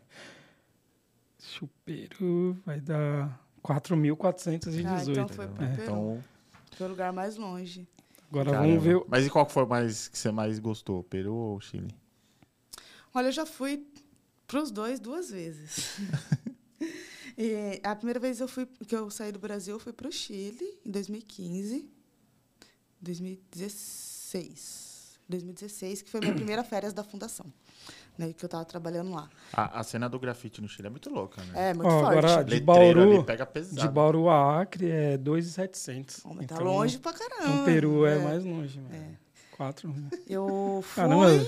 Deixa 1.38 1.64
o 1.64 1.68
Peru 1.84 2.56
vai 2.64 2.80
dar 2.80 3.40
4.418. 3.64 4.86
Ah, 4.86 5.02
então 5.02 5.28
foi 5.28 5.46
pro 5.48 5.64
É. 5.64 5.68
Peru. 5.76 5.82
Então, 5.82 6.24
Foi 6.76 6.86
o 6.86 6.90
lugar 6.90 7.12
mais 7.12 7.36
longe. 7.36 7.86
Agora 8.30 8.50
caramba. 8.50 8.68
vamos 8.68 8.82
ver. 8.84 8.96
o- 8.96 9.06
Mas 9.08 9.26
e 9.26 9.30
qual 9.30 9.46
que 9.46 9.52
foi 9.52 9.66
mais 9.66 10.08
que 10.08 10.18
você 10.18 10.30
mais 10.30 10.58
gostou? 10.58 11.02
Peru 11.04 11.34
ou 11.34 11.60
Chile? 11.60 11.88
Olha, 13.14 13.28
eu 13.28 13.32
já 13.32 13.46
fui 13.46 13.86
pros 14.46 14.70
dois 14.70 15.00
duas 15.00 15.30
vezes. 15.30 15.96
E 17.38 17.78
a 17.82 17.94
primeira 17.94 18.18
vez 18.18 18.40
eu 18.40 18.48
fui, 18.48 18.64
que 18.64 18.96
eu 18.96 19.10
saí 19.10 19.30
do 19.30 19.38
Brasil, 19.38 19.74
eu 19.76 19.78
fui 19.78 19.92
pro 19.92 20.10
Chile, 20.10 20.78
em 20.86 20.90
2015. 20.90 21.86
2016. 22.98 25.18
2016, 25.28 26.00
que 26.02 26.10
foi 26.10 26.20
minha 26.20 26.32
primeira 26.34 26.64
férias 26.64 26.94
da 26.94 27.04
fundação. 27.04 27.44
Né, 28.18 28.32
que 28.32 28.42
eu 28.42 28.46
estava 28.46 28.64
trabalhando 28.64 29.10
lá. 29.10 29.28
A, 29.52 29.80
a 29.80 29.82
cena 29.82 30.08
do 30.08 30.18
grafite 30.18 30.62
no 30.62 30.68
Chile 30.68 30.86
é 30.86 30.90
muito 30.90 31.10
louca, 31.10 31.42
né? 31.44 31.70
É, 31.70 31.74
muito 31.74 31.86
Ó, 31.86 32.00
forte. 32.00 32.18
agora, 32.18 32.42
de 32.44 32.60
Bauru, 32.60 33.02
ali 33.16 33.24
pega 33.24 33.44
pesado. 33.44 33.80
de 33.80 33.88
Bauru 33.88 34.28
a 34.30 34.62
Acre 34.62 34.90
é 34.90 35.18
2.700. 35.18 36.22
Bom, 36.24 36.34
mas 36.34 36.46
tá 36.46 36.54
Então, 36.54 36.66
longe 36.66 36.98
pra 36.98 37.12
caramba. 37.12 37.42
Então, 37.52 37.64
Peru 37.66 38.06
é, 38.06 38.16
É. 38.16 38.18
mais 38.18 38.42
longe. 38.44 38.80
É. 38.90 39.10
Quatro. 39.54 39.94
Eu 40.26 40.80
fui, 40.86 40.94
Caramba. 41.02 41.46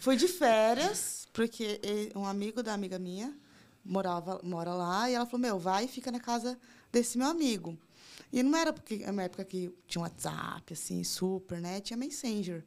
fui 0.00 0.16
de 0.16 0.26
férias, 0.26 1.28
porque 1.32 1.80
um 2.16 2.24
amigo 2.24 2.62
da 2.62 2.74
amiga 2.74 2.98
minha 2.98 3.32
morava, 3.84 4.40
mora 4.42 4.72
lá, 4.74 5.08
e 5.10 5.14
ela 5.14 5.26
falou, 5.26 5.40
meu, 5.40 5.58
vai 5.58 5.84
e 5.84 5.88
fica 5.88 6.10
na 6.10 6.20
casa 6.20 6.58
desse 6.92 7.16
meu 7.18 7.28
amigo. 7.28 7.78
E 8.32 8.42
não 8.42 8.56
era 8.58 8.72
porque 8.72 9.02
é 9.04 9.10
uma 9.10 9.22
época 9.22 9.44
que 9.44 9.72
tinha 9.86 10.02
WhatsApp, 10.02 10.72
assim, 10.72 11.02
super, 11.02 11.60
né? 11.60 11.80
Tinha 11.80 11.96
Messenger. 11.96 12.64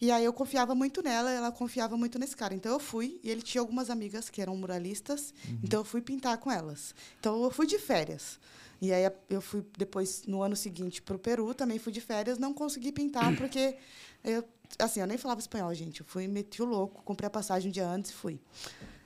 E 0.00 0.10
aí 0.10 0.24
eu 0.24 0.32
confiava 0.32 0.74
muito 0.74 1.02
nela, 1.02 1.30
ela 1.30 1.52
confiava 1.52 1.96
muito 1.96 2.18
nesse 2.18 2.36
cara. 2.36 2.54
Então 2.54 2.72
eu 2.72 2.80
fui, 2.80 3.18
e 3.22 3.30
ele 3.30 3.42
tinha 3.42 3.60
algumas 3.60 3.90
amigas 3.90 4.28
que 4.28 4.40
eram 4.42 4.56
muralistas, 4.56 5.32
então 5.62 5.80
eu 5.80 5.84
fui 5.84 6.00
pintar 6.00 6.38
com 6.38 6.50
elas. 6.50 6.94
Então 7.20 7.42
eu 7.42 7.50
fui 7.50 7.66
de 7.66 7.78
férias. 7.78 8.38
E 8.80 8.92
aí 8.92 9.10
eu 9.30 9.40
fui 9.40 9.64
depois, 9.78 10.24
no 10.26 10.42
ano 10.42 10.56
seguinte, 10.56 11.00
para 11.00 11.16
o 11.16 11.18
Peru, 11.18 11.54
também 11.54 11.78
fui 11.78 11.92
de 11.92 12.00
férias, 12.00 12.38
não 12.38 12.52
consegui 12.52 12.92
pintar, 12.92 13.32
porque 13.36 13.76
eu, 14.22 14.44
assim, 14.78 15.00
eu 15.00 15.06
nem 15.06 15.16
falava 15.16 15.40
espanhol, 15.40 15.72
gente. 15.74 16.00
Eu 16.00 16.06
fui, 16.06 16.26
meti 16.28 16.60
o 16.60 16.66
louco, 16.66 17.02
comprei 17.02 17.26
a 17.26 17.30
passagem 17.30 17.68
um 17.68 17.72
dia 17.72 17.86
antes 17.88 18.10
e 18.10 18.14
fui. 18.14 18.40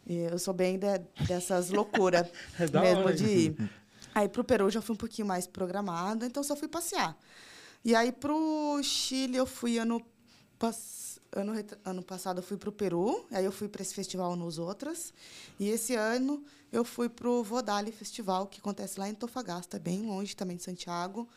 E 0.07 0.17
eu 0.17 0.39
sou 0.39 0.55
bem 0.55 0.79
de- 0.79 1.01
dessas 1.27 1.69
loucuras 1.71 2.27
É 2.59 2.67
mesmo 2.67 3.05
hora 3.05 3.15
de 3.15 3.25
ir. 3.25 3.57
Aí 4.15 4.29
pro 4.29 4.43
Peru 4.43 4.65
eu 4.67 4.71
já 4.71 4.81
fui 4.83 4.95
um 4.95 4.97
pouquinho 4.99 5.29
mais 5.29 5.47
programada, 5.47 6.27
então 6.27 6.43
só 6.43 6.57
fui 6.57 6.67
passear. 6.67 7.17
E 7.85 7.95
aí 7.95 8.11
pro 8.11 8.81
Chile 8.83 9.37
eu 9.37 9.47
fui 9.47 9.79
ano, 9.79 10.05
pass... 10.59 11.21
ano, 11.33 11.53
ano 11.85 12.03
passado 12.03 12.39
eu 12.39 12.43
fui 12.43 12.57
pro 12.57 12.73
Peru, 12.73 13.27
aí 13.31 13.45
eu 13.45 13.53
fui 13.53 13.69
para 13.69 13.83
esse 13.83 13.95
festival 13.95 14.37
nos 14.37 14.59
outras. 14.59 15.13
E 15.59 15.69
esse 15.69 15.95
ano 15.95 16.43
eu 16.73 16.85
fui 16.85 17.09
pro 17.09 17.43
Vodali 17.43 17.93
Festival, 17.93 18.47
que 18.47 18.61
acontece 18.61 18.99
lá 18.99 19.09
em 19.09 19.15
Tofagasta, 19.15 19.79
bem 19.79 20.03
longe 20.03 20.37
também 20.37 20.57
de 20.57 20.63
Santiago. 20.63 21.29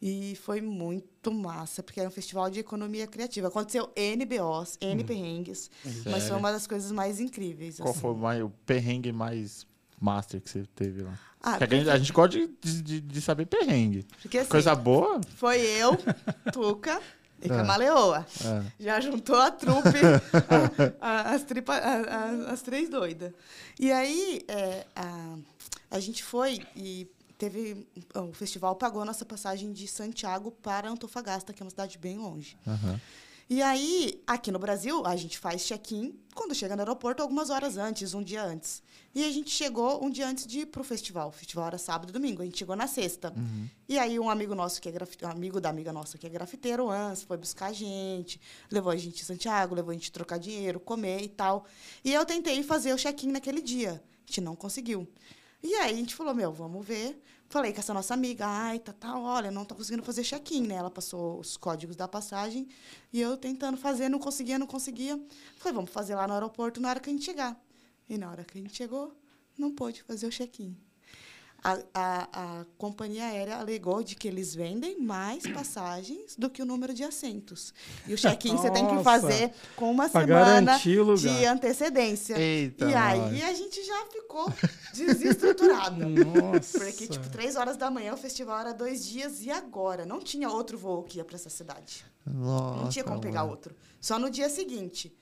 E 0.00 0.36
foi 0.36 0.60
muito 0.60 1.32
massa, 1.32 1.82
porque 1.82 1.98
era 1.98 2.08
um 2.08 2.12
festival 2.12 2.48
de 2.48 2.60
economia 2.60 3.06
criativa. 3.06 3.48
Aconteceu 3.48 3.90
N 3.96 4.24
BOs, 4.24 4.78
N 4.80 5.02
perrengues, 5.02 5.68
mas 6.08 6.28
foi 6.28 6.36
uma 6.36 6.52
das 6.52 6.68
coisas 6.68 6.92
mais 6.92 7.18
incríveis. 7.18 7.78
Qual 7.78 7.90
assim. 7.90 8.00
foi 8.00 8.12
o, 8.12 8.16
mais, 8.16 8.42
o 8.42 8.50
perrengue 8.64 9.10
mais 9.10 9.66
master 10.00 10.40
que 10.40 10.48
você 10.48 10.64
teve 10.76 11.02
lá? 11.02 11.18
Ah, 11.40 11.58
Porque 11.58 11.74
a, 11.74 11.78
gente, 11.78 11.90
a 11.90 11.98
gente 11.98 12.12
gosta 12.12 12.38
de, 12.38 12.82
de, 12.82 13.00
de 13.00 13.20
saber 13.20 13.46
perrengue. 13.46 14.06
porque, 14.22 14.38
assim, 14.38 14.48
Coisa 14.48 14.74
boa? 14.74 15.20
Foi 15.36 15.60
eu, 15.60 15.96
Tuca 16.52 17.02
e 17.42 17.46
É. 17.46 17.48
Camaleoa. 17.48 18.26
É. 18.44 18.72
Já 18.80 19.00
juntou 19.00 19.36
a 19.36 19.50
trupe, 19.50 19.98
a- 21.00 21.06
a- 21.08 21.34
as, 21.34 21.42
tripa, 21.44 21.74
a- 21.74 22.50
as 22.52 22.62
três 22.62 22.88
doidas. 22.88 23.32
E 23.78 23.90
aí, 23.92 24.42
é, 24.48 24.86
a, 24.96 25.36
a 25.90 26.00
gente 26.00 26.22
foi 26.24 26.60
e 26.76 27.08
teve. 27.36 27.86
O 28.14 28.32
festival 28.32 28.74
pagou 28.76 29.02
a 29.02 29.04
nossa 29.04 29.24
passagem 29.24 29.72
de 29.72 29.86
Santiago 29.86 30.50
para 30.50 30.88
Antofagasta, 30.88 31.52
que 31.52 31.62
é 31.62 31.64
uma 31.64 31.70
cidade 31.70 31.96
bem 31.98 32.18
longe. 32.18 32.56
Aham. 32.66 33.00
E 33.50 33.62
aí, 33.62 34.22
aqui 34.26 34.52
no 34.52 34.58
Brasil, 34.58 35.06
a 35.06 35.16
gente 35.16 35.38
faz 35.38 35.62
check-in 35.62 36.14
quando 36.34 36.54
chega 36.54 36.76
no 36.76 36.82
aeroporto 36.82 37.22
algumas 37.22 37.48
horas 37.48 37.78
antes, 37.78 38.12
um 38.12 38.22
dia 38.22 38.44
antes. 38.44 38.82
E 39.14 39.24
a 39.24 39.30
gente 39.32 39.48
chegou 39.48 40.04
um 40.04 40.10
dia 40.10 40.28
antes 40.28 40.46
de 40.46 40.60
ir 40.60 40.66
pro 40.66 40.84
festival. 40.84 41.30
O 41.30 41.32
festival 41.32 41.66
era 41.66 41.78
sábado 41.78 42.10
e 42.10 42.12
domingo. 42.12 42.42
A 42.42 42.44
gente 42.44 42.58
chegou 42.58 42.76
na 42.76 42.86
sexta. 42.86 43.32
E 43.88 43.98
aí 43.98 44.18
um 44.20 44.28
amigo 44.28 44.54
nosso 44.54 44.82
que 44.82 44.88
é 44.88 44.92
grafite, 44.92 45.24
um 45.24 45.30
amigo 45.30 45.62
da 45.62 45.70
amiga 45.70 45.90
nossa 45.94 46.18
que 46.18 46.26
é 46.26 46.30
grafiteiro, 46.30 46.84
o 46.84 46.90
Ans, 46.90 47.22
foi 47.22 47.38
buscar 47.38 47.68
a 47.68 47.72
gente, 47.72 48.38
levou 48.70 48.92
a 48.92 48.96
gente 48.96 49.22
em 49.22 49.24
Santiago, 49.24 49.74
levou 49.74 49.92
a 49.92 49.94
gente 49.94 50.12
trocar 50.12 50.38
dinheiro, 50.38 50.78
comer 50.78 51.22
e 51.22 51.28
tal. 51.28 51.64
E 52.04 52.12
eu 52.12 52.26
tentei 52.26 52.62
fazer 52.62 52.92
o 52.92 52.98
check-in 52.98 53.32
naquele 53.32 53.62
dia. 53.62 53.92
A 53.92 54.26
gente 54.26 54.42
não 54.42 54.54
conseguiu. 54.54 55.08
E 55.62 55.74
aí 55.74 55.94
a 55.94 55.96
gente 55.96 56.14
falou, 56.14 56.34
meu, 56.34 56.52
vamos 56.52 56.86
ver. 56.86 57.18
Falei 57.48 57.72
com 57.72 57.80
essa 57.80 57.94
nossa 57.94 58.12
amiga, 58.12 58.46
ai, 58.46 58.78
tá, 58.78 58.92
tá, 58.92 59.18
olha, 59.18 59.50
não 59.50 59.64
tô 59.64 59.74
conseguindo 59.74 60.02
fazer 60.02 60.22
check-in, 60.22 60.66
né? 60.66 60.74
Ela 60.74 60.90
passou 60.90 61.40
os 61.40 61.56
códigos 61.56 61.96
da 61.96 62.06
passagem 62.06 62.68
e 63.10 63.20
eu 63.20 63.38
tentando 63.38 63.78
fazer, 63.78 64.10
não 64.10 64.18
conseguia, 64.18 64.58
não 64.58 64.66
conseguia. 64.66 65.18
Falei, 65.56 65.74
vamos 65.74 65.90
fazer 65.90 66.14
lá 66.14 66.28
no 66.28 66.34
aeroporto 66.34 66.78
na 66.78 66.90
hora 66.90 67.00
que 67.00 67.08
a 67.08 67.12
gente 67.12 67.24
chegar. 67.24 67.58
E 68.06 68.18
na 68.18 68.30
hora 68.30 68.44
que 68.44 68.58
a 68.58 68.60
gente 68.60 68.76
chegou, 68.76 69.16
não 69.56 69.74
pôde 69.74 70.02
fazer 70.02 70.26
o 70.26 70.30
check-in. 70.30 70.76
A, 71.62 71.76
a, 71.92 72.60
a 72.60 72.64
companhia 72.76 73.24
aérea 73.24 73.56
alegou 73.56 74.00
de 74.02 74.14
que 74.14 74.28
eles 74.28 74.54
vendem 74.54 75.00
mais 75.00 75.44
passagens 75.44 76.36
do 76.36 76.48
que 76.48 76.62
o 76.62 76.64
número 76.64 76.94
de 76.94 77.02
assentos. 77.02 77.74
E 78.06 78.14
o 78.14 78.16
check-in 78.18 78.56
você 78.56 78.70
tem 78.70 78.86
que 78.86 79.02
fazer 79.02 79.52
com 79.74 79.90
uma 79.90 80.08
semana 80.08 80.78
de 80.78 81.44
antecedência. 81.44 82.38
Eita, 82.38 82.84
e 82.88 82.94
aí 82.94 83.42
a 83.42 83.52
gente 83.52 83.84
já 83.84 84.06
ficou 84.06 84.52
desestruturada. 84.94 86.06
Nossa. 86.06 86.78
Porque, 86.78 87.08
tipo, 87.08 87.28
três 87.30 87.56
horas 87.56 87.76
da 87.76 87.90
manhã 87.90 88.14
o 88.14 88.16
festival 88.16 88.60
era 88.60 88.72
dois 88.72 89.04
dias 89.04 89.42
e 89.44 89.50
agora? 89.50 90.06
Não 90.06 90.20
tinha 90.20 90.48
outro 90.48 90.78
voo 90.78 91.02
que 91.02 91.18
ia 91.18 91.24
pra 91.24 91.34
essa 91.36 91.50
cidade. 91.50 92.04
Nossa, 92.24 92.82
Não 92.82 92.88
tinha 92.88 93.04
como 93.04 93.20
pegar 93.20 93.40
mano. 93.40 93.50
outro. 93.52 93.74
Só 94.00 94.18
no 94.18 94.30
dia 94.30 94.48
seguinte. 94.48 95.12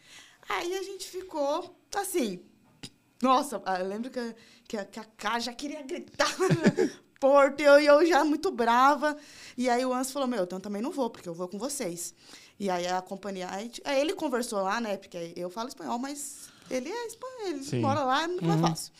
Aí 0.48 0.76
a 0.76 0.82
gente 0.82 1.08
ficou 1.08 1.74
assim. 1.94 2.40
Nossa, 3.22 3.62
ah, 3.64 3.80
eu 3.80 3.86
lembro 3.88 4.10
que, 4.10 4.18
a- 4.18 4.34
que, 4.68 4.76
a- 4.76 4.84
que 4.84 5.00
a 5.00 5.04
Cá 5.04 5.38
já 5.38 5.52
queria 5.52 5.82
gritar 5.82 6.28
Porto, 7.18 7.60
e 7.60 7.64
eu, 7.64 7.80
e 7.80 7.86
eu 7.86 8.04
já 8.06 8.24
muito 8.24 8.50
brava. 8.50 9.16
E 9.56 9.70
aí 9.70 9.84
o 9.86 9.92
Anso 9.94 10.12
falou: 10.12 10.28
Meu, 10.28 10.44
então 10.44 10.60
também 10.60 10.82
não 10.82 10.90
vou, 10.90 11.08
porque 11.08 11.28
eu 11.28 11.34
vou 11.34 11.48
com 11.48 11.58
vocês. 11.58 12.14
E 12.60 12.68
aí 12.68 12.86
a 12.86 13.00
companhia. 13.00 13.48
Aí, 13.50 13.70
aí 13.84 14.00
ele 14.00 14.12
conversou 14.14 14.62
lá, 14.62 14.80
né? 14.80 14.96
Porque 14.98 15.32
eu 15.34 15.48
falo 15.48 15.68
espanhol, 15.68 15.98
mas 15.98 16.48
ele 16.70 16.90
é 16.90 17.06
espanhol, 17.06 17.46
ele 17.48 17.64
Sim. 17.64 17.80
mora 17.80 18.04
lá, 18.04 18.22
é 18.24 18.26
muito 18.26 18.44
mais 18.44 18.60
fácil. 18.60 18.92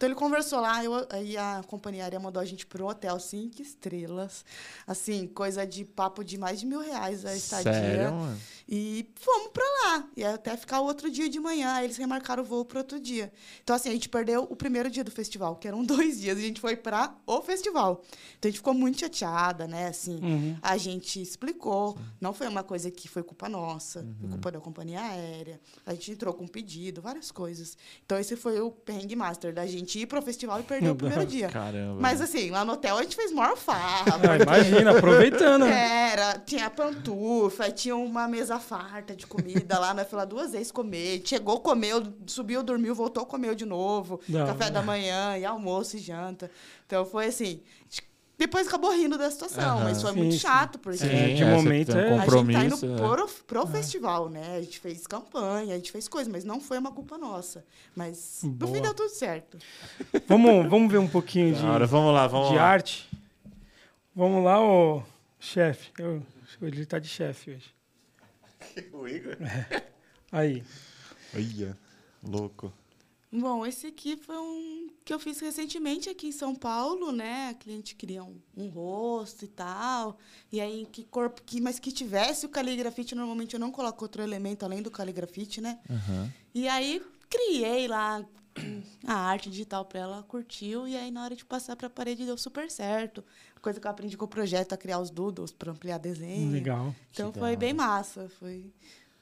Então 0.00 0.08
ele 0.08 0.16
conversou 0.16 0.60
lá, 0.60 0.82
eu, 0.82 1.06
aí 1.10 1.36
a 1.36 1.62
companhia 1.66 2.04
aérea 2.04 2.18
mandou 2.18 2.40
a 2.40 2.44
gente 2.46 2.64
pro 2.64 2.86
hotel 2.86 3.20
cinco 3.20 3.60
estrelas. 3.60 4.46
Assim, 4.86 5.26
coisa 5.26 5.66
de 5.66 5.84
papo 5.84 6.24
de 6.24 6.38
mais 6.38 6.58
de 6.60 6.64
mil 6.64 6.80
reais 6.80 7.26
a 7.26 7.36
estadia. 7.36 7.70
Sério, 7.70 8.12
mano? 8.14 8.40
E 8.66 9.10
fomos 9.16 9.48
pra 9.52 9.62
lá. 9.84 10.08
E 10.16 10.24
até 10.24 10.56
ficar 10.56 10.80
o 10.80 10.86
outro 10.86 11.10
dia 11.10 11.28
de 11.28 11.38
manhã. 11.38 11.74
Aí 11.74 11.84
eles 11.84 11.98
remarcaram 11.98 12.42
o 12.42 12.46
voo 12.46 12.64
pro 12.64 12.78
outro 12.78 12.98
dia. 12.98 13.30
Então, 13.62 13.76
assim, 13.76 13.90
a 13.90 13.92
gente 13.92 14.08
perdeu 14.08 14.44
o 14.44 14.56
primeiro 14.56 14.88
dia 14.88 15.04
do 15.04 15.10
festival, 15.10 15.56
que 15.56 15.68
eram 15.68 15.84
dois 15.84 16.18
dias. 16.18 16.38
E 16.38 16.40
a 16.40 16.46
gente 16.46 16.62
foi 16.62 16.76
pra 16.76 17.14
o 17.26 17.42
festival. 17.42 18.02
Então, 18.38 18.48
a 18.48 18.50
gente 18.50 18.58
ficou 18.60 18.72
muito 18.72 19.00
chateada, 19.00 19.66
né? 19.66 19.88
Assim, 19.88 20.18
Uhum. 20.22 20.56
a 20.62 20.78
gente 20.78 21.20
explicou. 21.20 21.98
Não 22.18 22.32
foi 22.32 22.48
uma 22.48 22.62
coisa 22.62 22.90
que 22.90 23.06
foi 23.06 23.22
culpa 23.22 23.50
nossa. 23.50 24.00
Foi 24.00 24.08
Uhum. 24.24 24.30
culpa 24.30 24.50
da 24.52 24.60
companhia 24.60 25.02
aérea. 25.02 25.60
A 25.84 25.92
gente 25.92 26.12
entrou 26.12 26.32
com 26.32 26.46
pedido, 26.48 27.02
várias 27.02 27.30
coisas. 27.30 27.76
Então, 28.06 28.18
esse 28.18 28.34
foi 28.34 28.60
o 28.62 28.70
perrengue 28.70 29.14
master 29.14 29.52
da 29.52 29.66
gente 29.66 29.89
ir 29.98 30.06
pro 30.06 30.22
festival 30.22 30.60
e 30.60 30.62
perder 30.62 30.90
o 30.90 30.94
primeiro 30.94 31.26
dia. 31.26 31.48
Caramba. 31.48 32.00
Mas, 32.00 32.20
assim, 32.20 32.50
lá 32.50 32.64
no 32.64 32.74
hotel 32.74 32.96
a 32.96 33.02
gente 33.02 33.16
fez 33.16 33.32
maior 33.32 33.56
farra. 33.56 34.04
Ah, 34.14 34.18
porque- 34.18 34.42
imagina, 34.44 34.90
aproveitando. 34.92 35.64
era, 35.66 36.38
tinha 36.38 36.70
pantufa, 36.70 37.70
tinha 37.70 37.96
uma 37.96 38.28
mesa 38.28 38.58
farta 38.60 39.16
de 39.16 39.26
comida 39.26 39.78
lá, 39.78 39.92
nós 39.92 40.04
fomos 40.08 40.22
lá 40.22 40.24
duas 40.24 40.52
vezes 40.52 40.70
comer. 40.70 41.22
Chegou, 41.24 41.60
comeu, 41.60 42.02
subiu, 42.26 42.62
dormiu, 42.62 42.94
voltou, 42.94 43.26
comeu 43.26 43.54
de 43.54 43.64
novo. 43.64 44.20
Da 44.28 44.46
café 44.46 44.64
hora. 44.64 44.72
da 44.74 44.82
manhã, 44.82 45.36
e 45.36 45.44
almoço 45.44 45.96
e 45.96 46.00
janta. 46.00 46.50
Então 46.86 47.04
foi 47.04 47.26
assim. 47.26 47.60
Depois 48.40 48.66
acabou 48.66 48.90
rindo 48.90 49.18
da 49.18 49.30
situação, 49.30 49.76
Aham. 49.76 49.84
mas 49.84 50.00
foi 50.00 50.12
Sim, 50.12 50.16
muito 50.18 50.32
sim. 50.32 50.38
chato, 50.38 50.78
porque 50.78 50.96
Sim, 50.96 51.08
É, 51.08 51.34
de 51.34 51.42
é, 51.42 51.54
momento 51.54 51.92
um 51.92 51.98
é- 51.98 52.00
a 52.00 52.08
gente 52.08 52.16
tá 52.16 52.20
compromisso. 52.24 52.86
indo 52.86 52.94
é. 52.94 52.96
pro, 52.96 53.28
pro 53.46 53.66
festival, 53.66 54.30
né? 54.30 54.56
A 54.56 54.60
gente 54.62 54.80
fez 54.80 55.06
campanha, 55.06 55.74
a 55.74 55.76
gente 55.76 55.92
fez 55.92 56.08
coisas, 56.08 56.32
mas 56.32 56.42
não 56.42 56.58
foi 56.58 56.78
uma 56.78 56.90
culpa 56.90 57.18
nossa. 57.18 57.62
Mas 57.94 58.40
no 58.42 58.48
Boa. 58.52 58.72
fim 58.74 58.80
deu 58.80 58.94
tudo 58.94 59.10
certo. 59.10 59.58
Vamos, 60.26 60.70
vamos 60.70 60.90
ver 60.90 60.96
um 60.96 61.06
pouquinho 61.06 61.54
de, 61.54 61.62
hora, 61.66 61.86
vamos 61.86 62.14
lá, 62.14 62.26
vamos 62.26 62.48
de 62.48 62.54
lá. 62.56 62.62
arte. 62.62 63.10
Vamos 64.16 64.42
lá, 64.42 64.58
ô 64.64 65.02
chefe. 65.38 65.90
Eu- 65.98 66.22
Ele 66.62 66.86
tá 66.86 66.98
de 66.98 67.08
chefe 67.08 67.50
hoje. 67.50 67.74
O 68.94 69.06
Igor? 69.06 69.36
Aí. 70.32 70.64
Olha, 71.34 71.76
louco. 72.22 72.72
Bom, 73.32 73.64
esse 73.64 73.86
aqui 73.86 74.16
foi 74.16 74.36
um 74.36 74.88
que 75.04 75.14
eu 75.14 75.18
fiz 75.20 75.38
recentemente 75.38 76.08
aqui 76.10 76.26
em 76.26 76.32
São 76.32 76.52
Paulo, 76.54 77.12
né? 77.12 77.50
A 77.50 77.54
cliente 77.54 77.94
queria 77.94 78.24
um, 78.24 78.40
um 78.56 78.68
rosto 78.68 79.44
e 79.44 79.48
tal. 79.48 80.18
E 80.50 80.60
aí, 80.60 80.86
que 80.90 81.04
corpo, 81.04 81.40
que, 81.44 81.60
mas 81.60 81.78
que 81.78 81.92
tivesse 81.92 82.44
o 82.44 82.48
caligrafite, 82.48 83.14
normalmente 83.14 83.54
eu 83.54 83.60
não 83.60 83.70
coloco 83.70 84.04
outro 84.04 84.20
elemento 84.20 84.64
além 84.64 84.82
do 84.82 84.90
caligrafite, 84.90 85.60
né? 85.60 85.78
Aham. 85.88 86.32
E 86.52 86.68
aí, 86.68 87.00
criei 87.28 87.86
lá 87.86 88.24
a 89.06 89.14
arte 89.14 89.48
digital 89.48 89.84
para 89.84 90.00
ela, 90.00 90.22
curtiu. 90.24 90.88
E 90.88 90.96
aí, 90.96 91.10
na 91.10 91.22
hora 91.22 91.36
de 91.36 91.44
passar 91.44 91.76
para 91.76 91.86
a 91.86 91.90
parede, 91.90 92.26
deu 92.26 92.36
super 92.36 92.68
certo. 92.70 93.24
Coisa 93.62 93.78
que 93.78 93.86
eu 93.86 93.90
aprendi 93.90 94.16
com 94.16 94.24
o 94.24 94.28
projeto, 94.28 94.72
a 94.72 94.76
criar 94.76 94.98
os 94.98 95.10
doodles 95.10 95.52
para 95.52 95.70
ampliar 95.70 95.98
desenho. 95.98 96.50
Legal. 96.50 96.94
Então, 97.12 97.30
Que 97.30 97.38
foi 97.38 97.56
bem 97.56 97.74
massa. 97.74 98.28
Foi, 98.40 98.72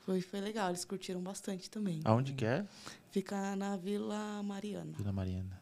foi, 0.08 0.22
foi 0.22 0.40
legal. 0.40 0.70
Eles 0.70 0.86
curtiram 0.86 1.20
bastante 1.20 1.68
também. 1.68 2.00
Aonde 2.02 2.32
que 2.32 2.42
é? 2.46 2.64
Fica 3.10 3.54
na 3.56 3.76
Vila 3.76 4.42
Mariana. 4.42 4.92
Vila 4.96 5.12
Mariana. 5.12 5.60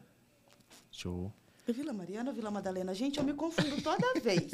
Show. 0.92 1.32
É 1.66 1.72
Vila 1.72 1.92
Mariana 1.92 2.30
ou 2.30 2.36
Vila 2.36 2.48
Madalena? 2.48 2.94
Gente, 2.94 3.18
eu 3.18 3.24
me 3.24 3.34
confundo 3.34 3.82
toda 3.82 4.20
vez. 4.20 4.52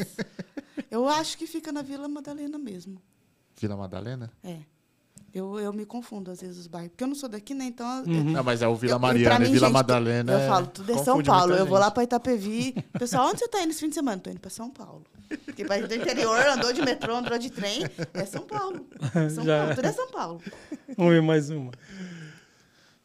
Eu 0.90 1.06
acho 1.06 1.36
que 1.36 1.46
fica 1.46 1.70
na 1.70 1.82
Vila 1.82 2.08
Madalena 2.08 2.58
mesmo. 2.58 3.00
Vila 3.58 3.76
Madalena? 3.76 4.32
É. 4.42 4.60
Eu, 5.34 5.58
eu 5.58 5.72
me 5.72 5.86
confundo 5.86 6.30
às 6.30 6.42
vezes 6.42 6.58
os 6.58 6.66
bairros. 6.66 6.90
Porque 6.90 7.04
eu 7.04 7.08
não 7.08 7.14
sou 7.14 7.28
daqui, 7.28 7.54
né? 7.54 7.64
Então. 7.64 8.04
Uhum. 8.06 8.32
Não, 8.32 8.44
mas 8.44 8.60
é 8.60 8.68
o 8.68 8.76
Vila 8.76 8.98
Mariana 8.98 9.38
mim, 9.38 9.46
e 9.46 9.52
Vila 9.52 9.66
gente, 9.68 9.74
Madalena. 9.74 10.32
Eu 10.32 10.38
é- 10.38 10.48
falo, 10.48 10.66
tudo 10.66 10.92
é 10.92 10.98
São 10.98 11.22
Paulo. 11.22 11.54
Eu 11.54 11.64
vou 11.64 11.78
lá 11.78 11.90
para 11.90 12.02
Itapevi. 12.02 12.74
Pessoal, 12.98 13.28
onde 13.28 13.38
você 13.38 13.48
tá 13.48 13.62
indo 13.62 13.70
esse 13.70 13.80
fim 13.80 13.88
de 13.88 13.94
semana? 13.94 14.20
Tô 14.20 14.28
indo 14.28 14.40
para 14.40 14.50
São 14.50 14.70
Paulo. 14.70 15.04
Porque 15.46 15.64
para 15.64 15.86
do 15.86 15.94
interior, 15.94 16.46
andou 16.46 16.72
de 16.74 16.82
metrô, 16.82 17.16
andou 17.16 17.38
de 17.38 17.50
trem, 17.50 17.80
é 18.12 18.26
São 18.26 18.42
Paulo. 18.42 18.86
São 19.34 19.44
Já. 19.44 19.60
Paulo, 19.60 19.74
tudo 19.74 19.86
é 19.86 19.92
São 19.92 20.10
Paulo. 20.10 20.42
Vamos 20.96 21.12
ver 21.12 21.22
mais 21.22 21.48
uma. 21.48 21.72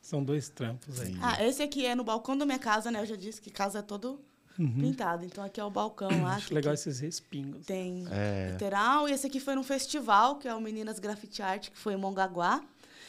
São 0.02 0.22
dois 0.24 0.50
trampos 0.50 1.00
aí. 1.00 1.18
Ah, 1.22 1.46
esse 1.46 1.62
aqui 1.64 1.86
é 1.86 1.96
no 1.96 2.04
balcão 2.04 2.38
da 2.38 2.46
minha 2.46 2.60
casa, 2.60 2.92
né? 2.92 3.02
Eu 3.02 3.06
já 3.06 3.16
disse 3.16 3.42
que 3.42 3.50
casa 3.50 3.80
é 3.80 3.82
todo 3.82 4.20
pintado. 4.58 5.24
Então 5.26 5.44
aqui 5.44 5.60
é 5.60 5.64
o 5.64 5.70
balcão 5.70 6.10
lá. 6.10 6.18
Uhum. 6.18 6.28
Acho 6.28 6.54
legal 6.54 6.74
esses 6.74 7.00
respingos. 7.00 7.66
Tem 7.66 8.06
É. 8.12 8.50
literal. 8.52 9.08
E 9.08 9.12
esse 9.12 9.28
aqui 9.28 9.40
foi 9.40 9.56
num 9.56 9.64
festival, 9.64 10.38
que 10.38 10.48
é 10.48 10.54
o 10.56 10.60
Meninas 10.62 11.00
Graffiti 11.00 11.42
Art, 11.42 11.70
que 11.70 11.78
foi 11.78 11.94
em 11.94 11.98
Mongaguá. 11.98 12.64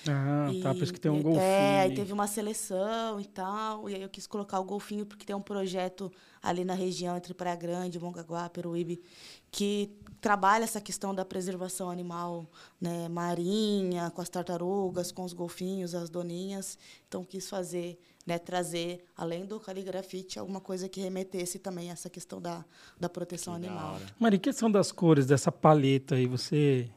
Ah, 0.09 0.47
tá. 0.63 0.71
E- 0.73 0.75
Por 0.77 0.83
isso 0.85 0.93
que 0.93 1.01
tem 1.01 1.11
um 1.11 1.19
e- 1.19 1.23
golfinho. 1.23 1.43
É, 1.43 1.81
aí 1.81 1.95
teve 1.95 2.13
uma 2.13 2.27
seleção 2.27 3.21
e 3.21 3.25
tal. 3.27 3.91
E 3.91 3.95
aí 3.97 4.03
eu 4.03 4.09
quis 4.09 4.27
colocar 4.27 4.61
o 4.61 4.65
golfinho, 4.65 5.05
porque 5.05 5.25
tem 5.27 5.35
um 5.35 5.41
projeto 5.43 6.11
ali 6.43 6.65
na 6.65 6.75
região 6.75 7.17
entre 7.17 7.35
Praia 7.35 7.57
Grande, 7.57 7.99
Mongaguá, 7.99 8.49
Peruíbe, 8.49 9.03
que 9.51 9.91
trabalha 10.21 10.65
essa 10.65 10.81
questão 10.81 11.15
da 11.15 11.25
preservação 11.25 11.91
animal 11.91 12.47
né, 12.81 13.09
marinha, 13.09 14.11
com 14.11 14.21
as 14.23 14.29
tartarugas, 14.29 15.11
com 15.13 15.25
os 15.25 15.33
golfinhos, 15.33 15.95
as 15.95 16.09
doninhas. 16.09 16.79
Então 17.09 17.25
quis 17.25 17.49
fazer, 17.49 17.99
né, 18.29 18.39
trazer, 18.39 19.03
além 19.17 19.47
do 19.47 19.59
caligrafite, 19.59 20.39
alguma 20.39 20.61
coisa 20.61 20.87
que 20.87 21.01
remetesse 21.01 21.59
também 21.59 21.89
a 21.89 21.95
essa 21.95 22.11
questão 22.11 22.43
da, 22.43 22.63
da 23.01 23.09
proteção 23.09 23.55
Que 23.59 23.65
animal. 23.67 23.95
hora. 23.95 24.05
Mari, 24.21 24.39
questão 24.39 24.71
das 24.71 24.93
cores, 24.93 25.25
dessa 25.25 25.51
paleta 25.51 26.15
aí, 26.15 26.27
você, 26.27 26.91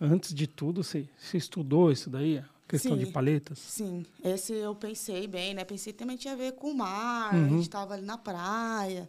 antes 0.00 0.34
de 0.34 0.48
tudo, 0.48 0.82
você, 0.82 1.06
você 1.16 1.36
estudou 1.36 1.92
isso 1.92 2.10
daí? 2.10 2.38
A 2.38 2.44
questão 2.66 2.98
de 2.98 3.06
Sim. 3.06 3.12
paletas? 3.12 3.58
Sim, 3.60 4.04
esse 4.24 4.52
eu 4.54 4.74
pensei 4.74 5.28
bem, 5.28 5.54
né? 5.54 5.64
Pensei 5.64 5.92
que 5.92 5.98
também 6.00 6.16
tinha 6.16 6.34
a 6.34 6.36
ver 6.36 6.52
com 6.54 6.72
o 6.72 6.74
mar, 6.74 7.32
a 7.32 7.36
Uhum. 7.36 7.48
gente 7.50 7.62
estava 7.62 7.94
ali 7.94 8.04
na 8.04 8.18
praia 8.18 9.08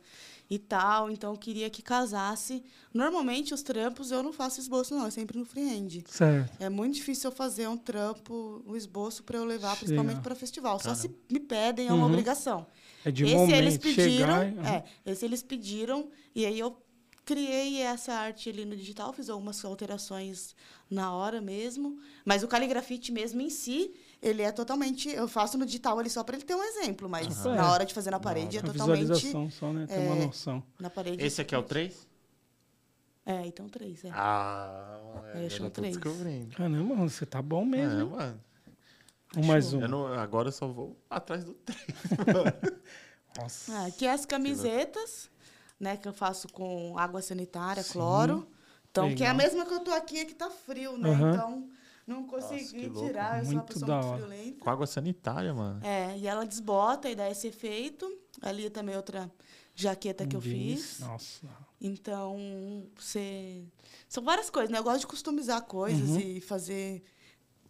e 0.50 0.58
tal, 0.58 1.12
então 1.12 1.34
eu 1.34 1.38
queria 1.38 1.70
que 1.70 1.82
casasse. 1.82 2.64
Normalmente 2.93 3.54
os 3.54 3.62
trampos 3.62 4.12
eu 4.12 4.24
não 4.24 4.32
faço 4.32 4.60
esboço, 4.60 4.95
não, 4.95 5.06
é 5.06 5.10
sempre 5.12 5.38
no 5.38 5.45
freehand. 5.45 6.04
Certo. 6.08 6.52
É 6.60 6.70
muito 6.70 6.95
difícil 6.95 7.30
eu 7.30 7.36
fazer 7.36 7.68
um 7.68 7.78
trampo, 7.78 8.64
um 8.66 8.76
esboço 8.76 9.24
para 9.24 9.38
eu 9.38 9.45
levar, 9.45 9.76
principalmente 9.76 10.22
para 10.22 10.36
festival. 10.36 10.80
Só 10.80 10.95
se 10.95 11.10
me 11.30 11.39
pedem, 11.39 11.88
é 11.88 11.93
uma 11.93 12.06
Uhum. 12.06 12.12
obrigação. 12.12 12.66
É 13.04 13.12
de 13.12 13.24
esse 13.26 13.34
momento 13.36 13.56
eles 13.58 13.78
pediram, 13.78 14.39
chegar... 14.39 14.54
e- 14.66 14.68
é, 14.68 14.84
esse 15.12 15.26
eles 15.26 15.43
pediram 15.43 16.10
e 16.34 16.45
aí 16.45 16.58
eu 16.60 16.78
criei 17.26 17.82
essa 17.82 18.14
arte 18.14 18.50
ali 18.50 18.64
no 18.64 18.74
digital, 18.76 19.12
fiz 19.12 19.30
algumas 19.30 19.64
alterações 19.66 20.56
na 20.89 21.14
hora 21.14 21.41
mesmo, 21.41 22.00
mas 22.24 22.41
o 22.41 22.48
caligrafite 22.48 23.12
mesmo 23.12 23.41
em 23.41 23.50
si, 23.50 23.91
ele 24.28 24.41
é 24.41 24.51
totalmente, 24.51 25.09
eu 25.09 25.28
faço 25.28 25.57
no 25.57 25.65
digital 25.65 25.97
ali 25.99 26.09
só 26.09 26.23
para 26.23 26.36
ele 26.36 26.45
ter 26.45 26.55
um 26.55 26.63
exemplo, 26.63 27.07
mas 27.09 27.45
Ah, 27.45 27.49
é. 27.49 27.55
na 27.55 27.71
hora 27.71 27.86
de 27.86 27.93
fazer 27.93 28.11
na 28.11 28.19
parede 28.19 28.57
é 28.57 28.61
totalmente 28.61 28.99
visualização 29.01 29.49
só, 29.49 29.71
né? 29.71 29.86
Tem 29.88 29.99
uma 29.99 30.15
é, 30.15 30.25
noção. 30.25 30.63
na 30.80 30.89
parede. 30.89 31.23
Esse 31.23 31.41
aqui 31.41 31.55
é 31.55 31.57
o 31.57 31.63
3? 31.63 32.07
É, 33.25 33.45
então 33.45 33.67
três, 33.67 34.05
é. 34.05 34.09
Ah, 34.13 34.99
É, 35.34 35.45
eu 35.45 35.49
já 35.49 35.57
tô 35.65 35.82
três. 35.82 35.97
descobrindo. 35.97 36.55
Caramba, 36.55 36.95
mano, 36.95 37.09
você 37.09 37.25
tá 37.25 37.41
bom 37.41 37.65
mesmo. 37.65 37.99
É, 37.99 38.03
hein? 38.03 38.09
mano. 38.09 38.41
um 39.36 39.45
mais 39.45 39.73
um. 39.73 39.82
Eu 39.82 39.89
não- 39.89 40.07
agora 40.13 40.47
eu 40.47 40.51
só 40.53 40.65
vou 40.67 40.97
atrás 41.09 41.43
do 41.43 41.53
3. 41.53 41.78
Nossa. 43.38 43.73
Ah, 43.73 43.86
aqui 43.88 44.07
as 44.07 44.25
camisetas, 44.25 45.30
né, 45.80 45.97
que 45.97 46.07
eu 46.07 46.13
faço 46.13 46.47
com 46.47 46.97
água 46.97 47.21
sanitária, 47.21 47.84
cloro. 47.84 48.47
Então, 48.89 49.13
que 49.13 49.23
é 49.23 49.28
a 49.28 49.34
Legal. 49.34 49.36
mesma 49.45 49.65
que 49.65 49.73
eu 49.73 49.80
tô 49.82 49.91
aqui, 49.91 50.19
é 50.19 50.25
que 50.25 50.34
tá 50.34 50.49
frio, 50.49 50.97
né? 50.97 51.09
Aham. 51.11 51.34
Então, 51.34 51.69
Não 52.08 52.24
consegui 52.26 52.88
louco. 52.88 53.05
tirar, 53.05 53.39
eu 53.39 53.45
sou 53.45 53.53
uma 53.55 53.64
pessoa 53.64 53.91
muito 53.95 54.08
hora. 54.08 54.18
friolenta. 54.26 54.60
Com 54.60 54.70
água 54.70 54.88
sanitária, 54.88 55.53
mano. 55.53 55.86
É, 55.86 56.18
e 56.18 56.26
ela 56.26 56.45
desbota 56.45 57.10
e 57.10 57.16
dá 57.16 57.30
esse 57.30 57.47
efeito. 57.47 58.10
Ali 58.41 58.70
também 58.70 58.95
outra 58.95 59.30
jaqueta 59.76 60.26
que 60.26 60.36
eu 60.36 60.39
Jeans. 60.39 60.80
fiz. 60.82 60.99
Nossa. 61.01 61.47
Então, 61.82 62.88
você. 62.95 63.64
São 64.08 64.24
várias 64.24 64.49
coisas, 64.49 64.72
né? 64.72 64.80
Eu 64.80 64.84
gosto 64.84 65.01
de 65.01 65.08
customizar 65.08 65.62
coisas 65.64 66.10
Uhum. 66.10 66.20
e 66.20 66.39
fazer 66.41 67.03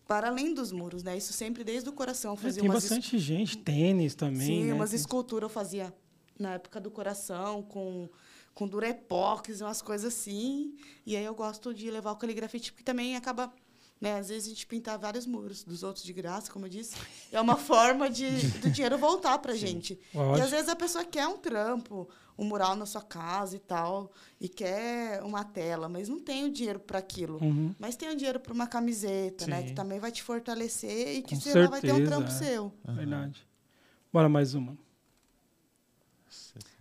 para 0.08 0.28
além 0.28 0.54
dos 0.54 0.72
muros, 0.72 1.04
né? 1.04 1.18
Isso 1.18 1.34
sempre 1.34 1.64
desde 1.64 1.90
o 1.90 1.94
coração. 1.94 2.32
Eu 2.34 2.38
É, 2.38 2.42
Fazia 2.42 2.62
tem 2.62 2.70
umas 2.70 2.84
es- 2.84 2.90
bastante 2.90 3.18
gente, 3.18 3.58
tênis 3.58 4.14
também. 4.16 4.46
Sim, 4.48 4.64
né? 4.66 4.74
umas 4.74 4.92
Tem- 4.92 5.00
esculturas 5.00 5.50
eu 5.50 5.54
fazia 5.54 5.94
na 6.40 6.54
época 6.54 6.80
do 6.80 6.90
coração, 6.92 7.64
com, 7.64 8.08
com 8.54 8.68
durepox, 8.68 9.60
umas 9.62 9.82
coisas 9.82 10.14
assim. 10.14 10.76
E 11.06 11.16
aí 11.16 11.26
eu 11.26 11.34
gosto 11.36 11.74
de 11.74 11.90
levar 11.92 12.12
o 12.12 12.16
caligrafite, 12.16 12.72
porque 12.72 12.84
também 12.84 13.16
acaba. 13.16 13.52
Né, 14.00 14.20
às 14.20 14.30
vezes 14.30 14.45
a 14.45 14.50
gente 14.50 14.68
pintar 14.68 14.98
vários 15.00 15.26
muros 15.26 15.64
dos 15.64 15.82
outros 15.82 16.06
de 16.06 16.14
graça, 16.14 16.52
como 16.52 16.66
eu 16.66 16.70
disse. 16.70 16.95
É 17.32 17.41
uma 17.41 17.56
forma 17.56 18.08
de, 18.10 18.30
do 18.60 18.70
dinheiro 18.70 18.95
voltar 18.98 19.39
pra 19.39 19.56
gente. 19.56 20.00
E 20.14 20.41
às 20.41 20.52
vezes 20.52 20.70
a 20.70 20.76
pessoa 20.76 21.04
quer 21.04 21.28
um 21.28 21.38
trampo, 21.38 22.08
um 22.38 22.45
mural 22.45 22.76
na 22.76 22.86
sua 22.86 23.02
casa 23.02 23.56
e 23.56 23.60
tal, 23.60 24.12
e 24.39 24.48
quer 24.48 25.24
uma 25.24 25.43
tela, 25.43 25.89
mas 25.89 26.08
não 26.08 26.20
tem 26.20 26.45
o 26.45 26.52
dinheiro 26.52 26.80
para 26.80 27.00
aquilo. 27.00 27.39
Uhum. 27.41 27.74
Mas 27.80 27.95
tem 27.95 28.10
o 28.10 28.16
dinheiro 28.16 28.39
para 28.39 28.54
uma 28.54 28.68
camiseta, 28.68 29.48
né? 29.48 29.62
Sim. 29.62 29.68
Que 29.68 29.74
também 29.74 30.00
vai 30.00 30.12
te 30.12 30.22
fortalecer 30.22 31.18
e 31.18 31.22
que 31.24 31.34
Com 31.34 31.41
você 31.41 31.60
lá 31.60 31.68
vai 31.68 31.82
ter 31.82 31.91
um 31.91 32.06
trampo 32.06 32.28
é. 32.28 32.32
seu. 32.32 32.72
Verdade. 32.86 33.48
Bora 34.14 34.30
mais 34.30 34.54
uma. 34.54 34.78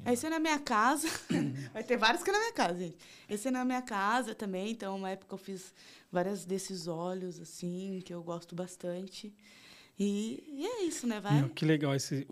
Esse 0.05 0.27
é 0.27 0.31
na 0.31 0.39
minha 0.39 0.59
casa. 0.59 1.09
Vai 1.73 1.83
ter 1.83 1.97
vários 1.97 2.23
que 2.23 2.31
é 2.31 2.33
na 2.33 2.39
minha 2.39 2.53
casa, 2.53 2.79
gente. 2.79 2.97
Esse 3.29 3.49
é 3.49 3.51
na 3.51 3.65
minha 3.65 3.83
casa 3.83 4.35
também. 4.35 4.71
Então, 4.71 4.97
uma 4.97 5.11
época 5.11 5.35
eu 5.35 5.39
fiz 5.39 5.75
vários 6.11 6.45
desses 6.45 6.87
olhos, 6.87 7.41
assim, 7.41 8.01
que 8.05 8.13
eu 8.13 8.23
gosto 8.23 8.55
bastante. 8.55 9.33
E, 9.99 10.45
e 10.47 10.67
é 10.67 10.83
isso, 10.85 11.07
né? 11.07 11.21
Vai. 11.21 11.41
Meu, 11.41 11.49
que 11.51 11.65
legal 11.65 11.95
esse 11.95 12.27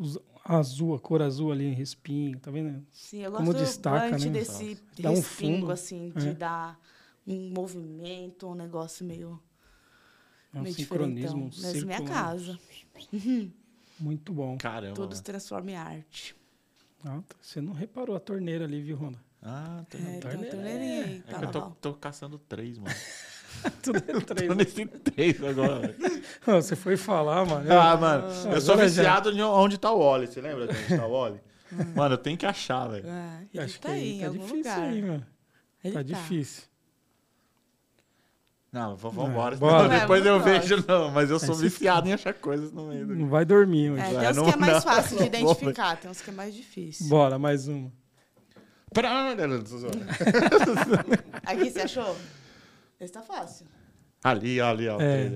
azul, 0.45 0.95
a 0.95 1.01
cor 1.01 1.23
azul 1.23 1.51
ali 1.51 1.65
em 1.65 1.73
respinho, 1.73 2.39
tá 2.39 2.51
vendo? 2.51 2.85
Sim, 2.91 3.21
eu 3.21 3.33
como 3.33 3.53
gosto 3.53 3.65
destaca, 3.65 4.11
bastante 4.11 4.27
né? 4.27 4.33
desse 4.33 4.79
Dá 5.01 5.11
um 5.11 5.15
respingo, 5.15 5.61
fundo. 5.61 5.73
assim, 5.73 6.11
de 6.11 6.29
É. 6.29 6.35
dar 6.35 6.81
um 7.27 7.51
movimento, 7.51 8.47
um 8.47 8.55
negócio 8.55 9.05
meio, 9.07 9.43
É 10.53 10.59
um 10.59 10.63
meio 10.63 10.75
sincronismo, 10.75 11.45
um. 11.47 11.63
Nessa 11.63 11.87
minha 11.87 12.01
né? 12.01 12.07
casa. 12.07 12.59
Muito 13.99 14.33
bom. 14.33 14.59
Caramba. 14.59 14.95
Tudo 14.95 15.15
se 15.15 15.23
transforma 15.23 15.71
em 15.71 15.77
arte. 15.77 16.37
Ah, 17.03 17.23
tá. 17.27 17.37
você 17.41 17.61
não 17.61 17.73
reparou 17.73 18.17
a 18.17 18.21
torneira 18.21 18.65
ali, 18.65 18.83
viu, 18.83 18.97
Ronda? 18.97 19.19
Ah. 19.43 19.81
É, 19.83 19.85
tem 19.91 20.01
uma 20.01 20.21
torneira, 20.21 20.51
torneirinha 20.51 21.05
aí. 21.05 21.19
É 21.19 21.21
pra 21.31 21.39
que 21.39 21.45
eu 21.45 21.51
tô, 21.51 21.71
tô 21.73 21.95
caçando 21.95 22.39
três, 22.39 22.79
mano. 22.79 22.95
Tudo 23.83 23.99
é 23.99 24.21
três. 24.21 24.49
tô 24.49 24.55
nesse 24.55 24.87
três 24.87 25.43
agora. 25.45 25.81
velho. 25.81 26.25
Ah, 26.47 26.55
Você 26.57 26.77
foi 26.77 26.97
falar, 26.97 27.45
mano. 27.47 27.73
ah, 27.73 27.97
mano, 27.97 28.25
eu 28.53 28.61
sou 28.61 28.75
Agora 28.75 28.89
já- 28.89 29.03
viciado 29.03 29.31
em 29.31 29.43
onde 29.43 29.79
tá 29.79 29.91
o 29.93 29.99
Wally. 30.01 30.27
Você 30.27 30.41
lembra 30.41 30.67
de 30.67 30.75
onde 30.77 30.97
tá 30.99 31.07
o 31.07 31.13
Wally? 31.13 31.41
mano, 31.97 32.15
eu 32.15 32.19
tenho 32.19 32.37
que 32.37 32.45
achar, 32.47 32.87
velho. 32.89 33.07
É, 33.09 33.47
ele 33.53 33.63
acho 33.65 33.81
tá 33.81 33.89
que 33.89 33.95
aí, 33.95 34.17
em 34.17 34.21
tá 34.21 34.27
algum 34.27 34.39
difícil 34.41 34.57
lugar. 34.73 34.81
aí, 34.83 35.03
mano. 35.03 35.27
Ele 35.83 35.95
tá 35.95 36.03
difícil. 36.03 36.63
Não, 38.73 38.97
vamos 38.97 39.29
embora. 39.31 39.55
É, 39.55 39.59
bora. 39.59 39.85
senão 39.85 40.01
depois 40.01 40.27
É, 40.27 40.29
eu 40.31 40.41
vejo, 40.41 40.85
não. 40.89 41.11
Mas 41.13 41.31
eu 41.31 41.39
sou 41.39 41.55
você 41.55 41.63
viciado 41.69 42.09
em 42.09 42.13
achar 42.13 42.35
coisas 42.35 42.73
no 42.73 42.89
meio 42.89 43.07
do. 43.07 43.15
Não 43.15 43.29
vai 43.29 43.45
dormir 43.45 43.91
hoje. 43.93 44.03
É, 44.03 44.07
É, 44.07 44.19
tem 44.21 44.29
uns 44.31 44.37
não- 44.37 44.45
que 44.47 44.51
é 44.53 44.57
mais 44.57 44.73
não, 44.75 44.81
fácil 44.83 45.11
de 45.17 45.21
não 45.21 45.27
identificar, 45.27 45.97
tem 45.97 46.11
uns 46.11 46.21
que 46.21 46.31
é 46.31 46.33
mais 46.33 46.55
difícil. 46.55 47.07
Bora, 47.09 47.39
mais 47.39 47.69
uma. 47.69 47.93
Não, 48.97 49.03
não, 49.03 49.37
não, 49.37 49.47
não, 49.49 49.59
não. 49.59 49.91
Aqui, 51.47 51.71
você 51.71 51.81
achou? 51.83 52.17
Esse 53.05 53.13
tá 53.13 53.23
fácil. 53.23 53.67
Ali, 54.23 54.61
ó, 54.61 54.71
ali, 54.71 54.89
ó. 54.89 54.99
É. 55.01 55.31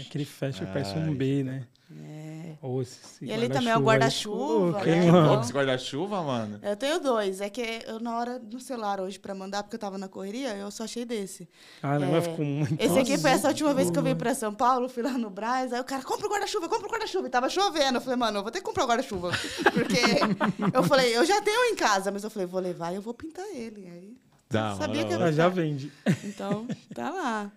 Aquele 0.00 0.24
fecha, 0.24 0.66
parece 0.66 0.94
Ai. 0.94 1.08
um 1.08 1.14
B, 1.14 1.44
né? 1.44 1.66
É. 2.02 2.56
Ou 2.60 2.82
esse 2.82 3.24
E 3.24 3.32
ali 3.32 3.48
também 3.48 3.68
é 3.72 3.76
o 3.76 3.80
guarda-chuva 3.80 4.78
né? 4.78 4.84
quem, 4.84 5.02
Bom. 5.02 5.12
mano? 5.12 5.40
Esse 5.42 5.52
guarda-chuva, 5.52 6.22
mano. 6.22 6.58
Eu 6.62 6.76
tenho 6.76 6.98
dois. 6.98 7.40
É 7.40 7.48
que 7.48 7.60
eu, 7.86 8.00
na 8.00 8.18
hora 8.18 8.38
no 8.40 8.58
celular 8.58 9.00
hoje 9.00 9.20
pra 9.20 9.34
mandar, 9.34 9.62
porque 9.62 9.76
eu 9.76 9.80
tava 9.80 9.96
na 9.98 10.08
correria, 10.08 10.56
eu 10.56 10.70
só 10.70 10.84
achei 10.84 11.04
desse. 11.04 11.48
Caramba, 11.80 12.16
É, 12.16 12.20
ficou 12.22 12.44
muito 12.44 12.74
Esse 12.82 12.98
aqui 12.98 13.18
foi 13.18 13.30
essa 13.30 13.48
última 13.48 13.72
vez 13.74 13.90
que 13.90 13.98
eu 13.98 14.02
vim 14.02 14.16
pra 14.16 14.34
São 14.34 14.52
Paulo, 14.52 14.88
fui 14.88 15.02
lá 15.02 15.12
no 15.12 15.30
Brás, 15.30 15.72
aí 15.72 15.80
o 15.80 15.84
cara, 15.84 16.02
compra 16.02 16.26
o 16.26 16.30
guarda-chuva, 16.30 16.68
compra 16.68 16.88
o 16.88 16.90
guarda-chuva. 16.90 17.26
E 17.28 17.30
tava 17.30 17.48
chovendo. 17.48 17.98
Eu 17.98 18.00
falei, 18.00 18.16
mano, 18.16 18.38
eu 18.38 18.42
vou 18.42 18.50
ter 18.50 18.58
que 18.58 18.64
comprar 18.64 18.84
o 18.84 18.88
guarda-chuva. 18.88 19.30
Porque 19.72 20.74
eu 20.76 20.82
falei, 20.82 21.16
eu 21.16 21.24
já 21.24 21.40
tenho 21.42 21.64
em 21.66 21.76
casa, 21.76 22.10
mas 22.10 22.24
eu 22.24 22.30
falei, 22.30 22.46
vou 22.48 22.60
levar 22.60 22.92
e 22.92 22.96
eu 22.96 23.02
vou 23.02 23.14
pintar 23.14 23.46
ele. 23.54 23.86
Aí, 23.86 24.16
Da 24.50 24.74
Sabia 24.76 25.00
hora, 25.00 25.08
que 25.08 25.14
hora. 25.14 25.24
Ah, 25.26 25.32
já 25.32 25.48
vende. 25.48 25.92
então, 26.24 26.66
tá 26.94 27.10
lá. 27.10 27.52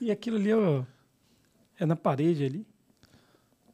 E 0.00 0.10
aquilo 0.10 0.36
ali, 0.36 0.52
ó, 0.52 0.84
é 1.78 1.86
na 1.86 1.96
parede 1.96 2.44
ali? 2.44 2.66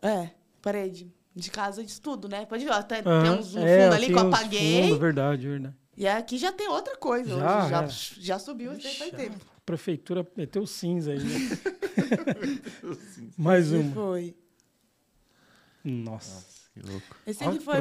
É, 0.00 0.30
parede. 0.62 1.12
De 1.34 1.50
casa 1.50 1.82
de 1.82 2.00
tudo, 2.00 2.28
né? 2.28 2.46
Pode 2.46 2.64
ver, 2.64 2.70
ó, 2.70 2.80
tem, 2.82 3.02
tem 3.02 3.10
Aham. 3.12 3.38
uns 3.38 3.54
no 3.54 3.66
É, 3.66 3.82
fundo 3.84 3.94
ali 3.94 4.06
tem 4.06 4.14
que 4.14 4.20
eu 4.20 4.28
apaguei. 4.28 4.82
fundo, 4.84 4.98
verdade, 4.98 5.48
verdade. 5.48 5.74
E 5.96 6.06
aqui 6.06 6.38
já 6.38 6.52
tem 6.52 6.68
outra 6.68 6.96
coisa 6.96 7.30
Já, 7.36 7.58
hoje. 7.58 7.70
Já, 7.70 7.82
é. 7.84 7.88
já 7.88 8.38
subiu 8.38 8.72
isso 8.72 8.86
aí 8.86 8.94
faz 8.94 9.10
tempo. 9.12 9.44
A 9.56 9.60
prefeitura 9.66 10.26
meteu 10.36 10.64
cinza 10.66 11.10
aí. 11.12 11.18
Né? 11.18 11.58
Mais 13.36 13.72
E 13.72 13.76
uma. 13.76 13.94
foi. 13.94 14.36
Nossa. 15.84 16.63
Que 16.74 16.80
louco. 16.80 17.16
Esse 17.24 17.44
aqui 17.44 17.58
a 17.58 17.60
foi 17.60 17.80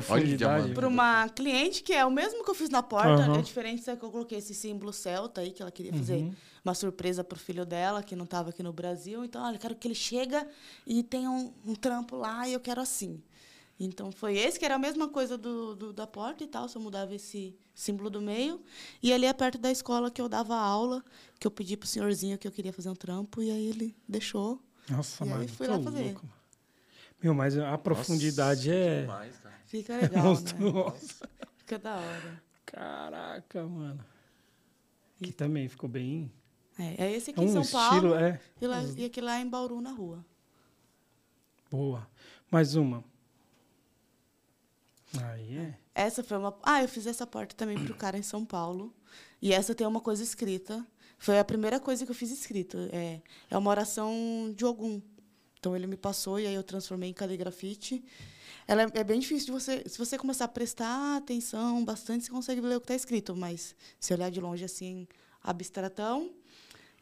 para 0.75 0.87
uma 0.87 1.27
cliente 1.29 1.81
que 1.81 1.91
é 1.93 2.05
o 2.05 2.11
mesmo 2.11 2.43
que 2.43 2.49
eu 2.51 2.53
fiz 2.55 2.69
na 2.69 2.83
porta, 2.83 3.23
Aham. 3.23 3.39
é 3.39 3.41
diferente 3.41 3.83
só 3.83 3.95
que 3.95 4.03
eu 4.05 4.11
coloquei 4.11 4.37
esse 4.37 4.53
símbolo 4.53 4.93
celta 4.93 5.41
aí, 5.41 5.51
que 5.51 5.61
ela 5.63 5.71
queria 5.71 5.91
fazer 5.91 6.17
Uhum. 6.21 6.33
uma 6.63 6.75
surpresa 6.75 7.23
pro 7.23 7.39
filho 7.39 7.65
dela, 7.65 8.03
que 8.03 8.15
não 8.15 8.25
estava 8.25 8.51
aqui 8.51 8.61
no 8.61 8.71
Brasil. 8.71 9.25
Então, 9.25 9.43
olha, 9.43 9.55
eu 9.55 9.59
quero 9.59 9.75
que 9.75 9.87
ele 9.87 9.95
chega 9.95 10.47
e 10.85 11.01
tenha 11.01 11.29
um, 11.31 11.51
um 11.65 11.73
trampo 11.73 12.15
lá 12.15 12.47
e 12.47 12.53
eu 12.53 12.59
quero 12.59 12.79
assim. 12.81 13.19
Então, 13.79 14.11
foi 14.11 14.37
esse, 14.37 14.59
que 14.59 14.63
era 14.65 14.75
a 14.75 14.79
mesma 14.79 15.09
coisa 15.09 15.35
do, 15.39 15.75
do- 15.75 15.91
da 15.91 16.05
porta 16.05 16.43
e 16.43 16.47
tal, 16.47 16.69
só 16.69 16.79
mudava 16.79 17.15
esse 17.15 17.57
símbolo 17.73 18.11
do 18.11 18.21
meio. 18.21 18.61
E 19.01 19.11
ali 19.11 19.25
é 19.25 19.33
perto 19.33 19.57
da 19.57 19.71
escola 19.71 20.11
que 20.11 20.21
eu 20.21 20.29
dava 20.29 20.55
aula, 20.55 21.03
que 21.39 21.47
eu 21.47 21.51
pedi 21.51 21.75
pro 21.75 21.87
senhorzinho 21.87 22.37
que 22.37 22.47
eu 22.47 22.51
queria 22.51 22.71
fazer 22.71 22.89
um 22.91 22.95
trampo, 22.95 23.41
e 23.41 23.49
aí 23.49 23.65
ele 23.65 23.95
deixou. 24.07 24.61
Nossa, 24.87 25.25
E 25.25 25.29
aí 25.29 25.33
mano. 25.33 25.49
fui 25.49 25.65
tô 25.65 25.73
lá 25.73 25.79
fazer. 25.81 26.03
louco. 26.03 26.29
Meu, 27.23 27.33
mas 27.33 27.57
a 27.57 27.77
profundidade 27.77 28.69
é. 28.69 29.01
Demais, 29.01 29.37
cara. 29.37 29.55
Fica 29.65 29.95
legal, 29.97 30.23
né? 30.23 30.29
monstruosa. 30.29 31.29
Fica 31.57 31.79
da 31.79 31.95
hora. 31.95 32.43
Caraca, 32.65 33.65
mano. 33.65 34.05
Que 35.23 35.31
também 35.31 35.69
ficou 35.69 35.89
bem. 35.89 36.29
É, 36.77 37.05
é 37.05 37.11
esse 37.13 37.31
aqui 37.31 37.39
É 37.39 37.43
em 37.43 37.47
um 37.47 37.51
São 37.53 37.61
estilo, 37.61 37.79
Paulo 37.89 38.15
é. 38.15 38.41
e, 38.59 38.67
lá, 38.67 38.83
e 38.97 39.05
aquele 39.05 39.25
lá 39.25 39.39
em 39.39 39.47
Bauru, 39.47 39.79
na 39.79 39.91
rua. 39.91 40.25
Boa. 41.71 42.05
Mais 42.51 42.75
uma. 42.75 43.03
Aí 45.21 45.57
é. 45.57 45.77
Essa 45.95 46.23
foi 46.23 46.37
uma. 46.37 46.57
Ah, 46.61 46.81
eu 46.81 46.89
fiz 46.89 47.07
essa 47.07 47.25
porta 47.25 47.55
também 47.55 47.83
pro 47.85 47.95
cara 47.95 48.17
em 48.17 48.23
São 48.23 48.43
Paulo. 48.43 48.93
E 49.41 49.53
essa 49.53 49.73
tem 49.73 49.87
uma 49.87 50.01
coisa 50.01 50.23
escrita. 50.23 50.85
Foi 51.17 51.39
a 51.39 51.45
primeira 51.45 51.79
coisa 51.79 52.03
que 52.03 52.11
eu 52.11 52.15
fiz 52.15 52.31
escrita. 52.31 52.89
É, 52.91 53.21
é 53.49 53.57
uma 53.57 53.69
oração 53.69 54.51
de 54.55 54.65
Ogum. 54.65 55.01
Então 55.63 55.77
ele 55.77 55.87
me 55.87 55.95
passou 55.95 56.37
e 56.41 56.45
aí 56.45 56.53
eu 56.53 56.61
transformei 56.61 57.09
em 57.09 57.13
caligrafite. 57.13 58.03
Ela 58.67 58.83
é, 58.83 58.87
é 58.95 59.03
bem 59.05 59.17
difícil 59.17 59.45
de 59.45 59.51
você. 59.53 59.81
Se 59.87 59.97
você 59.97 60.17
começar 60.17 60.43
a 60.43 60.47
prestar 60.49 61.15
atenção 61.15 61.85
bastante, 61.85 62.25
você 62.25 62.31
consegue 62.31 62.59
ler 62.59 62.75
o 62.75 62.81
que 62.81 62.83
está 62.83 62.95
escrito. 62.95 63.33
Mas 63.33 63.73
se 63.97 64.13
olhar 64.13 64.29
de 64.29 64.41
longe 64.41 64.65
assim, 64.65 65.07
abstratão. 65.41 66.29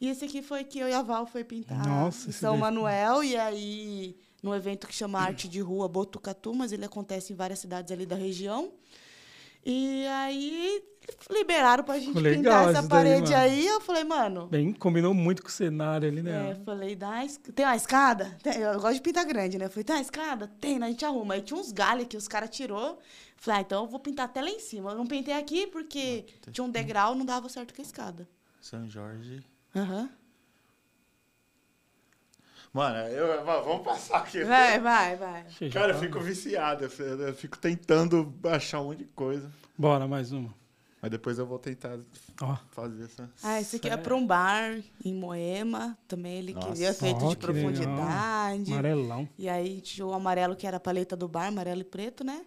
E 0.00 0.08
esse 0.08 0.24
aqui 0.24 0.42
foi 0.42 0.62
que 0.62 0.78
eu 0.78 0.88
e 0.88 0.92
a 0.92 1.02
Val 1.02 1.26
foi 1.26 1.42
pintar 1.42 1.84
Nossa, 1.84 2.28
em 2.28 2.32
São 2.32 2.56
Manuel. 2.56 3.24
E 3.24 3.36
aí, 3.36 4.16
num 4.40 4.54
evento 4.54 4.86
que 4.86 4.94
chama 4.94 5.18
Arte 5.18 5.48
de 5.48 5.60
Rua 5.60 5.88
Botucatu, 5.88 6.54
mas 6.54 6.70
ele 6.70 6.84
acontece 6.84 7.32
em 7.32 7.36
várias 7.36 7.58
cidades 7.58 7.90
ali 7.90 8.06
da 8.06 8.14
região. 8.14 8.70
E 9.64 10.06
aí 10.08 10.82
liberaram 11.30 11.82
pra 11.84 11.98
gente 11.98 12.16
legal 12.18 12.64
pintar 12.64 12.70
essa 12.70 12.80
daí, 12.82 12.88
parede 12.88 13.30
mano. 13.32 13.42
aí. 13.42 13.66
Eu 13.66 13.80
falei, 13.80 14.04
mano. 14.04 14.46
Bem, 14.46 14.72
combinou 14.72 15.12
muito 15.12 15.42
com 15.42 15.48
o 15.48 15.50
cenário 15.52 16.08
ali, 16.08 16.20
É, 16.20 16.22
né? 16.22 16.60
falei, 16.64 16.94
dá 16.96 17.24
es- 17.24 17.38
tem 17.54 17.64
uma 17.66 17.74
escada? 17.76 18.36
Tem- 18.42 18.58
Eu 18.60 18.80
gosto 18.80 18.94
de 18.94 19.00
pintar 19.02 19.24
grande, 19.24 19.58
né? 19.58 19.64
Eu 19.66 19.70
falei, 19.70 19.84
tem 19.84 19.96
uma 19.96 20.02
escada? 20.02 20.48
Tem, 20.60 20.82
a 20.82 20.86
gente 20.86 21.04
arruma. 21.04 21.34
Aí 21.34 21.42
tinha 21.42 21.58
uns 21.58 21.72
galhos 21.72 22.06
que 22.08 22.16
os 22.16 22.28
caras 22.28 22.50
tirou. 22.50 22.98
Falei, 23.36 23.58
ah, 23.58 23.62
então 23.62 23.82
eu 23.84 23.88
vou 23.90 23.98
pintar 23.98 24.26
até 24.26 24.40
lá 24.40 24.48
em 24.48 24.60
cima. 24.60 24.92
Eu 24.92 24.96
não 24.96 25.06
pintei 25.06 25.34
aqui 25.34 25.66
porque 25.66 26.24
tinha 26.52 26.64
um 26.64 26.70
degrau, 26.70 27.14
não 27.14 27.24
dava 27.26 27.48
certo 27.48 27.74
com 27.74 27.82
a 27.82 27.84
escada. 27.84 28.28
São 28.60 28.88
Jorge. 28.88 29.44
Aham. 29.74 30.08
Mano, 32.72 32.96
eu, 33.08 33.44
va- 33.44 33.60
vamos 33.60 33.84
passar 33.84 34.18
aqui. 34.18 34.42
Vai, 34.44 34.80
vai, 34.80 35.16
vai. 35.16 35.44
Cara, 35.70 35.90
eu 35.92 35.94
tá- 35.94 36.00
fico 36.00 36.20
viciado. 36.20 36.84
Eu 36.84 37.06
eu 37.26 37.34
fico 37.34 37.58
tentando 37.58 38.32
achar 38.44 38.80
um 38.80 38.84
monte 38.86 38.98
de 39.00 39.04
coisa. 39.06 39.50
Bora, 39.82 40.06
mais 40.06 40.30
uma. 40.30 40.54
Mas 41.00 41.10
depois 41.10 41.40
eu 41.40 41.44
vou 41.44 41.58
tentar 41.58 41.98
Ó. 42.40 42.56
fazer 42.70 43.02
essa. 43.02 43.28
Ah, 43.42 43.60
esse 43.60 43.74
aqui 43.74 43.88
é 43.88 43.96
para 43.96 44.14
um 44.14 44.24
bar 44.24 44.80
em 45.04 45.12
Moema. 45.12 45.98
Também 46.06 46.34
ele 46.38 46.54
Nossa. 46.54 46.68
queria 46.68 46.94
feito 46.94 47.24
Ó, 47.24 47.30
de 47.30 47.36
que 47.36 47.46
legal. 47.48 47.72
profundidade. 47.72 48.72
Amarelão. 48.72 49.28
E 49.36 49.48
aí 49.48 49.80
tinha 49.80 50.06
o 50.06 50.12
amarelo 50.14 50.54
que 50.54 50.68
era 50.68 50.76
a 50.76 50.80
paleta 50.80 51.16
do 51.16 51.26
bar, 51.26 51.48
amarelo 51.48 51.80
e 51.80 51.84
preto, 51.84 52.22
né? 52.22 52.46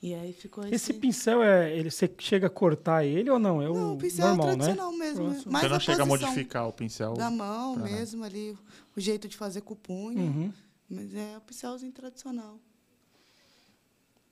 E 0.00 0.14
aí 0.14 0.32
ficou 0.32 0.64
Esse 0.64 0.74
esse... 0.74 0.94
pincel, 0.94 1.42
é, 1.42 1.70
ele, 1.76 1.90
você 1.90 2.10
chega 2.18 2.46
a 2.46 2.50
cortar 2.50 3.04
ele 3.04 3.28
ou 3.28 3.38
não? 3.38 3.60
É 3.60 3.68
o 3.68 3.74
Não, 3.74 3.92
o 3.92 3.98
pincel 3.98 4.28
normal, 4.28 4.46
é 4.48 4.50
né? 4.52 4.56
tradicional 4.56 4.92
mesmo. 4.96 5.24
né? 5.24 5.30
Próximo. 5.32 5.52
Mas 5.52 5.60
Você 5.60 5.68
não 5.68 5.76
a 5.76 5.80
chega 5.80 6.02
a 6.02 6.06
modificar 6.06 6.66
o 6.66 6.72
pincel. 6.72 7.12
Da 7.12 7.30
mão 7.30 7.76
mesmo 7.76 8.24
ali, 8.24 8.56
o 8.96 9.00
jeito 9.00 9.28
de 9.28 9.36
fazer 9.36 9.60
com 9.60 9.74
o 9.74 9.76
punho. 9.76 10.20
Uhum. 10.22 10.52
Mas 10.88 11.14
é 11.14 11.36
o 11.36 11.42
pincelzinho 11.42 11.92
tradicional. 11.92 12.58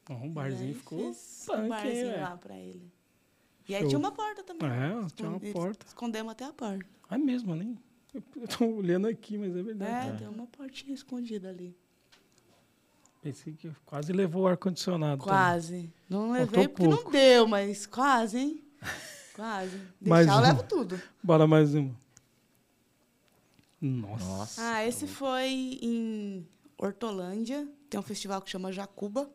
E 0.08 0.28
barzinho 0.28 0.68
aí 0.68 0.74
ficou 0.74 0.98
punk, 0.98 1.60
um 1.60 1.68
barzinho 1.68 2.20
lá 2.20 2.36
pra 2.36 2.56
ele. 2.56 2.92
E 3.68 3.74
aí 3.74 3.80
Show. 3.82 3.88
tinha 3.90 3.98
uma 3.98 4.12
porta 4.12 4.42
também. 4.42 4.68
É, 4.68 5.06
tinha 5.14 5.28
uma 5.28 5.40
porta. 5.40 5.86
Escondemos 5.86 6.32
até 6.32 6.44
a 6.44 6.52
porta. 6.52 6.86
É 7.10 7.18
mesmo, 7.18 7.54
nem. 7.54 7.78
Eu 8.14 8.22
eu 8.36 8.48
tô 8.48 8.64
olhando 8.76 9.06
aqui, 9.06 9.36
mas 9.36 9.54
é 9.54 9.62
verdade. 9.62 10.08
É, 10.08 10.16
tem 10.16 10.28
uma 10.28 10.46
portinha 10.46 10.94
escondida 10.94 11.50
ali. 11.50 11.76
Pensei 13.20 13.52
que 13.52 13.70
quase 13.84 14.12
levou 14.12 14.42
o 14.44 14.46
ar-condicionado. 14.46 15.18
também. 15.22 15.34
Quase. 15.34 15.92
Não 16.08 16.28
Faltou 16.28 16.32
levei 16.40 16.68
porque 16.68 16.86
não 16.88 16.96
pouco. 16.98 17.10
deu, 17.12 17.46
mas 17.46 17.84
quase, 17.86 18.38
hein? 18.38 18.64
Quase. 19.34 19.80
Mais 20.00 20.26
Deixar, 20.26 20.40
eu 20.40 20.44
uma. 20.44 20.48
levo 20.48 20.62
tudo. 20.64 21.00
Bora 21.22 21.46
mais 21.46 21.72
uma. 21.74 21.94
Nossa. 23.80 24.24
Nossa. 24.24 24.62
Ah, 24.74 24.84
esse 24.86 25.06
foi 25.06 25.78
em 25.80 26.48
Hortolândia. 26.76 27.68
Tem 27.88 28.00
um 28.00 28.02
festival 28.02 28.42
que 28.42 28.50
chama 28.50 28.72
Jacuba. 28.72 29.30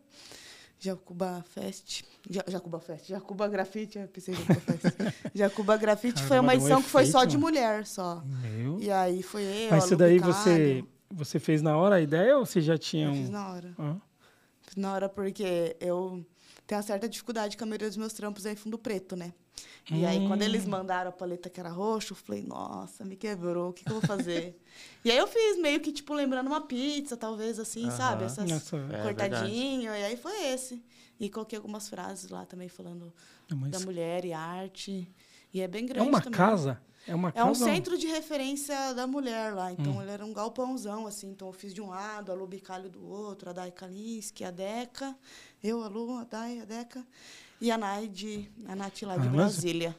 Jacuba 0.84 1.44
Fest. 1.54 2.04
Ja- 2.30 2.44
Jacuba 2.48 2.80
Fest. 2.80 3.08
Jacuba 3.08 3.48
Grafite. 3.48 3.98
Eu 4.00 4.08
pensei 4.08 4.34
Jacuba 4.34 4.60
Fest. 4.60 4.96
Jacuba 5.34 5.78
Grafite 5.78 6.20
foi 6.22 6.30
Caramba, 6.38 6.48
uma 6.48 6.52
deu 6.54 6.62
um 6.62 6.66
edição 6.66 6.82
que 6.82 6.90
foi 6.90 7.06
só 7.06 7.24
de 7.26 7.38
mano. 7.38 7.48
mulher, 7.48 7.86
só. 7.86 8.22
Meu. 8.26 8.80
E 8.80 8.92
aí 8.92 9.24
foi 9.24 9.44
eu, 9.44 9.70
Mas 9.72 9.86
isso 9.86 9.96
daí 9.96 10.20
você, 10.20 10.84
você 11.10 11.40
fez 11.40 11.62
na 11.62 11.78
hora 11.78 11.96
a 11.96 12.02
ideia 12.02 12.38
ou 12.38 12.46
você 12.46 12.60
já 12.62 12.78
tinha 12.78 13.08
Eu 13.08 13.14
fiz 13.14 13.30
um. 13.30 13.32
na 13.32 13.50
hora. 13.52 13.74
Ah, 13.80 13.96
Fiz 14.62 14.76
na 14.76 14.94
hora 14.94 15.10
porque 15.10 15.76
eu 15.80 16.26
tenho 16.74 16.78
uma 16.80 16.84
certa 16.84 17.08
dificuldade 17.08 17.56
com 17.56 17.64
a 17.64 17.68
maioria 17.68 17.88
dos 17.88 17.98
meus 17.98 18.14
trampos 18.14 18.46
aí 18.46 18.56
fundo 18.56 18.78
preto, 18.78 19.16
né? 19.16 19.34
E 19.92 20.06
aí, 20.06 20.26
quando 20.28 20.42
Hum. 20.42 20.46
eles 20.46 20.66
mandaram 20.66 21.10
a 21.10 21.12
paleta 21.12 21.50
que 21.50 21.60
era 21.60 21.70
roxo, 21.70 22.14
eu 22.14 22.18
falei, 22.18 22.42
nossa, 22.42 23.06
me 23.06 23.16
quebrou, 23.16 23.70
o 23.70 23.74
que, 23.74 23.84
que 23.84 23.92
eu 23.92 24.00
vou 24.00 24.08
fazer? 24.08 24.58
e 25.06 25.12
aí 25.12 25.18
eu 25.18 25.28
fiz 25.28 25.58
meio 25.60 25.80
que, 25.82 25.92
tipo, 25.92 26.14
lembrando 26.14 26.48
uma 26.48 26.62
pizza, 26.62 27.16
talvez, 27.16 27.60
assim, 27.60 27.92
sabe? 27.92 28.24
Aham. 28.24 28.26
Essas 28.26 28.50
Nossa, 28.50 28.78
É, 28.92 29.04
cortadinho, 29.04 29.92
e 29.94 30.04
aí 30.04 30.18
foi 30.18 30.48
esse. 30.48 30.84
E 31.20 31.30
coloquei 31.30 31.58
algumas 31.58 31.88
frases 31.90 32.30
lá 32.32 32.46
também 32.46 32.68
falando 32.70 33.14
é, 33.52 33.54
mas 33.54 33.70
da 33.72 33.80
mulher 33.82 34.26
e 34.26 34.34
arte. 34.34 35.08
E 35.54 35.62
é 35.62 35.68
bem 35.68 35.84
é 35.84 35.88
grande 35.88 36.10
uma 36.10 36.22
também. 36.22 36.38
casa? 36.38 36.82
É 37.06 37.14
uma 37.14 37.32
É 37.36 37.44
um 37.44 37.54
centro 37.54 37.98
de 37.98 38.08
referência 38.08 38.94
da 38.94 39.06
mulher 39.06 39.54
lá. 39.54 39.72
Então, 39.72 39.98
Hum. 39.98 40.02
ele 40.02 40.12
era 40.12 40.26
um 40.26 40.34
galpãozão, 40.34 41.06
assim. 41.06 41.30
Então, 41.30 41.48
eu 41.50 41.54
fiz 41.54 41.74
de 41.74 41.82
um 41.82 41.90
lado, 41.90 42.32
a 42.32 42.36
Lu 42.36 42.48
Bicalho 42.48 42.90
do 42.90 43.06
outro, 43.06 43.50
a 43.50 43.54
Dai 43.54 43.72
Kalinski, 43.72 44.44
a 44.46 44.52
Deca, 44.52 45.16
eu, 45.64 45.82
a 45.84 45.88
Lu, 45.88 46.18
a 46.20 46.24
Dai, 46.26 46.60
a 46.60 46.66
Deca. 46.66 47.06
E 47.62 47.72
a 47.72 47.78
Naide, 47.78 48.52
a 48.68 48.76
Nath 48.76 49.02
lá 49.04 49.16
de 49.18 49.28
Ah, 49.28 49.32
Brasília. 49.32 49.96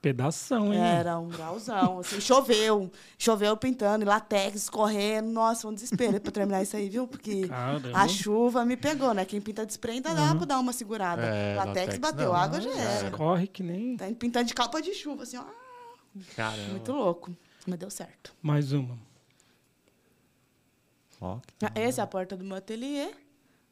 Pedação, 0.00 0.72
hein? 0.72 0.78
Era 0.80 1.18
um 1.18 1.28
grauzão, 1.28 1.98
assim. 1.98 2.20
Choveu. 2.20 2.88
Choveu 3.18 3.56
pintando, 3.56 4.04
e 4.04 4.06
latex 4.06 4.54
escorrendo. 4.62 5.28
Nossa, 5.28 5.62
foi 5.62 5.72
um 5.72 5.74
desespero 5.74 6.20
pra 6.20 6.30
terminar 6.30 6.62
isso 6.62 6.76
aí, 6.76 6.88
viu? 6.88 7.08
Porque 7.08 7.48
Caramba. 7.48 7.90
a 7.98 8.06
chuva 8.06 8.64
me 8.64 8.76
pegou, 8.76 9.12
né? 9.12 9.24
Quem 9.24 9.40
pinta 9.40 9.66
desprenda 9.66 10.14
dá 10.14 10.30
Uhum. 10.30 10.36
pra 10.36 10.46
dar 10.46 10.60
uma 10.60 10.72
segurada. 10.72 11.22
É, 11.22 11.56
latex, 11.56 11.76
latex 11.80 11.98
bateu, 11.98 12.28
não, 12.28 12.34
água 12.36 12.60
já 12.60 12.70
era. 12.72 13.10
Corre 13.10 13.48
que 13.48 13.60
nem. 13.64 13.96
Tá 13.96 14.06
pintando 14.16 14.46
de 14.46 14.54
capa 14.54 14.80
de 14.80 14.94
chuva, 14.94 15.24
assim, 15.24 15.36
ó. 15.36 15.44
Caramba. 16.36 16.70
Muito 16.70 16.92
louco. 16.92 17.36
Mas 17.66 17.78
deu 17.80 17.90
certo. 17.90 18.32
Mais 18.40 18.72
uma. 18.72 18.96
Ó, 21.20 21.38
Ah, 21.60 21.72
Essa 21.74 22.02
é 22.02 22.04
a 22.04 22.06
porta 22.06 22.36
do 22.36 22.44
meu 22.44 22.56
ateliê, 22.56 23.10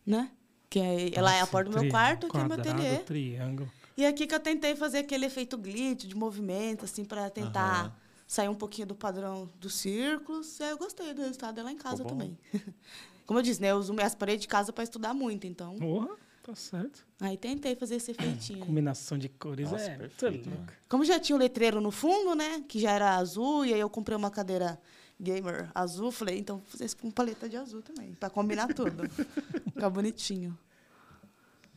né? 0.04 0.28
Que 0.76 0.80
é, 0.80 1.18
ela 1.18 1.34
é 1.34 1.40
a 1.40 1.46
porta 1.46 1.70
do 1.70 1.80
meu 1.80 1.90
quarto, 1.90 2.26
aqui 2.26 2.36
é 2.36 2.44
meu 2.44 2.60
ateliê. 2.60 2.98
triângulo. 2.98 3.72
E 3.96 4.04
aqui 4.04 4.26
que 4.26 4.34
eu 4.34 4.40
tentei 4.40 4.76
fazer 4.76 4.98
aquele 4.98 5.24
efeito 5.24 5.56
glitch 5.56 6.04
de 6.04 6.14
movimento, 6.14 6.84
assim, 6.84 7.02
para 7.02 7.30
tentar 7.30 7.98
sair 8.26 8.48
um 8.48 8.54
pouquinho 8.54 8.88
do 8.88 8.94
padrão 8.94 9.50
dos 9.58 9.74
círculos. 9.74 10.60
E 10.60 10.64
aí 10.64 10.70
eu 10.72 10.76
gostei 10.76 11.14
do 11.14 11.22
resultado 11.22 11.54
dela 11.54 11.72
em 11.72 11.78
casa 11.78 12.04
também. 12.04 12.36
Como 13.24 13.38
eu 13.38 13.42
disse, 13.42 13.58
né? 13.58 13.70
Eu 13.70 13.78
uso 13.78 13.94
minhas 13.94 14.14
paredes 14.14 14.42
de 14.42 14.48
casa 14.48 14.70
para 14.70 14.84
estudar 14.84 15.14
muito, 15.14 15.46
então. 15.46 15.76
Porra, 15.76 16.14
tá 16.42 16.54
certo. 16.54 17.06
Aí 17.20 17.38
tentei 17.38 17.74
fazer 17.74 17.94
esse 17.94 18.10
efeitinho. 18.10 18.66
Combinação 18.66 19.16
de 19.16 19.30
cores 19.30 19.70
Nossa, 19.70 19.82
é 19.82 19.96
perfeito, 19.96 20.50
louco. 20.50 20.72
Como 20.90 21.06
já 21.06 21.18
tinha 21.18 21.36
o 21.36 21.38
letreiro 21.38 21.80
no 21.80 21.90
fundo, 21.90 22.34
né? 22.34 22.62
Que 22.68 22.78
já 22.78 22.90
era 22.90 23.16
azul, 23.16 23.64
e 23.64 23.72
aí 23.72 23.80
eu 23.80 23.88
comprei 23.88 24.14
uma 24.14 24.30
cadeira 24.30 24.78
gamer 25.18 25.70
azul, 25.74 26.12
falei, 26.12 26.38
então 26.38 26.58
vou 26.58 26.66
fazer 26.66 26.84
isso 26.84 26.98
com 26.98 27.10
paleta 27.10 27.48
de 27.48 27.56
azul 27.56 27.80
também, 27.80 28.12
para 28.12 28.28
combinar 28.28 28.68
tudo. 28.74 29.08
Ficar 29.72 29.88
bonitinho. 29.88 30.56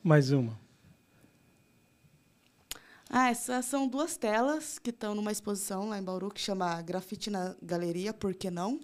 Mais 0.04 0.32
uma. 0.32 0.58
Ah, 3.10 3.30
essas 3.32 3.66
são 3.66 3.88
duas 3.88 4.18
telas 4.18 4.78
que 4.78 4.92
estão 4.92 5.16
numa 5.16 5.32
exposição 5.32 5.90
lá 5.90 5.98
em 5.98 6.04
Bauru 6.04 6.30
que 6.30 6.40
chama 6.40 6.80
Grafite 6.82 7.30
na 7.30 7.56
Galeria, 7.62 8.14
por 8.14 8.34
que 8.36 8.52
não? 8.52 8.80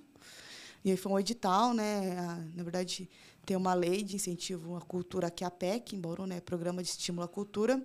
E 0.83 0.91
aí 0.91 0.97
foi 0.97 1.11
um 1.11 1.19
edital, 1.19 1.73
né? 1.73 2.17
a- 2.17 2.43
Na 2.55 2.63
verdade, 2.63 3.07
tem 3.45 3.55
uma 3.55 3.73
lei 3.75 4.03
de 4.03 4.15
incentivo 4.15 4.75
à 4.75 4.81
cultura 4.81 5.29
que 5.29 5.43
é 5.43 5.47
a 5.47 5.51
PEC, 5.51 5.95
em 5.95 5.99
Bauru, 6.01 6.25
né? 6.25 6.41
Programa 6.41 6.81
de 6.81 6.89
Estímulo 6.89 7.23
à 7.23 7.27
Cultura. 7.27 7.83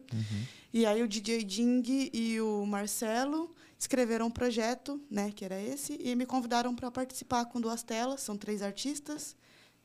E 0.72 0.86
aí 0.86 1.02
o 1.02 1.08
DJ 1.08 1.44
Ding 1.44 1.82
e 2.12 2.40
o 2.40 2.64
Marcelo 2.64 3.54
escreveram 3.78 4.26
um 4.26 4.30
projeto, 4.30 4.98
né? 5.10 5.30
Que 5.32 5.44
era 5.44 5.60
esse, 5.60 5.98
e 6.00 6.14
me 6.16 6.24
convidaram 6.24 6.74
para 6.74 6.90
participar 6.90 7.44
com 7.46 7.60
duas 7.60 7.82
telas. 7.82 8.22
São 8.22 8.36
três 8.36 8.62
artistas. 8.62 9.36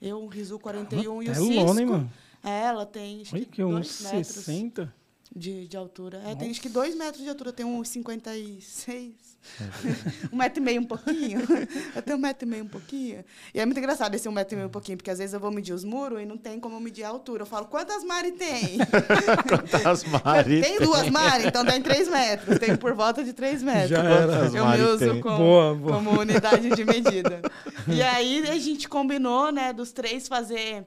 Eu, 0.01 0.21
o 0.23 0.27
Rizu 0.27 0.57
41 0.59 1.21
e 1.23 1.27
o 1.27 1.31
é 1.31 1.35
Cisco. 1.35 1.53
lona, 1.53 1.79
hein, 1.81 1.85
mano? 1.87 2.13
É, 2.45 2.65
ela 2.65 2.85
tem 2.85 3.21
acho 3.21 3.35
Olha 3.35 3.45
que 3.45 3.51
que 3.51 3.63
uns 3.63 3.71
dois 4.01 4.01
metros 4.13 4.27
60. 4.27 4.93
de, 5.35 5.67
de 5.67 5.75
altura. 5.75 6.21
É, 6.25 6.35
tem 6.35 6.49
acho 6.49 6.61
que 6.61 6.69
dois 6.69 6.95
metros 6.95 7.23
de 7.23 7.29
altura, 7.29 7.51
tem 7.51 7.65
uns 7.65 7.89
56. 7.89 9.35
um 10.33 10.37
metro 10.37 10.59
e 10.59 10.63
meio 10.65 10.81
um 10.81 10.85
pouquinho. 10.85 11.39
eu 11.95 12.01
tenho 12.01 12.17
um 12.17 12.21
metro 12.21 12.47
e 12.47 12.49
meio 12.49 12.63
um 12.63 12.67
pouquinho. 12.67 13.23
E 13.53 13.59
é 13.59 13.65
muito 13.65 13.77
engraçado 13.77 14.15
esse 14.15 14.27
um 14.27 14.31
metro 14.31 14.55
e 14.55 14.57
meio 14.57 14.67
um 14.67 14.71
pouquinho, 14.71 14.97
porque 14.97 15.11
às 15.11 15.19
vezes 15.19 15.33
eu 15.33 15.39
vou 15.39 15.51
medir 15.51 15.73
os 15.73 15.83
muros 15.83 16.21
e 16.21 16.25
não 16.25 16.37
tem 16.37 16.59
como 16.59 16.79
medir 16.79 17.03
a 17.03 17.09
altura. 17.09 17.43
Eu 17.43 17.45
falo, 17.45 17.65
quantas 17.67 18.03
Mari 18.03 18.31
tem? 18.31 18.77
Quantas 19.47 20.03
Mari 20.03 20.61
tem 20.61 20.79
duas 20.79 21.09
Mari, 21.09 21.47
então 21.47 21.63
dá 21.63 21.75
em 21.75 21.81
três 21.81 22.07
metros. 22.07 22.57
Tem 22.57 22.75
por 22.75 22.93
volta 22.93 23.23
de 23.23 23.33
três 23.33 23.61
metros. 23.61 23.89
Já 23.89 24.03
era. 24.03 24.33
Eu 24.53 24.65
Mari 24.65 24.81
me 24.81 24.87
uso 24.87 25.11
tem? 25.11 25.21
como, 25.21 25.37
Boa, 25.37 25.75
boa. 25.75 25.93
como 25.95 26.19
unidade 26.19 26.69
de 26.69 26.85
medida. 26.85 27.41
e 27.87 28.01
aí 28.01 28.49
a 28.49 28.57
gente 28.57 28.89
combinou, 28.89 29.51
né, 29.51 29.73
dos 29.73 29.91
três 29.91 30.27
fazer. 30.27 30.85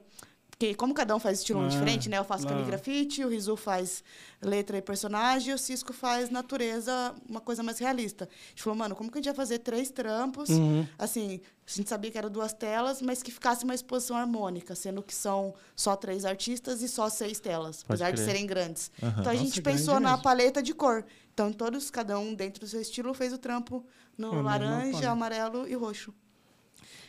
Porque 0.59 0.75
como 0.75 0.93
cada 0.93 1.15
um 1.15 1.19
faz 1.21 1.39
estilo 1.39 1.61
Ah, 1.63 1.67
diferente, 1.69 2.09
né? 2.09 2.17
Eu 2.17 2.25
faço 2.25 2.43
claro. 2.43 2.57
caligrafite, 2.57 3.23
o 3.23 3.29
Rizu 3.29 3.55
faz 3.55 4.03
letra 4.41 4.77
e 4.77 4.81
personagem, 4.81 5.51
e 5.51 5.53
o 5.53 5.57
Cisco 5.57 5.93
faz 5.93 6.29
natureza, 6.29 7.15
uma 7.29 7.39
coisa 7.39 7.63
mais 7.63 7.79
realista. 7.79 8.25
A 8.25 8.49
gente 8.49 8.61
falou, 8.63 8.77
mano, 8.77 8.93
como 8.93 9.09
que 9.09 9.17
a 9.17 9.21
gente 9.21 9.27
vai 9.27 9.35
fazer 9.35 9.59
três 9.59 9.89
trampos? 9.89 10.49
Uhum. 10.49 10.85
Assim, 10.97 11.39
a 11.65 11.71
gente 11.71 11.87
sabia 11.87 12.11
que 12.11 12.17
eram 12.17 12.29
duas 12.29 12.51
telas, 12.51 13.01
mas 13.01 13.23
que 13.23 13.31
ficasse 13.31 13.63
uma 13.63 13.73
exposição 13.73 14.17
harmônica, 14.17 14.75
sendo 14.75 15.01
que 15.01 15.15
são 15.15 15.53
só 15.77 15.95
três 15.95 16.25
artistas 16.25 16.81
e 16.81 16.89
só 16.89 17.07
seis 17.07 17.39
telas, 17.39 17.81
Pode 17.83 18.03
apesar 18.03 18.11
de 18.11 18.17
crer. 18.17 18.25
serem 18.25 18.45
grandes. 18.45 18.91
Aham. 19.01 19.11
Então 19.11 19.31
a 19.31 19.33
Nossa, 19.35 19.37
gente 19.45 19.61
grande 19.61 19.77
pensou 19.79 19.97
na 20.01 20.09
mesmo. 20.09 20.23
paleta 20.23 20.61
de 20.61 20.73
cor. 20.73 21.05
Então 21.33 21.53
todos, 21.53 21.89
cada 21.89 22.19
um 22.19 22.33
dentro 22.35 22.59
do 22.59 22.67
seu 22.67 22.81
estilo, 22.81 23.13
fez 23.13 23.31
o 23.31 23.37
trampo 23.37 23.85
no 24.17 24.33
mesma 24.33 24.43
laranja, 24.43 25.09
amarelo 25.09 25.65
e 25.69 25.73
roxo. 25.73 26.13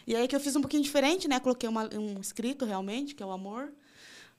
E 0.06 0.14
aí 0.16 0.26
que 0.28 0.34
eu 0.36 0.40
fiz 0.40 0.54
um 0.56 0.60
pouquinho 0.60 0.82
diferente, 0.82 1.28
né? 1.28 1.38
Coloquei 1.40 1.68
uma- 1.68 1.88
um 1.94 2.20
escrito 2.20 2.64
realmente, 2.64 3.14
que 3.14 3.22
é 3.22 3.26
o 3.26 3.30
amor. 3.30 3.72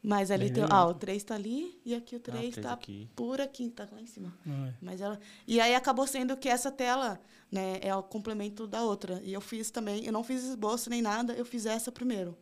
Mas 0.04 0.32
ali 0.32 0.50
tem. 0.52 0.64
Ah, 0.70 0.86
o 0.88 0.94
3 0.96 1.24
tá 1.24 1.36
ali 1.36 1.80
e 1.86 1.94
aqui 1.94 2.16
o 2.16 2.20
3 2.20 2.40
três 2.54 2.56
tá 2.66 2.74
aqui. 2.74 3.08
por 3.16 3.40
aqui, 3.40 3.70
tá 3.70 3.88
lá 3.92 4.02
em 4.02 4.08
cima. 4.08 4.34
Ah, 4.48 4.70
Mas 4.82 5.00
ela... 5.00 5.20
E 5.48 5.60
aí 5.62 5.76
acabou 5.76 6.08
sendo 6.08 6.36
que 6.36 6.50
essa 6.50 6.72
tela 6.72 7.22
né, 7.52 7.78
é 7.84 7.94
o 7.96 8.02
complemento 8.02 8.66
da 8.66 8.82
outra. 8.84 9.22
E 9.24 9.32
eu 9.32 9.40
fiz 9.42 9.70
também, 9.70 10.04
eu 10.04 10.12
não 10.12 10.24
fiz 10.24 10.44
esboço 10.44 10.90
nem 10.90 11.04
nada, 11.04 11.34
eu 11.34 11.46
fiz 11.46 11.68
essa 11.68 11.92
primeiro. 11.92 12.36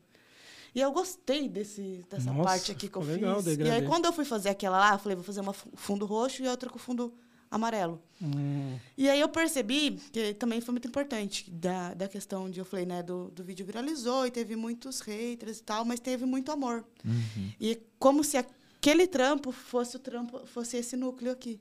E 0.74 0.80
eu 0.80 0.90
gostei 0.94 1.50
desse, 1.50 2.06
dessa 2.10 2.32
Nossa, 2.32 2.44
parte 2.48 2.72
aqui 2.72 2.88
que 2.88 2.96
eu 2.98 3.02
legal 3.02 3.44
fiz. 3.44 3.58
E 3.58 3.70
aí, 3.72 3.86
quando 3.88 4.06
eu 4.06 4.14
fui 4.14 4.24
fazer 4.24 4.50
aquela 4.50 4.80
lá, 4.80 4.94
eu 4.94 5.00
falei, 5.00 5.16
vou 5.18 5.26
fazer 5.26 5.42
uma 5.42 5.52
fu- 5.52 5.68
fundo 5.74 6.06
roxo 6.06 6.42
e 6.42 6.48
outra 6.48 6.70
com 6.70 6.80
fundo 6.80 7.14
amarelo. 7.52 8.02
hum, 8.22 8.78
E 8.98 9.10
aí 9.10 9.20
eu 9.20 9.30
percebi 9.30 9.92
que 10.12 10.34
também 10.36 10.62
foi 10.62 10.72
muito 10.74 10.88
importante 10.88 11.50
da, 11.50 11.94
da 11.94 12.08
questão 12.08 12.50
de, 12.50 12.60
eu 12.60 12.66
falei, 12.66 12.86
né, 12.86 13.02
do, 13.02 13.30
do 13.32 13.44
vídeo 13.44 13.66
viralizou 13.66 14.26
e 14.28 14.32
teve 14.32 14.56
muitos 14.56 15.00
haters 15.02 15.60
e 15.60 15.64
tal, 15.64 15.84
mas 15.86 16.00
teve 16.00 16.26
muito 16.26 16.52
amor. 16.52 16.86
Uhum. 17.04 17.52
E 17.60 17.80
como 17.98 18.24
se 18.24 18.38
aquele 18.38 19.08
trampo 19.08 19.52
fosse 19.52 19.96
o 19.96 20.00
trampo, 20.00 20.46
fosse 20.46 20.78
esse 20.78 20.96
núcleo 20.96 21.32
aqui. 21.32 21.60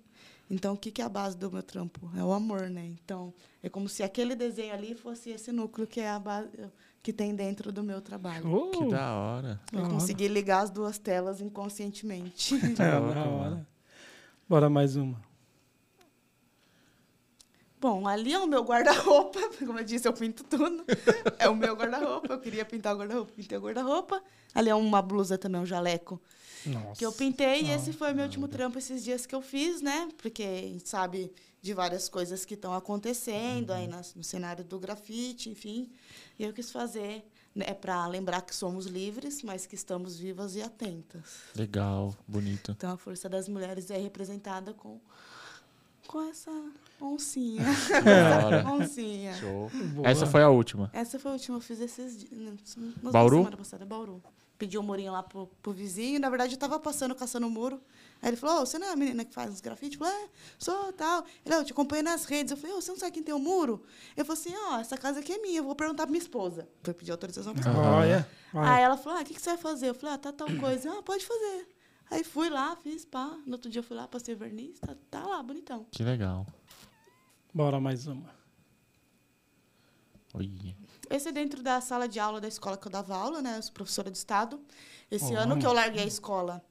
Então, 0.50 0.72
o 0.74 0.76
que, 0.78 0.90
que 0.90 1.02
é 1.02 1.04
a 1.04 1.08
base 1.10 1.36
do 1.36 1.50
meu 1.50 1.62
trampo? 1.62 2.10
É 2.16 2.24
o 2.24 2.32
amor, 2.32 2.70
né? 2.70 2.84
Então, 2.86 3.34
é 3.62 3.68
como 3.68 3.86
se 3.86 4.02
aquele 4.02 4.34
desenho 4.34 4.72
ali 4.72 4.94
fosse 4.94 5.28
esse 5.30 5.52
núcleo 5.52 5.86
que 5.86 6.00
é 6.00 6.08
a 6.08 6.18
base 6.18 6.48
que 7.02 7.12
tem 7.12 7.34
dentro 7.34 7.70
do 7.70 7.82
meu 7.82 8.00
trabalho. 8.00 8.50
oh, 8.50 8.70
Que 8.70 8.88
da 8.88 9.14
hora. 9.14 9.60
Eu 9.70 9.78
da 9.80 9.84
hora. 9.84 9.92
consegui 9.94 10.26
ligar 10.26 10.60
as 10.62 10.70
duas 10.70 10.98
telas 10.98 11.40
inconscientemente. 11.40 12.54
É, 12.72 12.74
da 12.74 12.98
hora. 13.28 13.66
Bora 14.48 14.70
mais 14.70 14.96
uma. 14.96 15.20
Bom, 17.80 18.08
ali 18.08 18.32
é 18.32 18.38
o 18.38 18.46
meu 18.46 18.62
guarda-roupa, 18.64 19.38
como 19.64 19.78
eu 19.78 19.84
disse, 19.84 20.08
eu 20.08 20.12
pinto 20.12 20.42
tudo. 20.44 20.84
É 21.38 21.48
o 21.48 21.54
meu 21.54 21.74
guarda-roupa, 21.76 22.32
eu 22.34 22.40
queria 22.40 22.64
pintar 22.64 22.94
o 22.94 22.98
guarda-roupa, 22.98 23.32
pintei 23.34 23.56
o 23.56 23.60
guarda-roupa. 23.60 24.22
Ali 24.54 24.68
é 24.70 24.74
uma 24.74 25.00
blusa 25.00 25.38
também, 25.38 25.60
um 25.60 25.66
jaleco, 25.66 26.20
Nossa. 26.66 26.96
que 26.98 27.06
eu 27.06 27.12
pintei. 27.12 27.60
E 27.60 27.62
Não, 27.64 27.74
esse 27.74 27.92
foi 27.92 28.12
o 28.12 28.14
meu 28.16 28.24
último 28.24 28.48
trampo 28.48 28.78
esses 28.78 29.04
dias 29.04 29.26
que 29.26 29.34
eu 29.34 29.40
fiz, 29.42 29.80
né? 29.80 30.08
Porque 30.18 30.42
a 30.42 30.62
gente 30.68 30.88
sabe 30.88 31.32
de 31.62 31.72
várias 31.74 32.08
coisas 32.08 32.44
que 32.44 32.54
estão 32.54 32.72
acontecendo 32.74 33.72
aí 33.72 33.86
nas- 33.86 34.14
no 34.14 34.24
cenário 34.24 34.64
do 34.64 34.78
grafite, 34.78 35.48
enfim. 35.50 35.90
E 36.38 36.44
eu 36.44 36.52
quis 36.52 36.70
fazer, 36.72 37.24
né, 37.54 37.74
para 37.74 38.06
lembrar 38.06 38.40
que 38.42 38.54
somos 38.54 38.86
livres, 38.86 39.42
mas 39.42 39.66
que 39.66 39.74
estamos 39.74 40.18
vivas 40.18 40.56
e 40.56 40.62
atentas. 40.62 41.42
Legal, 41.54 42.16
bonito. 42.26 42.72
Então, 42.72 42.92
a 42.92 42.96
força 42.96 43.28
das 43.28 43.48
mulheres 43.48 43.90
é 43.90 43.98
representada 43.98 44.72
com, 44.72 45.00
com 46.06 46.22
essa 46.28 46.50
oncinha. 47.00 47.62
Da 48.04 48.64
oncinha. 48.72 49.34
Show. 49.34 49.70
Boa. 49.94 50.08
Essa 50.08 50.26
foi 50.26 50.42
a 50.42 50.48
última. 50.48 50.90
Essa 50.92 51.18
foi 51.18 51.30
a 51.30 51.34
última 51.34 51.56
eu 51.56 51.60
fiz 51.60 51.80
esses 51.80 52.18
dias. 52.18 52.76
né, 52.76 52.92
Bauru? 53.10 53.38
Semana 53.38 53.56
passada, 53.56 53.84
Bauru. 53.86 54.22
Pedi 54.58 54.76
um 54.76 54.82
murinho 54.82 55.12
lá 55.12 55.22
pro, 55.22 55.46
pro 55.62 55.72
vizinho. 55.72 56.18
Na 56.18 56.28
verdade, 56.28 56.54
eu 56.54 56.58
tava 56.58 56.80
passando, 56.80 57.14
caçando 57.14 57.46
o 57.46 57.50
muro. 57.50 57.80
Aí 58.20 58.30
ele 58.30 58.36
falou, 58.36 58.60
"Ô, 58.62 58.66
você 58.66 58.76
não 58.76 58.88
é 58.88 58.90
a 58.92 58.96
menina 58.96 59.24
que 59.24 59.32
faz 59.32 59.54
os 59.54 59.60
grafites? 59.60 59.96
Eu 60.00 60.04
falei, 60.04 60.24
é, 60.24 60.28
sou, 60.58 60.92
tal. 60.94 61.24
Ele, 61.46 61.54
"Ó, 61.54 61.58
eu 61.60 61.64
te 61.64 61.72
acompanho 61.72 62.02
nas 62.02 62.24
redes. 62.24 62.50
Eu 62.50 62.56
falei, 62.56 62.74
"Ô, 62.74 62.80
você 62.80 62.90
não 62.90 62.98
sabe 62.98 63.12
quem 63.12 63.22
tem 63.22 63.32
o 63.32 63.38
muro? 63.38 63.80
Eu 64.16 64.24
falei 64.24 64.42
assim, 64.42 64.52
ó, 64.72 64.80
essa 64.80 64.96
casa 64.98 65.20
aqui 65.20 65.32
é 65.32 65.38
minha, 65.38 65.58
eu 65.58 65.64
vou 65.64 65.76
perguntar 65.76 66.02
pra 66.02 66.10
minha 66.10 66.20
esposa. 66.20 66.66
Foi 66.82 66.92
pedir 66.92 67.12
autorização 67.12 67.52
pra 67.54 67.60
esposa. 67.70 67.88
Olha. 67.88 68.28
Aí 68.52 68.52
Vai. 68.52 68.82
ela 68.82 68.96
falou, 68.96 69.20
ah, 69.20 69.22
o 69.22 69.24
que, 69.24 69.34
que 69.34 69.40
você 69.40 69.50
vai 69.50 69.58
fazer? 69.58 69.90
Eu 69.90 69.94
falei, 69.94 70.16
ah, 70.16 70.18
tá 70.18 70.32
tal 70.32 70.48
coisa. 70.58 70.90
Ah, 70.92 71.02
pode 71.04 71.24
fazer. 71.24 71.68
Aí 72.10 72.24
fui 72.24 72.48
lá, 72.50 72.74
fiz, 72.82 73.04
pá. 73.04 73.38
No 73.46 73.52
outro 73.52 73.70
dia 73.70 73.78
eu 73.78 73.84
fui 73.84 73.96
lá, 73.96 74.08
passei 74.08 74.34
verniz, 74.34 74.80
tá, 74.80 74.96
tá 75.08 75.24
lá, 75.24 75.40
bonitão. 75.40 75.86
Que 75.92 76.02
legal. 76.02 76.44
Bora 77.58 77.80
mais 77.80 78.06
uma. 78.06 78.30
Oi. 80.32 80.76
Esse 81.10 81.30
é 81.30 81.32
dentro 81.32 81.60
da 81.60 81.80
sala 81.80 82.06
de 82.06 82.20
aula 82.20 82.40
da 82.40 82.46
escola 82.46 82.76
que 82.76 82.86
eu 82.86 82.92
dava 82.92 83.16
aula, 83.16 83.42
né? 83.42 83.56
Eu 83.58 83.62
sou 83.64 83.72
professora 83.72 84.12
de 84.12 84.16
Estado. 84.16 84.60
Esse 85.10 85.34
ano 85.34 85.58
que 85.58 85.66
eu 85.66 85.72
larguei 85.72 86.04
a 86.04 86.06
escola 86.06 86.64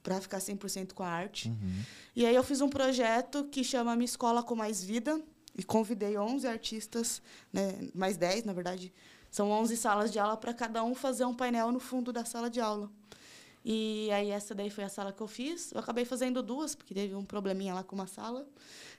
para 0.00 0.20
ficar 0.20 0.38
100% 0.38 0.92
com 0.92 1.02
a 1.02 1.08
arte. 1.08 1.48
Uhum. 1.48 1.82
E 2.14 2.24
aí 2.24 2.36
eu 2.36 2.44
fiz 2.44 2.60
um 2.60 2.68
projeto 2.68 3.46
que 3.46 3.64
chama 3.64 3.96
Minha 3.96 4.04
Escola 4.04 4.40
com 4.40 4.54
Mais 4.54 4.80
Vida 4.80 5.20
e 5.56 5.64
convidei 5.64 6.16
11 6.16 6.46
artistas, 6.46 7.20
né, 7.52 7.76
mais 7.92 8.16
10, 8.16 8.44
na 8.44 8.52
verdade. 8.52 8.94
São 9.32 9.50
11 9.50 9.76
salas 9.76 10.12
de 10.12 10.20
aula 10.20 10.36
para 10.36 10.54
cada 10.54 10.84
um 10.84 10.94
fazer 10.94 11.24
um 11.24 11.34
painel 11.34 11.72
no 11.72 11.80
fundo 11.80 12.12
da 12.12 12.24
sala 12.24 12.48
de 12.48 12.60
aula. 12.60 12.88
E 13.64 14.10
aí 14.12 14.30
essa 14.30 14.54
daí 14.54 14.70
foi 14.70 14.84
a 14.84 14.88
sala 14.88 15.12
que 15.12 15.20
eu 15.20 15.26
fiz. 15.26 15.72
Eu 15.72 15.80
acabei 15.80 16.04
fazendo 16.04 16.42
duas, 16.42 16.74
porque 16.74 16.94
teve 16.94 17.14
um 17.14 17.24
probleminha 17.24 17.74
lá 17.74 17.82
com 17.82 17.94
uma 17.94 18.06
sala. 18.06 18.46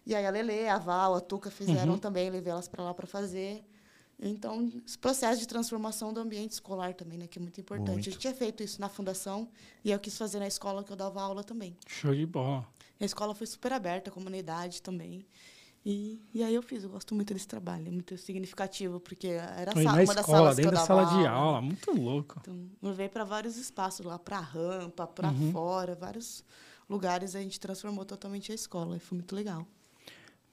E 0.05 0.15
aí 0.15 0.25
a 0.25 0.29
Lele, 0.29 0.67
a 0.67 0.77
Val, 0.77 1.15
a 1.15 1.21
Tuca 1.21 1.49
fizeram 1.49 1.97
também, 1.97 2.29
levei 2.29 2.51
elas 2.51 2.67
para 2.67 2.83
lá 2.83 2.93
para 2.93 3.07
fazer. 3.07 3.63
Então, 4.21 4.69
esse 4.85 4.97
processo 4.97 5.39
de 5.39 5.47
transformação 5.47 6.11
do 6.11 6.19
ambiente 6.19 6.51
escolar 6.51 6.93
também, 6.93 7.17
né, 7.17 7.25
que 7.25 7.39
é 7.39 7.41
muito 7.41 7.61
importante. 7.61 7.91
Muito. 7.91 8.09
Eu 8.09 8.17
tinha 8.17 8.33
feito 8.33 8.61
isso 8.61 8.81
na 8.81 8.89
fundação 8.89 9.47
e 9.83 9.91
eu 9.91 9.99
quis 9.99 10.17
fazer 10.17 10.39
na 10.39 10.47
escola 10.47 10.83
que 10.83 10.91
eu 10.91 10.95
dava 10.95 11.21
aula 11.21 11.41
também. 11.41 11.75
Show 11.87 12.13
de 12.13 12.25
bola. 12.25 12.67
A 12.99 13.05
escola 13.05 13.33
foi 13.33 13.47
super 13.47 13.71
aberta, 13.71 14.09
a 14.09 14.13
comunidade 14.13 14.81
também. 14.81 15.25
E, 15.85 16.21
e 16.33 16.43
aí 16.43 16.53
eu 16.53 16.61
fiz, 16.61 16.83
eu 16.83 16.89
gosto 16.89 17.15
muito 17.15 17.33
desse 17.33 17.47
trabalho, 17.47 17.87
é 17.87 17.91
muito 17.91 18.17
significativo, 18.17 18.99
porque 18.99 19.27
era 19.27 19.71
Aí 19.75 19.83
sa- 19.83 19.91
na 19.93 20.03
uma 20.03 20.13
das 20.13 20.25
escola, 20.25 20.37
salas 20.37 20.55
que 20.55 20.61
dentro 20.61 20.77
da 20.77 20.85
sala 20.85 21.05
de 21.05 21.25
aula. 21.25 21.61
Muito 21.61 21.91
louco. 21.91 22.37
Então, 22.41 22.69
eu 22.81 22.89
levei 22.89 23.07
para 23.07 23.23
vários 23.23 23.55
espaços 23.57 24.05
lá, 24.05 24.19
para 24.19 24.39
rampa, 24.39 25.07
para 25.07 25.29
Uhum. 25.29 25.51
fora, 25.51 25.95
vários 25.95 26.43
lugares 26.89 27.33
a 27.35 27.41
gente 27.41 27.59
transformou 27.59 28.03
totalmente 28.03 28.51
a 28.51 28.55
escola, 28.55 28.97
e 28.97 28.99
foi 28.99 29.17
muito 29.17 29.33
legal. 29.35 29.65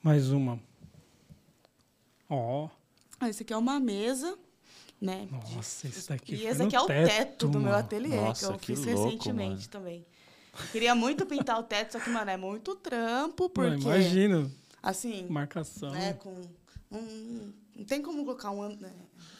Mais 0.01 0.29
uma. 0.31 0.59
Ó. 2.29 2.69
Ah, 3.19 3.29
Esse 3.29 3.43
aqui 3.43 3.53
é 3.53 3.57
uma 3.57 3.79
mesa, 3.79 4.37
né? 5.01 5.27
Nossa, 5.31 5.87
esse 5.87 6.07
daqui 6.07 6.35
e 6.35 6.45
esse 6.45 6.61
aqui 6.61 6.75
é 6.75 6.81
o 6.81 6.85
teto, 6.85 7.47
do 7.47 7.59
meu 7.59 7.73
ateliê, 7.75 8.15
Nossa, 8.15 8.47
que 8.47 8.53
eu 8.53 8.59
que 8.59 8.65
fiz 8.67 8.79
louco, 8.85 8.89
recentemente 9.07 9.49
mano. 9.49 9.69
também. 9.69 10.05
Queria 10.71 10.95
muito 10.95 11.25
pintar 11.25 11.59
o 11.59 11.63
teto, 11.63 11.93
só 11.93 11.99
que, 11.99 12.09
mano, 12.09 12.31
é 12.31 12.37
muito 12.37 12.75
trampo, 12.75 13.43
Não, 13.43 13.49
porque, 13.49 13.83
imagino. 13.83 14.51
Assim, 14.89 15.27
Marcação. 15.29 15.91
né, 15.91 16.13
com 16.13 16.41
um, 16.91 17.53
não 17.75 17.85
tem 17.85 18.01
como 18.01 18.23
colocar 18.23 18.51
um 18.51 18.69
né, 18.75 18.91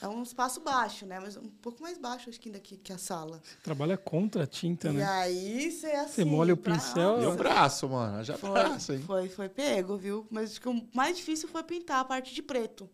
é 0.02 0.08
um 0.08 0.22
espaço 0.22 0.60
baixo, 0.62 1.06
né, 1.06 1.20
mas 1.20 1.38
um 1.38 1.48
pouco 1.50 1.82
mais 1.82 1.98
baixo 1.98 2.30
acho 2.30 2.40
que 2.40 2.50
ainda 2.50 2.60
que, 2.60 2.78
que 2.78 2.92
a 2.94 2.98
sala. 2.98 3.42
Trabalha 3.64 3.98
contra 3.98 4.44
a 4.44 4.48
tinta, 4.48 4.90
E 4.90 4.94
né? 4.94 5.04
aí 5.06 5.72
você 5.72 5.88
assim, 5.88 6.14
Você 6.14 6.26
molha 6.26 6.54
o 6.54 6.58
pra- 6.58 6.74
pincel, 6.74 7.22
E 7.22 7.26
o 7.26 7.36
braço, 7.36 7.88
mano. 7.90 8.24
Já 8.24 8.38
foi, 8.38 8.50
braço, 8.52 8.94
hein? 8.94 9.00
foi, 9.00 9.30
foi 9.30 9.50
pego, 9.50 9.98
viu? 9.98 10.28
Mas 10.30 10.52
acho 10.52 10.62
que 10.62 10.70
o 10.70 10.88
mais 10.94 11.18
difícil 11.18 11.48
foi 11.48 11.64
pintar 11.64 12.00
a 12.02 12.06
parte 12.06 12.34
de 12.36 12.42
preto. 12.44 12.90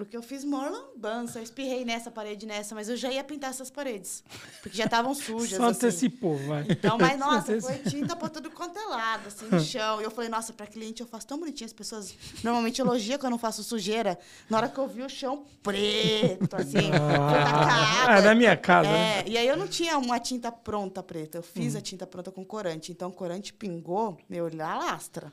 Porque 0.00 0.16
eu 0.16 0.22
fiz 0.22 0.44
maior 0.44 0.70
lambança, 0.72 1.38
eu 1.38 1.42
espirrei 1.42 1.84
nessa 1.84 2.10
parede 2.10 2.46
nessa, 2.46 2.74
mas 2.74 2.88
eu 2.88 2.96
já 2.96 3.12
ia 3.12 3.22
pintar 3.22 3.50
essas 3.50 3.70
paredes. 3.70 4.24
Porque 4.62 4.74
já 4.78 4.84
estavam 4.86 5.14
sujas. 5.14 5.58
Só 5.58 5.66
assim. 5.66 5.86
antecipou, 5.86 6.38
vai. 6.38 6.64
Então, 6.70 6.96
mas 6.96 7.18
nossa, 7.20 7.60
foi 7.60 7.76
tinta 7.80 8.16
pra 8.16 8.30
tudo 8.30 8.50
quanto 8.50 8.78
é 8.78 8.86
lado, 8.86 9.28
assim, 9.28 9.44
no 9.50 9.60
chão. 9.60 10.00
E 10.00 10.04
eu 10.04 10.10
falei, 10.10 10.30
nossa, 10.30 10.54
pra 10.54 10.66
cliente 10.66 11.02
eu 11.02 11.06
faço 11.06 11.26
tão 11.26 11.38
bonitinho. 11.38 11.66
As 11.66 11.74
pessoas 11.74 12.14
normalmente 12.42 12.80
elogiam 12.80 13.18
quando 13.18 13.24
eu 13.26 13.30
não 13.32 13.38
faço 13.38 13.62
sujeira. 13.62 14.18
Na 14.48 14.56
hora 14.56 14.68
que 14.70 14.78
eu 14.78 14.88
vi 14.88 15.02
o 15.02 15.08
chão 15.10 15.44
preto, 15.62 16.56
assim, 16.56 16.90
Ah, 16.98 18.02
água. 18.04 18.14
é 18.16 18.22
da 18.22 18.34
minha 18.34 18.56
casa. 18.56 18.88
né? 18.90 19.18
É, 19.20 19.28
e 19.28 19.36
aí 19.36 19.46
eu 19.46 19.56
não 19.56 19.68
tinha 19.68 19.98
uma 19.98 20.18
tinta 20.18 20.50
pronta 20.50 21.02
preta. 21.02 21.36
Eu 21.36 21.42
fiz 21.42 21.76
a 21.76 21.80
tinta 21.82 22.06
pronta 22.06 22.30
com 22.30 22.42
corante. 22.42 22.90
Então, 22.90 23.10
o 23.10 23.12
corante 23.12 23.52
pingou, 23.52 24.16
meu, 24.30 24.46
ele 24.48 24.62
alastra. 24.62 25.30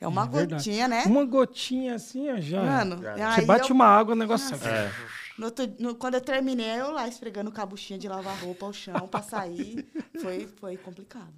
É 0.00 0.06
uma 0.08 0.24
É 0.24 0.46
gotinha, 0.46 0.88
né? 0.88 1.04
Uma 1.06 1.24
gotinha 1.24 1.94
assim, 1.94 2.30
ó, 2.30 2.40
já. 2.40 2.62
Mano, 2.62 3.02
Já. 3.02 3.14
Você 3.34 3.40
aí 3.40 3.46
bate 3.46 3.70
eu- 3.70 3.74
uma 3.74 3.86
água, 3.86 4.14
o 4.14 4.18
negócio. 4.18 4.54
É. 4.66 4.90
no 5.38 5.46
outro- 5.46 5.72
no- 5.78 5.94
quando 5.94 6.14
eu 6.14 6.20
terminei, 6.20 6.80
eu 6.80 6.90
lá 6.92 7.08
esfregando 7.08 7.50
com 7.50 7.60
a 7.60 7.66
buchinha 7.66 7.98
de 7.98 8.08
lavar 8.08 8.36
roupa 8.42 8.66
ao 8.66 8.72
chão 8.72 9.08
pra 9.08 9.22
sair. 9.22 9.86
foi, 10.20 10.46
foi 10.60 10.76
complicado. 10.76 11.32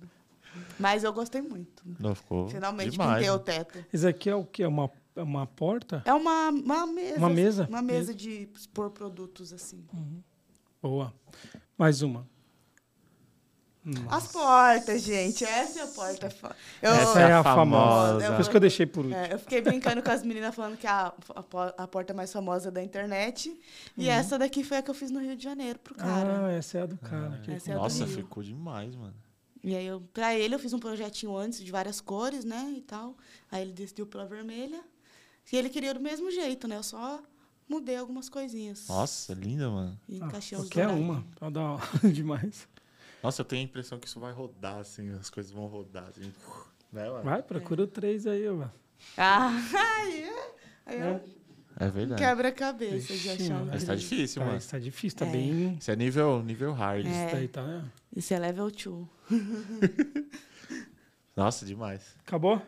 Mas 0.79 1.05
eu 1.05 1.13
gostei 1.13 1.43
muito. 1.43 1.83
Não 2.01 2.15
ficou 2.15 2.49
Finalmente 2.49 2.93
demais. 2.93 3.15
pintei 3.19 3.31
o 3.31 3.39
teto. 3.39 3.85
Esse 3.93 4.07
aqui 4.07 4.31
é 4.31 4.35
o 4.35 4.45
quê? 4.45 4.63
É 4.63 4.69
uma, 4.69 4.91
é 5.15 5.23
uma 5.23 5.47
porta? 5.47 6.03
É 6.07 6.15
uma, 6.15 6.49
uma 6.49 6.87
mesa. 6.87 7.19
Uma 7.19 7.29
mesa? 7.31 7.67
Uma 7.69 7.83
mesa 7.83 8.15
de 8.15 8.49
expor 8.55 8.91
produtos, 8.91 9.53
assim. 9.53 9.85
Boa. 10.83 11.13
Mais 11.77 12.01
uma. 12.01 12.27
As 14.11 14.27
portas, 14.33 15.03
gente. 15.03 15.45
Essa 15.45 15.81
é 15.81 15.83
a 15.83 15.87
porta. 15.87 16.29
Eu, 16.83 16.91
Essa 16.93 17.21
é 17.21 17.33
a 17.33 17.43
famosa. 17.43 18.09
famosa. 18.21 18.33
Por 18.33 18.41
isso 18.41 18.51
que 18.51 18.57
eu 18.57 18.61
deixei 18.61 18.87
por 18.87 19.05
último. 19.05 19.21
é, 19.21 19.33
eu 19.35 19.39
fiquei 19.39 19.61
brincando 19.61 20.03
com 20.03 20.11
as 20.11 20.23
meninas 20.25 20.55
falando 20.55 20.77
que 20.77 20.87
é 20.87 20.91
a, 20.91 21.13
a, 21.35 21.85
a 21.85 21.87
porta 21.89 22.13
mais 22.13 22.33
famosa 22.33 22.71
da 22.71 22.83
internet. 22.83 23.55
E 23.97 24.09
essa 24.09 24.39
daqui 24.39 24.65
foi 24.65 24.79
a 24.79 24.83
que 24.83 24.91
eu 24.91 24.95
fiz 24.95 25.11
no 25.11 25.21
Rio 25.21 25.37
de 25.37 25.45
Janeiro 25.45 25.79
pro 25.79 25.95
cara. 25.95 26.41
Uhum. 26.41 26.47
Ah, 26.47 26.53
essa 26.53 26.79
é 26.79 26.83
a 26.83 26.87
do 26.87 26.97
cara. 26.99 27.41
que 27.45 27.51
Essa 27.53 27.71
é 27.71 27.75
a 27.75 27.77
do 27.77 27.83
Nossa, 27.83 28.05
Rio. 28.05 28.17
ficou 28.17 28.43
demais, 28.43 28.95
mano. 28.97 29.15
E 29.63 29.75
aí, 29.75 29.87
eu, 29.87 30.01
pra 30.13 30.35
ele, 30.35 30.55
eu 30.55 30.59
fiz 30.59 30.73
um 30.73 30.79
projetinho 30.79 31.37
antes 31.37 31.63
de 31.65 31.71
várias 31.73 32.01
cores, 32.01 32.45
né? 32.45 32.73
E 32.77 32.81
tal. 32.83 33.17
Aí 33.51 33.63
ele 33.63 33.73
decidiu 33.73 34.07
pela 34.07 34.25
vermelha. 34.27 34.81
E 35.53 35.57
ele 35.57 35.69
queria 35.71 35.95
do 35.95 36.01
mesmo 36.01 36.31
jeito, 36.31 36.67
né? 36.69 36.77
Eu 36.77 36.83
só 36.83 37.21
mudei 37.69 37.97
algumas 37.97 38.29
coisinhas. 38.29 38.87
Nossa, 38.89 39.33
linda, 39.35 39.69
mano. 39.71 39.99
E 40.09 40.21
Ah, 40.23 40.29
qualquer 40.57 40.89
uma. 40.89 41.25
Pra 41.39 41.51
dar 41.51 41.61
uma- 41.77 42.13
demais. 42.13 42.69
Nossa, 43.27 43.41
eu 43.41 43.45
tenho 43.45 43.63
a 43.63 43.65
impressão 43.65 43.99
que 43.99 44.07
isso 44.07 44.21
vai 44.21 44.33
rodar, 44.33 44.77
assim, 44.79 45.11
as 45.19 45.29
coisas 45.29 45.51
vão 45.51 45.67
rodar, 45.67 46.05
assim. 46.11 46.33
Né, 46.93 47.11
mano? 47.11 47.25
Vai, 47.25 47.43
procura 47.43 47.83
o 47.83 47.87
três 47.89 48.25
aí, 48.25 48.49
ó. 48.49 48.69
Ah, 49.19 49.49
aí, 49.99 50.23
é- 50.23 50.51
aí 50.87 50.97
é, 51.01 51.21
É 51.81 51.89
verdade. 51.91 52.23
quebra-cabeça 52.23 53.13
de 53.17 53.31
achar 53.31 53.55
um 53.55 53.59
mano. 53.59 53.71
Mas 53.73 53.83
tá 53.83 53.97
difícil, 53.97 54.41
Tá, 54.41 54.47
mano. 54.47 54.59
isso 54.59 54.71
tá 54.71 54.79
difícil, 54.79 55.19
tá 55.19 55.27
É. 55.27 55.31
bem. 55.33 55.77
Isso 55.77 55.91
é 55.91 55.97
nível, 55.97 56.41
nível 56.45 56.73
hard. 56.73 57.05
É. 57.05 57.11
Isso 57.11 57.35
daí 57.35 57.49
tá, 57.49 57.65
né? 57.67 57.85
Isso 58.15 58.33
é 58.33 58.39
level 58.39 58.71
2. 58.71 59.09
Nossa, 61.35 61.67
demais. 61.67 62.15
Acabou? 62.25 62.63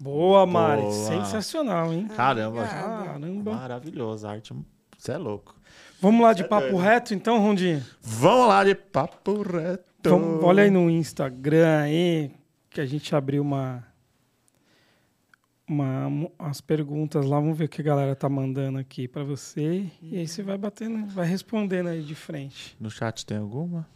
Boa, 0.00 0.44
Mari. 0.44 0.82
Boa. 0.82 0.92
Sensacional, 0.92 1.92
hein? 1.92 2.08
Caramba. 2.08 2.62
obrigada. 2.62 3.04
Caramba. 3.04 3.52
Maravilhoso. 3.54 4.26
A 4.26 4.32
arte, 4.32 4.52
você 4.98 5.12
é 5.12 5.18
louco. 5.18 5.54
Vamos 6.00 6.20
lá 6.22 6.32
de 6.32 6.42
É 6.42 6.46
papo 6.46 6.68
doido. 6.68 6.78
reto, 6.78 7.14
então, 7.14 7.38
Rondinho? 7.38 7.84
Vamos 8.02 8.48
lá 8.48 8.62
de 8.64 8.74
papo 8.74 9.42
reto. 9.42 9.84
Vamos, 10.04 10.44
olha 10.44 10.62
aí 10.64 10.70
no 10.70 10.90
Instagram 10.90 11.80
aí, 11.82 12.30
que 12.68 12.80
a 12.80 12.84
gente 12.86 13.14
abriu 13.16 13.40
uma, 13.42 13.82
uma 15.66 16.30
as 16.38 16.60
perguntas 16.60 17.24
lá, 17.24 17.40
vamos 17.40 17.56
ver 17.56 17.64
o 17.64 17.68
que 17.68 17.80
a 17.80 17.84
galera 17.84 18.14
tá 18.14 18.28
mandando 18.28 18.78
aqui 18.78 19.08
pra 19.08 19.24
você. 19.24 19.86
E 20.02 20.18
aí 20.18 20.28
você 20.28 20.42
vai 20.42 20.58
batendo, 20.58 21.06
vai 21.06 21.26
respondendo 21.26 21.88
aí 21.88 22.02
de 22.02 22.14
frente. 22.14 22.76
No 22.78 22.90
chat 22.90 23.24
tem 23.24 23.38
alguma? 23.38 23.86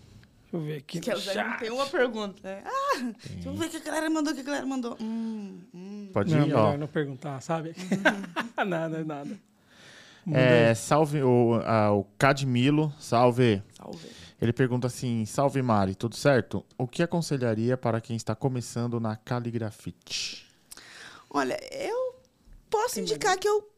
Deixa 0.51 0.57
eu 0.57 0.61
ver 0.63 0.77
aqui 0.79 0.99
Que 1.01 1.11
no 1.11 1.17
eu 1.17 1.21
já 1.21 1.33
chat. 1.35 1.59
tem 1.61 1.71
uma 1.71 1.87
pergunta. 1.87 2.41
né? 2.43 2.63
Ah, 2.65 3.13
deixa 3.35 3.49
eu 3.51 3.55
ver 3.55 3.67
o 3.67 3.69
que 3.69 3.77
a 3.77 3.81
galera 3.81 4.09
mandou, 4.09 4.33
o 4.33 4.35
que 4.35 4.41
a 4.41 4.45
galera 4.45 4.67
mandou. 4.67 4.97
Hum, 4.99 5.59
hum. 5.75 6.09
Pode 6.11 6.35
Não, 6.35 6.39
ir, 6.47 6.55
ó. 6.55 6.63
melhor 6.63 6.79
não 6.79 6.87
perguntar, 6.87 7.39
sabe? 7.43 7.75
nada, 8.67 9.05
nada. 9.05 9.39
É, 10.35 10.75
salve 10.75 11.23
o, 11.23 11.55
a, 11.65 11.93
o 11.93 12.05
Cadmilo, 12.19 12.93
salve. 12.99 13.63
Salve. 13.77 14.09
Ele 14.41 14.53
pergunta 14.53 14.87
assim: 14.87 15.25
Salve 15.25 15.61
Mari, 15.63 15.95
tudo 15.95 16.17
certo? 16.17 16.65
O 16.77 16.87
que 16.87 17.03
aconselharia 17.03 17.77
para 17.77 18.01
quem 18.01 18.17
está 18.17 18.35
começando 18.35 19.01
na 19.01 19.17
caligrafite? 19.17 20.47
Olha, 21.31 21.59
eu 21.73 22.15
posso 22.71 23.01
indicar 23.01 23.37
que 23.39 23.49
eu 23.49 23.69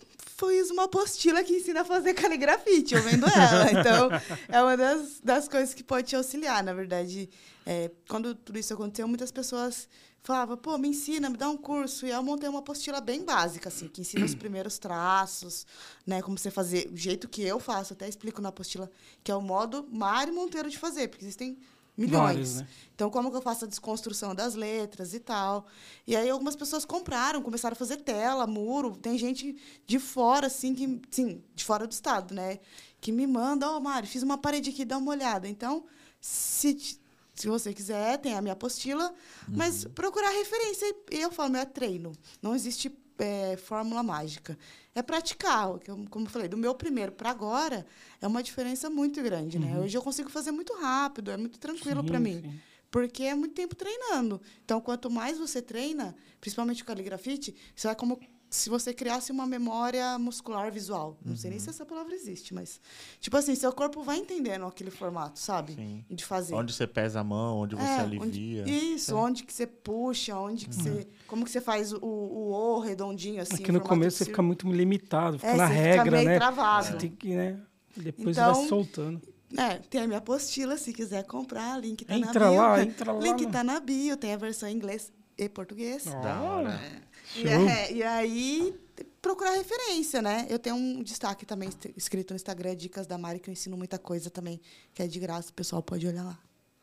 fiz 0.49 0.71
uma 0.71 0.85
apostila 0.85 1.43
que 1.43 1.55
ensina 1.55 1.83
a 1.83 1.85
fazer 1.85 2.15
caligrafite, 2.15 2.95
eu 2.95 3.03
vendo 3.03 3.27
ela. 3.27 3.71
Então, 3.73 4.11
é 4.49 4.63
uma 4.63 4.77
das, 4.77 5.21
das 5.23 5.49
coisas 5.49 5.75
que 5.75 5.83
pode 5.83 6.09
te 6.09 6.17
auxiliar. 6.17 6.63
Na 6.63 6.73
verdade, 6.73 7.29
é, 7.67 7.91
quando 8.09 8.35
tudo 8.35 8.59
isso 8.59 8.73
aconteceu, 8.73 9.09
muitas 9.09 9.31
pessoas 9.33 9.89
falavam, 10.23 10.57
pô, 10.57 10.77
me 10.77 10.89
ensina, 10.89 11.31
me 11.31 11.37
dá 11.37 11.49
um 11.49 11.57
curso. 11.57 12.07
E 12.07 12.11
eu 12.11 12.23
montei 12.23 12.49
uma 12.49 12.61
apostila 12.61 13.01
bem 13.01 13.25
básica, 13.25 13.69
assim, 13.69 13.89
que 13.89 14.01
ensina 14.01 14.25
os 14.25 14.35
primeiros 14.35 14.79
traços, 14.79 15.67
né? 16.07 16.23
Como 16.23 16.39
você 16.39 16.51
fazer, 16.51 16.91
o 16.93 16.97
jeito 16.97 17.29
que 17.29 17.43
eu 17.43 17.59
faço, 17.59 17.93
até 17.93 18.09
explico 18.09 18.41
na 18.41 18.51
apostila, 18.51 18.91
que 19.25 19.31
é 19.31 19.35
o 19.35 19.41
modo 19.41 19.87
Mário 19.91 20.35
Monteiro 20.35 20.71
de 20.71 20.79
fazer, 20.79 21.09
porque 21.09 21.25
existem 21.25 21.59
milhões. 21.97 22.33
Vários, 22.33 22.57
né? 22.57 22.69
Então, 22.95 23.11
como 23.11 23.31
que 23.31 23.37
eu 23.37 23.43
faço 23.43 23.65
a 23.65 23.69
desconstrução 23.69 24.35
das 24.35 24.55
letras 24.55 25.15
e 25.15 25.21
tal? 25.21 25.67
E 26.07 26.15
aí, 26.15 26.29
algumas 26.29 26.57
pessoas 26.57 26.85
compraram, 26.85 27.43
começaram 27.43 27.75
a 27.75 27.77
fazer 27.77 27.99
tela, 27.99 28.47
muro. 28.47 28.97
Tem 28.97 29.17
gente 29.19 29.57
de 29.87 29.99
fora, 29.99 30.47
assim, 30.47 30.75
que, 30.75 31.01
sim, 31.11 31.43
de 31.55 31.65
fora 31.65 31.87
do 31.87 31.93
estado, 31.93 32.35
né? 32.35 32.59
Que 33.01 33.11
me 33.11 33.27
manda, 33.27 33.71
ó, 33.71 33.77
oh, 33.77 33.81
Mário, 33.81 34.09
fiz 34.09 34.23
uma 34.23 34.37
parede 34.37 34.71
aqui, 34.71 34.85
dá 34.85 34.99
uma 34.99 35.11
olhada. 35.11 35.49
Então, 35.49 35.85
se, 36.21 36.99
se 37.35 37.49
você 37.49 37.73
quiser, 37.73 38.19
tem 38.19 38.35
a 38.35 38.43
minha 38.43 38.53
apostila, 38.53 39.09
uhum. 39.09 39.55
mas 39.57 39.85
procurar 39.85 40.31
referência. 40.31 40.95
E 41.11 41.21
eu 41.21 41.31
falo, 41.31 41.51
meu 41.51 41.61
é 41.61 41.65
treino. 41.65 42.13
Não 42.43 42.55
existe 42.55 42.93
é, 43.19 43.57
fórmula 43.57 44.03
mágica. 44.03 44.59
É 44.95 45.03
praticar. 45.03 45.69
Como 46.11 46.27
eu 46.27 46.31
falei, 46.31 46.49
do 46.49 46.57
meu 46.57 46.75
primeiro 46.75 47.13
para 47.13 47.31
agora, 47.31 47.87
é 48.21 48.27
uma 48.27 48.43
diferença 48.43 48.91
muito 48.91 49.23
grande. 49.23 49.59
Né? 49.59 49.77
Uhum. 49.77 49.85
Hoje 49.85 49.97
eu 49.97 50.03
consigo 50.03 50.29
fazer 50.31 50.51
muito 50.51 50.75
rápido, 50.75 51.31
é 51.31 51.37
muito 51.37 51.59
tranquilo 51.59 52.03
para 52.03 52.19
mim. 52.19 52.41
Sim. 52.43 52.61
Porque 52.91 53.23
é 53.23 53.35
muito 53.35 53.55
tempo 53.55 53.77
treinando. 53.77 54.41
Então, 54.65 54.81
quanto 54.81 55.09
mais 55.09 55.39
você 55.39 55.63
treina, 55.63 56.17
principalmente 56.41 56.83
o 56.83 56.87
caligrafite, 56.87 57.55
você 57.75 57.87
vai 57.87 57.95
como 57.95 58.19
se 58.51 58.69
você 58.69 58.93
criasse 58.93 59.31
uma 59.31 59.47
memória 59.47 60.19
muscular 60.19 60.73
visual. 60.73 61.17
Não 61.25 61.33
uhum. 61.33 61.39
sei 61.39 61.51
nem 61.51 61.59
uhum. 61.59 61.65
se 61.65 61.71
essa 61.71 61.87
palavra 61.87 62.13
existe, 62.13 62.53
mas. 62.53 62.81
Tipo 63.21 63.37
assim, 63.37 63.55
seu 63.55 63.73
corpo 63.73 64.03
vai 64.03 64.19
entendendo 64.19 64.67
aquele 64.67 64.91
formato, 64.91 65.39
sabe? 65.39 65.75
Sim. 65.75 66.05
De 66.11 66.25
fazer. 66.25 66.55
Onde 66.55 66.73
você 66.73 66.87
pesa 66.87 67.21
a 67.21 67.25
mão, 67.25 67.59
onde 67.59 67.77
você 67.77 67.85
é, 67.85 68.01
alivia. 68.01 68.63
Onde, 68.63 68.73
isso, 68.73 69.13
é. 69.13 69.15
onde 69.15 69.45
que 69.45 69.53
você 69.53 69.69
puxa, 69.69 70.37
onde 70.37 70.69
que 70.69 70.77
uhum. 70.77 70.83
você. 70.83 71.09
Como 71.29 71.45
que 71.45 71.51
você 71.51 71.61
faz 71.61 71.93
o, 71.93 71.99
o 72.03 72.51
O 72.51 72.81
redondinho, 72.81 73.41
assim. 73.41 73.55
Aqui 73.55 73.71
no 73.71 73.81
começo 73.81 74.19
você 74.19 74.25
fica 74.25 74.43
muito 74.43 74.69
limitado, 74.69 75.39
fica 75.39 75.53
é, 75.53 75.57
na 75.57 75.67
regra, 75.67 76.05
fica 76.05 76.11
meio 76.17 76.29
né? 76.29 76.37
Travado. 76.39 76.87
Você 76.87 76.93
tem 76.95 77.11
que, 77.11 77.35
né? 77.37 77.61
Depois 77.97 78.37
então, 78.37 78.55
vai 78.55 78.69
soltando. 78.69 79.23
É, 79.57 79.79
tem 79.79 80.03
a 80.03 80.07
minha 80.07 80.19
apostila, 80.19 80.77
se 80.77 80.93
quiser 80.93 81.25
comprar, 81.25 81.79
link 81.79 82.05
tá 82.05 82.17
entra 82.17 82.41
na 82.41 82.51
bio. 82.51 82.61
Lá, 82.61 82.83
entra 82.83 83.13
lá, 83.13 83.21
link 83.21 83.47
tá 83.47 83.65
na 83.65 83.81
bio, 83.81 84.17
tem 84.17 84.33
a 84.33 84.37
versão 84.37 84.69
em 84.69 84.75
inglês 84.75 85.13
e 85.37 85.49
português. 85.49 86.05
Da 86.05 86.41
hora. 86.41 86.71
É. 86.73 87.10
E, 87.37 87.47
é, 87.47 87.93
e 87.93 88.03
aí, 88.03 88.75
procurar 89.21 89.53
referência, 89.53 90.21
né? 90.21 90.47
Eu 90.49 90.59
tenho 90.59 90.77
um 90.77 91.03
destaque 91.03 91.47
também 91.47 91.69
escrito 91.97 92.33
no 92.33 92.37
Instagram, 92.37 92.75
Dicas 92.75 93.07
da 93.07 93.17
Mari, 93.17 93.41
que 93.41 93.51
eu 93.51 93.53
ensino 93.53 93.77
muita 93.77 93.99
coisa 93.99 94.31
também, 94.31 94.61
que 94.95 95.03
é 95.03 95.07
de 95.07 95.19
graça, 95.19 95.51
o 95.51 95.55
pessoal 95.55 95.83
pode 95.83 96.07
olhar 96.07 96.25
lá. 96.25 96.39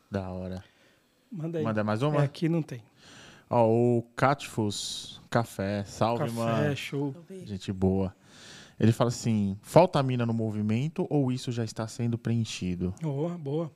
Da 0.09 0.29
hora. 0.29 0.63
Manda 1.31 1.57
aí. 1.57 1.63
Manda 1.63 1.83
mais 1.83 2.01
uma? 2.01 2.21
É, 2.21 2.25
aqui 2.25 2.47
não 2.47 2.61
tem. 2.61 2.81
Ó, 3.49 3.67
o 3.67 4.03
Catfus 4.15 5.21
Café, 5.29 5.83
salve, 5.85 6.25
Café, 6.25 6.33
mano. 6.35 6.75
show. 6.75 7.15
Gente 7.45 7.71
boa. 7.71 8.15
Ele 8.79 8.91
fala 8.91 9.09
assim: 9.09 9.57
falta 9.61 10.01
mina 10.03 10.25
no 10.25 10.33
movimento 10.33 11.07
ou 11.09 11.31
isso 11.31 11.51
já 11.51 11.63
está 11.63 11.87
sendo 11.87 12.17
preenchido? 12.17 12.93
Boa, 13.01 13.37
boa. 13.37 13.71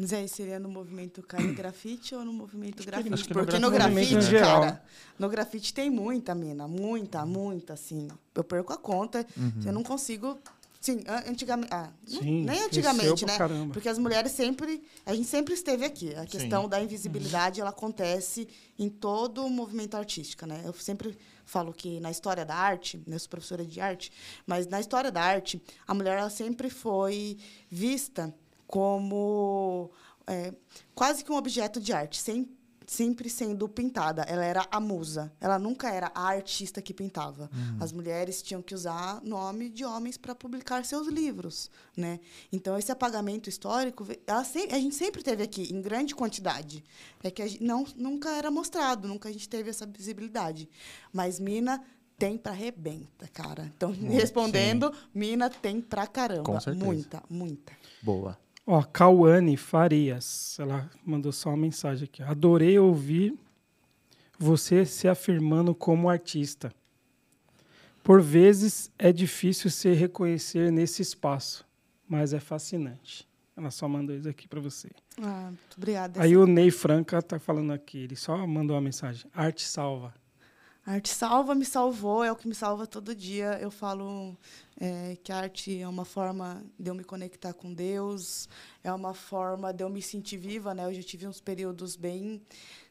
Mas 0.00 0.14
aí 0.14 0.26
seria 0.26 0.58
no 0.58 0.70
movimento 0.70 1.22
grafite 1.54 2.14
ou 2.14 2.24
no 2.24 2.32
movimento 2.32 2.82
grafite? 2.82 3.28
Porque 3.28 3.58
no 3.58 3.70
grafite, 3.70 4.30
cara, 4.30 4.82
no 5.18 5.28
grafite 5.28 5.74
tem 5.74 5.90
muita 5.90 6.34
mina, 6.34 6.66
muita, 6.66 7.26
muita, 7.26 7.74
assim. 7.74 8.08
Eu 8.34 8.42
perco 8.42 8.72
a 8.72 8.78
conta, 8.78 9.26
uhum. 9.36 9.60
eu 9.62 9.72
não 9.74 9.82
consigo 9.82 10.38
Sim, 10.80 11.04
antigamente. 11.28 11.70
Ah, 11.70 11.90
Sim, 12.06 12.46
nem 12.46 12.62
antigamente, 12.62 13.26
né? 13.26 13.36
Caramba. 13.36 13.74
Porque 13.74 13.90
as 13.90 13.98
mulheres 13.98 14.32
sempre. 14.32 14.82
A 15.04 15.14
gente 15.14 15.28
sempre 15.28 15.52
esteve 15.52 15.84
aqui. 15.84 16.14
A 16.14 16.24
questão 16.24 16.62
Sim. 16.62 16.68
da 16.70 16.80
invisibilidade 16.80 17.60
ela 17.60 17.68
acontece 17.68 18.48
em 18.78 18.88
todo 18.88 19.44
o 19.44 19.50
movimento 19.50 19.98
artístico, 19.98 20.46
né? 20.46 20.62
Eu 20.64 20.72
sempre 20.72 21.18
falo 21.44 21.74
que 21.74 22.00
na 22.00 22.10
história 22.10 22.46
da 22.46 22.54
arte, 22.54 22.96
né, 23.06 23.16
eu 23.16 23.18
sou 23.18 23.28
professora 23.28 23.66
de 23.66 23.78
arte, 23.78 24.10
mas 24.46 24.66
na 24.66 24.80
história 24.80 25.12
da 25.12 25.20
arte, 25.20 25.62
a 25.86 25.92
mulher 25.92 26.16
ela 26.16 26.30
sempre 26.30 26.70
foi 26.70 27.36
vista 27.68 28.34
como 28.70 29.90
é, 30.28 30.54
quase 30.94 31.24
que 31.24 31.32
um 31.32 31.34
objeto 31.34 31.80
de 31.80 31.92
arte, 31.92 32.22
sem, 32.22 32.48
sempre 32.86 33.28
sendo 33.28 33.68
pintada. 33.68 34.22
Ela 34.22 34.44
era 34.44 34.64
a 34.70 34.78
musa. 34.78 35.32
Ela 35.40 35.58
nunca 35.58 35.90
era 35.90 36.12
a 36.14 36.28
artista 36.28 36.80
que 36.80 36.94
pintava. 36.94 37.50
Uhum. 37.52 37.78
As 37.80 37.90
mulheres 37.90 38.40
tinham 38.40 38.62
que 38.62 38.72
usar 38.72 39.20
nome 39.24 39.68
de 39.70 39.84
homens 39.84 40.16
para 40.16 40.36
publicar 40.36 40.84
seus 40.84 41.08
livros, 41.08 41.68
né? 41.96 42.20
Então 42.52 42.78
esse 42.78 42.92
apagamento 42.92 43.48
histórico, 43.48 44.06
ela 44.24 44.42
a 44.42 44.78
gente 44.78 44.94
sempre 44.94 45.20
teve 45.20 45.42
aqui 45.42 45.74
em 45.74 45.82
grande 45.82 46.14
quantidade. 46.14 46.84
É 47.24 47.30
que 47.30 47.44
gente, 47.48 47.64
não 47.64 47.84
nunca 47.96 48.30
era 48.30 48.52
mostrado, 48.52 49.08
nunca 49.08 49.28
a 49.28 49.32
gente 49.32 49.48
teve 49.48 49.68
essa 49.68 49.84
visibilidade. 49.84 50.68
Mas 51.12 51.40
Mina 51.40 51.82
tem 52.16 52.38
para 52.38 52.52
rebenta, 52.52 53.26
cara. 53.32 53.68
Então, 53.76 53.90
respondendo, 54.08 54.94
sim. 54.94 55.00
Mina 55.12 55.50
tem 55.50 55.80
para 55.80 56.06
caramba. 56.06 56.44
Com 56.44 56.60
certeza. 56.60 56.84
Muita, 56.84 57.22
muita. 57.28 57.72
Boa. 58.00 58.38
Ó, 58.66 58.82
Cauane 58.82 59.56
Farias, 59.56 60.56
ela 60.60 60.88
mandou 61.04 61.32
só 61.32 61.50
uma 61.50 61.56
mensagem 61.56 62.04
aqui. 62.04 62.22
Adorei 62.22 62.78
ouvir 62.78 63.36
você 64.38 64.86
se 64.86 65.08
afirmando 65.08 65.74
como 65.74 66.08
artista. 66.08 66.72
Por 68.02 68.22
vezes 68.22 68.90
é 68.98 69.12
difícil 69.12 69.70
se 69.70 69.92
reconhecer 69.92 70.72
nesse 70.72 71.02
espaço, 71.02 71.66
mas 72.08 72.32
é 72.32 72.40
fascinante. 72.40 73.28
Ela 73.56 73.70
só 73.70 73.86
mandou 73.86 74.16
isso 74.16 74.28
aqui 74.28 74.48
para 74.48 74.60
você. 74.60 74.88
Ah, 75.20 75.48
muito 75.48 75.76
obrigada. 75.76 76.22
Aí 76.22 76.34
o 76.36 76.46
Ney 76.46 76.70
Franca 76.70 77.20
tá 77.20 77.38
falando 77.38 77.72
aqui, 77.72 77.98
ele 77.98 78.16
só 78.16 78.46
mandou 78.46 78.74
uma 78.74 78.80
mensagem. 78.80 79.30
Arte 79.34 79.66
salva. 79.66 80.14
A 80.90 80.94
arte 80.94 81.10
salva, 81.10 81.54
me 81.54 81.64
salvou, 81.64 82.24
é 82.24 82.32
o 82.32 82.34
que 82.34 82.48
me 82.48 82.54
salva 82.54 82.84
todo 82.84 83.14
dia. 83.14 83.56
Eu 83.60 83.70
falo 83.70 84.36
é, 84.76 85.16
que 85.22 85.30
a 85.30 85.36
arte 85.36 85.80
é 85.80 85.86
uma 85.86 86.04
forma 86.04 86.64
de 86.76 86.90
eu 86.90 86.96
me 86.96 87.04
conectar 87.04 87.52
com 87.52 87.72
Deus, 87.72 88.48
é 88.82 88.92
uma 88.92 89.14
forma 89.14 89.72
de 89.72 89.84
eu 89.84 89.88
me 89.88 90.02
sentir 90.02 90.36
viva, 90.36 90.74
né? 90.74 90.86
Eu 90.86 90.92
já 90.92 91.02
tive 91.04 91.28
uns 91.28 91.40
períodos 91.40 91.94
bem 91.94 92.42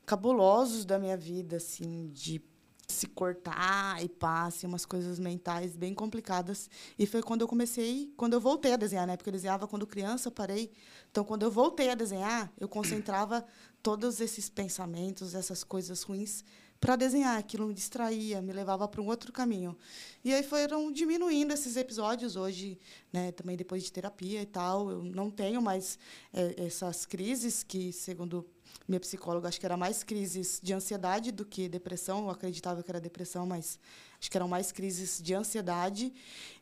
cabulosos 0.05 0.85
da 0.85 0.97
minha 0.97 1.17
vida, 1.17 1.57
assim, 1.57 2.09
de 2.13 2.41
se 2.87 3.05
cortar 3.05 4.01
e 4.01 4.07
passe, 4.07 4.65
umas 4.65 4.85
coisas 4.85 5.19
mentais 5.19 5.75
bem 5.75 5.93
complicadas. 5.93 6.69
E 6.97 7.05
foi 7.05 7.21
quando 7.21 7.41
eu 7.41 7.49
comecei, 7.49 8.13
quando 8.15 8.31
eu 8.31 8.39
voltei 8.39 8.71
a 8.71 8.77
desenhar, 8.77 9.07
né? 9.07 9.17
Porque 9.17 9.29
eu 9.29 9.33
desenhava 9.33 9.67
quando 9.67 9.85
criança, 9.85 10.31
parei. 10.31 10.71
Então, 11.11 11.25
quando 11.25 11.43
eu 11.43 11.51
voltei 11.51 11.89
a 11.89 11.95
desenhar, 11.95 12.49
eu 12.57 12.69
concentrava 12.69 13.45
todos 13.83 14.21
esses 14.21 14.47
pensamentos, 14.47 15.35
essas 15.35 15.65
coisas 15.65 16.01
ruins 16.01 16.45
para 16.79 16.95
desenhar. 16.95 17.37
Aquilo 17.37 17.67
me 17.67 17.73
distraía, 17.73 18.41
me 18.41 18.53
levava 18.53 18.87
para 18.87 19.01
um 19.01 19.07
outro 19.07 19.31
caminho. 19.31 19.77
E 20.23 20.33
aí 20.33 20.43
foram 20.43 20.91
diminuindo 20.91 21.53
esses 21.53 21.75
episódios. 21.75 22.35
Hoje, 22.35 22.79
né, 23.11 23.31
também 23.31 23.57
depois 23.57 23.83
de 23.83 23.91
terapia 23.91 24.41
e 24.41 24.45
tal, 24.45 24.89
eu 24.89 25.03
não 25.03 25.29
tenho 25.29 25.61
mais 25.61 25.97
é, 26.33 26.65
essas 26.65 27.05
crises 27.05 27.63
que, 27.63 27.91
segundo 27.91 28.45
minha 28.87 28.99
psicóloga, 28.99 29.47
acho 29.47 29.59
que 29.59 29.65
era 29.65 29.77
mais 29.77 30.03
crises 30.03 30.59
de 30.61 30.73
ansiedade 30.73 31.31
do 31.31 31.45
que 31.45 31.69
depressão. 31.69 32.23
Eu 32.23 32.29
acreditava 32.29 32.81
que 32.81 32.89
era 32.89 32.99
depressão, 32.99 33.45
mas 33.45 33.79
acho 34.19 34.29
que 34.29 34.37
eram 34.37 34.47
mais 34.47 34.71
crises 34.71 35.21
de 35.21 35.33
ansiedade 35.33 36.13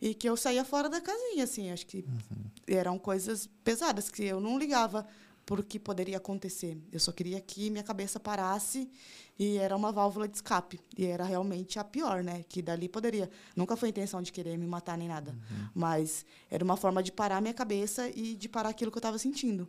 e 0.02 0.14
que 0.14 0.28
eu 0.28 0.36
saía 0.36 0.66
fora 0.66 0.90
da 0.90 1.00
casinha, 1.00 1.44
assim. 1.44 1.72
Acho 1.72 1.86
que 1.86 2.00
uhum. 2.00 2.44
eram 2.68 3.00
coisas 3.00 3.50
pesadas 3.64 4.10
que 4.10 4.24
eu 4.24 4.40
não 4.40 4.58
ligava 4.58 5.08
por 5.46 5.64
que 5.64 5.80
poderia 5.80 6.18
acontecer. 6.18 6.78
Eu 6.92 7.00
só 7.00 7.14
queria 7.14 7.40
que 7.40 7.70
minha 7.70 7.84
cabeça 7.84 8.20
parasse 8.20 8.90
e 9.40 9.58
era 9.58 9.76
uma 9.76 9.92
válvula 9.92 10.28
de 10.28 10.36
escape. 10.36 10.80
E 10.98 11.06
era 11.06 11.24
realmente 11.24 11.78
a 11.78 11.84
pior, 11.84 12.24
né? 12.24 12.44
Que 12.50 12.62
dali 12.62 12.90
poderia. 12.90 13.30
Nunca 13.56 13.76
foi 13.76 13.90
a 13.90 13.92
intenção 13.92 14.22
de 14.22 14.32
querer 14.32 14.58
me 14.58 14.66
matar 14.66 14.98
nem 14.98 15.08
nada. 15.08 15.32
Uhum. 15.32 15.70
Mas 15.76 16.26
era 16.50 16.64
uma 16.64 16.76
forma 16.76 17.04
de 17.04 17.12
parar 17.12 17.42
minha 17.42 17.54
cabeça 17.54 18.10
e 18.10 18.36
de 18.36 18.50
parar 18.50 18.70
aquilo 18.70 18.92
que 18.92 18.98
eu 18.98 19.00
estava 19.00 19.18
sentindo. 19.18 19.68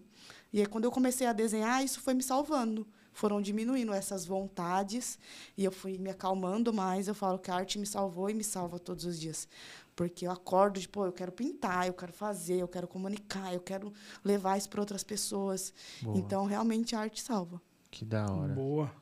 E 0.53 0.61
aí, 0.61 0.67
quando 0.67 0.85
eu 0.85 0.91
comecei 0.91 1.27
a 1.27 1.33
desenhar, 1.33 1.85
isso 1.85 2.01
foi 2.01 2.15
me 2.15 2.23
salvando. 2.23 2.87
Foram 3.13 3.43
diminuindo 3.43 3.93
essas 3.93 4.25
vontades 4.25 5.19
e 5.57 5.65
eu 5.65 5.73
fui 5.73 5.99
me 5.99 6.09
acalmando 6.09 6.73
mais. 6.73 7.09
Eu 7.09 7.15
falo 7.15 7.39
que 7.39 7.51
a 7.51 7.55
arte 7.55 7.79
me 7.79 7.87
salvou 7.87 8.31
e 8.31 8.35
me 8.35 8.45
salva 8.45 8.79
todos 8.79 9.05
os 9.05 9.19
dias. 9.19 9.49
Porque 9.95 10.27
eu 10.27 10.31
acordo 10.31 10.79
de, 10.79 10.89
pô, 10.89 11.05
eu 11.05 11.13
quero 11.13 11.33
pintar, 11.33 11.89
eu 11.89 11.93
quero 11.93 12.13
fazer, 12.13 12.61
eu 12.61 12.69
quero 12.69 12.87
comunicar, 12.87 13.53
eu 13.53 13.61
quero 13.61 13.93
levar 14.25 14.57
isso 14.57 14.71
para 14.71 14.81
outras 14.81 15.03
pessoas. 15.03 15.75
Boa. 16.01 16.17
Então, 16.17 16.47
realmente, 16.47 16.95
a 16.95 17.01
arte 17.01 17.21
salva. 17.21 17.61
Que 17.91 18.05
da 18.05 18.31
hora. 18.31 18.55
Boa. 18.55 18.93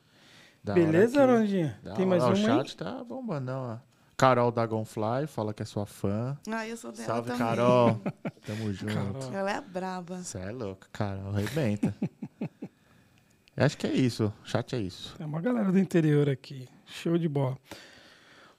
Da 0.67 0.73
Beleza, 0.73 1.25
Rondinha? 1.25 1.79
Tem 1.95 2.05
mais 2.05 2.21
um 2.21 2.31
O 2.31 2.35
chat 2.35 2.71
aí? 2.71 2.75
tá 2.75 3.01
bombando, 3.01 3.45
não, 3.45 3.81
Carol 4.17 4.51
Dragonfly 4.51 5.25
fala 5.25 5.53
que 5.53 5.63
é 5.63 5.65
sua 5.65 5.85
fã. 5.85 6.37
Ah, 6.51 6.67
eu 6.67 6.75
sou 6.75 6.91
dela 6.91 7.07
Salve, 7.07 7.29
também. 7.29 7.47
Carol. 7.47 8.01
Tamo 8.45 8.73
junto. 8.73 8.93
Carol. 8.93 9.33
Ela 9.33 9.51
é 9.51 9.61
braba. 9.61 10.17
Você 10.17 10.37
é 10.39 10.51
louco, 10.51 10.85
Carol. 10.91 11.29
Arrebenta. 11.29 11.95
Acho 13.55 13.77
que 13.77 13.87
é 13.87 13.93
isso. 13.93 14.33
O 14.43 14.49
chat 14.49 14.75
é 14.75 14.79
isso. 14.79 15.15
É 15.17 15.25
uma 15.25 15.39
galera 15.39 15.71
do 15.71 15.79
interior 15.79 16.27
aqui. 16.27 16.67
Show 16.85 17.17
de 17.17 17.29
bola. 17.29 17.57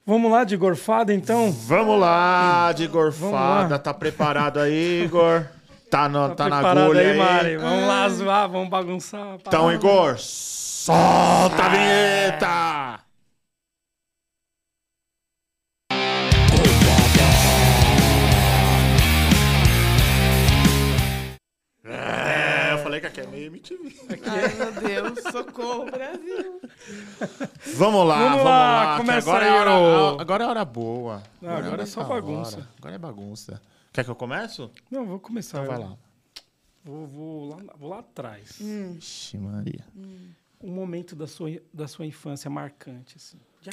Vamos 0.03 0.31
lá 0.31 0.43
de 0.43 0.57
gorfada, 0.57 1.13
então? 1.13 1.51
Vamos 1.51 1.99
lá, 1.99 2.71
de 2.71 2.87
gorfada. 2.87 3.73
lá. 3.75 3.79
Tá 3.79 3.93
preparado 3.93 4.59
aí, 4.59 5.03
Igor? 5.03 5.45
Tá, 5.91 6.09
no, 6.09 6.33
tá, 6.33 6.49
na 6.49 6.57
preparado 6.57 6.85
agulha 6.85 7.01
aí, 7.01 7.11
aí? 7.11 7.17
Mari? 7.17 7.57
Vamos 7.57 7.87
lá 7.87 8.09
zoar, 8.09 8.49
vamos 8.49 8.69
bagunçar. 8.69 9.35
Então. 9.35 9.71
Igor, 9.71 10.17
solta 10.89 11.65
a 11.65 11.69
vinheta! 11.69 12.99
É, 21.83 22.73
eu 22.73 22.79
falei 22.79 22.99
que 22.99 23.07
aqui 23.07 23.21
é 23.21 23.27
meio 23.27 23.47
MTV. 23.47 23.95
Ai, 24.25 24.53
meu 24.55 24.71
Deus, 25.13 25.23
socorro, 25.31 25.85
Brasil. 25.85 26.59
Vamos 27.75 28.07
lá, 28.07 28.17
Vamos 28.17 28.31
vamos, 28.31 28.43
lá, 28.45 28.83
lá. 28.83 28.97
começa 28.97 29.29
agora, 29.29 29.45
aí, 29.45 29.51
é 29.51 29.53
hora, 29.71 30.21
agora 30.21 30.43
é 30.43 30.47
hora 30.47 30.65
boa. 30.65 31.23
Não, 31.41 31.55
agora 31.55 31.83
é 31.83 31.85
só 31.85 32.01
muita 32.01 32.15
bagunça. 32.15 32.57
hora. 32.57 32.69
Agora 32.79 32.95
é 32.95 32.97
bagunça. 32.97 33.61
Quer 33.93 34.03
que 34.03 34.09
eu 34.11 34.15
começo? 34.15 34.71
Não, 34.89 35.05
vou 35.05 35.19
começar. 35.19 35.61
Então 35.63 35.71
vai 35.71 35.87
lá. 35.87 35.95
Vou, 36.83 37.07
vou 37.07 37.49
lá, 37.49 37.57
vou 37.77 37.89
lá 37.89 37.99
atrás. 37.99 38.59
Ixi, 38.59 39.37
Maria. 39.37 39.85
Um 40.61 40.71
momento 40.71 41.15
da 41.15 41.25
sua, 41.27 41.49
da 41.73 41.87
sua 41.87 42.05
infância 42.05 42.49
marcante, 42.49 43.15
assim. 43.17 43.39
Já, 43.61 43.71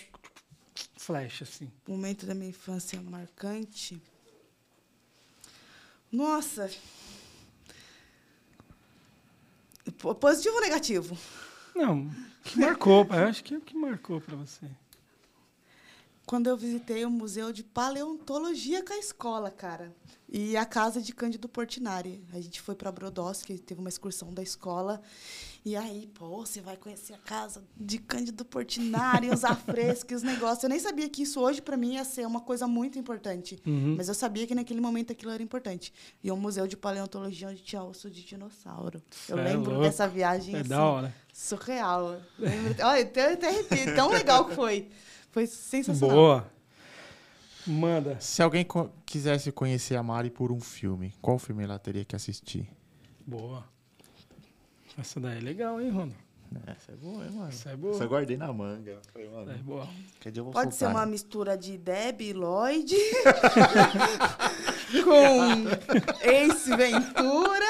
flash, 0.97 1.43
assim. 1.43 1.71
Momento 1.87 2.27
da 2.27 2.35
minha 2.35 2.51
infância 2.51 3.01
marcante. 3.03 4.01
Nossa. 6.13 6.71
Po- 9.99 10.15
Positivo 10.15 10.55
ou 10.57 10.61
negativo? 10.61 11.19
Não, 11.75 12.11
que 12.45 12.59
marcou, 12.59 13.05
eu 13.11 13.27
acho 13.29 13.43
que 13.45 13.55
é 13.55 13.59
o 13.59 13.61
que 13.61 13.77
marcou 13.77 14.21
pra 14.21 14.37
você. 14.37 14.67
Quando 16.27 16.49
eu 16.49 16.57
visitei 16.57 17.05
o 17.05 17.11
Museu 17.11 17.53
de 17.53 17.63
Paleontologia 17.63 18.83
com 18.85 18.93
a 18.93 18.99
escola, 18.99 19.49
cara. 19.49 19.95
E 20.29 20.57
a 20.57 20.65
casa 20.67 21.01
de 21.01 21.15
Cândido 21.15 21.49
Portinari. 21.49 22.21
A 22.33 22.41
gente 22.41 22.61
foi 22.61 22.75
para 22.75 22.91
Brodowski, 22.91 23.57
teve 23.59 23.79
uma 23.79 23.89
excursão 23.89 24.35
da 24.35 24.43
escola. 24.43 25.01
E 25.65 25.77
aí, 25.77 26.09
pô, 26.15 26.29
você 26.45 26.61
vai 26.61 26.77
conhecer 26.77 27.15
a 27.15 27.19
casa 27.19 27.63
de 27.77 27.99
Cândido 27.99 28.45
Portinari, 28.45 29.31
os 29.31 29.45
afrescos, 29.45 30.17
os 30.17 30.23
negócios. 30.25 30.65
Eu 30.65 30.69
nem 30.69 30.81
sabia 30.81 31.09
que 31.09 31.23
isso 31.23 31.41
hoje, 31.41 31.63
para 31.63 31.77
mim, 31.77 31.95
ia 31.95 32.05
ser 32.05 32.27
uma 32.27 32.41
coisa 32.41 32.67
muito 32.67 32.99
importante. 32.99 33.61
Uhum. 33.65 33.95
Mas 33.97 34.09
eu 34.09 34.15
sabia 34.15 34.49
que 34.49 34.55
naquele 34.55 34.81
momento 34.81 35.13
aquilo 35.13 35.31
era 35.31 35.43
importante. 35.43 35.93
E 36.25 36.33
um 36.33 36.37
museu 36.37 36.67
de 36.67 36.77
paleontologia 36.77 37.49
onde 37.49 37.63
tinha 37.63 37.85
osso 37.85 38.11
de 38.11 38.25
dinossauro. 38.25 39.01
Eu 39.29 39.39
é 39.39 39.45
lembro 39.45 39.71
louco. 39.71 39.85
dessa 39.85 40.09
viagem 40.09 40.57
É 40.57 40.61
assim, 40.61 40.69
da 40.69 40.85
hora. 40.85 41.15
surreal. 41.33 42.21
Olha, 42.85 43.03
até, 43.03 43.33
até 43.33 43.49
arrepio, 43.49 43.95
tão 43.95 44.09
legal 44.11 44.45
que 44.45 44.57
foi. 44.57 44.91
Foi 45.37 45.47
sensacional. 45.47 46.17
Boa. 46.17 46.51
Manda. 47.67 48.17
Se 48.21 48.43
alguém 48.43 48.65
co- 48.65 48.89
quisesse 49.05 49.53
conhecer 49.53 49.95
a 49.97 50.03
Mari 50.03 50.31
por 50.31 50.51
um 50.51 50.59
filme, 50.59 51.13
qual 51.21 51.39
filme 51.39 51.63
ela 51.63 51.79
teria 51.79 52.07
que 52.07 52.17
assistir? 52.17 52.67
Boa. 53.27 53.63
Essa 54.97 55.21
daí 55.21 55.37
é 55.37 55.41
legal, 55.43 55.79
hein, 55.79 55.91
Ronald? 55.91 56.17
Essa 56.67 56.93
é 56.93 56.97
boa, 56.97 57.23
hein, 57.23 57.31
mano? 57.33 57.49
Essa 57.51 57.69
é 57.69 57.77
boa. 57.77 57.95
Essa 57.95 58.05
eu 58.05 58.09
guardei 58.09 58.39
na 58.39 58.51
manga. 58.51 58.99
Falei, 59.13 59.29
mano, 59.29 59.51
Essa 59.51 59.61
é 59.61 59.63
boa. 59.63 59.87
que 60.21 60.31
dia 60.31 60.41
eu 60.41 60.45
vou 60.45 60.55
Pode 60.55 60.73
ser 60.75 60.79
soltar, 60.79 60.97
uma 60.97 61.05
né? 61.05 61.13
mistura 61.13 61.59
de 61.59 61.77
Debbie 61.77 62.33
Lloyd 62.33 62.97
com 65.05 66.27
Ace 66.27 66.75
Ventura 66.75 67.67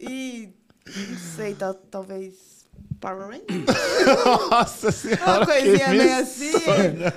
e 0.00 0.48
não 0.86 1.18
sei, 1.36 1.54
tal- 1.54 1.74
talvez 1.74 2.51
Power 3.02 3.26
Rangers. 3.26 3.66
Nossa 4.50 4.92
senhora. 4.92 5.22
Uma 5.38 5.46
coisinha 5.46 5.78
que 5.78 5.90
meio 5.90 6.18
assim, 6.20 6.52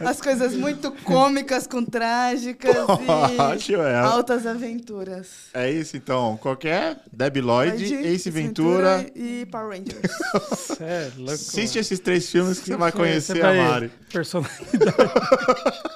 as 0.04 0.20
coisas 0.20 0.54
muito 0.56 0.92
cômicas 1.04 1.68
com 1.68 1.86
trágicas 1.86 2.76
Poxa, 2.76 3.72
e 3.72 3.76
é. 3.76 3.96
altas 4.00 4.48
aventuras. 4.48 5.28
É 5.54 5.70
isso 5.70 5.96
então. 5.96 6.38
Qualquer 6.42 6.98
Debbie 7.14 7.40
Lloyd, 7.42 7.78
Lloyd, 7.88 8.08
Ace 8.08 8.30
Ventura. 8.32 9.06
e 9.16 9.46
Power 9.52 9.70
Rangers. 9.78 10.80
É 10.82 11.12
louco. 11.18 11.34
Assiste 11.34 11.78
esses 11.78 12.00
três 12.00 12.30
filmes 12.30 12.60
que 12.60 12.66
você 12.66 12.76
vai 12.76 12.92
conhecer 12.92 13.36
Você 13.36 13.42
a 13.42 13.54
Mari. 13.54 13.92
Personalidade. 14.12 14.92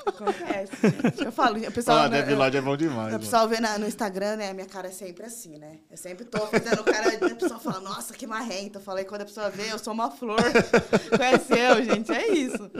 Acontece, 0.06 0.72
gente. 0.84 1.24
Eu 1.26 1.32
falo, 1.32 1.58
o 1.58 1.72
pessoal, 1.72 1.98
Ah, 2.00 2.08
Debbie 2.08 2.36
Lloyd 2.36 2.58
é 2.58 2.62
bom 2.62 2.78
demais. 2.78 3.14
O 3.16 3.20
pessoal 3.20 3.48
vê 3.48 3.60
na- 3.60 3.78
no 3.80 3.88
Instagram, 3.88 4.36
né? 4.36 4.50
A 4.50 4.54
minha 4.54 4.66
cara 4.68 4.88
é 4.88 4.92
sempre 4.92 5.26
assim, 5.26 5.58
né? 5.58 5.78
Eu 5.90 5.98
sempre 5.98 6.26
tô 6.26 6.46
fazendo 6.48 6.84
cara. 6.84 7.10
A 7.16 7.36
pessoa 7.36 7.60
fala, 7.60 7.80
nossa, 7.80 8.14
que 8.14 8.28
marrenta. 8.28 8.78
Eu 8.80 8.84
falei, 8.84 9.06
quando 9.06 9.22
a 9.22 9.26
pessoa 9.26 9.50
vê, 9.50 9.72
eu 9.72 9.79
sou 9.80 9.94
uma 9.94 10.12
flor. 10.12 10.40
Conheceu, 11.16 11.84
gente? 11.84 12.12
É 12.12 12.28
isso. 12.32 12.72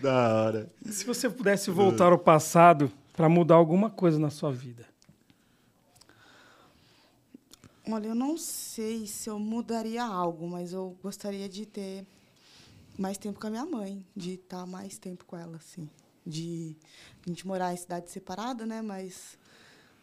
Da 0.00 0.34
hora. 0.34 0.72
Se 0.84 1.04
você 1.04 1.28
pudesse 1.28 1.70
voltar 1.70 2.12
ao 2.12 2.18
passado 2.18 2.90
pra 3.12 3.28
mudar 3.28 3.54
alguma 3.54 3.90
coisa 3.90 4.18
na 4.18 4.30
sua 4.30 4.52
vida. 4.52 4.86
Olha, 7.88 8.08
eu 8.08 8.14
não 8.14 8.38
sei 8.38 9.06
se 9.06 9.28
eu 9.28 9.38
mudaria 9.38 10.04
algo, 10.04 10.48
mas 10.48 10.72
eu 10.72 10.96
gostaria 11.02 11.48
de 11.48 11.66
ter 11.66 12.06
mais 12.96 13.18
tempo 13.18 13.40
com 13.40 13.46
a 13.48 13.50
minha 13.50 13.66
mãe, 13.66 14.04
de 14.14 14.34
estar 14.34 14.64
mais 14.66 14.98
tempo 14.98 15.24
com 15.24 15.36
ela, 15.36 15.56
assim. 15.56 15.88
De 16.24 16.76
a 17.26 17.28
gente 17.28 17.46
morar 17.46 17.72
em 17.72 17.76
cidade 17.76 18.08
separada, 18.10 18.64
né? 18.64 18.80
Mas 18.80 19.36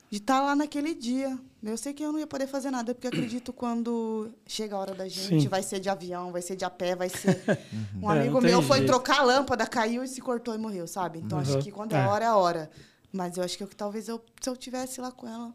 de 0.10 0.18
estar 0.18 0.42
lá 0.42 0.56
naquele 0.56 0.94
dia. 0.96 1.38
Eu 1.62 1.78
sei 1.78 1.94
que 1.94 2.02
eu 2.04 2.12
não 2.12 2.20
ia 2.20 2.26
poder 2.28 2.48
fazer 2.48 2.72
nada, 2.72 2.96
porque 2.96 3.06
eu 3.08 3.10
acredito 3.12 3.52
quando 3.54 4.32
chega 4.48 4.76
a 4.76 4.80
hora 4.80 4.96
da 4.96 5.08
gente, 5.08 5.42
Sim. 5.44 5.48
vai 5.48 5.62
ser 5.62 5.80
de 5.80 5.90
avião, 5.90 6.32
vai 6.32 6.42
ser 6.42 6.56
de 6.56 6.64
a 6.66 6.70
pé, 6.70 6.96
vai 6.96 7.10
ser. 7.10 7.38
Um 8.02 8.10
É, 8.12 8.20
amigo 8.22 8.40
tem 8.40 8.50
meu 8.50 8.62
foi 8.62 8.78
jeito. 8.78 8.90
trocar 8.90 9.20
a 9.20 9.24
lâmpada, 9.24 9.68
caiu 9.68 10.04
e 10.04 10.08
se 10.08 10.22
cortou 10.22 10.56
e 10.56 10.58
morreu, 10.58 10.88
sabe? 10.88 11.20
Então 11.20 11.38
acho 11.38 11.56
Uhum. 11.56 11.62
que 11.62 11.72
quando 11.72 11.94
é 11.94 11.98
É. 11.98 12.02
a 12.04 12.10
hora, 12.10 12.26
é 12.26 12.28
a 12.28 12.36
hora. 12.38 12.72
Mas 13.12 13.38
eu 13.38 13.44
acho 13.44 13.58
que 13.58 13.64
eu, 13.64 13.68
talvez 13.68 14.08
eu, 14.08 14.24
se 14.42 14.50
eu 14.50 14.56
tivesse 14.56 15.02
lá 15.02 15.12
com 15.12 15.28
ela, 15.28 15.54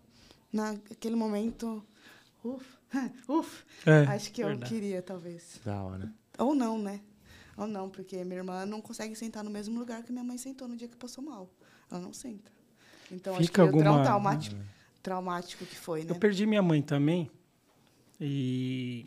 naquele 0.52 1.16
momento. 1.16 1.82
Uf, 2.44 2.64
uf. 3.28 3.64
É, 3.86 4.04
acho 4.14 4.30
que 4.30 4.42
eu 4.42 4.48
verdade. 4.48 4.72
queria, 4.72 5.00
talvez. 5.02 5.58
Da 5.64 5.82
hora. 5.82 6.12
Ou 6.38 6.54
não, 6.54 6.78
né? 6.78 7.00
Ou 7.56 7.66
não, 7.66 7.88
porque 7.88 8.22
minha 8.24 8.38
irmã 8.38 8.66
não 8.66 8.80
consegue 8.80 9.14
sentar 9.14 9.42
no 9.44 9.50
mesmo 9.50 9.78
lugar 9.78 10.02
que 10.02 10.12
minha 10.12 10.24
mãe 10.24 10.36
sentou 10.36 10.66
no 10.68 10.76
dia 10.76 10.88
que 10.88 10.96
passou 10.96 11.22
mal. 11.24 11.48
Ela 11.90 12.00
não 12.00 12.12
senta. 12.12 12.52
Então 13.10 13.34
acho 13.34 13.44
Fica 13.44 13.62
que 13.62 13.68
o 13.68 13.78
trau- 13.78 13.86
alguma- 13.94 14.04
traumático, 14.04 14.56
traumático 15.02 15.64
que 15.66 15.76
foi, 15.76 16.00
né? 16.04 16.10
Eu 16.10 16.14
perdi 16.16 16.46
minha 16.46 16.62
mãe 16.62 16.80
também. 16.82 17.30
E 18.20 19.06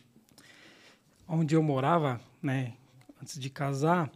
onde 1.27 1.55
eu 1.55 1.63
morava, 1.63 2.19
né, 2.41 2.73
antes 3.21 3.39
de 3.39 3.49
casar, 3.49 4.11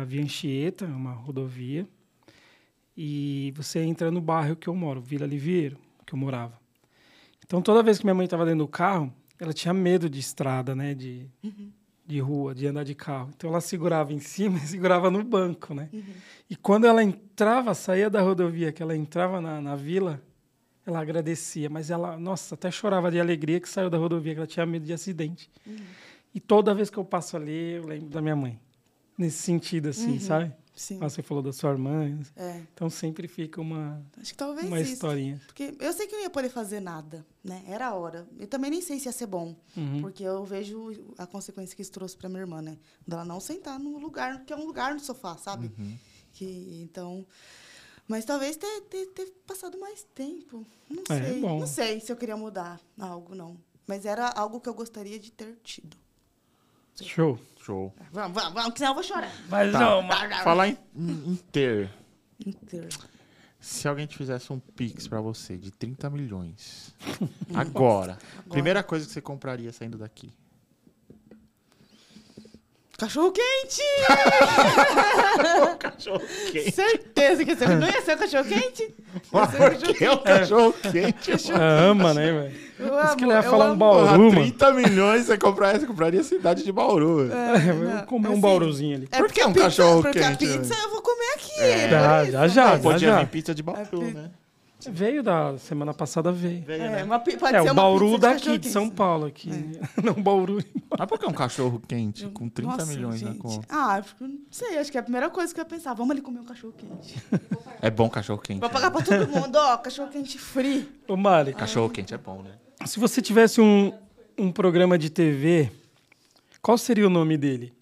havia 0.00 0.22
Anchieta, 0.22 0.84
uma 0.84 1.12
rodovia. 1.12 1.88
E 2.96 3.52
você 3.56 3.80
entra 3.80 4.10
no 4.10 4.20
bairro 4.20 4.54
que 4.54 4.68
eu 4.68 4.74
moro, 4.74 5.00
Vila 5.00 5.26
Liveiro, 5.26 5.78
que 6.06 6.14
eu 6.14 6.18
morava. 6.18 6.58
Então 7.44 7.60
toda 7.62 7.82
vez 7.82 7.98
que 7.98 8.04
minha 8.04 8.14
mãe 8.14 8.24
estava 8.24 8.44
dentro 8.44 8.60
do 8.60 8.68
carro, 8.68 9.12
ela 9.38 9.52
tinha 9.52 9.74
medo 9.74 10.08
de 10.08 10.20
estrada, 10.20 10.74
né, 10.74 10.94
de 10.94 11.26
de 12.06 12.20
rua, 12.20 12.54
de 12.54 12.66
andar 12.66 12.84
de 12.84 12.94
carro. 12.94 13.30
Então 13.34 13.50
ela 13.50 13.60
segurava 13.60 14.12
em 14.12 14.20
cima 14.20 14.58
e 14.62 14.66
segurava 14.66 15.10
no 15.10 15.22
banco, 15.22 15.74
né? 15.74 15.88
E 16.48 16.56
quando 16.56 16.86
ela 16.86 17.02
entrava, 17.02 17.74
saía 17.74 18.10
da 18.10 18.20
rodovia, 18.20 18.72
que 18.72 18.82
ela 18.82 18.96
entrava 18.96 19.40
na, 19.40 19.60
na 19.60 19.74
vila, 19.74 20.22
ela 20.86 21.00
agradecia, 21.00 21.70
mas 21.70 21.90
ela, 21.90 22.18
nossa, 22.18 22.54
até 22.54 22.70
chorava 22.70 23.10
de 23.10 23.18
alegria 23.18 23.58
que 23.58 23.68
saiu 23.68 23.88
da 23.88 23.96
rodovia, 23.96 24.34
que 24.34 24.38
ela 24.38 24.46
tinha 24.46 24.66
medo 24.66 24.84
de 24.84 24.92
acidente. 24.92 25.50
E 26.34 26.40
toda 26.40 26.74
vez 26.74 26.90
que 26.90 26.98
eu 26.98 27.04
passo 27.04 27.36
ali, 27.36 27.74
eu 27.74 27.86
lembro 27.86 28.10
da 28.10 28.20
minha 28.20 28.36
mãe. 28.36 28.60
Nesse 29.16 29.38
sentido, 29.38 29.88
assim, 29.90 30.18
sabe? 30.18 30.52
Sim. 30.74 30.98
Ah, 31.00 31.08
Você 31.08 31.22
falou 31.22 31.42
da 31.42 31.52
sua 31.52 31.70
irmã. 31.70 32.18
É, 32.34 32.60
Então 32.74 32.90
sempre 32.90 33.28
fica 33.28 33.60
uma, 33.60 34.04
acho 34.20 34.32
que 34.32 34.36
talvez 34.36 34.66
uma 34.66 34.80
isso. 34.80 34.94
historinha. 34.94 35.40
Porque 35.46 35.74
eu 35.78 35.92
sei 35.92 36.06
que 36.08 36.14
eu 36.14 36.18
não 36.18 36.24
ia 36.24 36.30
poder 36.30 36.48
fazer 36.48 36.80
nada, 36.80 37.24
né? 37.44 37.62
Era 37.68 37.88
a 37.88 37.94
hora. 37.94 38.26
Eu 38.38 38.48
também 38.48 38.70
nem 38.72 38.80
sei 38.82 38.98
se 38.98 39.06
ia 39.06 39.12
ser 39.12 39.26
bom. 39.26 39.54
Uhum. 39.76 40.00
Porque 40.00 40.24
eu 40.24 40.44
vejo 40.44 40.92
a 41.16 41.26
consequência 41.26 41.76
que 41.76 41.82
isso 41.82 41.92
trouxe 41.92 42.16
para 42.16 42.28
minha 42.28 42.40
irmã, 42.40 42.60
né? 42.60 42.76
Dela 43.06 43.24
não 43.24 43.38
sentar 43.38 43.78
num 43.78 43.98
lugar, 43.98 44.44
que 44.44 44.52
é 44.52 44.56
um 44.56 44.66
lugar 44.66 44.94
no 44.94 45.00
sofá, 45.00 45.36
sabe? 45.36 45.70
Que, 46.32 46.80
então... 46.82 47.24
Mas 48.08 48.24
talvez 48.24 48.56
ter, 48.56 48.80
ter, 48.82 49.06
ter 49.06 49.30
passado 49.46 49.78
mais 49.78 50.02
tempo. 50.14 50.66
Não 50.90 51.04
É, 51.08 51.22
sei. 51.30 51.40
bom. 51.40 51.60
Não 51.60 51.66
sei 51.66 52.00
se 52.00 52.10
eu 52.12 52.16
queria 52.16 52.36
mudar 52.36 52.78
algo, 52.98 53.34
não. 53.34 53.56
Mas 53.86 54.04
era 54.04 54.28
algo 54.28 54.60
que 54.60 54.68
eu 54.68 54.74
gostaria 54.74 55.18
de 55.18 55.30
ter 55.30 55.56
tido. 55.62 55.96
Show. 57.00 57.38
Show. 57.64 57.94
Vamos, 58.12 58.34
vamos, 58.34 58.52
vamos, 58.52 58.72
que 58.72 58.78
senão 58.78 58.90
eu 58.90 58.94
vou 58.94 59.02
chorar. 59.02 59.32
Mas 59.48 59.72
Tá. 59.72 59.80
não, 59.80 60.02
mas... 60.02 60.42
Falar 60.42 60.68
em, 60.68 60.78
em 60.94 61.36
ter. 61.50 61.90
Inteiro. 62.44 62.88
Se 63.58 63.88
alguém 63.88 64.06
te 64.06 64.18
fizesse 64.18 64.52
um 64.52 64.58
Pix 64.58 65.08
pra 65.08 65.20
você 65.22 65.56
de 65.56 65.70
30 65.70 66.10
milhões. 66.10 66.94
agora. 67.54 68.18
Primeira 68.50 68.82
coisa 68.82 69.06
que 69.06 69.12
você 69.12 69.22
compraria 69.22 69.72
saindo 69.72 69.96
daqui. 69.96 70.30
Cachorro 72.96 73.32
quente! 73.32 73.82
Cachorro 75.80 76.20
quente. 76.52 76.70
Certeza 76.70 77.44
que 77.44 77.50
esse 77.50 77.66
não 77.66 77.86
ia 77.88 78.00
ser 78.02 78.14
o 78.14 78.18
cachorro 78.18 78.44
quente? 78.44 78.94
Por 79.30 79.94
que 79.94 80.04
é 80.04 80.12
o 80.12 80.18
cachorro 80.18 80.72
quente? 80.74 81.32
É, 81.52 81.88
ama, 81.88 82.14
né, 82.14 82.32
velho? 82.32 82.52
Isso 83.04 83.16
que 83.16 83.24
ele 83.24 83.32
ia 83.32 83.42
falar 83.42 83.72
um. 83.72 83.76
Bauru, 83.76 84.32
mano. 84.32 84.40
30 84.42 84.72
milhões 84.72 85.26
você, 85.26 85.36
comprar, 85.36 85.78
você 85.78 85.86
compraria 85.86 86.20
a 86.20 86.24
cidade 86.24 86.62
de 86.64 86.70
Bauru. 86.72 87.26
velho. 87.28 87.32
É, 87.34 87.70
eu 87.70 87.74
vou 87.96 88.02
comer 88.06 88.28
um 88.28 88.32
assim, 88.32 88.40
bauruzinho 88.40 88.96
ali. 88.96 89.08
É 89.10 89.16
Por 89.18 89.26
porque 89.26 89.40
que 89.40 89.46
um 89.46 89.52
cachorro 89.52 90.02
porque 90.02 90.18
quente, 90.20 90.32
a 90.32 90.36
pizza 90.58 90.74
eu 90.82 90.90
vou 90.90 91.02
comer 91.02 91.32
aqui. 91.34 91.60
É. 91.60 91.88
Já, 91.88 92.24
já, 92.24 92.48
já, 92.48 92.64
mas- 92.64 92.82
já. 92.82 92.92
Podia 92.92 93.16
vir 93.18 93.26
pizza 93.26 93.54
de 93.54 93.62
É, 93.62 93.64
Bauru, 93.64 93.88
pi- 93.90 94.30
né? 94.90 94.94
Veio 94.94 95.22
da 95.22 95.56
semana 95.58 95.92
passada, 95.94 96.30
veio. 96.32 96.62
Veio, 96.62 96.82
É, 96.82 96.88
né? 96.90 97.04
uma 97.04 97.18
pode 97.18 97.36
É, 97.36 97.50
ser 97.50 97.60
o 97.60 97.64
uma 97.64 97.74
Bauru 97.74 98.06
pizza 98.12 98.18
daqui, 98.20 98.58
de 98.58 98.68
São. 98.68 98.88
Paulo 98.90 99.26
aqui. 99.26 99.50
Não, 100.02 100.14
Bauru. 100.14 100.62
Mas 100.98 101.08
por 101.08 101.18
que 101.18 101.26
um 101.26 101.32
cachorro 101.32 101.80
quente 101.86 102.26
com 102.28 102.48
30 102.48 102.70
Nossa, 102.70 102.86
milhões 102.86 103.22
na 103.22 103.30
gente. 103.32 103.40
conta? 103.40 103.66
Ah, 103.68 104.02
não 104.20 104.38
sei, 104.50 104.78
acho 104.78 104.90
que 104.90 104.96
é 104.96 105.00
a 105.00 105.02
primeira 105.02 105.28
coisa 105.30 105.52
que 105.52 105.60
eu 105.60 105.64
ia 105.64 105.68
pensar. 105.68 105.94
Vamos 105.94 106.12
ali 106.12 106.20
comer 106.20 106.40
um 106.40 106.44
cachorro 106.44 106.72
quente. 106.76 107.16
É 107.80 107.90
bom 107.90 108.08
cachorro 108.08 108.40
quente. 108.40 108.60
Vou 108.60 108.70
pagar 108.70 108.90
pra 108.90 109.02
todo 109.02 109.26
mundo, 109.28 109.56
ó, 109.56 109.76
cachorro 109.78 110.08
quente 110.10 110.38
free. 110.38 110.88
Ô, 111.08 111.16
Mari, 111.16 111.52
Cachorro 111.54 111.90
quente 111.90 112.14
é 112.14 112.18
bom, 112.18 112.42
né? 112.42 112.52
se 112.86 112.98
você 113.00 113.22
tivesse 113.22 113.60
um, 113.60 113.92
um 114.36 114.52
programa 114.52 114.98
de 114.98 115.08
TV, 115.10 115.70
qual 116.60 116.76
seria 116.76 117.06
o 117.06 117.10
nome 117.10 117.36
dele? 117.36 117.72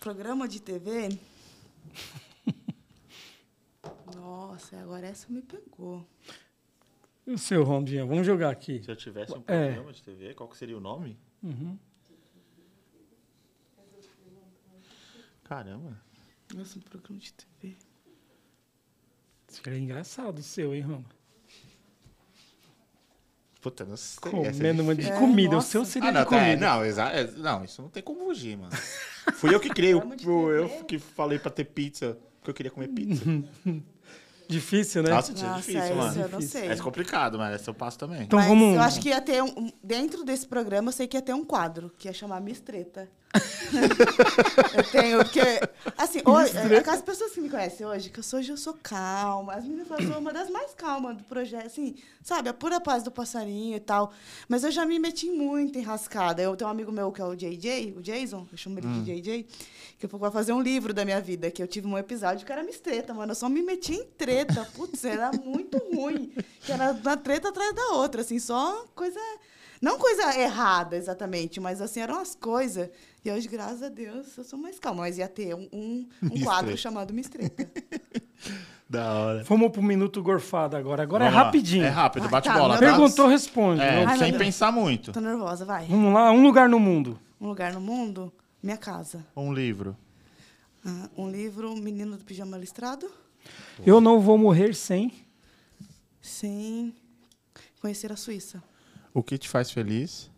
Programa 0.00 0.48
de 0.48 0.60
TV. 0.60 1.18
Nossa, 4.52 4.76
agora 4.78 5.06
essa 5.06 5.32
me 5.32 5.40
pegou. 5.40 6.06
E 7.26 7.32
o 7.32 7.38
seu, 7.38 7.64
Rondinha? 7.64 8.04
Vamos 8.04 8.26
jogar 8.26 8.50
aqui. 8.50 8.82
Se 8.84 8.90
eu 8.90 8.96
tivesse 8.96 9.32
um 9.32 9.42
É. 9.46 9.68
programa 9.72 9.92
de 9.94 10.02
TV, 10.02 10.34
qual 10.34 10.46
que 10.46 10.58
seria 10.58 10.76
o 10.76 10.80
nome? 10.80 11.18
Uhum. 11.42 11.78
Caramba. 15.44 15.96
Nossa, 16.54 16.78
um 16.78 16.82
programa 16.82 17.18
de 17.18 17.32
TV. 17.32 17.76
Seria 19.48 19.78
engraçado 19.78 20.38
o 20.38 20.42
seu, 20.42 20.74
hein, 20.74 20.82
Roma? 20.82 21.04
Puta, 23.62 23.86
não 23.86 23.96
sei. 23.96 24.18
Comendo 24.30 24.82
uma 24.82 24.94
de 24.94 25.06
É, 25.06 25.18
comida. 25.18 25.54
nossa. 25.54 25.66
O 25.68 25.70
seu 25.70 25.84
seria 25.86 26.10
Ah, 26.10 26.12
não, 26.12 26.24
de 26.24 26.28
tá, 26.30 26.36
é, 26.36 26.40
comida. 26.56 26.66
não, 26.66 26.84
exa- 26.84 27.10
é, 27.10 27.30
não, 27.32 27.64
isso 27.64 27.80
não 27.80 27.88
tem 27.88 28.02
como 28.02 28.24
fugir, 28.26 28.58
mano. 28.58 28.72
Fui 29.34 29.54
eu 29.54 29.60
que 29.60 29.70
criei, 29.70 29.94
o- 29.94 30.50
eu 30.50 30.84
que 30.84 30.98
falei 30.98 31.38
pra 31.38 31.50
ter 31.50 31.64
pizza, 31.64 32.18
porque 32.38 32.50
eu 32.50 32.54
queria 32.54 32.70
comer 32.72 32.88
pizza. 32.88 33.24
Difícil, 34.52 35.02
né? 35.02 35.10
Nossa, 35.10 35.32
é 35.32 35.42
Nossa, 35.42 35.56
difícil, 35.56 35.96
mano. 35.96 36.20
eu 36.20 36.28
não 36.28 36.38
Difícil. 36.38 36.60
sei. 36.60 36.70
É 36.70 36.76
complicado, 36.76 37.38
mas 37.38 37.60
esse 37.60 37.68
eu 37.68 37.74
passo 37.74 37.98
também. 37.98 38.22
Então 38.22 38.38
Mas 38.38 38.48
vamos. 38.48 38.74
Eu 38.74 38.80
acho 38.82 39.00
que 39.00 39.08
ia 39.08 39.20
ter 39.20 39.42
um, 39.42 39.70
Dentro 39.82 40.24
desse 40.24 40.46
programa, 40.46 40.88
eu 40.88 40.92
sei 40.92 41.06
que 41.06 41.16
ia 41.16 41.22
ter 41.22 41.32
um 41.34 41.44
quadro, 41.44 41.92
que 41.98 42.08
ia 42.08 42.12
chamar 42.14 42.40
Miss 42.40 42.60
Treta. 42.60 43.08
eu 44.76 44.84
tenho, 44.90 45.18
porque. 45.18 45.40
Assim, 45.96 46.20
hoje, 46.24 46.52
as 46.86 47.02
pessoas 47.02 47.32
que 47.32 47.40
me 47.40 47.48
conhecem 47.48 47.86
hoje, 47.86 48.10
que 48.10 48.18
eu 48.18 48.22
sou, 48.22 48.38
hoje 48.38 48.50
eu 48.52 48.56
sou 48.56 48.74
calma. 48.82 49.54
As 49.54 49.64
meninas 49.64 49.88
falam 49.88 50.04
que 50.04 50.10
sou 50.12 50.20
uma 50.20 50.32
das 50.32 50.50
mais 50.50 50.74
calmas 50.74 51.16
do 51.16 51.24
projeto, 51.24 51.66
assim, 51.66 51.94
sabe? 52.22 52.48
A 52.48 52.54
pura 52.54 52.80
paz 52.80 53.02
do 53.02 53.10
passarinho 53.10 53.76
e 53.76 53.80
tal. 53.80 54.12
Mas 54.48 54.64
eu 54.64 54.70
já 54.70 54.84
me 54.84 54.98
meti 54.98 55.30
muito 55.30 55.78
enrascada. 55.78 56.42
Eu 56.42 56.56
tenho 56.56 56.68
um 56.68 56.70
amigo 56.70 56.92
meu 56.92 57.10
que 57.10 57.20
é 57.20 57.24
o 57.24 57.34
JJ, 57.34 57.94
o 57.96 58.02
Jason, 58.02 58.46
eu 58.50 58.58
chamo 58.58 58.78
ele 58.78 58.86
Hum. 58.86 59.02
de 59.02 59.20
JJ, 59.20 59.46
que 59.98 60.06
vai 60.06 60.30
fazer 60.30 60.52
um 60.52 60.60
livro 60.60 60.92
da 60.92 61.04
minha 61.04 61.20
vida, 61.20 61.50
que 61.50 61.62
eu 61.62 61.68
tive 61.68 61.86
um 61.86 61.96
episódio 61.96 62.44
que 62.44 62.52
era 62.52 62.62
Miss 62.62 62.80
Treta, 62.80 63.14
mano. 63.14 63.32
Eu 63.32 63.36
só 63.36 63.48
me 63.48 63.62
meti 63.62 63.94
em 63.94 64.04
treta. 64.04 64.68
Putz, 64.74 65.04
era 65.04 65.30
muito 65.32 65.78
ruim. 65.78 66.32
Que 66.60 66.72
era 66.72 66.92
uma 66.92 67.16
treta 67.16 67.48
atrás 67.48 67.74
da 67.74 67.92
outra, 67.92 68.20
assim, 68.20 68.38
só 68.38 68.84
coisa. 68.94 69.20
Não 69.80 69.98
coisa 69.98 70.38
errada, 70.38 70.96
exatamente, 70.96 71.58
mas 71.58 71.80
assim, 71.80 72.00
eram 72.00 72.20
as 72.20 72.36
coisas. 72.36 72.88
E 73.24 73.30
hoje, 73.30 73.46
graças 73.48 73.82
a 73.82 73.88
Deus, 73.88 74.36
eu 74.36 74.44
sou 74.44 74.58
mais 74.58 74.78
calma. 74.78 75.02
Mas 75.02 75.18
ia 75.18 75.28
ter 75.28 75.54
um, 75.54 75.68
um, 75.72 76.08
um 76.22 76.40
quadro 76.42 76.76
chamado 76.76 77.12
Miss 77.12 77.28
Treta. 77.28 77.70
Da 78.90 79.10
hora. 79.14 79.44
Vamos 79.44 79.70
pro 79.70 79.82
minuto 79.82 80.22
gorfado 80.22 80.76
agora. 80.76 81.02
Agora 81.02 81.24
Vamos 81.24 81.34
é 81.38 81.40
lá. 81.40 81.44
rapidinho. 81.46 81.82
É 81.82 81.88
rápido, 81.88 82.24
Ai, 82.24 82.28
bate 82.30 82.46
tá, 82.46 82.58
bola. 82.58 82.74
tá? 82.74 82.80
Perguntou, 82.80 83.26
responde. 83.26 83.80
É. 83.80 84.04
Ai, 84.04 84.18
sem 84.18 84.36
pensar 84.36 84.70
muito. 84.70 85.12
Tô 85.12 85.20
nervosa, 85.20 85.64
vai. 85.64 85.86
Vamos 85.86 86.12
lá, 86.12 86.30
um 86.30 86.42
lugar 86.42 86.68
no 86.68 86.78
mundo. 86.78 87.18
Um 87.40 87.48
lugar 87.48 87.72
no 87.72 87.80
mundo, 87.80 88.30
minha 88.62 88.76
casa. 88.76 89.24
Um 89.34 89.50
livro. 89.50 89.96
Ah, 90.84 91.08
um 91.16 91.30
livro, 91.30 91.74
Menino 91.74 92.18
do 92.18 92.24
Pijama 92.24 92.58
Listrado, 92.58 93.10
Eu 93.86 93.98
não 93.98 94.20
vou 94.20 94.36
morrer 94.36 94.74
sem. 94.74 95.10
sem 96.20 96.94
conhecer 97.80 98.12
a 98.12 98.16
Suíça. 98.16 98.62
O 99.14 99.22
que 99.22 99.38
te 99.38 99.48
faz 99.48 99.70
feliz? 99.70 100.30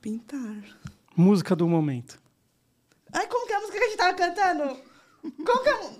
Pintar. 0.00 0.64
Música 1.16 1.54
do 1.54 1.68
momento. 1.68 2.20
Ai, 3.12 3.26
como 3.26 3.46
que 3.46 3.52
é 3.52 3.56
a 3.56 3.60
música 3.60 3.78
que 3.78 3.84
a 3.84 3.88
gente 3.88 3.98
tava 3.98 4.14
cantando? 4.16 4.76
Como 5.22 5.62
que 5.62 5.68
é 5.68 5.72
a 5.72 5.76
mu- 5.82 5.98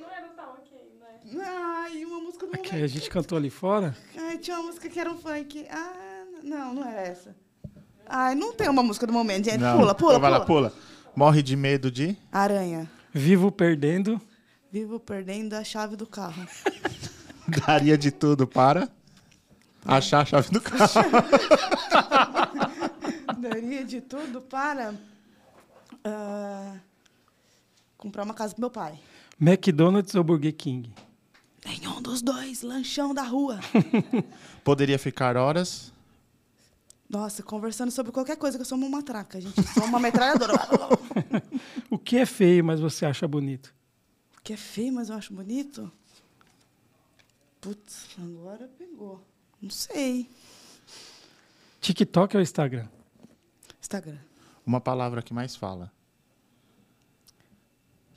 Não 0.00 0.10
era 0.10 0.28
tão 0.28 0.44
ok, 0.54 0.92
né? 1.00 1.42
Ai, 1.46 2.04
uma 2.04 2.20
música 2.20 2.46
do 2.46 2.52
Que 2.52 2.70
a 2.70 2.72
momento. 2.72 2.88
gente 2.88 3.10
cantou 3.10 3.38
ali 3.38 3.50
fora. 3.50 3.96
Ai, 4.16 4.38
tinha 4.38 4.56
uma 4.58 4.66
música 4.68 4.88
que 4.88 4.98
era 4.98 5.10
um 5.10 5.18
funk. 5.18 5.66
Ah, 5.70 6.24
não, 6.42 6.74
não 6.74 6.88
era 6.88 7.02
essa. 7.02 7.36
Ai, 8.06 8.34
não 8.34 8.52
tem 8.52 8.68
uma 8.68 8.82
música 8.82 9.06
do 9.06 9.12
momento, 9.12 9.44
gente. 9.44 9.58
Não. 9.58 9.78
Pula, 9.78 9.94
pula, 9.94 10.12
Então 10.16 10.20
vai 10.20 10.30
pula. 10.30 10.38
lá, 10.38 10.44
pula. 10.70 10.72
Morre 11.14 11.42
de 11.42 11.56
medo 11.56 11.90
de? 11.90 12.16
Aranha. 12.32 12.90
Vivo 13.12 13.50
perdendo. 13.52 14.20
Vivo 14.70 14.98
perdendo 15.00 15.54
a 15.54 15.64
chave 15.64 15.96
do 15.96 16.06
carro. 16.06 16.46
Daria 17.66 17.96
de 17.96 18.10
tudo 18.10 18.46
para? 18.46 18.88
Achar 19.84 20.22
a 20.22 20.24
chave 20.24 20.50
do 20.50 20.60
carro. 20.60 20.88
Daria 23.38 23.84
de 23.84 24.00
tudo 24.00 24.40
para 24.40 24.94
ah, 26.06 26.78
comprar 27.98 28.22
uma 28.24 28.34
casa 28.34 28.54
pro 28.54 28.60
meu 28.60 28.70
pai. 28.70 28.98
McDonald's 29.40 30.14
ou 30.14 30.24
Burger 30.24 30.54
King? 30.54 30.92
Nenhum 31.64 32.00
dos 32.00 32.22
dois, 32.22 32.62
lanchão 32.62 33.12
da 33.12 33.22
rua. 33.22 33.58
Poderia 34.62 34.98
ficar 34.98 35.36
horas. 35.36 35.92
Nossa, 37.08 37.42
conversando 37.42 37.90
sobre 37.90 38.12
qualquer 38.12 38.36
coisa, 38.36 38.56
que 38.56 38.62
eu 38.62 38.66
sou 38.66 38.78
uma 38.78 38.88
matraca, 38.88 39.40
gente. 39.40 39.62
Sou 39.62 39.84
uma 39.84 40.00
metralhadora. 40.00 40.54
O 41.88 41.98
que 41.98 42.16
é 42.16 42.26
feio, 42.26 42.64
mas 42.64 42.80
você 42.80 43.06
acha 43.06 43.28
bonito? 43.28 43.72
que 44.46 44.52
é 44.52 44.56
feio, 44.56 44.92
mas 44.92 45.08
eu 45.08 45.16
acho 45.16 45.34
bonito. 45.34 45.90
Putz, 47.60 48.06
agora 48.16 48.70
pegou. 48.78 49.20
Não 49.60 49.70
sei. 49.70 50.30
TikTok 51.80 52.36
ou 52.36 52.40
Instagram? 52.40 52.86
Instagram. 53.80 54.18
Uma 54.64 54.80
palavra 54.80 55.20
que 55.20 55.34
mais 55.34 55.56
fala. 55.56 55.90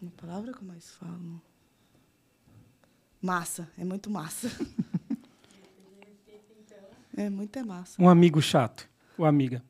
Uma 0.01 0.11
palavra 0.11 0.53
que 0.53 0.59
eu 0.61 0.67
mais 0.67 0.89
falo. 0.91 1.41
Massa. 3.21 3.67
É 3.77 3.83
muito 3.83 4.09
massa. 4.09 4.49
É 7.17 7.29
muito 7.29 7.57
é 7.59 7.63
massa. 7.63 8.01
Um 8.01 8.07
amigo 8.07 8.41
chato 8.41 8.87
ou 9.17 9.25
amiga? 9.25 9.61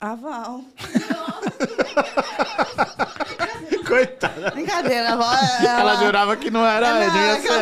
A 0.00 0.14
Val. 0.14 0.62
Coitada. 3.86 4.50
Brincadeira, 4.50 5.14
a 5.14 5.16
Val. 5.16 5.34
é- 5.34 5.64
Ela 5.80 5.96
jurava 5.96 6.36
que 6.36 6.50
não 6.50 6.64
era. 6.66 6.90
Não, 6.92 6.96
é 6.98 7.04
ela 7.06 7.12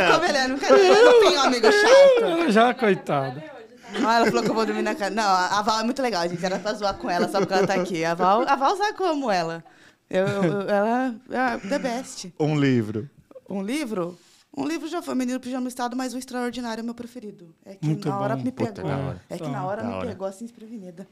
ela. 0.02 0.26
Eu 0.28 1.04
não 1.04 1.20
tenho 1.20 1.38
um 1.38 1.42
amigo 1.44 1.66
chato. 1.70 2.24
Ela 2.24 2.50
já, 2.50 2.74
coitada. 2.74 3.55
Ah, 4.04 4.16
ela 4.16 4.26
falou 4.26 4.42
que 4.42 4.50
eu 4.50 4.54
vou 4.54 4.66
dormir 4.66 4.82
na 4.82 4.94
casa. 4.94 5.14
Não, 5.14 5.22
a 5.24 5.62
Val 5.62 5.80
é 5.80 5.82
muito 5.84 6.00
legal, 6.02 6.28
gente. 6.28 6.44
Era 6.44 6.58
pra 6.58 6.72
zoar 6.74 6.94
com 6.98 7.08
ela 7.08 7.28
só 7.28 7.38
porque 7.38 7.54
ela 7.54 7.66
tá 7.66 7.74
aqui. 7.74 8.04
A 8.04 8.14
Val, 8.14 8.42
a 8.48 8.56
Val 8.56 8.76
sabe 8.76 8.96
como 8.96 9.30
ela. 9.30 9.64
Eu, 10.08 10.26
eu- 10.26 10.60
ela 10.68 11.14
é 11.30 11.58
the 11.68 11.78
best. 11.78 12.32
Um 12.38 12.58
livro. 12.58 13.08
Um 13.48 13.62
livro? 13.62 14.18
Um 14.56 14.66
livro 14.66 14.88
já 14.88 15.02
foi 15.02 15.14
Menino 15.14 15.38
Pijama 15.38 15.68
Estado, 15.68 15.94
mas 15.96 16.14
o 16.14 16.18
Extraordinário 16.18 16.80
é 16.80 16.82
meu 16.82 16.94
preferido. 16.94 17.54
É 17.64 17.74
que 17.74 17.86
Muito 17.86 18.08
na 18.08 18.18
hora 18.18 18.36
bom. 18.36 18.42
me 18.42 18.52
Puta, 18.52 18.72
pegou. 18.72 18.90
da 18.90 18.96
hora. 18.96 19.22
É 19.28 19.36
que 19.36 19.42
Tá. 19.44 19.50
na 19.50 19.64
hora 19.66 19.82
Da 19.82 19.88
me 19.88 19.94
hora. 19.94 20.08
pegou 20.08 20.26
assim 20.26 20.44
desprevenida. 20.46 21.06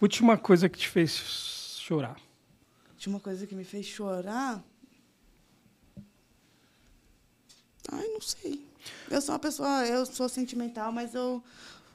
Última 0.00 0.36
coisa 0.36 0.68
que 0.68 0.78
te 0.78 0.88
fez 0.88 1.76
chorar. 1.80 2.16
Tinha 2.98 3.14
uma 3.14 3.20
coisa 3.20 3.46
que 3.46 3.54
me 3.54 3.64
fez 3.64 3.86
chorar. 3.86 4.62
Ai, 7.92 8.06
não 8.08 8.20
sei. 8.20 8.66
Eu 9.10 9.20
sou 9.20 9.34
uma 9.34 9.38
pessoa, 9.38 9.86
eu 9.86 10.04
sou 10.06 10.28
sentimental, 10.28 10.92
mas 10.92 11.14
eu 11.14 11.42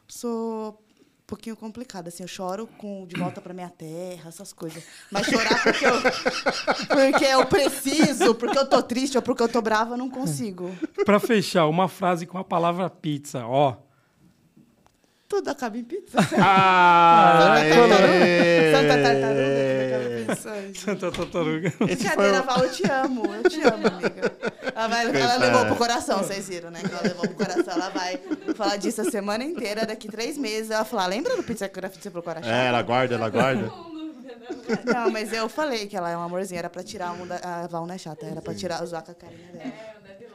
sou 0.09 0.71
um 0.71 1.25
pouquinho 1.25 1.55
complicada. 1.55 2.09
Assim, 2.09 2.23
eu 2.23 2.27
choro 2.27 2.67
com 2.77 3.05
de 3.05 3.15
volta 3.15 3.39
pra 3.39 3.53
minha 3.53 3.69
terra, 3.69 4.29
essas 4.29 4.51
coisas. 4.51 4.83
Mas 5.11 5.27
chorar 5.27 5.63
porque 5.63 5.85
eu, 5.85 6.01
porque 6.87 7.25
eu 7.25 7.45
preciso, 7.45 8.35
porque 8.35 8.57
eu 8.57 8.67
tô 8.67 8.81
triste 8.81 9.15
ou 9.17 9.21
porque 9.21 9.43
eu 9.43 9.49
tô 9.49 9.61
brava, 9.61 9.95
não 9.95 10.09
consigo. 10.09 10.75
Pra 11.05 11.19
fechar, 11.19 11.67
uma 11.67 11.87
frase 11.87 12.25
com 12.25 12.37
a 12.37 12.43
palavra 12.43 12.89
pizza. 12.89 13.45
Ó, 13.45 13.77
Tudo 15.29 15.47
acaba 15.51 15.77
em 15.77 15.83
pizza. 15.83 16.17
Ah, 16.41 17.55
Santa 18.73 18.97
Tartaruga, 18.97 19.59
tudo 19.61 19.85
acaba 19.85 20.09
em 20.09 20.25
pizza. 20.25 20.49
Santa 20.85 21.11
Tartaruga. 21.11 21.67
Esse 21.67 21.75
foi 21.77 21.85
Brincadeira, 21.95 22.41
Val, 22.41 22.63
eu 22.63 22.71
te 22.71 22.91
amo. 22.91 23.35
Eu 23.35 23.43
te 23.49 23.61
amo, 23.61 23.87
amiga. 23.93 24.33
Ela, 24.75 24.87
vai- 24.87 25.21
ela 25.21 25.37
levou 25.37 25.65
pro 25.67 25.75
coração, 25.75 26.17
vocês 26.19 26.47
viram, 26.49 26.71
né? 26.71 26.79
Que 26.81 26.91
ela 26.91 27.01
levou 27.03 27.21
pro 27.27 27.35
coração. 27.35 27.73
Ela 27.73 27.89
vai 27.89 28.19
falar 28.55 28.77
disso 28.77 29.01
a 29.01 29.05
semana 29.11 29.43
inteira. 29.43 29.85
Daqui 29.85 30.07
três 30.09 30.35
meses 30.37 30.71
ela 30.71 30.83
falar, 30.83 31.05
lembra 31.05 31.35
do 31.35 31.43
pizza 31.43 31.67
que 31.69 31.77
eu 31.77 31.81
grafite 31.81 32.09
pro 32.09 32.23
coração? 32.23 32.51
É, 32.51 32.67
ela 32.67 32.81
guarda, 32.81 33.13
ela 33.15 33.29
guarda. 33.29 33.71
Não, 34.85 35.11
mas 35.11 35.31
eu 35.31 35.47
falei 35.47 35.85
que 35.85 35.95
ela 35.95 36.09
é 36.09 36.17
um 36.17 36.21
amorzinho. 36.23 36.57
Era 36.57 36.69
pra 36.71 36.81
tirar 36.83 37.11
um 37.11 37.27
da... 37.27 37.35
A 37.43 37.67
Val 37.67 37.85
não 37.85 37.93
é 37.93 37.97
chata. 37.99 38.25
Era 38.25 38.41
pra 38.41 38.55
tirar, 38.55 38.83
zoar 38.83 39.03
com 39.03 39.11
a 39.11 39.15
carinha 39.15 39.47
dela. 39.51 39.63
É, 39.63 39.67
né? 39.67 40.28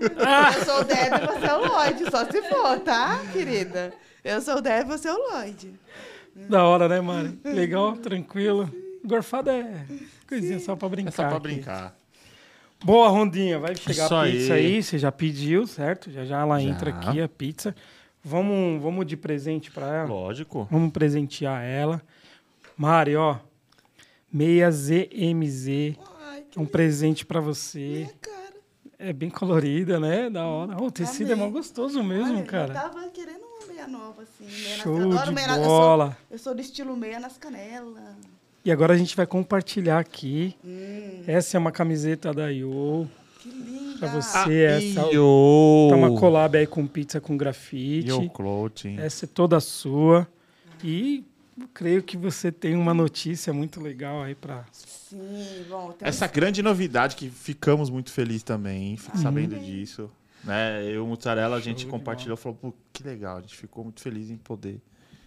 Eu 0.00 0.64
sou 0.64 0.80
o 0.80 0.84
Deb 0.84 1.12
e 1.14 1.26
você 1.26 1.46
é 1.46 1.54
o 1.54 1.66
Lloyd. 1.66 2.10
Só 2.10 2.24
se 2.30 2.42
for, 2.42 2.80
tá, 2.80 3.20
querida? 3.32 3.92
Eu 4.22 4.40
sou 4.40 4.56
o 4.56 4.60
Deb 4.60 4.82
e 4.82 4.88
você 4.88 5.08
é 5.08 5.12
o 5.12 5.16
Lloyd. 5.16 5.74
Da 6.48 6.64
hora, 6.64 6.88
né, 6.88 7.00
Mari? 7.00 7.38
Legal, 7.44 7.96
tranquilo. 7.96 8.68
Gorfada 9.04 9.52
é 9.52 9.84
coisinha 10.28 10.58
só 10.58 10.74
pra 10.74 10.86
É 10.86 10.90
brincar. 10.90 11.12
só 11.12 11.22
pra 11.28 11.36
aqui. 11.36 11.40
brincar. 11.42 11.96
Boa, 12.82 13.08
Rondinha. 13.08 13.58
Vai 13.58 13.74
chegar 13.76 14.04
Isso 14.06 14.14
a 14.14 14.24
pizza 14.24 14.54
aí. 14.54 14.66
aí. 14.76 14.82
Você 14.82 14.98
já 14.98 15.12
pediu, 15.12 15.66
certo? 15.66 16.10
Já 16.10 16.24
já 16.24 16.40
ela 16.40 16.58
Já. 16.58 16.68
entra 16.68 16.90
aqui, 16.90 17.20
a 17.20 17.28
pizza. 17.28 17.74
Vamos, 18.22 18.82
vamos 18.82 19.06
de 19.06 19.16
presente 19.16 19.70
pra 19.70 19.86
ela? 19.94 20.08
Lógico. 20.08 20.66
Vamos 20.70 20.90
presentear 20.92 21.62
ela. 21.62 22.02
Mari, 22.76 23.14
ó. 23.16 23.36
6ZMZ. 24.34 25.96
Ai, 26.30 26.42
que 26.50 26.58
É 26.58 26.62
um 26.62 26.66
presente 26.66 27.24
pra 27.24 27.40
você. 27.40 28.08
cara. 28.20 28.43
É 29.06 29.12
bem 29.12 29.28
colorida, 29.28 30.00
né? 30.00 30.30
Da 30.30 30.46
hora. 30.46 30.76
Ó, 30.80 30.86
o 30.86 30.90
tecido 30.90 31.32
é 31.32 31.34
mó 31.34 31.44
Amei. 31.44 31.54
gostoso 31.54 32.02
mesmo, 32.02 32.34
Olha, 32.36 32.42
cara. 32.44 32.68
Eu 32.72 32.74
tava 32.74 33.08
querendo 33.10 33.42
uma 33.42 33.66
meia 33.72 33.86
nova, 33.86 34.22
assim. 34.22 34.44
Meia 34.62 34.76
Show 34.78 34.94
nas... 34.98 35.02
eu 35.04 35.12
adoro 35.12 35.28
de 35.28 35.34
meia 35.34 35.46
na- 35.48 35.56
eu 35.58 35.64
bola. 35.64 36.06
sou- 36.06 36.16
Eu 36.30 36.38
sou 36.38 36.54
do 36.54 36.60
estilo 36.60 36.96
meia 36.96 37.20
nas 37.20 37.36
canelas. 37.36 38.02
E 38.64 38.72
agora 38.72 38.94
a 38.94 38.96
gente 38.96 39.14
vai 39.14 39.26
compartilhar 39.26 39.98
aqui. 39.98 40.56
Hum, 40.64 41.22
Essa 41.26 41.56
é 41.56 41.60
uma 41.60 41.70
camiseta 41.70 42.32
da 42.32 42.48
Yo. 42.48 43.06
que 43.40 43.50
linda. 43.50 43.98
Pra 43.98 44.08
você, 44.08 44.66
Ah, 44.66 44.78
essa 44.78 45.00
Yo. 45.12 45.88
tá 45.90 45.96
uma 45.96 46.18
collab 46.18 46.56
aí 46.56 46.66
com 46.66 46.86
pizza 46.86 47.20
com 47.20 47.36
grafite. 47.36 48.08
Yo 48.08 48.30
Clothing. 48.30 48.98
Essa 48.98 49.26
é 49.26 49.28
toda 49.28 49.60
sua. 49.60 50.26
E 50.82 51.22
eu 51.58 51.68
creio 51.68 52.02
que 52.02 52.16
você 52.16 52.50
tem 52.50 52.74
uma 52.74 52.92
notícia 52.92 53.52
muito 53.52 53.80
legal 53.80 54.22
aí 54.22 54.34
pra. 54.34 54.64
Sim, 54.72 55.64
bom. 55.68 55.92
Tem 55.92 56.08
Essa 56.08 56.26
grande 56.26 56.62
novidade 56.62 57.16
que 57.16 57.30
ficamos 57.30 57.90
muito 57.90 58.10
felizes 58.10 58.42
também, 58.42 58.90
hein? 58.90 58.96
Fique 58.96 59.18
sabendo 59.18 59.58
disso. 59.58 60.10
Né? 60.42 60.84
Eu 60.84 60.94
e 60.94 60.98
o 60.98 61.06
Mussarela, 61.06 61.56
a 61.56 61.60
gente 61.60 61.86
compartilhou, 61.86 62.36
falou, 62.36 62.58
pô, 62.60 62.74
que 62.92 63.02
legal. 63.02 63.38
A 63.38 63.40
gente 63.40 63.56
ficou 63.56 63.84
muito 63.84 64.00
feliz 64.00 64.30
em 64.30 64.36
poder 64.36 64.80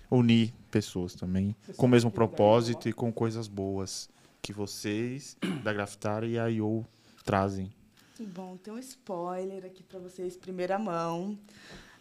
unir 0.10 0.54
pessoas 0.72 1.16
também, 1.16 1.56
com 1.76 1.86
o 1.86 1.90
mesmo 1.90 2.12
propósito 2.12 2.88
e 2.88 2.94
com 2.94 3.12
coisas 3.12 3.48
boas 3.48 4.10
que 4.42 4.54
vocês, 4.54 5.36
da 5.64 5.74
Grafitara 5.74 6.26
e 6.26 6.38
a 6.38 6.48
IO 6.48 6.86
trazem. 7.26 7.72
Bom, 8.20 8.58
tem 8.58 8.74
um 8.74 8.80
spoiler 8.80 9.66
aqui 9.66 9.84
para 9.84 10.00
vocês, 10.00 10.36
primeira 10.38 10.80
mão. 10.80 11.38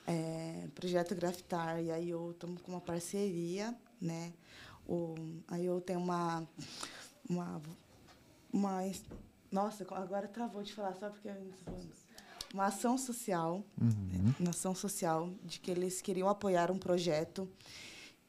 É, 0.07 0.69
Projeto 0.75 1.15
Grafitar 1.17 1.83
e 1.83 1.91
a 1.91 1.99
IO 1.99 2.31
estamos 2.31 2.63
com 2.63 2.73
uma 2.73 2.81
parceria, 2.81 3.75
né? 4.01 4.33
O, 4.87 5.15
a 5.49 5.59
IO 5.59 5.81
tem 5.81 5.97
uma, 5.97 6.47
uma, 7.29 7.61
uma... 8.53 8.81
Nossa, 9.51 9.87
agora 9.95 10.29
travou 10.29 10.63
de 10.63 10.73
falar, 10.73 10.95
só 10.95 11.11
porque... 11.11 11.29
Uma 12.55 12.67
ação 12.67 12.97
social, 12.97 13.65
Uhum. 13.81 14.35
uma 14.41 14.51
ação 14.51 14.75
social, 14.75 15.31
de 15.43 15.59
que 15.61 15.71
eles 15.71 16.01
queriam 16.01 16.29
apoiar 16.29 16.71
um 16.71 16.79
projeto 16.79 17.49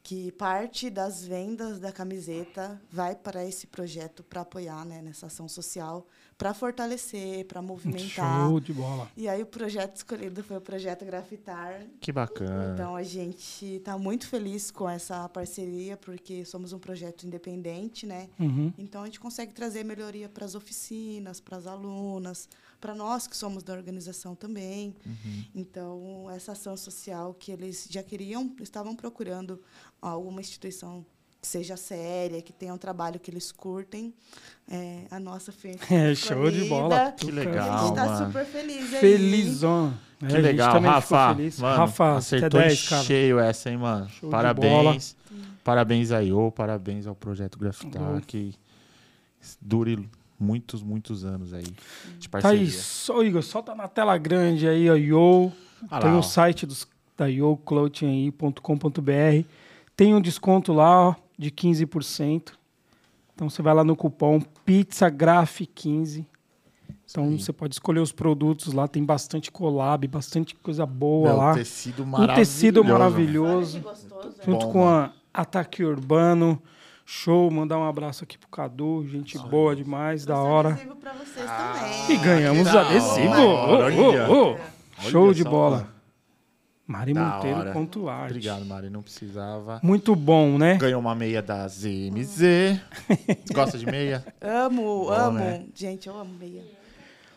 que 0.07 0.31
parte 0.31 0.89
das 0.89 1.23
vendas 1.25 1.79
da 1.79 1.91
camiseta 1.91 2.81
vai 2.89 3.13
para 3.13 3.45
esse 3.45 3.67
projeto 3.67 4.23
para 4.23 4.41
apoiar 4.41 4.85
né, 4.85 5.01
nessa 5.01 5.27
ação 5.27 5.47
social, 5.49 6.07
para 6.37 6.53
fortalecer, 6.53 7.45
para 7.45 7.61
movimentar. 7.61 8.47
Show 8.47 8.59
de 8.59 8.71
bola. 8.71 9.09
E 9.17 9.27
aí 9.27 9.41
o 9.41 9.45
projeto 9.45 9.95
escolhido 9.95 10.43
foi 10.43 10.57
o 10.57 10.61
projeto 10.61 11.03
Grafitar. 11.03 11.81
Que 11.99 12.11
bacana. 12.11 12.73
Então 12.73 12.95
a 12.95 13.01
gente 13.01 13.65
está 13.65 13.97
muito 13.97 14.27
feliz 14.27 14.69
com 14.69 14.87
essa 14.87 15.27
parceria 15.29 15.97
porque 15.97 16.45
somos 16.45 16.73
um 16.73 16.79
projeto 16.79 17.25
independente, 17.25 18.05
né? 18.05 18.29
Uhum. 18.39 18.71
Então 18.77 19.01
a 19.01 19.05
gente 19.05 19.19
consegue 19.19 19.51
trazer 19.53 19.83
melhoria 19.83 20.29
para 20.29 20.45
as 20.45 20.53
oficinas, 20.53 21.39
para 21.39 21.57
as 21.57 21.65
alunas, 21.65 22.47
para 22.79 22.93
nós 22.93 23.25
que 23.25 23.35
somos 23.35 23.63
da 23.63 23.73
organização 23.73 24.35
também. 24.35 24.95
Então 25.55 26.29
essa 26.29 26.51
ação 26.51 26.77
social 26.77 27.33
que 27.33 27.51
eles 27.51 27.87
já 27.89 28.03
queriam, 28.03 28.55
estavam 28.61 28.95
procurando 28.95 29.59
alguma 29.99 30.39
instituição 30.39 31.03
seja 31.41 31.77
séria, 31.77 32.41
que 32.41 32.51
tenha 32.51 32.73
um 32.73 32.77
trabalho 32.77 33.19
que 33.19 33.29
eles 33.31 33.51
curtem. 33.51 34.13
É, 34.69 35.03
a 35.09 35.19
nossa 35.19 35.51
foi 35.51 35.75
É, 35.89 36.13
show 36.15 36.49
de 36.51 36.65
bola. 36.65 37.11
Que 37.15 37.29
A 37.29 37.33
legal. 37.33 37.79
gente 37.79 37.89
está 37.89 38.05
mano. 38.05 38.25
super 38.27 38.45
feliz 38.45 38.93
aí. 38.93 38.99
Felizão. 38.99 39.93
É, 40.15 40.19
Que 40.19 40.25
a 40.25 40.29
gente 40.29 40.41
legal, 40.41 40.81
Rafa. 40.81 41.35
Mano, 41.59 41.77
Rafa, 41.77 42.15
acertou 42.17 42.59
até 42.59 42.65
em 42.65 42.69
10, 42.69 42.89
cara. 42.89 43.03
cheio 43.03 43.39
essa, 43.39 43.69
hein, 43.69 43.77
mano? 43.77 44.09
Show 44.09 44.29
parabéns. 44.29 45.15
Parabéns 45.63 46.11
a 46.11 46.21
IO, 46.23 46.51
parabéns 46.51 47.05
ao 47.07 47.15
Projeto 47.15 47.57
Grafitar, 47.59 48.01
Boa. 48.01 48.21
que 48.21 48.55
dure 49.61 50.07
muitos, 50.39 50.81
muitos 50.81 51.23
anos 51.25 51.53
aí 51.53 51.63
de 52.17 52.27
Tá 52.29 52.39
parceria. 52.39 52.59
aí, 52.61 52.71
só, 52.71 53.21
Igor, 53.23 53.43
solta 53.43 53.75
na 53.75 53.87
tela 53.87 54.17
grande 54.17 54.67
aí, 54.67 54.89
ó, 54.89 54.95
Yo. 54.95 55.51
Ah 55.91 55.99
Tem 55.99 56.11
o 56.11 56.19
ó. 56.19 56.21
site 56.21 56.65
dos, 56.65 56.87
da 57.17 57.25
yoclothing.com.br. 57.27 59.45
Tem 59.95 60.13
um 60.15 60.21
desconto 60.21 60.71
lá, 60.73 61.09
ó, 61.09 61.15
de 61.37 61.51
15%. 61.51 62.53
Então 63.33 63.49
você 63.49 63.61
vai 63.61 63.73
lá 63.73 63.83
no 63.83 63.95
cupom 63.95 64.41
PizzaGraf15. 64.65 66.25
Então 67.09 67.25
aí. 67.25 67.39
você 67.39 67.53
pode 67.53 67.73
escolher 67.75 67.99
os 67.99 68.11
produtos 68.11 68.73
lá, 68.73 68.87
tem 68.87 69.03
bastante 69.03 69.51
collab, 69.51 70.05
bastante 70.07 70.55
coisa 70.55 70.85
boa 70.85 71.29
Meu, 71.29 71.37
lá. 71.37 71.53
tecido 71.53 72.03
Um 72.03 72.27
tecido 72.35 72.83
maravilhoso. 72.83 73.79
gostoso. 73.79 74.35
Junto 74.45 74.65
Bom, 74.65 74.71
com 74.73 74.83
mano. 74.85 75.13
a 75.33 75.41
Ataque 75.41 75.83
Urbano. 75.83 76.61
Show, 77.09 77.49
mandar 77.49 77.77
um 77.77 77.85
abraço 77.87 78.25
aqui 78.25 78.37
pro 78.37 78.49
Cadu, 78.49 79.05
gente 79.07 79.37
boa 79.37 79.73
demais, 79.73 80.25
da 80.25 80.37
hora. 80.37 80.71
adesivo 80.71 80.95
pra 80.97 81.13
vocês 81.13 81.45
Ah, 81.47 81.73
também. 81.79 82.11
E 82.11 82.17
ganhamos 82.17 82.67
adesivo. 82.67 83.33
Ô, 83.33 83.45
ô, 83.45 83.77
olha. 83.77 84.29
ô. 84.29 84.43
Olha 84.51 84.59
Show 85.09 85.33
de 85.33 85.43
bola. 85.45 85.77
mano. 85.77 85.89
Mari 86.87 87.13
Da 87.13 87.21
Monteiro 87.21 87.59
hora. 87.59 87.71
ponto 87.73 88.07
arte. 88.07 88.31
Obrigado, 88.31 88.65
Mari. 88.65 88.89
Não 88.89 89.01
precisava. 89.01 89.79
Muito 89.83 90.15
bom, 90.15 90.57
né? 90.57 90.77
Ganhou 90.77 91.01
uma 91.01 91.13
meia 91.13 91.41
da 91.41 91.67
ZMZ. 91.67 92.79
Gosta 93.53 93.77
de 93.77 93.85
meia? 93.85 94.25
Amo, 94.39 95.05
Bom, 95.05 95.11
amo. 95.11 95.37
né? 95.39 95.65
Gente, 95.75 96.07
eu 96.07 96.17
amo 96.17 96.33
meia. 96.39 96.63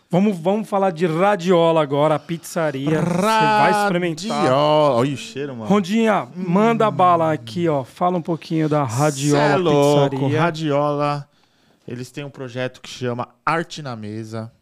Vamos, 0.08 0.36
vamos 0.38 0.68
falar 0.68 0.90
de 0.90 1.06
radiola 1.06 1.82
agora, 1.82 2.16
a 2.16 2.18
pizzaria. 2.18 3.00
Você 3.00 3.16
vai 3.16 3.70
experimentar. 3.82 4.36
Radiola. 4.38 4.94
Olha 4.96 5.14
o 5.14 5.16
cheiro, 5.16 5.54
mano. 5.56 5.68
Rondinha, 5.70 6.28
manda 6.34 6.90
bala 6.90 7.32
aqui, 7.32 7.68
ó. 7.68 7.84
Fala 7.84 8.18
um 8.18 8.22
pouquinho 8.22 8.68
da 8.68 8.88
Cê 8.88 8.96
Radiola 8.96 9.42
é 9.42 9.56
louco. 9.56 10.10
Pizzaria. 10.10 10.40
Radiola. 10.40 11.28
Eles 11.86 12.10
têm 12.10 12.24
um 12.24 12.30
projeto 12.30 12.80
que 12.80 12.88
chama 12.88 13.28
Arte 13.44 13.82
na 13.82 13.96
Mesa. 13.96 14.52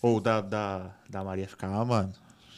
Ou 0.00 0.20
da, 0.20 0.40
da, 0.40 0.90
da 1.08 1.24
Maria 1.24 1.46
ficar, 1.48 1.68
ah, 1.68 1.84
mano. 1.84 2.12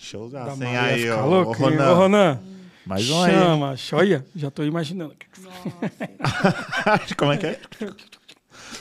Showzaço, 0.06 0.58
Da? 0.58 0.64
Maria 0.64 0.82
aí, 0.82 1.10
ó. 1.10 1.26
louca, 1.26 1.62
Ô, 1.62 1.70
hein? 1.70 1.78
Ô, 1.78 1.80
Ronan. 1.80 1.94
Ronan, 1.94 2.40
Mais 2.86 3.10
um 3.10 3.22
aí. 3.22 3.32
chama. 3.32 3.74
Olha, 3.92 4.26
já 4.34 4.50
tô 4.50 4.64
imaginando. 4.64 5.14
Como 7.16 7.32
é 7.32 7.36
que 7.36 7.46
é? 7.46 7.60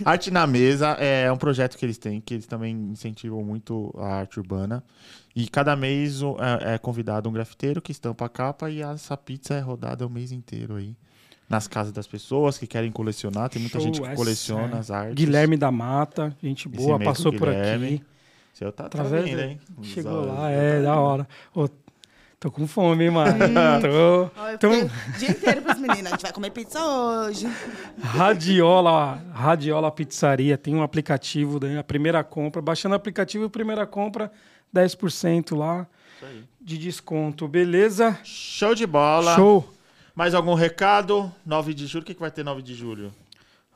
Arte 0.03 0.31
na 0.31 0.45
Mesa 0.45 0.89
é 0.99 1.31
um 1.31 1.37
projeto 1.37 1.77
que 1.77 1.85
eles 1.85 1.97
têm, 1.97 2.19
que 2.19 2.33
eles 2.33 2.45
também 2.45 2.75
incentivam 2.91 3.43
muito 3.43 3.93
a 3.97 4.19
arte 4.19 4.39
urbana. 4.39 4.83
E 5.35 5.47
cada 5.47 5.75
mês 5.75 6.21
é, 6.61 6.75
é 6.75 6.77
convidado 6.77 7.29
um 7.29 7.33
grafiteiro 7.33 7.81
que 7.81 7.91
estampa 7.91 8.25
a 8.25 8.29
capa 8.29 8.69
e 8.69 8.81
essa 8.81 9.15
pizza 9.17 9.53
é 9.53 9.59
rodada 9.59 10.05
o 10.05 10.09
mês 10.09 10.31
inteiro 10.31 10.75
aí. 10.75 10.95
Nas 11.47 11.67
casas 11.67 11.93
das 11.93 12.07
pessoas 12.07 12.57
que 12.57 12.65
querem 12.65 12.91
colecionar. 12.91 13.49
Tem 13.49 13.61
muita 13.61 13.77
Show, 13.77 13.85
gente 13.85 14.01
que 14.01 14.15
coleciona 14.15 14.77
é. 14.77 14.79
as 14.79 14.89
artes. 14.89 15.13
Guilherme 15.13 15.55
da 15.55 15.71
Mata, 15.71 16.35
gente 16.41 16.67
boa, 16.67 16.99
passou 16.99 17.31
por 17.31 17.49
aqui. 17.49 18.01
Seu 18.55 18.71
tá, 18.71 18.83
tá 18.87 19.01
Através 19.01 19.29
do- 19.29 19.41
hein? 19.41 19.59
Chegou 19.83 20.21
Os- 20.21 20.27
lá, 20.27 20.49
é, 20.49 20.81
da 20.81 20.95
hora. 20.97 21.27
Ô, 21.53 21.67
tô 22.39 22.49
com 22.49 22.65
fome, 22.65 23.03
hein, 23.03 23.09
mano? 23.11 23.33
tô. 23.81 24.31
Então- 24.53 24.71
fiquei 24.71 24.83
o 24.85 25.19
dia 25.19 25.29
inteiro 25.31 25.61
pras 25.61 25.77
meninas. 25.77 26.05
A 26.07 26.09
gente 26.15 26.21
vai 26.21 26.31
comer 26.31 26.51
pizza 26.51 26.79
hoje. 26.81 27.47
Radiola, 28.01 29.21
Radiola 29.33 29.91
Pizzaria, 29.91 30.57
tem 30.57 30.73
um 30.73 30.81
aplicativo, 30.81 31.59
né? 31.59 31.77
a 31.77 31.83
primeira 31.83 32.23
compra, 32.23 32.61
baixando 32.61 32.93
o 32.93 32.95
aplicativo, 32.95 33.43
a 33.43 33.49
primeira 33.49 33.85
compra, 33.85 34.31
10% 34.73 35.53
lá 35.53 35.85
Isso 36.15 36.25
aí. 36.25 36.43
de 36.61 36.77
desconto, 36.77 37.49
beleza? 37.49 38.17
Show 38.23 38.73
de 38.73 38.87
bola. 38.87 39.35
Show! 39.35 39.69
Mais 40.15 40.33
algum 40.33 40.53
recado? 40.53 41.29
9 41.45 41.73
de 41.73 41.87
julho. 41.87 42.03
O 42.03 42.05
que, 42.05 42.13
que 42.13 42.21
vai 42.21 42.31
ter 42.31 42.43
9 42.45 42.61
de 42.61 42.73
julho? 42.73 43.13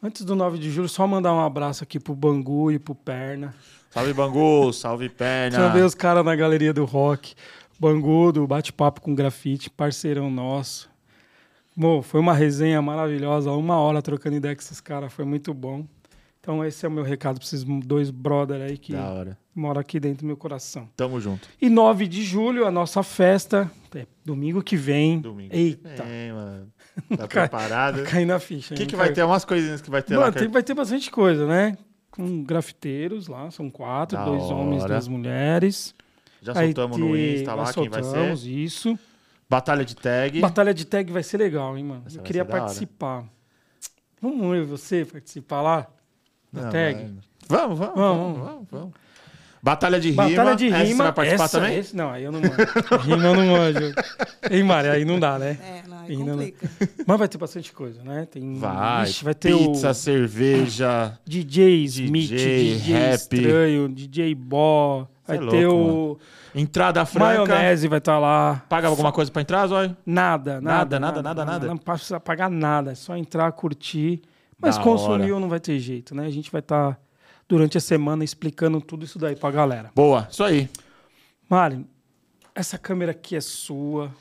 Antes 0.01 0.23
do 0.23 0.33
9 0.37 0.57
de 0.57 0.71
julho, 0.71 0.87
só 0.87 1.05
mandar 1.05 1.33
um 1.33 1.41
abraço 1.41 1.83
aqui 1.83 1.99
pro 1.99 2.15
Bangu 2.15 2.71
e 2.71 2.79
pro 2.79 2.95
Perna. 2.95 3.53
Salve 3.89 4.13
Bangu, 4.13 4.71
salve 4.71 5.09
Perna. 5.09 5.57
Chamei 5.57 5.81
os 5.81 5.95
caras 5.95 6.23
na 6.23 6.35
galeria 6.35 6.73
do 6.73 6.85
rock. 6.85 7.33
Bangu, 7.79 8.31
do 8.31 8.45
Bate-Papo 8.45 9.01
com 9.01 9.15
Grafite, 9.15 9.69
parceirão 9.69 10.29
nosso. 10.29 10.89
Bom, 11.75 12.01
foi 12.01 12.19
uma 12.19 12.33
resenha 12.33 12.81
maravilhosa, 12.81 13.51
uma 13.51 13.77
hora 13.77 14.01
trocando 14.01 14.35
ideia 14.35 14.53
com 14.55 14.61
esses 14.61 14.81
caras, 14.81 15.13
foi 15.13 15.23
muito 15.23 15.53
bom. 15.53 15.85
Então 16.41 16.63
esse 16.65 16.85
é 16.85 16.89
o 16.89 16.91
meu 16.91 17.03
recado 17.03 17.35
para 17.37 17.45
esses 17.45 17.63
dois 17.63 18.09
brother 18.11 18.61
aí 18.61 18.77
que 18.77 18.93
moram 19.55 19.79
aqui 19.79 19.99
dentro 19.99 20.19
do 20.23 20.27
meu 20.27 20.37
coração. 20.37 20.89
Tamo 20.95 21.19
junto. 21.19 21.47
E 21.61 21.69
9 21.69 22.07
de 22.07 22.23
julho, 22.23 22.65
a 22.65 22.71
nossa 22.71 23.01
festa, 23.01 23.69
é 23.95 24.05
domingo 24.25 24.61
que 24.61 24.75
vem. 24.75 25.19
Domingo. 25.19 25.53
Eita, 25.55 26.03
É, 26.03 26.31
mano. 26.33 26.67
Tá 27.17 27.27
preparado? 27.27 28.03
cai 28.03 28.25
na 28.25 28.39
ficha. 28.39 28.73
O 28.73 28.77
que, 28.77 28.85
que 28.85 28.95
vai 28.95 29.11
ter? 29.13 29.23
Umas 29.23 29.45
coisinhas 29.45 29.79
que 29.81 29.89
vai 29.89 30.01
ter 30.03 30.15
lá. 30.15 30.21
Mano, 30.21 30.33
que- 30.33 30.39
tem- 30.39 30.49
vai 30.49 30.63
ter 30.63 30.73
bastante 30.73 31.09
coisa, 31.09 31.47
né? 31.47 31.77
Com 32.19 32.43
grafiteiros 32.43 33.27
lá, 33.27 33.49
são 33.49 33.69
quatro, 33.69 34.17
Da 34.17 34.25
dois 34.25 34.43
homens, 34.43 34.83
hora. 34.83 34.93
duas 34.95 35.07
mulheres. 35.07 35.95
Já 36.41 36.51
Aí 36.57 36.67
soltamos 36.67 36.97
no 36.97 37.13
tem- 37.13 37.35
Insta 37.35 37.53
lá 37.55 37.73
quem 37.73 37.87
vai 37.89 38.03
ser. 38.03 38.33
isso. 38.49 38.99
Batalha 39.49 39.85
de 39.85 39.95
tag. 39.95 40.39
Batalha 40.41 40.73
de 40.73 40.85
tag 40.85 41.11
vai 41.11 41.23
ser 41.23 41.37
legal, 41.37 41.77
hein, 41.77 41.83
mano? 41.83 42.03
Essa 42.05 42.17
Eu 42.19 42.23
queria 42.23 42.43
participar. 42.45 43.23
Vamos 44.21 44.57
eu 44.57 44.65
você 44.65 45.05
participar 45.05 45.61
lá? 45.61 45.87
Da 46.51 46.63
Não, 46.63 46.69
tag? 46.71 46.95
vamos, 47.47 47.79
Vamos, 47.79 47.79
vamos, 47.79 47.95
vamos. 47.95 48.39
vamos, 48.39 48.67
vamos. 48.69 48.93
Batalha 49.61 49.99
de 49.99 50.11
Batalha 50.13 50.41
rima. 50.43 50.55
de 50.55 50.67
Essa 50.67 50.77
rima. 50.77 50.87
Você 50.95 51.03
vai 51.03 51.11
participar 51.13 51.43
essa, 51.45 51.59
também? 51.59 51.77
esse- 51.79 51.95
não, 51.95 52.09
aí 52.09 52.23
eu 52.23 52.31
não 52.31 52.39
manjo. 52.39 52.55
rima 53.03 53.23
eu 53.25 53.35
não 53.35 53.45
manjo. 53.47 53.93
Ei, 54.49 54.63
Mari, 54.63 54.87
aí 54.87 55.03
não 55.05 55.19
dá, 55.19 55.37
né? 55.37 55.57
É, 55.61 55.87
não, 55.87 55.97
aí 55.99 56.15
não. 56.17 56.25
complica. 56.27 56.69
Mas 57.05 57.19
vai 57.19 57.27
ter 57.27 57.37
bastante 57.37 57.73
coisa, 57.73 58.01
né? 58.03 58.25
Tem, 58.31 58.55
Vai. 58.55 59.03
Ixi, 59.05 59.23
vai 59.23 59.33
ter 59.33 59.55
Pizza, 59.57 59.89
o 59.89 59.93
cerveja. 59.93 61.17
DJ 61.25 61.83
Smith, 61.85 62.29
DJ, 62.29 62.73
DJ, 62.75 62.93
rap. 62.93 63.13
Estranho, 63.15 63.89
DJ 63.89 64.35
Bó. 64.35 65.07
Vai 65.27 65.37
Cê 65.37 65.43
é 65.43 65.47
ter 65.49 65.67
louco, 65.67 66.19
o 66.55 66.59
Entrada 66.59 67.05
franca. 67.05 67.53
Maionese 67.53 67.87
vai 67.87 67.99
estar 67.99 68.17
lá. 68.17 68.63
Paga 68.67 68.87
alguma 68.87 69.11
coisa 69.11 69.29
pra 69.29 69.41
entrar, 69.43 69.67
Zóio? 69.67 69.95
Nada, 70.05 70.59
Nada, 70.59 70.99
nada, 70.99 70.99
nada, 70.99 71.21
nada, 71.21 71.45
nada. 71.45 71.67
Não 71.67 71.77
precisa 71.77 72.19
pagar 72.19 72.49
nada, 72.49 72.91
é 72.91 72.95
só 72.95 73.15
entrar, 73.15 73.51
curtir. 73.51 74.21
Mas 74.59 74.75
Da 74.77 74.83
consumir 74.83 75.31
hora. 75.31 75.39
não 75.39 75.47
vai 75.47 75.59
ter 75.59 75.77
jeito, 75.79 76.15
né? 76.15 76.25
A 76.25 76.29
gente 76.31 76.51
vai 76.51 76.59
estar 76.59 76.99
durante 77.49 77.77
a 77.77 77.81
semana 77.81 78.23
explicando 78.23 78.79
tudo 78.79 79.03
isso 79.03 79.19
daí 79.19 79.35
pra 79.35 79.51
galera. 79.51 79.91
Boa, 79.95 80.27
isso 80.31 80.43
aí. 80.43 80.69
Mari, 81.49 81.85
essa 82.55 82.77
câmera 82.77 83.11
aqui 83.11 83.35
é 83.35 83.41
sua. 83.41 84.11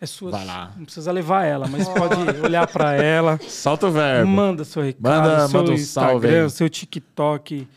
É 0.00 0.06
sua. 0.06 0.30
Vai 0.30 0.44
lá. 0.46 0.72
Não 0.76 0.84
precisa 0.84 1.10
levar 1.10 1.44
ela, 1.44 1.66
mas 1.66 1.88
pode 1.88 2.14
olhar 2.40 2.66
pra 2.68 2.94
ela. 2.94 3.38
Solta 3.48 3.86
o 3.88 3.90
verbo. 3.90 4.30
Manda 4.30 4.64
seu 4.64 4.82
recado, 4.82 5.02
Manda- 5.02 5.48
seu 5.48 5.58
manda 5.60 5.72
um 5.72 5.76
salve 5.78 6.14
Instagram, 6.16 6.44
aí. 6.44 6.50
seu 6.50 6.68
TikTok. 6.68 7.68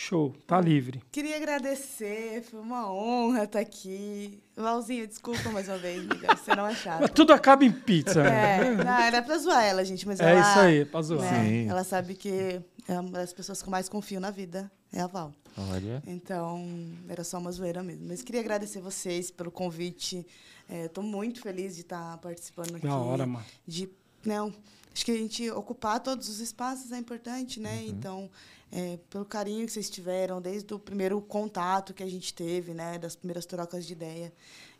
Show, 0.00 0.32
tá 0.46 0.60
livre. 0.60 1.02
Queria 1.10 1.36
agradecer, 1.36 2.44
foi 2.44 2.60
uma 2.60 2.88
honra 2.88 3.42
estar 3.42 3.58
aqui. 3.58 4.40
Valzinha, 4.54 5.04
desculpa 5.04 5.50
mais 5.50 5.66
uma 5.68 5.76
vez, 5.76 5.98
amiga, 6.08 6.36
você 6.36 6.54
não 6.54 6.68
é 6.68 6.76
Mas 7.00 7.10
tudo 7.10 7.32
acaba 7.32 7.64
em 7.64 7.72
pizza. 7.72 8.20
É, 8.22 8.76
né? 8.76 8.84
não, 8.84 8.98
era 9.00 9.20
pra 9.20 9.36
zoar 9.38 9.64
ela, 9.64 9.84
gente, 9.84 10.06
mas 10.06 10.20
É 10.20 10.30
ela... 10.30 10.40
isso 10.40 10.58
aí, 10.60 10.84
pra 10.84 11.02
zoar. 11.02 11.20
né, 11.20 11.44
Sim. 11.44 11.68
Ela 11.68 11.82
sabe 11.82 12.14
que 12.14 12.60
é 12.86 13.00
uma 13.00 13.10
das 13.10 13.32
pessoas 13.32 13.60
que 13.60 13.68
eu 13.68 13.72
mais 13.72 13.88
confio 13.88 14.20
na 14.20 14.30
vida, 14.30 14.70
é 14.92 15.00
a 15.00 15.08
Val. 15.08 15.34
Olha. 15.56 16.00
Então, 16.06 16.64
era 17.08 17.24
só 17.24 17.38
uma 17.38 17.50
zoeira 17.50 17.82
mesmo. 17.82 18.06
Mas 18.06 18.22
queria 18.22 18.40
agradecer 18.40 18.80
vocês 18.80 19.32
pelo 19.32 19.50
convite. 19.50 20.24
Estou 20.70 21.02
muito 21.02 21.40
feliz 21.40 21.74
de 21.74 21.80
estar 21.80 22.18
participando 22.18 22.76
aqui. 22.76 22.86
Da 22.86 22.96
hora, 22.96 23.26
mano. 23.26 23.44
De, 23.66 23.90
não, 24.24 24.54
acho 24.94 25.04
que 25.04 25.10
a 25.10 25.16
gente 25.16 25.50
ocupar 25.50 25.98
todos 25.98 26.28
os 26.28 26.38
espaços 26.38 26.92
é 26.92 26.98
importante, 26.98 27.58
né? 27.58 27.84
Então, 27.84 28.30
é, 28.70 28.98
pelo 29.08 29.24
carinho 29.24 29.66
que 29.66 29.72
vocês 29.72 29.88
tiveram, 29.88 30.40
desde 30.40 30.72
o 30.74 30.78
primeiro 30.78 31.20
contato 31.20 31.94
que 31.94 32.02
a 32.02 32.10
gente 32.10 32.34
teve, 32.34 32.74
né? 32.74 32.98
Das 32.98 33.16
primeiras 33.16 33.46
trocas 33.46 33.86
de 33.86 33.92
ideia. 33.92 34.32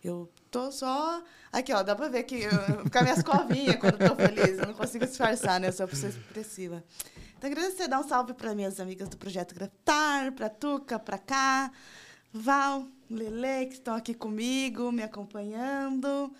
Eu 0.04 0.30
tô 0.50 0.70
só... 0.70 1.22
Aqui, 1.50 1.72
ó, 1.72 1.82
dá 1.82 1.96
pra 1.96 2.08
ver 2.08 2.24
que 2.24 2.42
eu, 2.42 2.84
ficar 2.84 3.02
minhas 3.02 3.22
covinhas 3.22 3.76
quando 3.76 4.00
eu 4.00 4.10
tô 4.10 4.16
feliz. 4.16 4.58
Eu 4.58 4.66
não 4.66 4.74
consigo 4.74 5.06
disfarçar, 5.06 5.58
né? 5.58 5.68
Eu 5.68 5.72
sou 5.72 5.86
uma 5.86 5.90
pessoa 5.90 6.10
expressiva. 6.10 6.84
Então, 7.36 7.50
agradecer, 7.50 7.88
dar 7.88 8.00
um 8.00 8.08
salve 8.08 8.34
para 8.34 8.54
minhas 8.54 8.78
amigas 8.80 9.08
do 9.08 9.16
Projeto 9.16 9.54
Grafitar, 9.54 10.32
para 10.32 10.48
Tuca, 10.48 10.98
para 10.98 11.18
cá, 11.18 11.72
Val, 12.32 12.86
Lele, 13.08 13.66
que 13.66 13.74
estão 13.74 13.94
aqui 13.94 14.12
comigo, 14.12 14.92
me 14.92 15.02
acompanhando. 15.02 16.32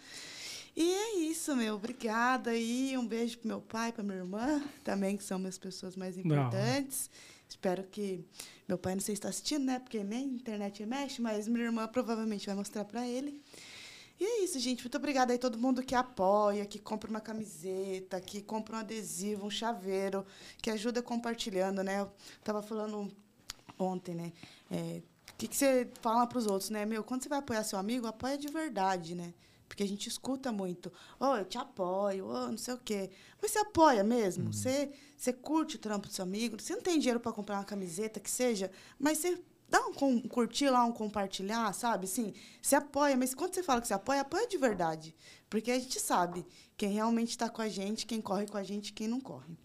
E 0.76 0.92
é 0.92 1.18
isso, 1.20 1.56
meu. 1.56 1.74
Obrigada 1.76 2.50
aí. 2.50 2.96
Um 2.96 3.06
beijo 3.06 3.38
pro 3.38 3.48
meu 3.48 3.60
pai, 3.60 3.90
pra 3.90 4.04
minha 4.04 4.18
irmã, 4.18 4.62
também, 4.84 5.16
que 5.16 5.24
são 5.24 5.38
minhas 5.38 5.58
pessoas 5.58 5.96
mais 5.96 6.16
Da 6.16 6.48
hora. 6.48 7.08
Espero 7.48 7.84
que. 7.84 8.24
Meu 8.66 8.76
pai 8.76 8.94
não 8.94 9.00
sei 9.00 9.14
se 9.14 9.20
está 9.20 9.28
assistindo, 9.28 9.64
né? 9.64 9.78
Porque 9.78 10.04
nem 10.04 10.26
internet 10.26 10.84
mexe, 10.84 11.22
mas 11.22 11.48
minha 11.48 11.64
irmã 11.64 11.88
provavelmente 11.88 12.46
vai 12.46 12.54
mostrar 12.54 12.84
para 12.84 13.06
ele. 13.06 13.42
E 14.20 14.24
é 14.24 14.44
isso, 14.44 14.58
gente. 14.58 14.82
Muito 14.82 14.96
obrigada 14.96 15.32
aí 15.32 15.38
todo 15.38 15.56
mundo 15.56 15.82
que 15.82 15.94
apoia, 15.94 16.66
que 16.66 16.78
compra 16.78 17.08
uma 17.08 17.20
camiseta, 17.20 18.20
que 18.20 18.42
compra 18.42 18.76
um 18.76 18.78
adesivo, 18.80 19.46
um 19.46 19.50
chaveiro, 19.50 20.26
que 20.60 20.70
ajuda 20.70 21.00
compartilhando, 21.02 21.82
né? 21.82 22.00
Eu 22.00 22.12
tava 22.44 22.60
falando 22.60 23.10
ontem, 23.78 24.14
né? 24.14 24.32
É, 24.70 25.00
o 25.30 25.36
que, 25.38 25.46
que 25.46 25.56
você 25.56 25.88
fala 26.00 26.26
para 26.26 26.38
os 26.38 26.46
outros, 26.46 26.68
né? 26.68 26.84
Meu, 26.84 27.04
quando 27.04 27.22
você 27.22 27.28
vai 27.28 27.38
apoiar 27.38 27.62
seu 27.62 27.78
amigo, 27.78 28.06
apoia 28.06 28.36
de 28.36 28.48
verdade, 28.48 29.14
né? 29.14 29.32
Porque 29.68 29.82
a 29.82 29.88
gente 29.88 30.08
escuta 30.08 30.50
muito. 30.50 30.90
Oh, 31.20 31.36
eu 31.36 31.44
te 31.44 31.58
apoio, 31.58 32.26
oh, 32.26 32.48
não 32.48 32.58
sei 32.58 32.74
o 32.74 32.78
quê. 32.78 33.10
Mas 33.40 33.50
você 33.50 33.58
apoia 33.58 34.02
mesmo? 34.02 34.52
Você, 34.52 34.90
você 35.16 35.32
curte 35.32 35.76
o 35.76 35.78
trampo 35.78 36.08
do 36.08 36.12
seu 36.12 36.24
amigo? 36.24 36.60
Você 36.60 36.74
não 36.74 36.82
tem 36.82 36.98
dinheiro 36.98 37.20
para 37.20 37.32
comprar 37.32 37.58
uma 37.58 37.64
camiseta, 37.64 38.18
que 38.18 38.30
seja, 38.30 38.70
mas 38.98 39.18
você 39.18 39.38
dá 39.68 39.80
um, 39.86 40.20
curtir 40.22 40.70
lá, 40.70 40.84
um 40.84 40.92
compartilhar, 40.92 41.72
sabe? 41.74 42.06
Sim, 42.06 42.32
você 42.60 42.74
apoia, 42.74 43.16
mas 43.16 43.34
quando 43.34 43.54
você 43.54 43.62
fala 43.62 43.80
que 43.80 43.86
você 43.86 43.94
apoia, 43.94 44.22
apoia 44.22 44.48
de 44.48 44.56
verdade. 44.56 45.14
Porque 45.48 45.70
a 45.70 45.78
gente 45.78 46.00
sabe 46.00 46.46
quem 46.76 46.90
realmente 46.92 47.30
está 47.30 47.48
com 47.48 47.62
a 47.62 47.68
gente, 47.68 48.06
quem 48.06 48.20
corre 48.20 48.46
com 48.46 48.56
a 48.56 48.62
gente 48.62 48.92
quem 48.92 49.08
não 49.08 49.20
corre. 49.20 49.56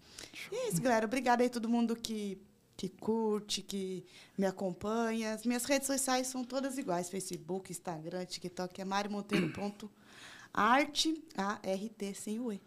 E 0.52 0.56
é 0.56 0.70
isso, 0.70 0.82
galera. 0.82 1.06
Obrigada 1.06 1.44
aí 1.44 1.50
todo 1.50 1.70
mundo 1.70 1.96
que, 1.96 2.38
que 2.76 2.90
curte, 2.90 3.62
que 3.62 4.04
me 4.38 4.46
acompanha. 4.46 5.34
As 5.34 5.46
minhas 5.46 5.64
redes 5.66 5.88
sociais 5.88 6.28
são 6.28 6.44
todas 6.44 6.78
iguais: 6.78 7.10
Facebook, 7.10 7.72
Instagram, 7.72 8.26
TikTok. 8.26 8.82
É 8.82 8.86
mariomonteiro.arte, 8.86 11.24
A-R-T, 11.38 12.14
sem 12.14 12.40
o 12.40 12.52
E. 12.52 12.62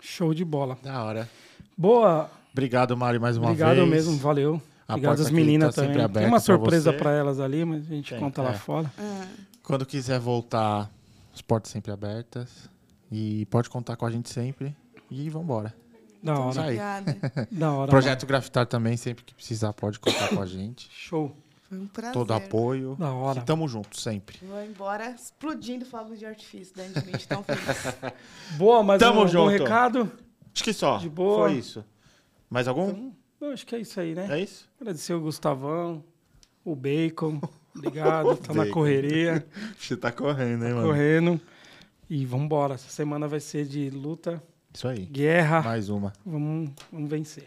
Show 0.00 0.34
de 0.34 0.44
bola. 0.44 0.78
Da 0.82 1.02
hora. 1.04 1.28
Boa. 1.76 2.30
Obrigado, 2.52 2.96
Mário, 2.96 3.20
mais 3.20 3.36
uma 3.36 3.46
Obrigado 3.46 3.76
vez. 3.76 3.88
mesmo, 3.88 4.16
valeu. 4.18 4.60
A 4.86 4.94
Obrigado 4.94 5.20
às 5.20 5.26
aqui 5.26 5.34
meninas 5.34 5.74
tá 5.74 5.82
também. 5.82 6.08
Tem 6.08 6.26
uma 6.26 6.40
surpresa 6.40 6.92
pra 6.92 7.12
elas 7.12 7.40
ali, 7.40 7.64
mas 7.64 7.86
a 7.86 7.94
gente 7.94 8.10
Tem, 8.10 8.20
conta 8.20 8.42
é. 8.42 8.44
lá 8.44 8.52
fora. 8.52 8.92
Ah, 8.98 9.26
Quando 9.62 9.86
quiser 9.86 10.20
voltar, 10.20 10.90
as 11.32 11.40
portas 11.40 11.72
sempre 11.72 11.90
abertas. 11.92 12.68
E 13.10 13.46
pode 13.46 13.70
contar 13.70 13.96
com 13.96 14.04
a 14.04 14.10
gente 14.10 14.28
sempre. 14.28 14.76
E 15.10 15.30
vambora. 15.30 15.74
Da 16.22 16.32
Isso 16.34 16.40
hora. 16.42 16.60
aí. 16.62 16.66
obrigada. 16.66 17.16
Da 17.50 17.72
hora. 17.72 17.90
Projeto 17.90 18.26
Grafitar 18.26 18.66
também, 18.66 18.96
sempre 18.96 19.24
que 19.24 19.34
precisar, 19.34 19.72
pode 19.72 19.98
contar 19.98 20.28
com 20.28 20.40
a 20.40 20.46
gente. 20.46 20.88
Show. 20.90 21.36
Foi 21.68 21.78
um 21.78 21.86
prazer. 21.86 22.12
Todo 22.12 22.32
apoio. 22.32 22.96
Da 22.98 23.12
hora. 23.12 23.40
E 23.40 23.42
tamo 23.44 23.66
junto, 23.66 23.98
sempre. 23.98 24.38
Vou 24.42 24.62
embora 24.62 25.10
explodindo 25.10 25.84
fogos 25.86 26.18
de 26.18 26.26
artifício 26.26 26.74
dentro 26.76 27.00
de 27.00 27.06
mim, 27.10 27.16
de 27.16 27.26
tão 27.26 27.42
feliz. 27.42 27.62
Boa, 28.56 28.82
mas 28.82 29.00
Tamo 29.00 29.22
um, 29.24 29.28
junto. 29.28 29.44
um 29.44 29.48
recado. 29.48 30.12
Acho 30.54 30.64
que 30.64 30.72
só. 30.72 30.98
De 30.98 31.08
boa. 31.08 31.48
Foi 31.48 31.58
isso. 31.58 31.82
Mais 32.50 32.68
algum? 32.68 32.90
Então, 32.90 33.12
eu 33.40 33.50
acho 33.54 33.66
que 33.66 33.74
é 33.74 33.78
isso 33.80 33.98
aí, 33.98 34.14
né? 34.14 34.26
É 34.30 34.40
isso? 34.42 34.68
Agradecer 34.78 35.14
o 35.14 35.20
Gustavão, 35.20 36.04
o 36.62 36.76
Bacon. 36.76 37.40
Obrigado, 37.74 38.36
tá 38.46 38.52
na 38.52 38.66
correria, 38.66 39.46
Você 39.78 39.96
tá 39.96 40.12
correndo, 40.12 40.66
hein, 40.66 40.74
mano? 40.74 40.86
correndo. 40.88 41.40
E 42.10 42.26
vambora. 42.26 42.74
Essa 42.74 42.90
semana 42.90 43.26
vai 43.26 43.40
ser 43.40 43.64
de 43.64 43.88
luta, 43.88 44.42
Isso 44.72 44.88
aí. 44.88 45.04
guerra. 45.06 45.62
Mais 45.62 45.88
uma. 45.88 46.12
Vamos, 46.24 46.70
vamos 46.90 47.10
vencer. 47.10 47.44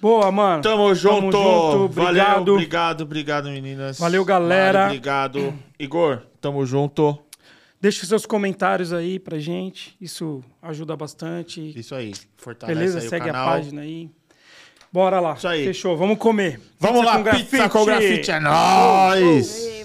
Boa, 0.00 0.32
mano. 0.32 0.62
Tamo 0.62 0.94
junto. 0.94 1.36
junto, 1.36 1.88
Valeu, 1.88 2.22
obrigado. 2.22 2.52
obrigado, 2.52 3.00
obrigado, 3.02 3.50
meninas. 3.50 3.98
Valeu, 3.98 4.24
galera. 4.24 4.80
Mário, 4.80 4.96
obrigado. 4.96 5.54
Igor, 5.78 6.22
tamo 6.40 6.64
junto. 6.64 7.18
Deixe 7.80 8.04
seus 8.06 8.26
comentários 8.26 8.92
aí 8.92 9.18
pra 9.18 9.38
gente. 9.38 9.96
Isso 10.00 10.42
ajuda 10.62 10.96
bastante. 10.96 11.78
Isso 11.78 11.94
aí. 11.94 12.12
Fortalece 12.36 12.78
Beleza? 12.78 12.98
aí 13.00 13.08
Segue 13.08 13.26
o 13.26 13.30
a 13.30 13.32
página 13.44 13.82
aí. 13.82 14.10
Bora 14.92 15.20
lá. 15.20 15.34
Isso 15.34 15.48
aí. 15.48 15.64
Fechou. 15.64 15.96
Vamos 15.96 16.18
comer. 16.18 16.60
Vamos 16.78 17.00
Pizza 17.00 17.12
lá, 17.12 17.22
com 17.22 17.38
pizza 17.38 17.68
com 17.68 17.84
grafite. 17.84 18.30
É 18.30 18.40
nóis. 18.40 19.79